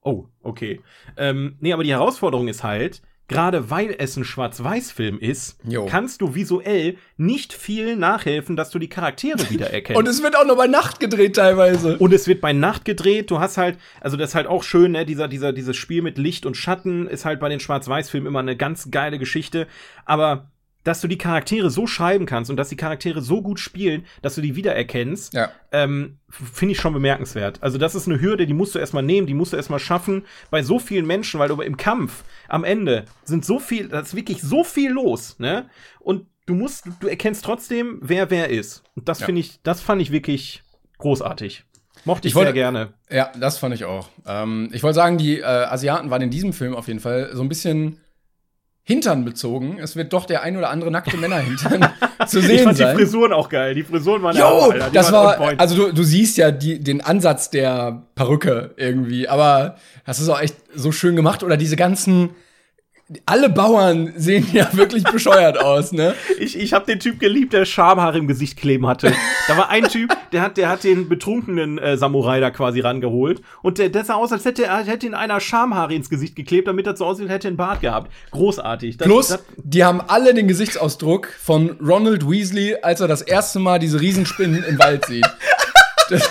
Oh, 0.00 0.26
okay. 0.42 0.80
Ähm, 1.16 1.56
nee, 1.60 1.72
aber 1.72 1.84
die 1.84 1.92
Herausforderung 1.92 2.48
ist 2.48 2.64
halt, 2.64 3.02
gerade 3.28 3.70
weil 3.70 3.94
es 3.98 4.16
ein 4.16 4.24
Schwarz-Weiß-Film 4.24 5.18
ist, 5.18 5.58
jo. 5.66 5.86
kannst 5.86 6.20
du 6.20 6.34
visuell 6.34 6.96
nicht 7.16 7.52
viel 7.52 7.96
nachhelfen, 7.96 8.56
dass 8.56 8.70
du 8.70 8.78
die 8.78 8.88
Charaktere 8.88 9.50
wiedererkennst. 9.50 9.98
Und 9.98 10.08
es 10.08 10.22
wird 10.22 10.36
auch 10.36 10.46
nur 10.46 10.56
bei 10.56 10.66
Nacht 10.66 11.00
gedreht 11.00 11.36
teilweise. 11.36 11.98
Und 11.98 12.12
es 12.12 12.26
wird 12.26 12.40
bei 12.40 12.52
Nacht 12.52 12.84
gedreht. 12.84 13.30
Du 13.30 13.38
hast 13.38 13.56
halt, 13.56 13.78
also 14.00 14.16
das 14.16 14.30
ist 14.30 14.34
halt 14.34 14.46
auch 14.46 14.62
schön, 14.62 14.92
ne, 14.92 15.06
dieser, 15.06 15.28
dieser, 15.28 15.52
dieses 15.52 15.76
Spiel 15.76 16.02
mit 16.02 16.18
Licht 16.18 16.46
und 16.46 16.56
Schatten 16.56 17.06
ist 17.06 17.24
halt 17.24 17.40
bei 17.40 17.48
den 17.48 17.60
Schwarz-Weiß-Filmen 17.60 18.26
immer 18.26 18.40
eine 18.40 18.56
ganz 18.56 18.90
geile 18.90 19.18
Geschichte. 19.18 19.66
Aber 20.04 20.51
dass 20.84 21.00
du 21.00 21.08
die 21.08 21.18
Charaktere 21.18 21.70
so 21.70 21.86
schreiben 21.86 22.26
kannst 22.26 22.50
und 22.50 22.56
dass 22.56 22.68
die 22.68 22.76
Charaktere 22.76 23.22
so 23.22 23.42
gut 23.42 23.60
spielen, 23.60 24.04
dass 24.20 24.34
du 24.34 24.40
die 24.40 24.56
wiedererkennst, 24.56 25.34
ja. 25.34 25.50
ähm, 25.70 26.18
finde 26.28 26.72
ich 26.72 26.80
schon 26.80 26.92
bemerkenswert. 26.92 27.62
Also, 27.62 27.78
das 27.78 27.94
ist 27.94 28.08
eine 28.08 28.20
Hürde, 28.20 28.46
die 28.46 28.54
musst 28.54 28.74
du 28.74 28.78
erstmal 28.78 29.02
nehmen, 29.02 29.26
die 29.26 29.34
musst 29.34 29.52
du 29.52 29.56
erstmal 29.56 29.78
schaffen 29.78 30.24
bei 30.50 30.62
so 30.62 30.78
vielen 30.78 31.06
Menschen, 31.06 31.38
weil 31.40 31.48
du 31.48 31.60
im 31.60 31.76
Kampf 31.76 32.24
am 32.48 32.64
Ende 32.64 33.04
sind 33.24 33.44
so 33.44 33.58
viel, 33.58 33.88
da 33.88 34.00
ist 34.00 34.16
wirklich 34.16 34.42
so 34.42 34.64
viel 34.64 34.90
los, 34.90 35.38
ne? 35.38 35.68
Und 36.00 36.26
du 36.46 36.54
musst, 36.54 36.86
du 37.00 37.06
erkennst 37.06 37.44
trotzdem, 37.44 37.98
wer 38.02 38.30
wer 38.30 38.50
ist. 38.50 38.82
Und 38.96 39.08
das 39.08 39.20
ja. 39.20 39.26
finde 39.26 39.40
ich, 39.40 39.60
das 39.62 39.80
fand 39.80 40.02
ich 40.02 40.10
wirklich 40.10 40.62
großartig. 40.98 41.64
Mochte 42.04 42.26
ich, 42.26 42.32
ich 42.32 42.34
wollte, 42.34 42.48
sehr 42.48 42.54
gerne. 42.54 42.94
Ja, 43.10 43.30
das 43.38 43.58
fand 43.58 43.74
ich 43.74 43.84
auch. 43.84 44.08
Ähm, 44.26 44.70
ich 44.72 44.82
wollte 44.82 44.96
sagen, 44.96 45.18
die 45.18 45.38
äh, 45.38 45.44
Asiaten 45.44 46.10
waren 46.10 46.22
in 46.22 46.30
diesem 46.30 46.52
Film 46.52 46.74
auf 46.74 46.88
jeden 46.88 47.00
Fall 47.00 47.30
so 47.32 47.42
ein 47.42 47.48
bisschen 47.48 48.00
Hintern 48.84 49.24
bezogen. 49.24 49.78
Es 49.80 49.94
wird 49.94 50.12
doch 50.12 50.26
der 50.26 50.42
ein 50.42 50.56
oder 50.56 50.70
andere 50.70 50.90
nackte 50.90 51.16
Männerhintern 51.16 51.88
zu 52.26 52.40
sehen 52.40 52.56
ich 52.56 52.62
fand 52.62 52.76
sein. 52.76 52.96
die 52.96 53.02
Frisuren 53.02 53.32
auch 53.32 53.48
geil. 53.48 53.74
Die 53.74 53.84
Frisuren 53.84 54.22
waren 54.22 54.34
jo, 54.34 54.42
ja 54.42 54.48
auch, 54.48 54.72
Alter. 54.72 54.86
Die 54.88 54.94
das 54.94 55.12
war, 55.12 55.38
also 55.58 55.76
du, 55.76 55.92
du 55.92 56.02
siehst 56.02 56.36
ja 56.36 56.50
die, 56.50 56.80
den 56.80 57.00
Ansatz 57.00 57.50
der 57.50 58.02
Perücke 58.16 58.74
irgendwie, 58.76 59.28
aber 59.28 59.76
das 60.04 60.18
ist 60.18 60.28
auch 60.28 60.40
echt 60.40 60.56
so 60.74 60.90
schön 60.90 61.14
gemacht. 61.14 61.44
Oder 61.44 61.56
diese 61.56 61.76
ganzen 61.76 62.30
alle 63.26 63.48
Bauern 63.48 64.12
sehen 64.16 64.46
ja 64.52 64.68
wirklich 64.72 65.04
bescheuert 65.04 65.58
aus, 65.58 65.92
ne? 65.92 66.14
Ich, 66.38 66.58
ich 66.58 66.72
habe 66.72 66.86
den 66.86 67.00
Typ 67.00 67.18
geliebt, 67.18 67.52
der 67.52 67.64
Schamhaare 67.64 68.18
im 68.18 68.26
Gesicht 68.26 68.56
kleben 68.56 68.86
hatte. 68.86 69.12
Da 69.48 69.56
war 69.56 69.68
ein 69.68 69.84
Typ, 69.84 70.16
der 70.32 70.42
hat, 70.42 70.56
der 70.56 70.68
hat 70.68 70.84
den 70.84 71.08
betrunkenen 71.08 71.78
äh, 71.78 71.96
Samurai 71.96 72.40
da 72.40 72.50
quasi 72.50 72.80
rangeholt 72.80 73.42
und 73.62 73.78
der, 73.78 73.88
der 73.88 74.04
sah 74.04 74.14
aus, 74.14 74.32
als 74.32 74.44
hätte 74.44 74.64
er 74.64 74.84
hätte 74.84 75.06
ihn 75.06 75.14
einer 75.14 75.40
Schamhaare 75.40 75.94
ins 75.94 76.08
Gesicht 76.08 76.36
geklebt, 76.36 76.68
damit 76.68 76.86
er 76.86 76.96
so 76.96 77.04
aussieht, 77.04 77.28
hätte 77.28 77.48
einen 77.48 77.56
Bart 77.56 77.80
gehabt. 77.80 78.10
Großartig. 78.30 78.96
Das, 78.96 79.06
Plus, 79.06 79.28
das, 79.28 79.42
die 79.56 79.84
haben 79.84 80.00
alle 80.00 80.34
den 80.34 80.48
Gesichtsausdruck 80.48 81.28
von 81.28 81.76
Ronald 81.80 82.28
Weasley, 82.28 82.76
als 82.82 83.00
er 83.00 83.08
das 83.08 83.22
erste 83.22 83.58
Mal 83.58 83.78
diese 83.78 84.00
Riesenspinnen 84.00 84.64
im 84.64 84.78
Wald 84.78 85.06
sieht. 85.06 85.26
Das, 86.08 86.22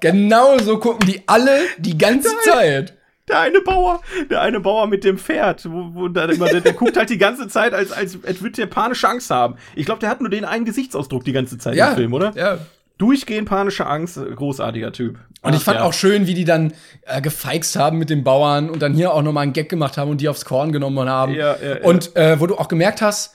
genau 0.00 0.58
so 0.58 0.78
gucken 0.78 1.06
die 1.06 1.22
alle 1.26 1.60
die 1.78 1.96
ganze 1.96 2.30
Zeit. 2.44 2.94
Der 3.28 3.40
eine 3.40 3.60
Bauer, 3.62 4.00
der 4.28 4.42
eine 4.42 4.60
Bauer 4.60 4.86
mit 4.86 5.02
dem 5.02 5.16
Pferd, 5.16 5.64
wo, 5.64 5.94
wo 5.94 6.06
immer, 6.06 6.48
der, 6.48 6.60
der 6.60 6.72
guckt 6.74 6.96
halt 6.96 7.08
die 7.08 7.16
ganze 7.16 7.48
Zeit, 7.48 7.72
als, 7.72 7.90
als, 7.90 8.18
als 8.22 8.42
würde 8.42 8.56
der 8.56 8.66
panische 8.66 9.08
Angst 9.08 9.30
haben. 9.30 9.56
Ich 9.74 9.86
glaube, 9.86 10.00
der 10.00 10.10
hat 10.10 10.20
nur 10.20 10.28
den 10.28 10.44
einen 10.44 10.66
Gesichtsausdruck 10.66 11.24
die 11.24 11.32
ganze 11.32 11.56
Zeit 11.56 11.74
ja, 11.74 11.90
im 11.90 11.94
Film, 11.94 12.12
oder? 12.12 12.32
Ja. 12.36 12.58
Durchgehend 12.98 13.48
panische 13.48 13.86
Angst, 13.86 14.20
großartiger 14.36 14.92
Typ. 14.92 15.18
Und 15.40 15.54
ich 15.54 15.64
fand 15.64 15.78
ja. 15.78 15.84
auch 15.84 15.92
schön, 15.92 16.26
wie 16.26 16.34
die 16.34 16.44
dann 16.44 16.72
äh, 17.02 17.20
gefeixt 17.20 17.76
haben 17.76 17.98
mit 17.98 18.08
den 18.08 18.24
Bauern 18.24 18.70
und 18.70 18.82
dann 18.82 18.94
hier 18.94 19.12
auch 19.12 19.22
nochmal 19.22 19.42
einen 19.44 19.52
Gag 19.52 19.68
gemacht 19.68 19.96
haben 19.96 20.10
und 20.10 20.20
die 20.20 20.28
aufs 20.28 20.44
Korn 20.44 20.70
genommen 20.70 21.08
haben. 21.08 21.34
Ja, 21.34 21.56
ja, 21.56 21.76
ja. 21.76 21.82
Und 21.82 22.14
äh, 22.16 22.38
wo 22.40 22.46
du 22.46 22.56
auch 22.56 22.68
gemerkt 22.68 23.02
hast, 23.02 23.34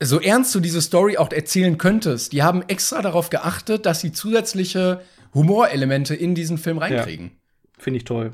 so 0.00 0.20
ernst 0.20 0.54
du 0.54 0.60
diese 0.60 0.80
Story 0.80 1.16
auch 1.16 1.30
erzählen 1.32 1.76
könntest, 1.76 2.32
die 2.32 2.42
haben 2.42 2.62
extra 2.68 3.02
darauf 3.02 3.30
geachtet, 3.30 3.84
dass 3.84 4.00
sie 4.00 4.12
zusätzliche 4.12 5.00
Humorelemente 5.34 6.14
in 6.14 6.34
diesen 6.34 6.56
Film 6.56 6.78
reinkriegen. 6.78 7.32
Finde 7.78 7.98
ich 7.98 8.04
toll. 8.04 8.32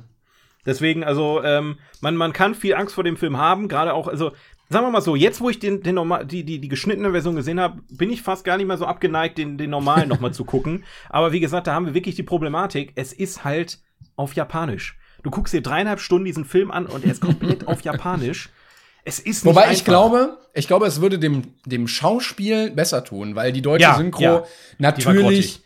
Deswegen, 0.66 1.04
also, 1.04 1.42
ähm, 1.42 1.78
man, 2.00 2.16
man 2.16 2.32
kann 2.32 2.54
viel 2.54 2.74
Angst 2.74 2.94
vor 2.94 3.04
dem 3.04 3.16
Film 3.16 3.36
haben, 3.36 3.68
gerade 3.68 3.94
auch, 3.94 4.08
also, 4.08 4.32
sagen 4.68 4.86
wir 4.86 4.90
mal 4.90 5.00
so, 5.00 5.14
jetzt 5.14 5.40
wo 5.40 5.50
ich 5.50 5.58
den, 5.58 5.82
den 5.82 5.94
normal, 5.94 6.26
die, 6.26 6.44
die, 6.44 6.58
die 6.60 6.68
geschnittene 6.68 7.10
Version 7.10 7.36
gesehen 7.36 7.60
habe, 7.60 7.82
bin 7.90 8.10
ich 8.10 8.22
fast 8.22 8.44
gar 8.44 8.56
nicht 8.56 8.66
mehr 8.66 8.78
so 8.78 8.86
abgeneigt, 8.86 9.38
den, 9.38 9.58
den 9.58 9.70
normalen 9.70 10.08
nochmal 10.08 10.32
zu 10.32 10.44
gucken. 10.44 10.84
Aber 11.10 11.32
wie 11.32 11.40
gesagt, 11.40 11.66
da 11.66 11.74
haben 11.74 11.86
wir 11.86 11.94
wirklich 11.94 12.14
die 12.14 12.22
Problematik, 12.22 12.92
es 12.94 13.12
ist 13.12 13.44
halt 13.44 13.78
auf 14.16 14.34
Japanisch. 14.34 14.98
Du 15.22 15.30
guckst 15.30 15.54
dir 15.54 15.62
dreieinhalb 15.62 16.00
Stunden 16.00 16.26
diesen 16.26 16.44
Film 16.44 16.70
an 16.70 16.86
und 16.86 17.04
er 17.04 17.12
ist 17.12 17.20
komplett 17.20 17.66
auf 17.66 17.80
Japanisch. 17.82 18.50
Es 19.04 19.18
ist 19.18 19.44
nicht 19.44 19.44
Wobei 19.44 19.62
einfach. 19.62 19.74
ich 19.74 19.84
glaube, 19.84 20.38
ich 20.54 20.66
glaube, 20.66 20.86
es 20.86 21.00
würde 21.00 21.18
dem, 21.18 21.54
dem 21.64 21.88
Schauspiel 21.88 22.70
besser 22.70 23.04
tun, 23.04 23.34
weil 23.34 23.52
die 23.52 23.62
deutsche 23.62 23.82
ja, 23.82 23.96
Synchro 23.96 24.22
ja. 24.22 24.44
natürlich. 24.78 25.62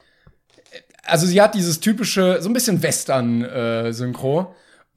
Also 1.05 1.27
sie 1.27 1.41
hat 1.41 1.55
dieses 1.55 1.81
typische, 1.81 2.39
so 2.41 2.49
ein 2.49 2.53
bisschen 2.53 2.83
Western-Synchro. 2.83 4.41
Äh, 4.41 4.47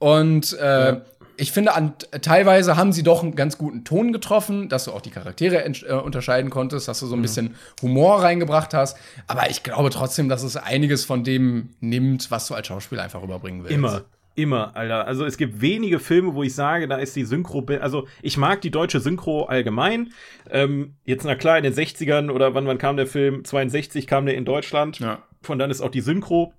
und 0.02 0.58
äh, 0.58 0.94
ja. 0.94 1.00
ich 1.36 1.52
finde, 1.52 1.74
an, 1.74 1.92
teilweise 2.22 2.76
haben 2.76 2.90
sie 2.90 3.04
doch 3.04 3.22
einen 3.22 3.36
ganz 3.36 3.56
guten 3.56 3.84
Ton 3.84 4.12
getroffen, 4.12 4.68
dass 4.68 4.86
du 4.86 4.90
auch 4.90 5.00
die 5.00 5.12
Charaktere 5.12 5.64
äh, 5.64 5.92
unterscheiden 5.92 6.50
konntest, 6.50 6.88
dass 6.88 6.98
du 6.98 7.06
so 7.06 7.14
ein 7.14 7.20
mhm. 7.20 7.22
bisschen 7.22 7.54
Humor 7.82 8.20
reingebracht 8.20 8.74
hast. 8.74 8.96
Aber 9.28 9.48
ich 9.48 9.62
glaube 9.62 9.90
trotzdem, 9.90 10.28
dass 10.28 10.42
es 10.42 10.56
einiges 10.56 11.04
von 11.04 11.22
dem 11.22 11.68
nimmt, 11.78 12.32
was 12.32 12.48
du 12.48 12.54
als 12.54 12.66
Schauspieler 12.66 13.04
einfach 13.04 13.22
rüberbringen 13.22 13.62
willst. 13.62 13.72
Immer. 13.76 14.02
Immer, 14.34 14.74
Alter. 14.74 15.06
Also 15.06 15.24
es 15.24 15.36
gibt 15.36 15.60
wenige 15.60 16.00
Filme, 16.00 16.34
wo 16.34 16.42
ich 16.42 16.54
sage, 16.54 16.88
da 16.88 16.96
ist 16.96 17.14
die 17.14 17.24
Synchro. 17.24 17.64
Also 17.80 18.08
ich 18.22 18.36
mag 18.38 18.60
die 18.62 18.72
deutsche 18.72 18.98
Synchro 18.98 19.44
allgemein. 19.44 20.12
Ähm, 20.50 20.96
jetzt, 21.04 21.24
na 21.24 21.36
klar, 21.36 21.58
in 21.58 21.62
den 21.62 21.74
60ern 21.74 22.28
oder 22.28 22.54
wann, 22.54 22.66
wann 22.66 22.78
kam 22.78 22.96
der 22.96 23.06
Film? 23.06 23.44
62 23.44 24.08
kam 24.08 24.26
der 24.26 24.34
in 24.34 24.46
Deutschland. 24.46 24.98
Ja. 24.98 25.22
Von 25.42 25.60
dann 25.60 25.70
ist 25.70 25.80
auch 25.80 25.90
die 25.90 26.00
Synchro. 26.00 26.54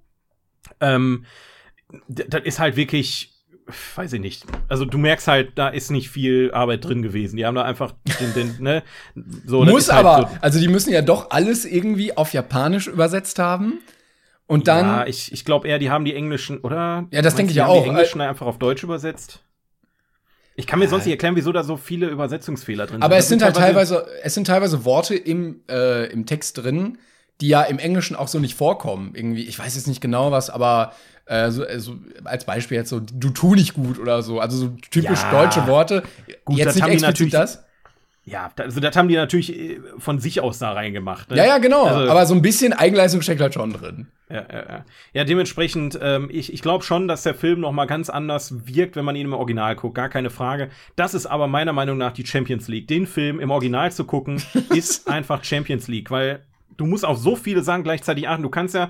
Ähm, 0.79 1.25
das 2.07 2.43
ist 2.43 2.59
halt 2.59 2.75
wirklich 2.75 3.32
weiß 3.95 4.13
ich 4.13 4.21
nicht. 4.21 4.45
Also 4.67 4.85
du 4.85 4.97
merkst 4.97 5.27
halt, 5.27 5.51
da 5.55 5.69
ist 5.69 5.91
nicht 5.91 6.09
viel 6.09 6.51
Arbeit 6.53 6.85
drin 6.85 7.01
gewesen. 7.01 7.37
Die 7.37 7.45
haben 7.45 7.55
da 7.55 7.63
einfach 7.63 7.93
den, 8.19 8.33
den 8.33 8.63
ne, 8.63 8.83
so. 9.45 9.63
Muss 9.63 9.91
halt 9.91 10.05
aber, 10.05 10.27
so 10.27 10.37
also 10.41 10.59
die 10.59 10.67
müssen 10.67 10.91
ja 10.91 11.01
doch 11.01 11.31
alles 11.31 11.65
irgendwie 11.65 12.15
auf 12.15 12.33
Japanisch 12.33 12.87
übersetzt 12.87 13.39
haben. 13.39 13.79
Und 14.47 14.67
dann. 14.67 14.85
Ja, 14.85 15.07
ich, 15.07 15.31
ich 15.31 15.45
glaube 15.45 15.67
eher, 15.67 15.79
die 15.79 15.89
haben 15.89 16.05
die 16.05 16.13
englischen, 16.13 16.59
oder? 16.59 17.07
Ja, 17.11 17.21
das 17.21 17.35
denke 17.35 17.51
ich 17.51 17.57
ja 17.57 17.67
auch. 17.67 17.83
Die 17.83 17.89
englischen 17.89 18.21
einfach 18.21 18.45
auf 18.45 18.59
Deutsch 18.59 18.83
übersetzt. 18.83 19.41
Ich 20.55 20.67
kann 20.67 20.79
mir 20.79 20.87
sonst 20.87 21.05
nicht 21.05 21.13
erklären, 21.13 21.35
wieso 21.35 21.51
da 21.51 21.63
so 21.63 21.77
viele 21.77 22.07
Übersetzungsfehler 22.07 22.85
drin 22.85 22.95
sind. 22.95 23.03
Aber 23.03 23.17
es 23.17 23.27
sind 23.27 23.41
halt 23.41 23.55
teilweise, 23.55 24.05
es 24.21 24.35
sind 24.35 24.45
teilweise 24.45 24.85
Worte 24.85 25.15
im, 25.15 25.61
äh, 25.67 26.11
im 26.11 26.27
Text 26.27 26.59
drin, 26.59 26.99
die 27.41 27.47
ja 27.47 27.63
im 27.63 27.79
Englischen 27.79 28.15
auch 28.15 28.27
so 28.27 28.39
nicht 28.39 28.55
vorkommen. 28.55 29.13
Irgendwie, 29.15 29.45
ich 29.45 29.57
weiß 29.57 29.75
jetzt 29.75 29.87
nicht 29.87 30.01
genau 30.01 30.31
was, 30.31 30.51
aber 30.51 30.93
äh, 31.25 31.51
so, 31.51 31.63
äh, 31.65 31.79
so 31.79 31.95
als 32.23 32.45
Beispiel 32.45 32.77
jetzt 32.77 32.89
so, 32.89 32.99
du 32.99 33.29
tu 33.29 33.55
nicht 33.55 33.73
gut 33.73 33.99
oder 33.99 34.21
so. 34.21 34.39
Also 34.39 34.57
so 34.57 34.67
typisch 34.91 35.21
Ja. 35.23 35.31
deutsche 35.31 35.67
Worte. 35.67 36.03
Gut, 36.45 36.57
jetzt 36.57 36.67
das 36.67 36.75
nicht 36.75 36.83
haben 36.83 36.89
die 36.91 36.95
explizit 36.95 37.33
natürlich- 37.33 37.33
das. 37.33 37.63
Ja, 38.25 38.49
also 38.57 38.79
das 38.79 38.95
haben 38.95 39.09
die 39.09 39.15
natürlich 39.15 39.53
äh, 39.53 39.81
von 39.97 40.17
sich 40.19 40.39
aus 40.39 40.57
da 40.57 40.71
reingemacht. 40.71 41.29
Ne? 41.29 41.35
Ja, 41.37 41.45
ja, 41.45 41.57
genau. 41.57 41.83
Also- 41.85 42.09
aber 42.09 42.25
so 42.25 42.33
ein 42.33 42.41
bisschen 42.41 42.71
Eigenleistung 42.71 43.21
steckt 43.21 43.41
halt 43.41 43.53
schon 43.53 43.73
drin. 43.73 44.07
Ja, 44.29 44.45
ja, 44.49 44.59
ja. 44.69 44.85
ja 45.11 45.23
dementsprechend, 45.25 45.99
ähm, 46.01 46.29
ich, 46.31 46.53
ich 46.53 46.61
glaube 46.61 46.85
schon, 46.85 47.09
dass 47.09 47.23
der 47.23 47.35
Film 47.35 47.59
noch 47.59 47.73
mal 47.73 47.85
ganz 47.85 48.09
anders 48.09 48.65
wirkt, 48.65 48.95
wenn 48.95 49.03
man 49.03 49.17
ihn 49.17 49.25
im 49.25 49.33
Original 49.33 49.75
guckt, 49.75 49.95
gar 49.95 50.07
keine 50.07 50.29
Frage. 50.29 50.69
Das 50.95 51.13
ist 51.13 51.25
aber 51.25 51.47
meiner 51.47 51.73
Meinung 51.73 51.97
nach 51.97 52.13
die 52.13 52.25
Champions 52.25 52.69
League. 52.69 52.87
Den 52.87 53.07
Film 53.07 53.41
im 53.41 53.51
Original 53.51 53.91
zu 53.91 54.05
gucken, 54.05 54.41
ist 54.73 55.09
einfach 55.09 55.43
Champions 55.43 55.89
League, 55.89 56.09
weil 56.09 56.43
du 56.77 56.85
musst 56.85 57.05
auf 57.05 57.17
so 57.17 57.35
viele 57.35 57.61
Sachen 57.61 57.83
gleichzeitig 57.83 58.29
achten. 58.29 58.41
Du 58.43 58.49
kannst 58.49 58.73
ja, 58.73 58.89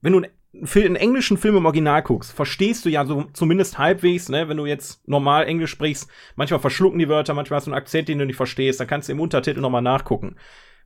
wenn 0.00 0.12
du 0.12 0.20
einen, 0.20 0.32
einen 0.52 0.96
englischen 0.96 1.36
Film 1.36 1.56
im 1.56 1.66
Original 1.66 2.02
guckst, 2.02 2.32
verstehst 2.32 2.84
du 2.84 2.88
ja 2.88 3.04
so 3.04 3.26
zumindest 3.32 3.78
halbwegs, 3.78 4.28
ne, 4.28 4.48
wenn 4.48 4.56
du 4.56 4.66
jetzt 4.66 5.06
normal 5.08 5.46
Englisch 5.46 5.70
sprichst, 5.70 6.10
manchmal 6.36 6.60
verschlucken 6.60 6.98
die 6.98 7.08
Wörter, 7.08 7.34
manchmal 7.34 7.58
hast 7.58 7.66
du 7.66 7.70
einen 7.70 7.78
Akzent, 7.78 8.08
den 8.08 8.18
du 8.18 8.26
nicht 8.26 8.36
verstehst, 8.36 8.80
dann 8.80 8.88
kannst 8.88 9.08
du 9.08 9.12
im 9.12 9.20
Untertitel 9.20 9.60
noch 9.60 9.70
mal 9.70 9.80
nachgucken. 9.80 10.36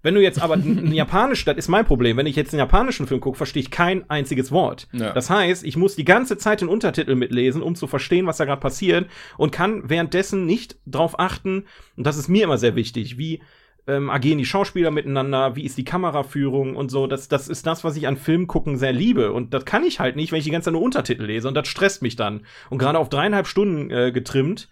Wenn 0.03 0.15
du 0.15 0.21
jetzt 0.21 0.43
aber 0.43 0.55
einen 0.55 0.93
japanischen, 0.93 1.47
das 1.47 1.57
ist 1.57 1.69
mein 1.69 1.87
Problem, 1.87 2.19
wenn 2.19 2.27
ich 2.27 2.37
jetzt 2.37 2.53
einen 2.53 2.59
japanischen 2.59 3.07
Film 3.07 3.21
gucke, 3.21 3.39
verstehe 3.39 3.63
ich 3.63 3.71
kein 3.71 4.09
einziges 4.11 4.53
Wort. 4.53 4.87
Ja. 4.93 5.15
Das 5.15 5.31
heißt, 5.31 5.65
ich 5.65 5.79
muss 5.79 5.97
die 5.97 6.05
ganze 6.05 6.37
Zeit 6.37 6.61
den 6.61 6.69
Untertitel 6.69 7.15
mitlesen, 7.15 7.63
um 7.63 7.75
zu 7.75 7.87
verstehen, 7.87 8.27
was 8.27 8.37
da 8.37 8.45
gerade 8.45 8.61
passiert 8.61 9.09
und 9.39 9.51
kann 9.51 9.89
währenddessen 9.89 10.45
nicht 10.45 10.77
drauf 10.85 11.19
achten, 11.19 11.65
und 11.97 12.07
das 12.07 12.19
ist 12.19 12.29
mir 12.29 12.45
immer 12.45 12.59
sehr 12.59 12.77
wichtig, 12.77 13.17
wie 13.17 13.41
ähm, 13.87 14.11
agieren 14.11 14.39
die 14.39 14.47
Schauspieler 14.47 14.91
miteinander, 14.91 15.57
wie 15.57 15.65
ist 15.65 15.77
die 15.77 15.85
Kameraführung 15.85 16.77
und 16.77 16.91
so. 16.91 17.07
Das, 17.07 17.29
das 17.29 17.49
ist 17.49 17.67
das, 17.67 17.85
was 17.85 17.97
ich 17.97 18.07
an 18.07 18.17
Film 18.17 18.47
gucken 18.47 18.79
sehr 18.79 18.93
liebe. 18.93 19.33
Und 19.33 19.53
das 19.53 19.65
kann 19.65 19.85
ich 19.85 20.01
halt 20.01 20.17
nicht, 20.17 20.33
wenn 20.33 20.39
ich 20.39 20.45
die 20.45 20.51
ganze 20.51 20.67
Zeit 20.67 20.73
nur 20.73 20.83
Untertitel 20.83 21.25
lese. 21.25 21.49
Und 21.49 21.55
das 21.55 21.69
stresst 21.69 22.03
mich 22.03 22.17
dann. 22.17 22.47
Und 22.71 22.79
gerade 22.79 22.99
auf 22.99 23.09
dreieinhalb 23.09 23.47
Stunden 23.47 23.91
äh, 23.91 24.13
getrimmt, 24.13 24.69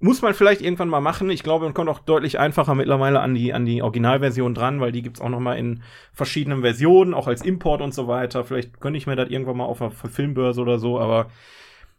muss 0.00 0.20
man 0.20 0.34
vielleicht 0.34 0.60
irgendwann 0.60 0.88
mal 0.88 1.00
machen. 1.00 1.30
Ich 1.30 1.44
glaube, 1.44 1.64
man 1.64 1.74
kommt 1.74 1.88
auch 1.88 2.00
deutlich 2.00 2.40
einfacher 2.40 2.74
mittlerweile 2.74 3.20
an 3.20 3.34
die, 3.34 3.52
an 3.52 3.64
die 3.64 3.82
Originalversion 3.82 4.52
dran, 4.52 4.80
weil 4.80 4.90
die 4.90 5.02
gibt's 5.02 5.20
auch 5.20 5.28
noch 5.28 5.38
mal 5.38 5.54
in 5.54 5.84
verschiedenen 6.12 6.62
Versionen, 6.62 7.14
auch 7.14 7.28
als 7.28 7.42
Import 7.42 7.80
und 7.80 7.94
so 7.94 8.08
weiter. 8.08 8.42
Vielleicht 8.42 8.80
könnte 8.80 8.98
ich 8.98 9.06
mir 9.06 9.14
das 9.14 9.30
irgendwann 9.30 9.58
mal 9.58 9.64
auf 9.64 9.80
einer 9.80 9.92
Filmbörse 9.92 10.60
oder 10.60 10.80
so, 10.80 10.98
aber 10.98 11.30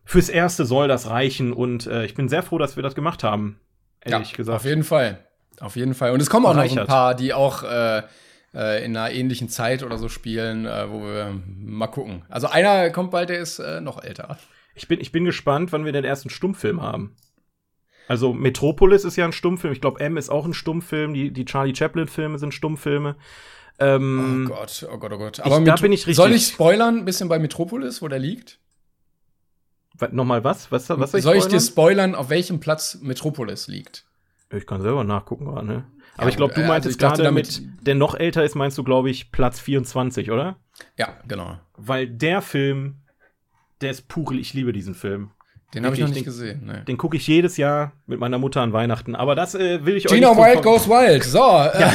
fürs 0.03 0.27
Erste 0.27 0.65
soll 0.65 0.89
das 0.89 1.09
reichen 1.09 1.53
und 1.53 1.87
äh, 1.87 2.03
ich 2.03 2.13
bin 2.13 2.27
sehr 2.27 2.43
froh, 2.43 2.57
dass 2.57 2.75
wir 2.75 2.83
das 2.83 2.93
gemacht 2.93 3.23
haben. 3.23 3.61
Ehrlich 4.01 4.33
gesagt. 4.33 4.57
Auf 4.57 4.65
jeden 4.65 4.83
Fall. 4.83 5.25
Auf 5.59 5.75
jeden 5.75 5.93
Fall. 5.93 6.11
Und 6.11 6.21
es 6.21 6.29
kommen 6.29 6.45
auch 6.45 6.53
noch 6.53 6.61
ein 6.63 6.87
paar, 6.87 7.15
die 7.15 7.33
auch 7.33 7.63
äh, 7.63 7.99
äh, 8.53 8.83
in 8.85 8.95
einer 8.97 9.11
ähnlichen 9.13 9.49
Zeit 9.49 9.83
oder 9.83 9.97
so 9.97 10.09
spielen, 10.09 10.65
äh, 10.65 10.89
wo 10.89 11.01
wir 11.01 11.33
mal 11.59 11.87
gucken. 11.87 12.23
Also 12.29 12.47
einer 12.47 12.89
kommt 12.89 13.11
bald, 13.11 13.29
der 13.29 13.39
ist 13.39 13.59
äh, 13.59 13.81
noch 13.81 14.03
älter. 14.03 14.37
Ich 14.75 14.87
bin, 14.87 14.99
ich 14.99 15.11
bin 15.11 15.25
gespannt, 15.25 15.71
wann 15.71 15.85
wir 15.85 15.91
den 15.91 16.03
ersten 16.05 16.29
Stummfilm 16.29 16.81
haben. 16.81 17.15
Also 18.07 18.33
Metropolis 18.33 19.05
ist 19.05 19.15
ja 19.15 19.25
ein 19.25 19.31
Stummfilm. 19.31 19.71
Ich 19.73 19.79
glaube, 19.81 19.99
M 20.01 20.17
ist 20.17 20.29
auch 20.29 20.45
ein 20.45 20.53
Stummfilm. 20.53 21.13
Die, 21.13 21.31
die 21.31 21.45
Charlie 21.45 21.73
Chaplin-Filme 21.75 22.37
sind 22.39 22.53
Stummfilme. 22.53 23.15
Ähm, 23.79 24.45
Oh 24.49 24.53
Gott, 24.55 24.85
oh 24.91 24.97
Gott, 24.97 25.11
oh 25.13 25.17
Gott. 25.17 25.37
Ich- 25.39 25.43
da 25.63 25.75
bin 25.77 25.91
ich 25.93 26.01
richtig- 26.01 26.15
Soll 26.17 26.31
ich 26.33 26.47
spoilern, 26.47 26.97
ein 26.97 27.05
bisschen 27.05 27.29
bei 27.29 27.39
Metropolis, 27.39 28.01
wo 28.01 28.07
der 28.07 28.19
liegt? 28.19 28.59
Nochmal 30.11 30.43
was? 30.43 30.71
Was, 30.71 30.89
was 30.89 31.11
soll 31.11 31.19
ich, 31.19 31.23
soll 31.23 31.37
ich 31.37 31.45
dir 31.45 31.59
spoilern, 31.61 32.13
auf 32.15 32.29
welchem 32.29 32.59
Platz 32.59 32.97
Metropolis 33.01 33.67
liegt? 33.67 34.05
Ich 34.55 34.65
kann 34.67 34.81
selber 34.81 35.03
nachgucken 35.03 35.45
gerade. 35.45 35.65
Ne? 35.67 35.83
Aber 36.15 36.23
Ja, 36.23 36.29
ich 36.29 36.37
glaube, 36.37 36.53
du 36.53 36.61
äh, 36.61 36.67
meintest 36.67 36.87
also 36.87 36.89
ich 36.89 36.97
dachte 36.97 37.23
gerade 37.23 37.35
damit- 37.35 37.61
mit, 37.61 37.87
der 37.87 37.95
noch 37.95 38.15
älter 38.15 38.43
ist, 38.43 38.55
meinst 38.55 38.77
du, 38.77 38.83
glaube 38.83 39.09
ich, 39.09 39.31
Platz 39.31 39.59
24, 39.59 40.31
oder? 40.31 40.57
Ja, 40.97 41.09
genau. 41.27 41.57
Weil 41.77 42.07
der 42.07 42.41
Film, 42.41 42.97
der 43.81 43.91
ist 43.91 44.07
pure, 44.07 44.35
ich 44.35 44.53
liebe 44.53 44.73
diesen 44.73 44.95
Film. 44.95 45.31
Den 45.73 45.85
habe 45.85 45.95
ich 45.95 46.01
noch 46.01 46.09
nicht 46.09 46.23
gesehen. 46.23 46.65
Ne. 46.65 46.83
Den 46.87 46.97
gucke 46.97 47.17
ich 47.17 47.25
jedes 47.25 47.57
Jahr 47.57 47.93
mit 48.05 48.19
meiner 48.19 48.37
Mutter 48.37 48.61
an 48.61 48.73
Weihnachten. 48.73 49.15
Aber 49.15 49.33
das 49.33 49.55
äh, 49.55 49.83
will 49.83 49.95
ich 49.95 50.05
Gina 50.05 50.29
euch 50.29 50.35
nicht 50.37 50.45
Wild 50.47 50.61
Goes 50.63 50.87
Wild. 50.87 51.23
So, 51.23 51.39
äh, 51.39 51.89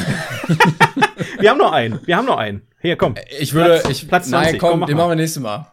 Wir 1.41 1.51
haben 1.51 1.59
noch 1.59 1.71
einen. 1.73 2.01
Wir 2.05 2.17
haben 2.17 2.27
noch 2.27 2.39
einen. 2.39 2.63
Hier, 2.81 2.97
komm. 2.97 3.15
ich 3.39 3.55
würde, 3.55 3.79
Platz- 3.81 3.91
ich, 4.03 4.09
Platz 4.09 4.29
20, 4.29 4.53
nein, 4.53 4.59
komm, 4.61 4.71
komm, 4.71 4.81
mach 4.81 4.87
den 4.89 4.97
machen 4.97 5.11
wir 5.11 5.17
nächstes 5.17 5.41
Mal. 5.43 5.71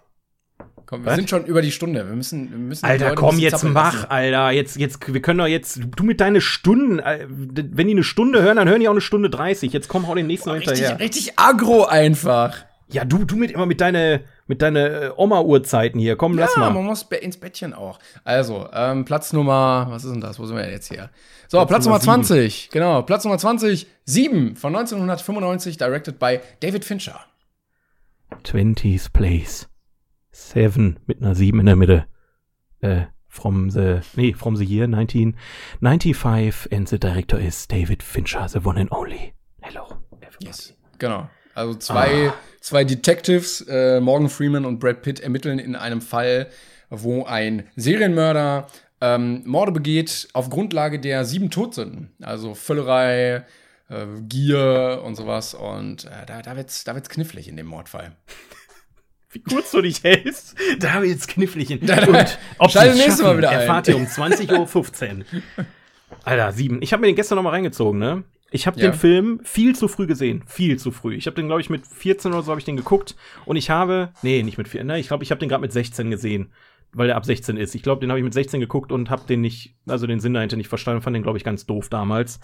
Komm, 0.85 1.01
wir 1.03 1.07
Was? 1.07 1.15
sind 1.15 1.29
schon 1.29 1.45
über 1.45 1.61
die 1.61 1.71
Stunde. 1.71 2.07
Wir 2.07 2.15
müssen, 2.15 2.51
wir 2.51 2.57
müssen 2.57 2.85
Alter, 2.85 3.15
komm 3.15 3.39
jetzt 3.39 3.63
mach, 3.63 3.93
lassen. 3.93 4.11
Alter. 4.11 4.51
Jetzt, 4.51 4.77
jetzt, 4.77 5.13
wir 5.13 5.21
können 5.21 5.39
doch 5.39 5.47
jetzt, 5.47 5.79
du 5.95 6.03
mit 6.03 6.21
deine 6.21 6.41
Stunden, 6.41 6.99
äh, 6.99 7.25
wenn 7.27 7.87
die 7.87 7.93
eine 7.93 8.03
Stunde 8.03 8.41
hören, 8.43 8.57
dann 8.57 8.69
hören 8.69 8.79
die 8.81 8.87
auch 8.87 8.91
eine 8.93 9.01
Stunde 9.01 9.29
30. 9.29 9.73
Jetzt 9.73 9.87
komm, 9.87 10.07
hau 10.07 10.13
den 10.15 10.27
nächsten 10.27 10.51
Richtig, 10.51 10.73
hinterher. 10.77 10.99
richtig 10.99 11.39
aggro 11.39 11.85
einfach. 11.85 12.57
Ja, 12.87 13.03
du, 13.03 13.25
du 13.25 13.35
mit 13.35 13.49
immer 13.49 13.65
mit 13.65 13.81
deine, 13.81 14.21
mit 14.45 14.61
deine 14.61 14.87
äh, 15.05 15.11
Oma-Uhrzeiten 15.17 15.99
hier. 15.99 16.17
Komm, 16.17 16.37
lass 16.37 16.53
ja, 16.53 16.61
mal. 16.61 16.69
man 16.69 16.83
muss 16.85 17.03
be- 17.03 17.15
ins 17.15 17.37
Bettchen 17.37 17.73
auch. 17.73 17.97
Also, 18.23 18.67
ähm, 18.71 19.05
Platz 19.05 19.33
Nummer, 19.33 19.87
was 19.89 20.03
ist 20.03 20.11
denn 20.11 20.21
das? 20.21 20.37
Wo 20.37 20.45
sind 20.45 20.55
wir 20.55 20.69
jetzt 20.69 20.89
hier? 20.89 21.09
So, 21.47 21.57
Platz, 21.57 21.69
Platz 21.69 21.85
Nummer 21.85 21.97
Nummer 21.97 22.03
20, 22.23 22.69
genau. 22.69 23.01
Platz 23.01 23.23
Nummer 23.23 23.39
20, 23.39 23.87
7 24.05 24.55
von 24.55 24.75
1995, 24.75 25.77
directed 25.77 26.19
by 26.19 26.39
David 26.59 26.85
Fincher. 26.85 27.19
20s 28.43 29.11
Place. 29.11 29.67
Seven 30.35 30.99
mit 31.05 31.21
einer 31.21 31.33
7 31.33 31.59
in 31.59 31.65
der 31.65 31.75
Mitte. 31.75 32.05
Äh, 32.81 33.05
from 33.27 33.69
the, 33.69 33.99
nee, 34.15 34.33
from 34.33 34.55
the 34.55 34.65
year 34.65 34.85
1995 34.85 36.71
and 36.71 36.87
the 36.87 36.97
director 36.97 37.37
is 37.37 37.67
David 37.67 38.03
Fincher, 38.03 38.47
the 38.47 38.59
one 38.63 38.79
and 38.79 38.91
only. 38.91 39.33
Hello. 39.61 39.97
everybody. 40.21 40.73
Genau. 40.99 41.29
Also 41.53 41.75
zwei, 41.75 42.33
zwei 42.59 42.83
Detectives, 42.83 43.61
äh, 43.61 44.01
Morgan 44.01 44.29
Freeman 44.29 44.65
und 44.65 44.79
Brad 44.79 45.01
Pitt, 45.01 45.21
ermitteln 45.21 45.59
in 45.59 45.75
einem 45.75 46.01
Fall, 46.01 46.47
wo 46.89 47.23
ein 47.23 47.69
Serienmörder 47.77 48.67
ähm, 49.01 49.43
Morde 49.45 49.71
begeht 49.71 50.27
auf 50.33 50.49
Grundlage 50.49 50.99
der 50.99 51.23
sieben 51.25 51.49
Todsünden. 51.49 52.13
Also 52.21 52.55
Völlerei, 52.55 53.45
äh, 53.89 54.05
Gier 54.27 55.01
und 55.05 55.15
sowas. 55.15 55.53
Und 55.53 56.05
äh, 56.05 56.25
da, 56.25 56.41
da 56.41 56.57
wird's, 56.57 56.83
da 56.83 56.93
wird's 56.93 57.09
knifflig 57.09 57.47
in 57.47 57.55
dem 57.55 57.67
Mordfall. 57.67 58.15
Wie 59.35 59.43
kurz 59.43 59.71
du 59.71 59.81
dich 59.81 60.01
hältst, 60.03 60.55
da 60.79 60.93
habe 60.93 61.05
ich 61.05 61.11
jetzt 61.11 61.27
knifflig 61.27 61.69
in. 61.71 61.85
Da- 61.85 62.05
Und 62.07 62.39
ob 62.57 62.71
Schalte 62.71 62.93
sie's 62.93 63.01
nächstes 63.03 63.23
Mal 63.23 63.37
wieder 63.37 63.49
ein. 63.49 63.59
erfahrt 63.59 63.87
ihr 63.89 63.95
um 63.97 64.05
20.15 64.05 65.19
Uhr. 65.19 65.25
Alter, 66.23 66.51
sieben. 66.53 66.81
Ich 66.81 66.93
habe 66.93 67.01
mir 67.01 67.07
den 67.07 67.15
gestern 67.15 67.35
noch 67.35 67.43
mal 67.43 67.49
reingezogen, 67.49 67.99
ne? 67.99 68.23
Ich 68.51 68.67
habe 68.67 68.79
Ja. 68.79 68.89
den 68.89 68.93
Film 68.97 69.41
viel 69.43 69.75
zu 69.75 69.87
früh 69.87 70.07
gesehen. 70.07 70.43
Viel 70.47 70.77
zu 70.79 70.91
früh. 70.91 71.15
Ich 71.15 71.25
habe 71.27 71.35
den, 71.35 71.47
glaube 71.47 71.61
ich, 71.61 71.69
mit 71.69 71.85
14 71.85 72.31
oder 72.31 72.41
so 72.43 72.51
habe 72.51 72.59
ich 72.59 72.65
den 72.65 72.77
geguckt. 72.77 73.15
Und 73.45 73.57
ich 73.57 73.69
habe, 73.69 74.09
nee, 74.21 74.41
nicht 74.43 74.57
mit 74.57 74.67
14, 74.69 74.87
ne? 74.87 74.99
Ich 74.99 75.07
glaube, 75.07 75.23
ich 75.23 75.31
habe 75.31 75.39
den 75.39 75.49
gerade 75.49 75.61
mit 75.61 75.73
16 75.73 76.09
gesehen. 76.09 76.51
Weil 76.93 77.07
der 77.07 77.17
ab 77.17 77.25
16 77.25 77.57
ist. 77.57 77.75
Ich 77.75 77.83
glaube, 77.83 77.99
den 77.99 78.09
habe 78.09 78.19
ich 78.19 78.23
mit 78.23 78.33
16 78.33 78.61
geguckt 78.61 78.93
und 78.93 79.09
habe 79.09 79.23
den 79.27 79.41
nicht, 79.41 79.75
also 79.85 80.07
den 80.07 80.21
Sinn 80.21 80.33
dahinter 80.33 80.55
nicht 80.55 80.69
verstanden. 80.69 81.01
Fand 81.01 81.13
den, 81.15 81.23
glaube 81.23 81.37
ich, 81.37 81.43
ganz 81.43 81.65
doof 81.65 81.89
damals. 81.89 82.39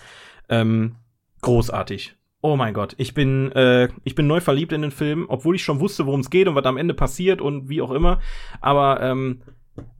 Ähm, 0.50 0.96
großartig. 1.42 2.16
Oh 2.42 2.56
mein 2.56 2.74
Gott, 2.74 2.96
ich 2.98 3.14
bin, 3.14 3.52
äh, 3.52 3.90
ich 4.04 4.16
bin 4.16 4.26
neu 4.26 4.42
verliebt 4.42 4.74
in 4.74 4.82
den 4.82 4.92
Film, 4.92 5.26
obwohl 5.28 5.56
ich 5.56 5.64
schon 5.64 5.80
wusste, 5.80 6.08
worum 6.08 6.22
es 6.22 6.32
geht 6.32 6.48
und 6.48 6.56
was 6.56 6.66
am 6.66 6.78
Ende 6.78 6.96
passiert 6.96 7.40
und 7.40 7.70
wie 7.70 7.82
auch 7.82 7.92
immer. 7.92 8.20
Aber 8.62 9.00
ähm, 9.02 9.42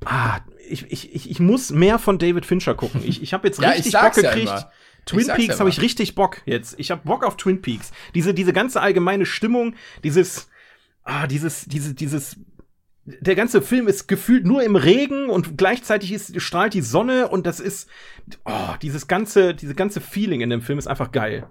ah, 0.06 0.40
ich, 0.68 0.92
ich, 0.92 1.14
ich, 1.14 1.30
ich 1.30 1.40
muss 1.40 1.70
mehr 1.70 2.00
von 2.00 2.18
David 2.18 2.46
Fincher 2.46 2.74
gucken. 2.74 3.02
Ich, 3.06 3.22
ich 3.22 3.34
habe 3.34 3.48
jetzt 3.48 3.60
Ja, 3.62 3.72
ich 3.72 3.86
richtig 3.86 3.94
Bock 3.94 4.18
ja 4.18 4.22
gekriegt. 4.30 4.50
immer. 4.50 4.72
Twin 5.06 5.28
Peaks 5.28 5.56
ja 5.56 5.60
habe 5.60 5.70
ich 5.70 5.82
richtig 5.82 6.16
Bock 6.16 6.42
jetzt. 6.46 6.76
Ich 6.80 6.92
habe 6.92 7.02
Bock 7.04 7.24
auf 7.24 7.38
Twin 7.38 7.62
Peaks. 7.62 7.92
Diese, 8.16 8.34
diese 8.34 8.54
ganze 8.54 8.82
allgemeine 8.82 9.26
Stimmung, 9.26 9.76
dieses, 10.04 10.50
ah, 11.04 11.28
dieses, 11.28 11.66
diese, 11.66 11.94
dieses, 11.94 12.38
der 13.06 13.36
ganze 13.36 13.62
Film 13.62 13.88
ist 13.88 14.08
gefühlt 14.08 14.46
nur 14.46 14.64
im 14.64 14.76
Regen 14.76 15.30
und 15.30 15.58
gleichzeitig 15.58 16.12
ist, 16.12 16.40
strahlt 16.40 16.74
die 16.74 16.82
Sonne 16.82 17.30
und 17.30 17.48
das 17.48 17.60
ist, 17.60 17.90
oh, 18.46 18.76
dieses 18.82 19.08
ganze, 19.08 19.56
diese 19.56 19.74
ganze 19.74 20.02
Feeling 20.02 20.42
in 20.42 20.50
dem 20.50 20.62
Film 20.62 20.78
ist 20.78 20.88
einfach 20.88 21.12
geil. 21.12 21.48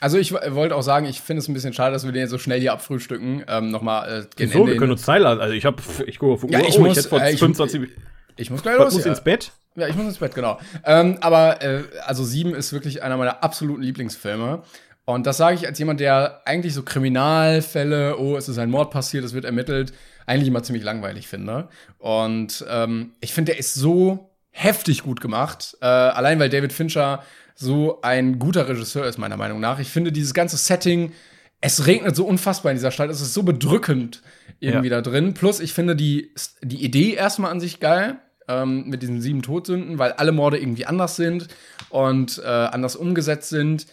Also 0.00 0.18
ich 0.18 0.32
wollte 0.32 0.76
auch 0.76 0.82
sagen, 0.82 1.06
ich 1.06 1.20
finde 1.22 1.40
es 1.40 1.48
ein 1.48 1.54
bisschen 1.54 1.72
schade, 1.72 1.92
dass 1.92 2.04
wir 2.04 2.12
den 2.12 2.20
jetzt 2.20 2.30
so 2.30 2.38
schnell 2.38 2.60
hier 2.60 2.72
abfrühstücken. 2.72 3.44
Ähm, 3.48 3.70
Nochmal 3.70 4.20
äh, 4.24 4.26
gegen 4.36 4.52
So, 4.52 4.58
Ende 4.60 4.72
wir 4.72 4.78
können 4.78 4.92
uns 4.92 5.02
Zeit 5.02 5.22
lassen. 5.22 5.40
Also 5.40 5.54
ich 5.54 5.64
habe, 5.64 5.82
ich 6.06 6.18
gucke 6.18 6.34
auf 6.34 6.50
Ja, 6.50 6.60
ich 6.60 6.76
oh, 6.78 6.80
muss, 6.82 6.90
ich 6.92 6.98
hätte 6.98 7.08
vor 7.08 7.22
äh, 7.22 7.32
ich- 7.32 7.38
25 7.38 7.88
Ich 8.36 8.50
muss 8.50 8.62
gleich 8.62 8.76
los. 8.78 8.92
muss 8.92 9.04
ja. 9.04 9.10
ins 9.10 9.22
Bett? 9.22 9.52
Ja, 9.74 9.88
ich 9.88 9.94
muss 9.94 10.06
ins 10.06 10.18
Bett, 10.18 10.34
genau. 10.34 10.58
Ähm, 10.84 11.18
aber 11.20 11.62
äh, 11.62 11.82
also 12.04 12.24
sieben 12.24 12.54
ist 12.54 12.72
wirklich 12.72 13.02
einer 13.02 13.16
meiner 13.16 13.42
absoluten 13.42 13.82
Lieblingsfilme. 13.82 14.62
Und 15.06 15.26
das 15.26 15.36
sage 15.36 15.54
ich 15.54 15.66
als 15.66 15.78
jemand, 15.78 16.00
der 16.00 16.42
eigentlich 16.44 16.74
so 16.74 16.82
Kriminalfälle, 16.82 18.18
oh, 18.18 18.36
es 18.36 18.48
ist 18.48 18.58
ein 18.58 18.70
Mord 18.70 18.90
passiert, 18.90 19.24
es 19.24 19.34
wird 19.34 19.44
ermittelt, 19.44 19.92
eigentlich 20.26 20.48
immer 20.48 20.62
ziemlich 20.62 20.84
langweilig 20.84 21.28
finde. 21.28 21.68
Und 21.98 22.64
ähm, 22.68 23.12
ich 23.20 23.32
finde, 23.32 23.52
der 23.52 23.60
ist 23.60 23.74
so 23.74 24.30
heftig 24.56 25.02
gut 25.02 25.20
gemacht. 25.20 25.76
Äh, 25.80 25.86
allein 25.86 26.38
weil 26.38 26.48
David 26.48 26.72
Fincher 26.72 27.22
so 27.54 28.00
ein 28.02 28.38
guter 28.38 28.68
Regisseur 28.68 29.06
ist, 29.06 29.18
meiner 29.18 29.36
Meinung 29.36 29.60
nach. 29.60 29.78
Ich 29.78 29.88
finde 29.88 30.12
dieses 30.12 30.34
ganze 30.34 30.56
Setting, 30.56 31.12
es 31.60 31.86
regnet 31.86 32.14
so 32.16 32.26
unfassbar 32.26 32.72
in 32.72 32.76
dieser 32.76 32.90
Stadt, 32.90 33.10
es 33.10 33.20
ist 33.20 33.34
so 33.34 33.42
bedrückend 33.42 34.22
irgendwie 34.60 34.88
da 34.88 35.00
drin. 35.00 35.34
Plus, 35.34 35.60
ich 35.60 35.72
finde 35.72 35.96
die, 35.96 36.32
die 36.62 36.84
Idee 36.84 37.14
erstmal 37.14 37.50
an 37.50 37.60
sich 37.60 37.80
geil. 37.80 38.18
ähm, 38.48 38.88
mit 38.88 39.02
diesen 39.02 39.20
sieben 39.20 39.42
Todsünden, 39.42 39.98
weil 39.98 40.12
alle 40.12 40.32
Morde 40.32 40.58
irgendwie 40.58 40.86
anders 40.86 41.16
sind 41.16 41.48
und 41.90 42.38
äh, 42.38 42.46
anders 42.46 42.96
umgesetzt 42.96 43.48
sind. 43.48 43.86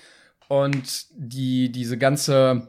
Und 0.47 1.07
die, 1.15 1.71
diese 1.71 1.97
ganze, 1.97 2.67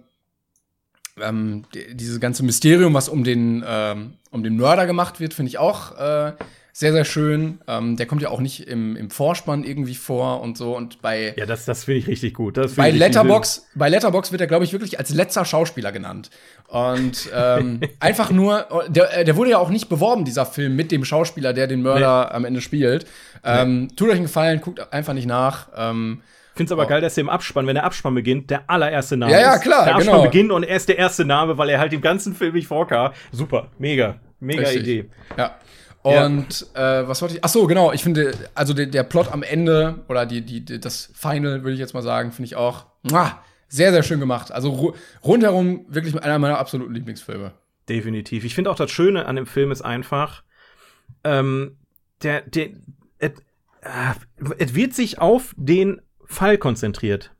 ähm, 1.20 1.64
die, 1.74 1.94
dieses 1.94 2.20
ganze 2.20 2.42
Mysterium, 2.42 2.94
was 2.94 3.08
um 3.08 3.24
den, 3.24 3.64
ähm, 3.66 4.14
um 4.30 4.42
den 4.42 4.56
Mörder 4.56 4.86
gemacht 4.86 5.20
wird, 5.20 5.34
finde 5.34 5.48
ich 5.50 5.58
auch 5.58 5.98
äh, 5.98 6.32
sehr, 6.76 6.92
sehr 6.92 7.04
schön. 7.04 7.60
Ähm, 7.68 7.96
der 7.96 8.06
kommt 8.06 8.20
ja 8.20 8.30
auch 8.30 8.40
nicht 8.40 8.66
im, 8.66 8.96
im 8.96 9.08
Vorspann 9.08 9.62
irgendwie 9.62 9.94
vor 9.94 10.40
und 10.40 10.58
so. 10.58 10.76
Und 10.76 11.00
bei 11.00 11.32
Ja, 11.36 11.46
das, 11.46 11.64
das 11.66 11.84
finde 11.84 12.00
ich 12.00 12.08
richtig 12.08 12.34
gut. 12.34 12.56
Das 12.56 12.74
bei 12.74 12.90
Letterbox, 12.90 13.68
bei 13.76 13.88
Letterbox 13.88 14.32
wird 14.32 14.40
er, 14.40 14.48
glaube 14.48 14.64
ich, 14.64 14.72
wirklich 14.72 14.98
als 14.98 15.10
letzter 15.14 15.44
Schauspieler 15.44 15.92
genannt. 15.92 16.30
Und 16.66 17.30
ähm, 17.32 17.80
einfach 18.00 18.32
nur, 18.32 18.66
der, 18.88 19.22
der 19.22 19.36
wurde 19.36 19.50
ja 19.50 19.58
auch 19.58 19.70
nicht 19.70 19.88
beworben, 19.88 20.24
dieser 20.24 20.46
Film, 20.46 20.74
mit 20.74 20.90
dem 20.90 21.04
Schauspieler, 21.04 21.52
der 21.52 21.68
den 21.68 21.80
Mörder 21.80 22.34
am 22.34 22.44
Ende 22.44 22.60
spielt. 22.60 23.06
Ähm, 23.44 23.88
Tut 23.94 24.08
euch 24.08 24.14
einen 24.16 24.24
Gefallen, 24.24 24.60
guckt 24.60 24.92
einfach 24.92 25.12
nicht 25.12 25.26
nach. 25.28 25.68
Ähm, 25.76 26.22
Ich 26.54 26.56
finde 26.56 26.70
es 26.70 26.72
aber 26.72 26.86
geil, 26.86 27.00
dass 27.00 27.16
er 27.16 27.20
im 27.20 27.28
Abspann, 27.28 27.68
wenn 27.68 27.76
der 27.76 27.84
Abspann 27.84 28.16
beginnt, 28.16 28.50
der 28.50 28.68
allererste 28.68 29.16
Name 29.16 29.30
Ja, 29.30 29.38
ja, 29.40 29.54
ist. 29.54 29.62
klar, 29.62 29.84
Der 29.84 29.94
Abspann 29.94 30.14
genau. 30.16 30.24
beginnt 30.26 30.50
und 30.50 30.64
er 30.64 30.74
ist 30.74 30.88
der 30.88 30.98
erste 30.98 31.24
Name, 31.24 31.56
weil 31.56 31.68
er 31.68 31.78
halt 31.78 31.92
im 31.92 32.00
ganzen 32.00 32.34
Film 32.34 32.54
nicht 32.54 32.66
vorkam. 32.66 33.12
Super, 33.30 33.68
mega, 33.78 34.16
mega 34.40 34.62
Richtig. 34.62 34.82
Idee. 34.82 35.04
Ja. 35.38 35.54
Und 36.04 36.66
äh, 36.74 37.08
was 37.08 37.22
wollte 37.22 37.36
ich? 37.36 37.44
Ach 37.44 37.48
so, 37.48 37.66
genau. 37.66 37.90
Ich 37.92 38.02
finde, 38.02 38.34
also 38.54 38.74
der, 38.74 38.86
der 38.86 39.04
Plot 39.04 39.32
am 39.32 39.42
Ende 39.42 40.04
oder 40.08 40.26
die, 40.26 40.42
die, 40.42 40.62
die 40.62 40.78
das 40.78 41.10
Final, 41.14 41.62
würde 41.62 41.72
ich 41.72 41.78
jetzt 41.78 41.94
mal 41.94 42.02
sagen, 42.02 42.30
finde 42.30 42.46
ich 42.46 42.56
auch 42.56 42.86
muah, 43.02 43.42
sehr, 43.68 43.90
sehr 43.90 44.02
schön 44.02 44.20
gemacht. 44.20 44.52
Also 44.52 44.70
ru 44.70 44.92
rundherum 45.24 45.86
wirklich 45.88 46.14
einer 46.22 46.38
meiner 46.38 46.58
absoluten 46.58 46.92
Lieblingsfilme. 46.92 47.52
Definitiv. 47.88 48.44
Ich 48.44 48.54
finde 48.54 48.70
auch 48.70 48.76
das 48.76 48.90
Schöne 48.90 49.24
an 49.24 49.36
dem 49.36 49.46
Film 49.46 49.72
ist 49.72 49.80
einfach, 49.80 50.42
ähm, 51.24 51.78
der, 52.22 52.42
der, 52.42 52.68
äh, 53.18 53.30
es 54.58 54.74
wird 54.74 54.92
sich 54.92 55.18
auf 55.18 55.54
den 55.56 56.02
Fall 56.26 56.58
konzentriert. 56.58 57.32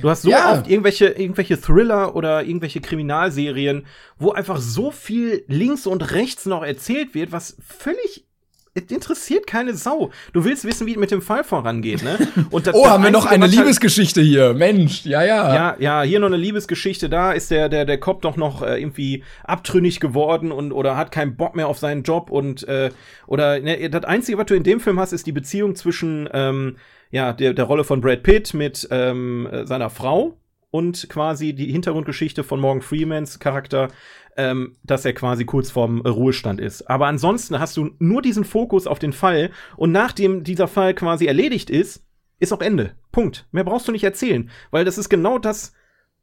Du 0.00 0.08
hast 0.10 0.22
so 0.22 0.30
Ja. 0.30 0.52
oft 0.52 0.68
irgendwelche, 0.68 1.06
irgendwelche 1.08 1.60
Thriller 1.60 2.14
oder 2.16 2.42
irgendwelche 2.44 2.80
Kriminalserien, 2.80 3.86
wo 4.18 4.32
einfach 4.32 4.58
so 4.58 4.90
viel 4.90 5.44
links 5.48 5.86
und 5.86 6.12
rechts 6.12 6.46
noch 6.46 6.62
erzählt 6.64 7.14
wird, 7.14 7.32
was 7.32 7.56
völlig 7.66 8.24
es 8.72 8.84
interessiert 8.84 9.48
keine 9.48 9.74
Sau. 9.74 10.10
Du 10.32 10.44
willst 10.44 10.64
wissen, 10.64 10.86
wie 10.86 10.92
es 10.92 10.96
mit 10.96 11.10
dem 11.10 11.22
Fall 11.22 11.42
vorangeht, 11.42 12.04
ne? 12.04 12.16
Und 12.52 12.68
das- 12.68 12.74
Oh, 12.76 12.84
das 12.84 12.92
haben 12.92 13.02
wir 13.02 13.10
noch 13.10 13.26
eine 13.26 13.46
halt- 13.46 13.52
Liebesgeschichte 13.52 14.20
hier. 14.20 14.54
Mensch, 14.54 15.04
ja, 15.04 15.24
ja. 15.24 15.52
ja, 15.52 15.76
ja, 15.80 16.02
hier 16.02 16.20
noch 16.20 16.28
eine 16.28 16.36
Liebesgeschichte, 16.36 17.08
da 17.08 17.32
ist 17.32 17.50
der, 17.50 17.68
der, 17.68 17.84
der 17.84 17.98
Cop 17.98 18.22
doch 18.22 18.36
noch 18.36 18.62
äh, 18.62 18.80
irgendwie 18.80 19.24
abtrünnig 19.42 19.98
geworden 19.98 20.52
und 20.52 20.70
oder 20.70 20.96
hat 20.96 21.10
keinen 21.10 21.34
Bock 21.36 21.56
mehr 21.56 21.66
auf 21.66 21.78
seinen 21.80 22.04
Job 22.04 22.30
und 22.30 22.66
äh, 22.68 22.90
oder 23.26 23.58
ne, 23.58 23.90
das 23.90 24.04
Einzige, 24.04 24.38
was 24.38 24.46
du 24.46 24.54
in 24.54 24.62
dem 24.62 24.78
Film 24.78 25.00
hast, 25.00 25.12
ist 25.12 25.26
die 25.26 25.32
Beziehung 25.32 25.74
zwischen 25.74 26.28
ähm, 26.32 26.76
ja, 27.10 27.32
der, 27.32 27.54
der 27.54 27.64
Rolle 27.64 27.84
von 27.84 28.00
Brad 28.00 28.22
Pitt 28.22 28.54
mit 28.54 28.88
ähm, 28.90 29.46
äh, 29.46 29.66
seiner 29.66 29.90
Frau 29.90 30.36
und 30.70 31.08
quasi 31.08 31.52
die 31.52 31.72
Hintergrundgeschichte 31.72 32.44
von 32.44 32.60
Morgan 32.60 32.82
Freemans 32.82 33.38
Charakter, 33.38 33.88
ähm, 34.36 34.76
dass 34.84 35.04
er 35.04 35.12
quasi 35.12 35.44
kurz 35.44 35.70
vorm 35.70 36.00
Ruhestand 36.02 36.60
ist. 36.60 36.88
Aber 36.88 37.06
ansonsten 37.06 37.58
hast 37.58 37.76
du 37.76 37.90
nur 37.98 38.22
diesen 38.22 38.44
Fokus 38.44 38.86
auf 38.86 38.98
den 38.98 39.12
Fall 39.12 39.50
und 39.76 39.90
nachdem 39.92 40.44
dieser 40.44 40.68
Fall 40.68 40.94
quasi 40.94 41.26
erledigt 41.26 41.70
ist, 41.70 42.04
ist 42.38 42.52
auch 42.52 42.62
Ende. 42.62 42.94
Punkt. 43.12 43.46
Mehr 43.50 43.64
brauchst 43.64 43.88
du 43.88 43.92
nicht 43.92 44.04
erzählen, 44.04 44.50
weil 44.70 44.84
das 44.84 44.96
ist 44.96 45.08
genau 45.08 45.38
das, 45.38 45.74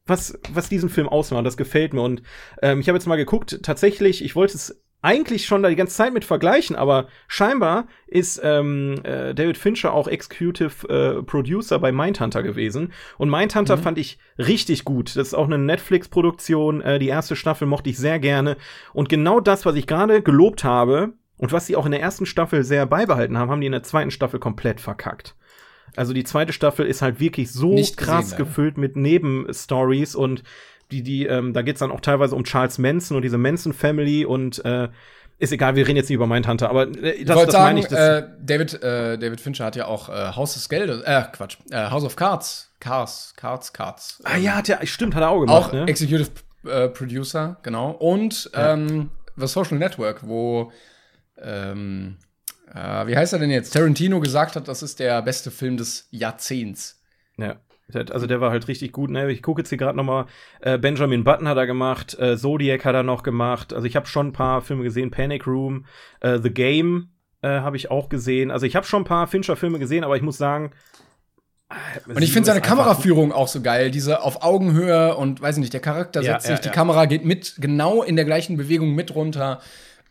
was, 0.05 0.39
was 0.53 0.69
diesen 0.69 0.89
Film 0.89 1.09
ausmacht. 1.09 1.45
Das 1.45 1.57
gefällt 1.57 1.93
mir. 1.93 2.01
Und 2.01 2.23
ähm, 2.61 2.79
ich 2.79 2.87
habe 2.87 2.97
jetzt 2.97 3.07
mal 3.07 3.17
geguckt, 3.17 3.59
tatsächlich, 3.61 4.23
ich 4.23 4.35
wollte 4.35 4.55
es 4.55 4.81
eigentlich 5.01 5.45
schon 5.45 5.61
da 5.61 5.69
die 5.69 5.75
ganze 5.75 5.95
Zeit 5.95 6.13
mit 6.13 6.25
vergleichen, 6.25 6.75
aber 6.75 7.07
scheinbar 7.27 7.87
ist 8.07 8.41
ähm, 8.43 8.95
äh, 9.03 9.33
David 9.35 9.57
Fincher 9.57 9.93
auch 9.93 10.07
Executive 10.07 10.87
äh, 10.89 11.23
Producer 11.23 11.79
bei 11.79 11.91
Mindhunter 11.91 12.41
gewesen. 12.41 12.91
Und 13.17 13.29
Mindhunter 13.29 13.77
fand 13.77 13.97
ich 13.99 14.17
richtig 14.37 14.85
gut. 14.85 15.15
Das 15.15 15.27
ist 15.27 15.33
auch 15.33 15.45
eine 15.45 15.59
Netflix-Produktion. 15.59 16.81
Äh, 16.81 16.99
die 16.99 17.09
erste 17.09 17.35
Staffel 17.35 17.67
mochte 17.67 17.89
ich 17.89 17.97
sehr 17.97 18.19
gerne. 18.19 18.57
Und 18.93 19.07
genau 19.07 19.39
das, 19.39 19.65
was 19.65 19.75
ich 19.75 19.87
gerade 19.87 20.21
gelobt 20.21 20.63
habe 20.63 21.13
und 21.37 21.51
was 21.51 21.67
sie 21.67 21.75
auch 21.75 21.85
in 21.85 21.91
der 21.91 22.01
ersten 22.01 22.25
Staffel 22.25 22.63
sehr 22.63 22.85
beibehalten 22.87 23.37
haben, 23.37 23.51
haben 23.51 23.61
die 23.61 23.67
in 23.67 23.73
der 23.73 23.83
zweiten 23.83 24.11
Staffel 24.11 24.39
komplett 24.39 24.81
verkackt. 24.81 25.35
Also 25.95 26.13
die 26.13 26.23
zweite 26.23 26.53
Staffel 26.53 26.85
ist 26.85 27.01
halt 27.01 27.19
wirklich 27.19 27.51
so 27.51 27.73
Nicht 27.73 27.97
krass 27.97 28.31
gesehen, 28.31 28.37
gefüllt 28.37 28.77
mit 28.77 28.95
Nebenstories 28.95 30.15
und 30.15 30.43
die, 30.91 31.03
die, 31.03 31.25
ähm, 31.25 31.53
da 31.53 31.61
geht's 31.61 31.79
dann 31.79 31.91
auch 31.91 32.01
teilweise 32.01 32.35
um 32.35 32.43
Charles 32.43 32.77
Manson 32.77 33.17
und 33.17 33.23
diese 33.23 33.37
Manson 33.37 33.73
Family 33.73 34.25
und 34.25 34.63
äh, 34.63 34.89
ist 35.39 35.51
egal, 35.51 35.75
wir 35.75 35.87
reden 35.87 35.97
jetzt 35.97 36.09
nicht 36.09 36.15
über 36.15 36.27
Mindhunter, 36.27 36.69
aber 36.69 36.87
äh, 36.87 37.23
das, 37.23 37.43
das 37.43 37.51
sagen, 37.51 37.63
meine 37.63 37.79
ich. 37.81 37.87
Das, 37.87 37.99
äh, 37.99 38.27
David, 38.41 38.81
äh, 38.81 39.17
David 39.17 39.39
Fincher 39.39 39.65
hat 39.65 39.75
ja 39.75 39.85
auch 39.85 40.09
äh, 40.09 40.35
Haus 40.35 40.53
des 40.55 40.67
Geldes, 40.67 41.01
äh, 41.03 41.23
Quatsch, 41.31 41.57
äh, 41.69 41.89
House 41.89 42.03
of 42.03 42.15
Cards, 42.15 42.71
Cards, 42.79 43.33
Cards, 43.35 43.71
Cards. 43.71 44.19
ah 44.23 44.37
ja, 44.37 44.55
hat 44.55 44.67
ja, 44.67 44.83
stimmt, 44.85 45.13
hat 45.13 45.21
er 45.21 45.29
auch 45.29 45.41
gemacht, 45.41 45.69
auch 45.69 45.73
ne? 45.73 45.85
Executive 45.87 46.31
äh, 46.65 46.89
Producer, 46.89 47.57
genau. 47.61 47.91
Und 47.91 48.49
ähm, 48.53 49.11
The 49.35 49.47
Social 49.47 49.77
Network, 49.77 50.27
wo, 50.27 50.71
ähm, 51.39 52.17
äh, 52.73 53.07
wie 53.07 53.15
heißt 53.15 53.33
er 53.33 53.39
denn 53.39 53.51
jetzt? 53.51 53.73
Tarantino 53.73 54.19
gesagt 54.19 54.55
hat, 54.55 54.67
das 54.67 54.81
ist 54.81 54.99
der 54.99 55.21
beste 55.21 55.51
Film 55.51 55.77
des 55.77 56.07
Jahrzehnts. 56.09 56.99
Ja. 57.37 57.57
Also 57.93 58.27
der 58.27 58.41
war 58.41 58.51
halt 58.51 58.67
richtig 58.67 58.91
gut. 58.91 59.09
Ne? 59.09 59.31
Ich 59.31 59.41
gucke 59.41 59.61
jetzt 59.61 59.69
hier 59.69 59.77
gerade 59.77 59.95
noch 59.97 60.03
mal. 60.03 60.25
Äh, 60.59 60.77
Benjamin 60.77 61.23
Button 61.23 61.47
hat 61.47 61.57
er 61.57 61.67
gemacht, 61.67 62.17
äh, 62.19 62.37
Zodiac 62.37 62.83
hat 62.83 62.95
er 62.95 63.03
noch 63.03 63.23
gemacht. 63.23 63.73
Also 63.73 63.87
ich 63.87 63.95
habe 63.95 64.07
schon 64.07 64.27
ein 64.27 64.33
paar 64.33 64.61
Filme 64.61 64.83
gesehen. 64.83 65.09
Panic 65.09 65.47
Room, 65.47 65.85
äh, 66.19 66.37
The 66.39 66.49
Game 66.49 67.09
äh, 67.41 67.47
habe 67.47 67.77
ich 67.77 67.89
auch 67.89 68.09
gesehen. 68.09 68.51
Also 68.51 68.65
ich 68.65 68.75
habe 68.75 68.85
schon 68.85 69.03
ein 69.03 69.05
paar 69.05 69.27
Fincher-Filme 69.27 69.79
gesehen, 69.79 70.03
aber 70.03 70.17
ich 70.17 70.21
muss 70.21 70.37
sagen. 70.37 70.71
äh, 71.69 72.13
Und 72.13 72.21
ich 72.21 72.33
finde 72.33 72.47
seine 72.47 72.61
Kameraführung 72.61 73.31
auch 73.31 73.47
so 73.47 73.61
geil, 73.61 73.89
diese 73.91 74.21
auf 74.21 74.43
Augenhöhe 74.43 75.15
und 75.15 75.41
weiß 75.41 75.57
nicht, 75.57 75.71
der 75.73 75.79
Charakter 75.81 76.21
Ja, 76.21 76.33
setzt 76.33 76.49
ja, 76.49 76.55
sich, 76.55 76.61
die 76.61 76.67
ja. 76.69 76.73
Kamera 76.73 77.05
geht 77.05 77.23
mit, 77.23 77.55
genau 77.59 78.03
in 78.03 78.15
der 78.17 78.25
gleichen 78.25 78.57
Bewegung 78.57 78.95
mit 78.95 79.15
runter. 79.15 79.61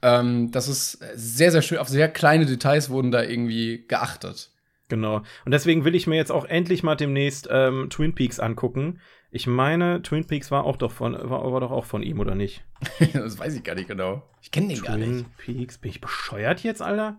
Ähm, 0.03 0.51
das 0.51 0.69
ist 0.69 0.99
sehr, 1.15 1.51
sehr 1.51 1.63
schön. 1.63 1.79
Auf 1.79 1.89
sehr 1.89 2.09
kleine 2.09 2.47
Details 2.47 2.91
wurden 2.91 3.11
da 3.11 3.23
irgendwie 3.23 3.85
geachtet. 3.89 4.51
Genau. 4.89 5.17
Und 5.45 5.53
deswegen 5.53 5.85
will 5.85 5.95
ich 5.95 6.07
mir 6.07 6.17
jetzt 6.17 6.31
auch 6.31 6.45
endlich 6.45 6.83
mal 6.83 6.95
demnächst 6.95 7.49
ähm, 7.51 7.89
Twin 7.91 8.15
Peaks 8.15 8.39
angucken. 8.39 9.01
Ich 9.31 9.47
meine, 9.47 10.01
Twin 10.03 10.25
Peaks 10.25 10.51
war 10.51 10.65
auch 10.65 10.77
doch 10.77 10.93
von, 10.93 11.15
war, 11.15 11.53
war 11.53 11.61
doch 11.61 11.73
auch 11.73 11.85
von 11.85 12.03
ihm, 12.03 12.21
oder 12.21 12.35
nicht? 12.35 12.65
das 13.13 13.39
weiß 13.39 13.55
ich 13.57 13.65
gar 13.65 13.75
nicht 13.75 13.89
genau. 13.89 14.23
Ich 14.41 14.51
kenne 14.51 14.69
den 14.69 14.83
gar 14.83 14.97
nicht. 14.97 15.09
Twin 15.09 15.25
Peaks. 15.37 15.79
Bin 15.79 15.91
ich 15.91 16.01
bescheuert 16.01 16.63
jetzt, 16.63 16.83
Alter? 16.83 17.19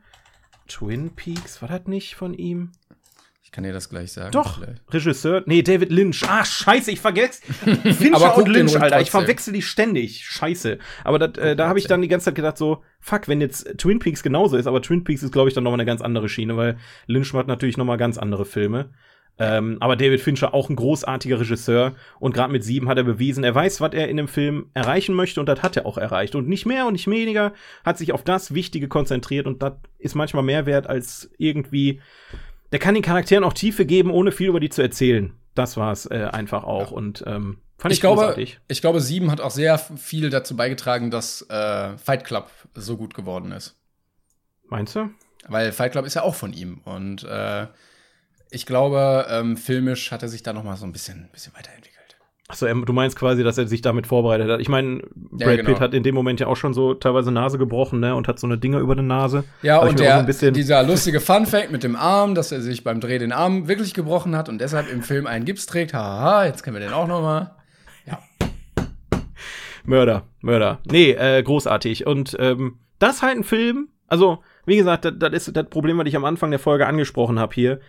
Twin 0.68 1.12
Peaks, 1.12 1.62
war 1.62 1.70
das 1.70 1.88
nicht 1.88 2.16
von 2.16 2.34
ihm? 2.34 2.72
Ich 3.48 3.52
kann 3.54 3.64
dir 3.64 3.72
das 3.72 3.88
gleich 3.88 4.12
sagen. 4.12 4.34
Doch, 4.34 4.60
vielleicht. 4.60 4.94
Regisseur. 4.94 5.42
Nee, 5.46 5.62
David 5.62 5.90
Lynch. 5.90 6.22
Ah, 6.28 6.44
scheiße, 6.44 6.92
ich 6.92 7.00
vergesse. 7.00 7.42
Fincher 7.94 8.38
und 8.38 8.50
Lynch, 8.50 8.78
Alter. 8.78 9.00
Ich 9.00 9.10
verwechsel 9.10 9.54
die 9.54 9.62
ständig. 9.62 10.26
Scheiße. 10.26 10.78
Aber 11.06 11.18
dat, 11.18 11.38
äh, 11.38 11.56
da 11.56 11.70
habe 11.70 11.80
ich 11.80 11.88
dann 11.88 12.02
die 12.02 12.10
ganze 12.10 12.26
Zeit 12.26 12.36
gedacht, 12.36 12.58
so, 12.58 12.84
fuck, 13.00 13.30
wenn 13.30 13.40
jetzt 13.40 13.78
Twin 13.78 14.00
Peaks 14.00 14.22
genauso 14.22 14.58
ist, 14.58 14.68
aber 14.68 14.82
Twin 14.82 15.06
Peaks 15.06 15.24
ist, 15.24 15.32
glaube 15.32 15.48
ich, 15.48 15.56
dann 15.56 15.64
nochmal 15.64 15.80
eine 15.80 15.86
ganz 15.86 16.02
andere 16.02 16.28
Schiene, 16.28 16.58
weil 16.58 16.78
Lynch 17.06 17.32
macht 17.32 17.48
natürlich 17.48 17.78
nochmal 17.78 17.96
ganz 17.96 18.18
andere 18.18 18.44
Filme. 18.44 18.90
Ähm, 19.40 19.78
aber 19.80 19.96
David 19.96 20.20
Fincher 20.20 20.54
auch 20.54 20.70
ein 20.70 20.76
großartiger 20.76 21.40
Regisseur 21.40 21.96
und 22.20 22.34
gerade 22.34 22.52
mit 22.52 22.64
sieben 22.64 22.90
hat 22.90 22.98
er 22.98 23.04
bewiesen, 23.04 23.44
er 23.44 23.54
weiß, 23.54 23.80
was 23.82 23.94
er 23.94 24.10
in 24.10 24.18
dem 24.18 24.28
Film 24.28 24.72
erreichen 24.74 25.16
möchte 25.16 25.40
und 25.40 25.48
das 25.48 25.62
hat 25.62 25.78
er 25.78 25.86
auch 25.86 25.98
erreicht. 25.98 26.36
Und 26.36 26.50
nicht 26.50 26.66
mehr 26.66 26.86
und 26.86 26.94
nicht 26.94 27.08
weniger, 27.08 27.54
hat 27.86 27.98
sich 27.98 28.12
auf 28.12 28.24
das 28.24 28.54
Wichtige 28.54 28.88
konzentriert 28.88 29.46
und 29.46 29.62
das 29.62 29.74
ist 30.00 30.16
manchmal 30.16 30.44
mehr 30.44 30.66
wert 30.66 30.88
als 30.88 31.30
irgendwie 31.38 32.02
der 32.72 32.80
kann 32.80 32.94
den 32.94 33.04
Charakteren 33.04 33.44
auch 33.44 33.54
Tiefe 33.54 33.86
geben, 33.86 34.12
ohne 34.12 34.32
viel 34.32 34.50
über 34.50 34.60
die 34.60 34.70
zu 34.70 34.82
erzählen. 34.82 35.34
Das 35.56 35.78
war 35.78 35.92
es 35.92 36.06
äh, 36.06 36.30
einfach 36.32 36.64
auch. 36.64 36.92
Und 36.92 37.24
ähm, 37.26 37.60
fand 37.78 37.92
ich, 37.92 37.98
Ich 37.98 38.02
glaube, 38.02 38.22
großartig. 38.22 38.60
ich 38.68 38.82
glaube, 38.82 39.02
Sieben 39.02 39.32
hat 39.32 39.42
auch 39.42 39.52
sehr 39.52 39.78
viel 39.78 40.30
dazu 40.30 40.56
beigetragen, 40.56 41.10
dass 41.10 41.42
äh, 41.50 41.98
Fight 41.98 42.24
Club 42.26 42.50
so 42.76 42.98
gut 42.98 43.14
geworden 43.14 43.52
ist. 43.52 43.76
Meinst 44.68 44.96
du? 44.96 45.10
Weil 45.48 45.72
Fight 45.72 45.94
Club 45.94 46.06
ist 46.06 46.14
ja 46.16 46.24
auch 46.24 46.36
von 46.36 46.54
ihm. 46.54 46.82
Und 46.84 47.24
äh, 47.24 47.68
ich 48.52 48.66
glaube, 48.66 49.28
ähm, 49.30 49.58
filmisch 49.58 50.12
hat 50.12 50.22
er 50.22 50.30
sich 50.30 50.44
da 50.44 50.54
noch 50.54 50.64
mal 50.64 50.76
so 50.78 50.86
ein 50.86 50.92
bisschen, 50.92 51.30
bisschen 51.32 51.54
weiterentwickelt. 51.56 51.97
Achso, 52.50 52.66
du 52.66 52.94
meinst 52.94 53.18
quasi, 53.18 53.44
dass 53.44 53.58
er 53.58 53.68
sich 53.68 53.82
damit 53.82 54.08
vorbereitet 54.08 54.50
hat. 54.50 54.62
Ich 54.62 54.70
meine, 54.70 55.02
Brad 55.16 55.42
Ja, 55.42 55.56
genau. 55.58 55.70
Pitt 55.70 55.80
hat 55.82 55.94
in 55.94 56.04
dem 56.04 56.16
Moment 56.16 56.40
ja 56.40 56.48
auch 56.48 56.56
schon 56.56 56.74
so 56.74 56.94
teilweise 56.94 57.30
Nase 57.30 57.58
gebrochen, 57.58 58.00
ne? 58.00 58.16
Und 58.16 58.30
hat 58.30 58.40
so 58.40 58.48
eine 58.48 58.58
Dinger 58.58 58.80
über 58.80 58.96
der 58.96 59.04
Nase. 59.04 59.44
Ja, 59.62 59.84
ich 59.84 59.90
und 59.90 60.00
der, 60.00 60.14
so 60.14 60.20
ein 60.20 60.26
bisschen 60.26 60.54
dieser 60.54 60.82
lustige 60.84 61.20
Fun-Fact 61.20 61.72
mit 61.72 61.84
dem 61.84 61.98
Arm, 61.98 62.36
dass 62.36 62.54
er 62.54 62.62
sich 62.62 62.86
beim 62.86 63.02
Dreh 63.02 63.18
den 63.20 63.34
Arm 63.34 63.68
wirklich 63.68 63.94
gebrochen 63.94 64.36
hat 64.36 64.48
und 64.48 64.62
deshalb 64.62 64.90
im 64.90 65.02
Film 65.02 65.28
einen 65.28 65.44
Gips 65.44 65.66
trägt. 65.66 65.94
Haha, 65.94 66.46
jetzt 66.46 66.64
kennen 66.64 66.78
wir 66.78 66.82
den 66.82 66.94
auch 66.94 67.08
noch 67.08 67.22
mal. 67.22 67.58
Mörder, 69.88 70.24
Mörder. 70.42 70.80
Nee, 70.86 71.12
äh, 71.12 71.42
großartig. 71.42 72.06
Und 72.06 72.36
ähm, 72.40 72.80
das 73.00 73.22
halt 73.22 73.38
ein 73.38 73.44
Film, 73.46 73.88
also, 74.08 74.44
wie 74.66 74.76
gesagt, 74.76 75.06
das, 75.06 75.14
das 75.18 75.34
ist 75.34 75.56
das 75.56 75.70
Problem, 75.70 75.98
was 75.98 76.08
ich 76.08 76.16
am 76.16 76.26
Anfang 76.26 76.52
der 76.52 76.60
Folge 76.60 76.86
angesprochen 76.86 77.40
habe 77.40 77.56
hier. 77.56 77.80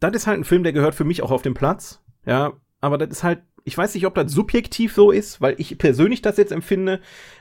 Das 0.00 0.14
ist 0.14 0.26
halt 0.26 0.38
ein 0.38 0.44
Film, 0.44 0.62
der 0.62 0.72
gehört 0.72 0.94
für 0.94 1.04
mich 1.04 1.22
auch 1.22 1.30
auf 1.30 1.42
den 1.42 1.52
Platz. 1.52 2.02
Ja, 2.24 2.54
aber 2.80 2.96
das 2.96 3.10
ist 3.10 3.22
halt, 3.22 3.42
ich 3.64 3.76
weiß 3.76 3.94
nicht, 3.94 4.06
ob 4.06 4.14
das 4.14 4.32
subjektiv 4.32 4.94
so 4.94 5.10
ist, 5.10 5.40
weil 5.40 5.54
ich 5.58 5.78
persönlich 5.78 6.22
das 6.22 6.36
jetzt 6.36 6.52
empfinde, 6.52 7.00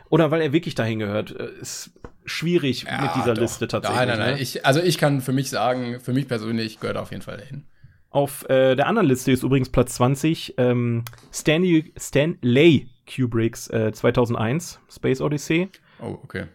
oder 0.09 0.31
weil 0.31 0.41
er 0.41 0.53
wirklich 0.53 0.75
dahin 0.75 0.99
gehört. 0.99 1.35
Äh, 1.39 1.49
Ist 1.61 1.91
schwierig 2.25 2.83
Ja, 2.83 3.01
mit 3.01 3.11
dieser 3.15 3.33
doch. 3.35 3.41
Liste 3.41 3.67
tatsächlich. 3.67 3.99
Nein, 3.99 4.07
nein, 4.07 4.19
nein. 4.19 4.33
ne? 4.35 4.41
Ich, 4.41 4.65
also 4.65 4.81
ich 4.81 4.97
kann 4.97 5.21
für 5.21 5.31
mich 5.33 5.49
sagen, 5.49 5.99
für 5.99 6.13
mich 6.13 6.27
persönlich 6.27 6.79
gehört 6.79 6.97
er 6.97 7.03
auf 7.03 7.11
jeden 7.11 7.21
Fall 7.21 7.37
dahin. 7.37 7.65
Auf 8.11 8.49
äh, 8.49 8.75
der 8.75 8.87
anderen 8.87 9.07
Liste 9.07 9.31
ist 9.31 9.43
übrigens 9.43 9.69
Platz 9.69 9.95
20 9.95 10.55
ähm, 10.57 11.03
Stanley, 11.31 11.93
Stanley 11.97 12.89
Kubricks 13.05 13.69
äh, 13.69 13.91
2001 13.91 14.79
Space 14.89 15.21
Odyssey. 15.21 15.69
Oh, 16.01 16.17
okay. 16.23 16.45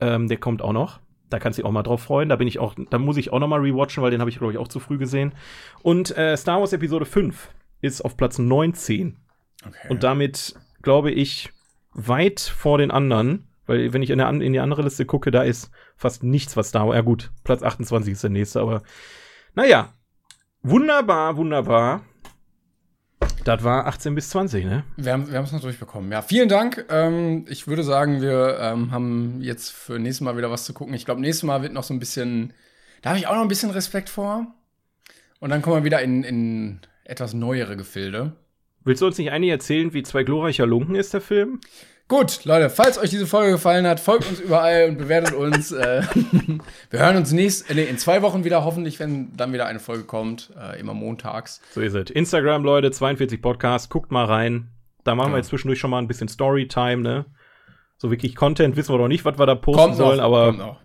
Ähm, 0.00 0.28
der 0.28 0.36
kommt 0.36 0.60
auch 0.60 0.74
noch. 0.74 1.00
Da 1.30 1.38
kannst 1.38 1.58
du 1.58 1.62
dich 1.62 1.66
auch 1.66 1.72
mal 1.72 1.82
drauf 1.82 2.02
freuen. 2.02 2.28
Da 2.28 2.36
bin 2.36 2.48
ich 2.48 2.58
auch, 2.58 2.74
da 2.90 2.98
muss 2.98 3.16
ich 3.16 3.32
auch 3.32 3.38
noch 3.38 3.48
mal 3.48 3.60
rewatchen, 3.60 4.02
weil 4.02 4.10
den 4.10 4.20
habe 4.20 4.28
ich 4.30 4.38
glaube 4.38 4.52
ich 4.52 4.58
auch 4.58 4.68
zu 4.68 4.78
früh 4.80 4.98
gesehen. 4.98 5.32
Und 5.82 6.16
äh, 6.18 6.36
Star 6.36 6.60
Wars 6.60 6.72
Episode 6.74 7.06
5 7.06 7.48
ist 7.80 8.02
auf 8.02 8.16
Platz 8.16 8.38
19 8.38 9.18
okay. 9.66 9.88
und 9.88 10.02
damit 10.02 10.54
glaube 10.82 11.10
ich 11.10 11.50
weit 11.92 12.40
vor 12.40 12.78
den 12.78 12.90
anderen, 12.90 13.48
weil 13.66 13.92
wenn 13.92 14.02
ich 14.02 14.10
in, 14.10 14.18
der, 14.18 14.28
in 14.28 14.52
die 14.52 14.60
andere 14.60 14.82
Liste 14.82 15.06
gucke, 15.06 15.30
da 15.30 15.42
ist 15.42 15.70
fast 15.96 16.22
nichts, 16.22 16.56
was 16.56 16.68
Star 16.68 16.86
Wars. 16.86 16.96
Ja 16.96 17.02
gut, 17.02 17.30
Platz 17.44 17.62
28 17.62 18.12
ist 18.12 18.22
der 18.22 18.30
nächste, 18.30 18.60
aber 18.60 18.82
naja, 19.54 19.92
wunderbar, 20.62 21.36
wunderbar. 21.36 22.02
Das 23.44 23.64
war 23.64 23.86
18 23.86 24.14
bis 24.14 24.28
20, 24.30 24.64
ne? 24.64 24.84
Wir 24.96 25.12
haben 25.12 25.28
wir 25.30 25.38
haben 25.38 25.44
es 25.44 25.52
noch 25.52 25.60
durchbekommen. 25.60 26.12
Ja, 26.12 26.20
vielen 26.20 26.48
Dank. 26.48 26.84
Ähm, 26.90 27.46
ich 27.48 27.66
würde 27.66 27.82
sagen, 27.82 28.20
wir 28.20 28.58
ähm, 28.60 28.90
haben 28.90 29.40
jetzt 29.40 29.70
für 29.72 29.98
nächstes 29.98 30.20
Mal 30.22 30.36
wieder 30.36 30.50
was 30.50 30.64
zu 30.64 30.74
gucken. 30.74 30.94
Ich 30.94 31.06
glaube, 31.06 31.20
nächstes 31.20 31.44
Mal 31.44 31.62
wird 31.62 31.72
noch 31.72 31.82
so 31.82 31.94
ein 31.94 31.98
bisschen, 31.98 32.52
da 33.02 33.10
habe 33.10 33.18
ich 33.18 33.26
auch 33.26 33.34
noch 33.34 33.42
ein 33.42 33.48
bisschen 33.48 33.70
Respekt 33.70 34.10
vor. 34.10 34.46
Und 35.38 35.50
dann 35.50 35.62
kommen 35.62 35.76
wir 35.76 35.84
wieder 35.84 36.02
in, 36.02 36.22
in 36.22 36.80
etwas 37.04 37.34
neuere 37.34 37.76
Gefilde. 37.76 38.32
Willst 38.84 39.02
du 39.02 39.06
uns 39.06 39.18
nicht 39.18 39.30
eigentlich 39.30 39.50
erzählen, 39.50 39.92
wie 39.92 40.02
zwei 40.02 40.22
glorreicher 40.22 40.66
Lunken 40.66 40.94
ist, 40.94 41.12
der 41.12 41.20
Film? 41.20 41.60
Gut, 42.08 42.44
Leute, 42.44 42.70
falls 42.70 42.98
euch 42.98 43.10
diese 43.10 43.26
Folge 43.26 43.52
gefallen 43.52 43.86
hat, 43.86 44.00
folgt 44.00 44.28
uns 44.28 44.40
überall 44.40 44.88
und 44.88 44.98
bewertet 44.98 45.32
uns. 45.34 45.70
Äh, 45.70 46.02
wir 46.90 46.98
hören 46.98 47.16
uns 47.16 47.30
nächst, 47.30 47.70
äh, 47.70 47.74
nee, 47.74 47.84
in 47.84 47.98
zwei 47.98 48.22
Wochen 48.22 48.42
wieder, 48.42 48.64
hoffentlich, 48.64 48.98
wenn 48.98 49.36
dann 49.36 49.52
wieder 49.52 49.66
eine 49.66 49.78
Folge 49.78 50.04
kommt, 50.04 50.50
äh, 50.60 50.80
immer 50.80 50.92
montags. 50.94 51.60
So 51.72 51.80
ist 51.80 51.94
es. 51.94 52.10
Instagram, 52.10 52.64
Leute, 52.64 52.90
42 52.90 53.40
Podcast, 53.40 53.90
guckt 53.90 54.10
mal 54.10 54.24
rein. 54.24 54.70
Da 55.04 55.14
machen 55.14 55.28
wir 55.30 55.36
Ja. 55.36 55.38
jetzt 55.38 55.48
zwischendurch 55.50 55.78
schon 55.78 55.90
mal 55.90 55.98
ein 55.98 56.08
bisschen 56.08 56.26
Storytime, 56.28 56.96
ne? 57.02 57.26
So 57.98 58.10
wirklich 58.10 58.34
Content 58.34 58.76
wissen 58.76 58.92
wir 58.92 58.98
noch 58.98 59.08
nicht, 59.08 59.24
was 59.24 59.38
wir 59.38 59.46
da 59.46 59.54
posten 59.54 59.80
Kommt 59.80 59.98
noch, 59.98 60.06
sollen, 60.08 60.20
aber 60.20 60.52
noch. 60.52 60.80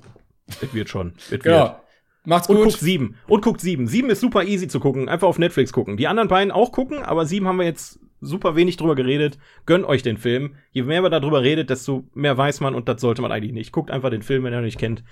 es 0.62 0.74
wird 0.74 0.90
schon. 0.90 1.14
Wird. 1.30 1.44
Genau. 1.44 1.80
Macht's 2.26 2.50
Und 2.50 2.58
gut. 2.58 2.66
guckt 2.66 2.80
sieben. 2.80 3.16
Und 3.28 3.42
guckt 3.42 3.62
sieben. 3.62 3.88
Sieben 3.88 4.10
ist 4.10 4.20
super 4.20 4.44
easy 4.44 4.68
zu 4.68 4.80
gucken. 4.80 5.08
Einfach 5.10 5.28
auf 5.28 5.40
Netflix 5.40 5.72
gucken. 5.72 5.98
Die 5.98 6.08
anderen 6.08 6.28
beiden 6.28 6.52
auch 6.52 6.72
gucken, 6.72 7.00
aber 7.04 7.26
sieben 7.26 7.48
haben 7.48 7.58
wir 7.58 7.66
jetzt 7.66 8.00
super 8.22 8.56
wenig 8.56 8.78
drüber 8.78 8.96
geredet. 8.96 9.38
Gönnt 9.66 9.86
euch 9.86 10.02
den 10.04 10.18
Film. 10.18 10.56
Je 10.72 10.84
mehr 10.84 11.02
man 11.02 11.12
darüber 11.12 11.42
redet, 11.42 11.70
desto 11.70 12.06
mehr 12.14 12.38
weiß 12.38 12.60
man 12.62 12.76
und 12.76 12.90
das 12.90 13.02
sollte 13.02 13.22
man 13.22 13.32
eigentlich 13.32 13.54
nicht. 13.54 13.72
Guckt 13.72 13.92
einfach 13.92 14.10
den 14.10 14.22
Film, 14.24 14.44
wenn 14.44 14.54
ihr 14.54 14.60
ihn 14.60 14.66
nicht 14.66 14.80
kennt. 14.80 15.04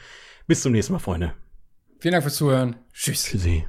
Bis 0.48 0.62
zum 0.62 0.72
nächsten 0.72 0.94
Mal, 0.94 1.00
Freunde. 1.00 1.34
Vielen 2.00 2.14
Dank 2.14 2.24
fürs 2.24 2.36
Zuhören. 2.36 2.76
Tschüss. 2.94 3.24
Tschüssi. 3.24 3.66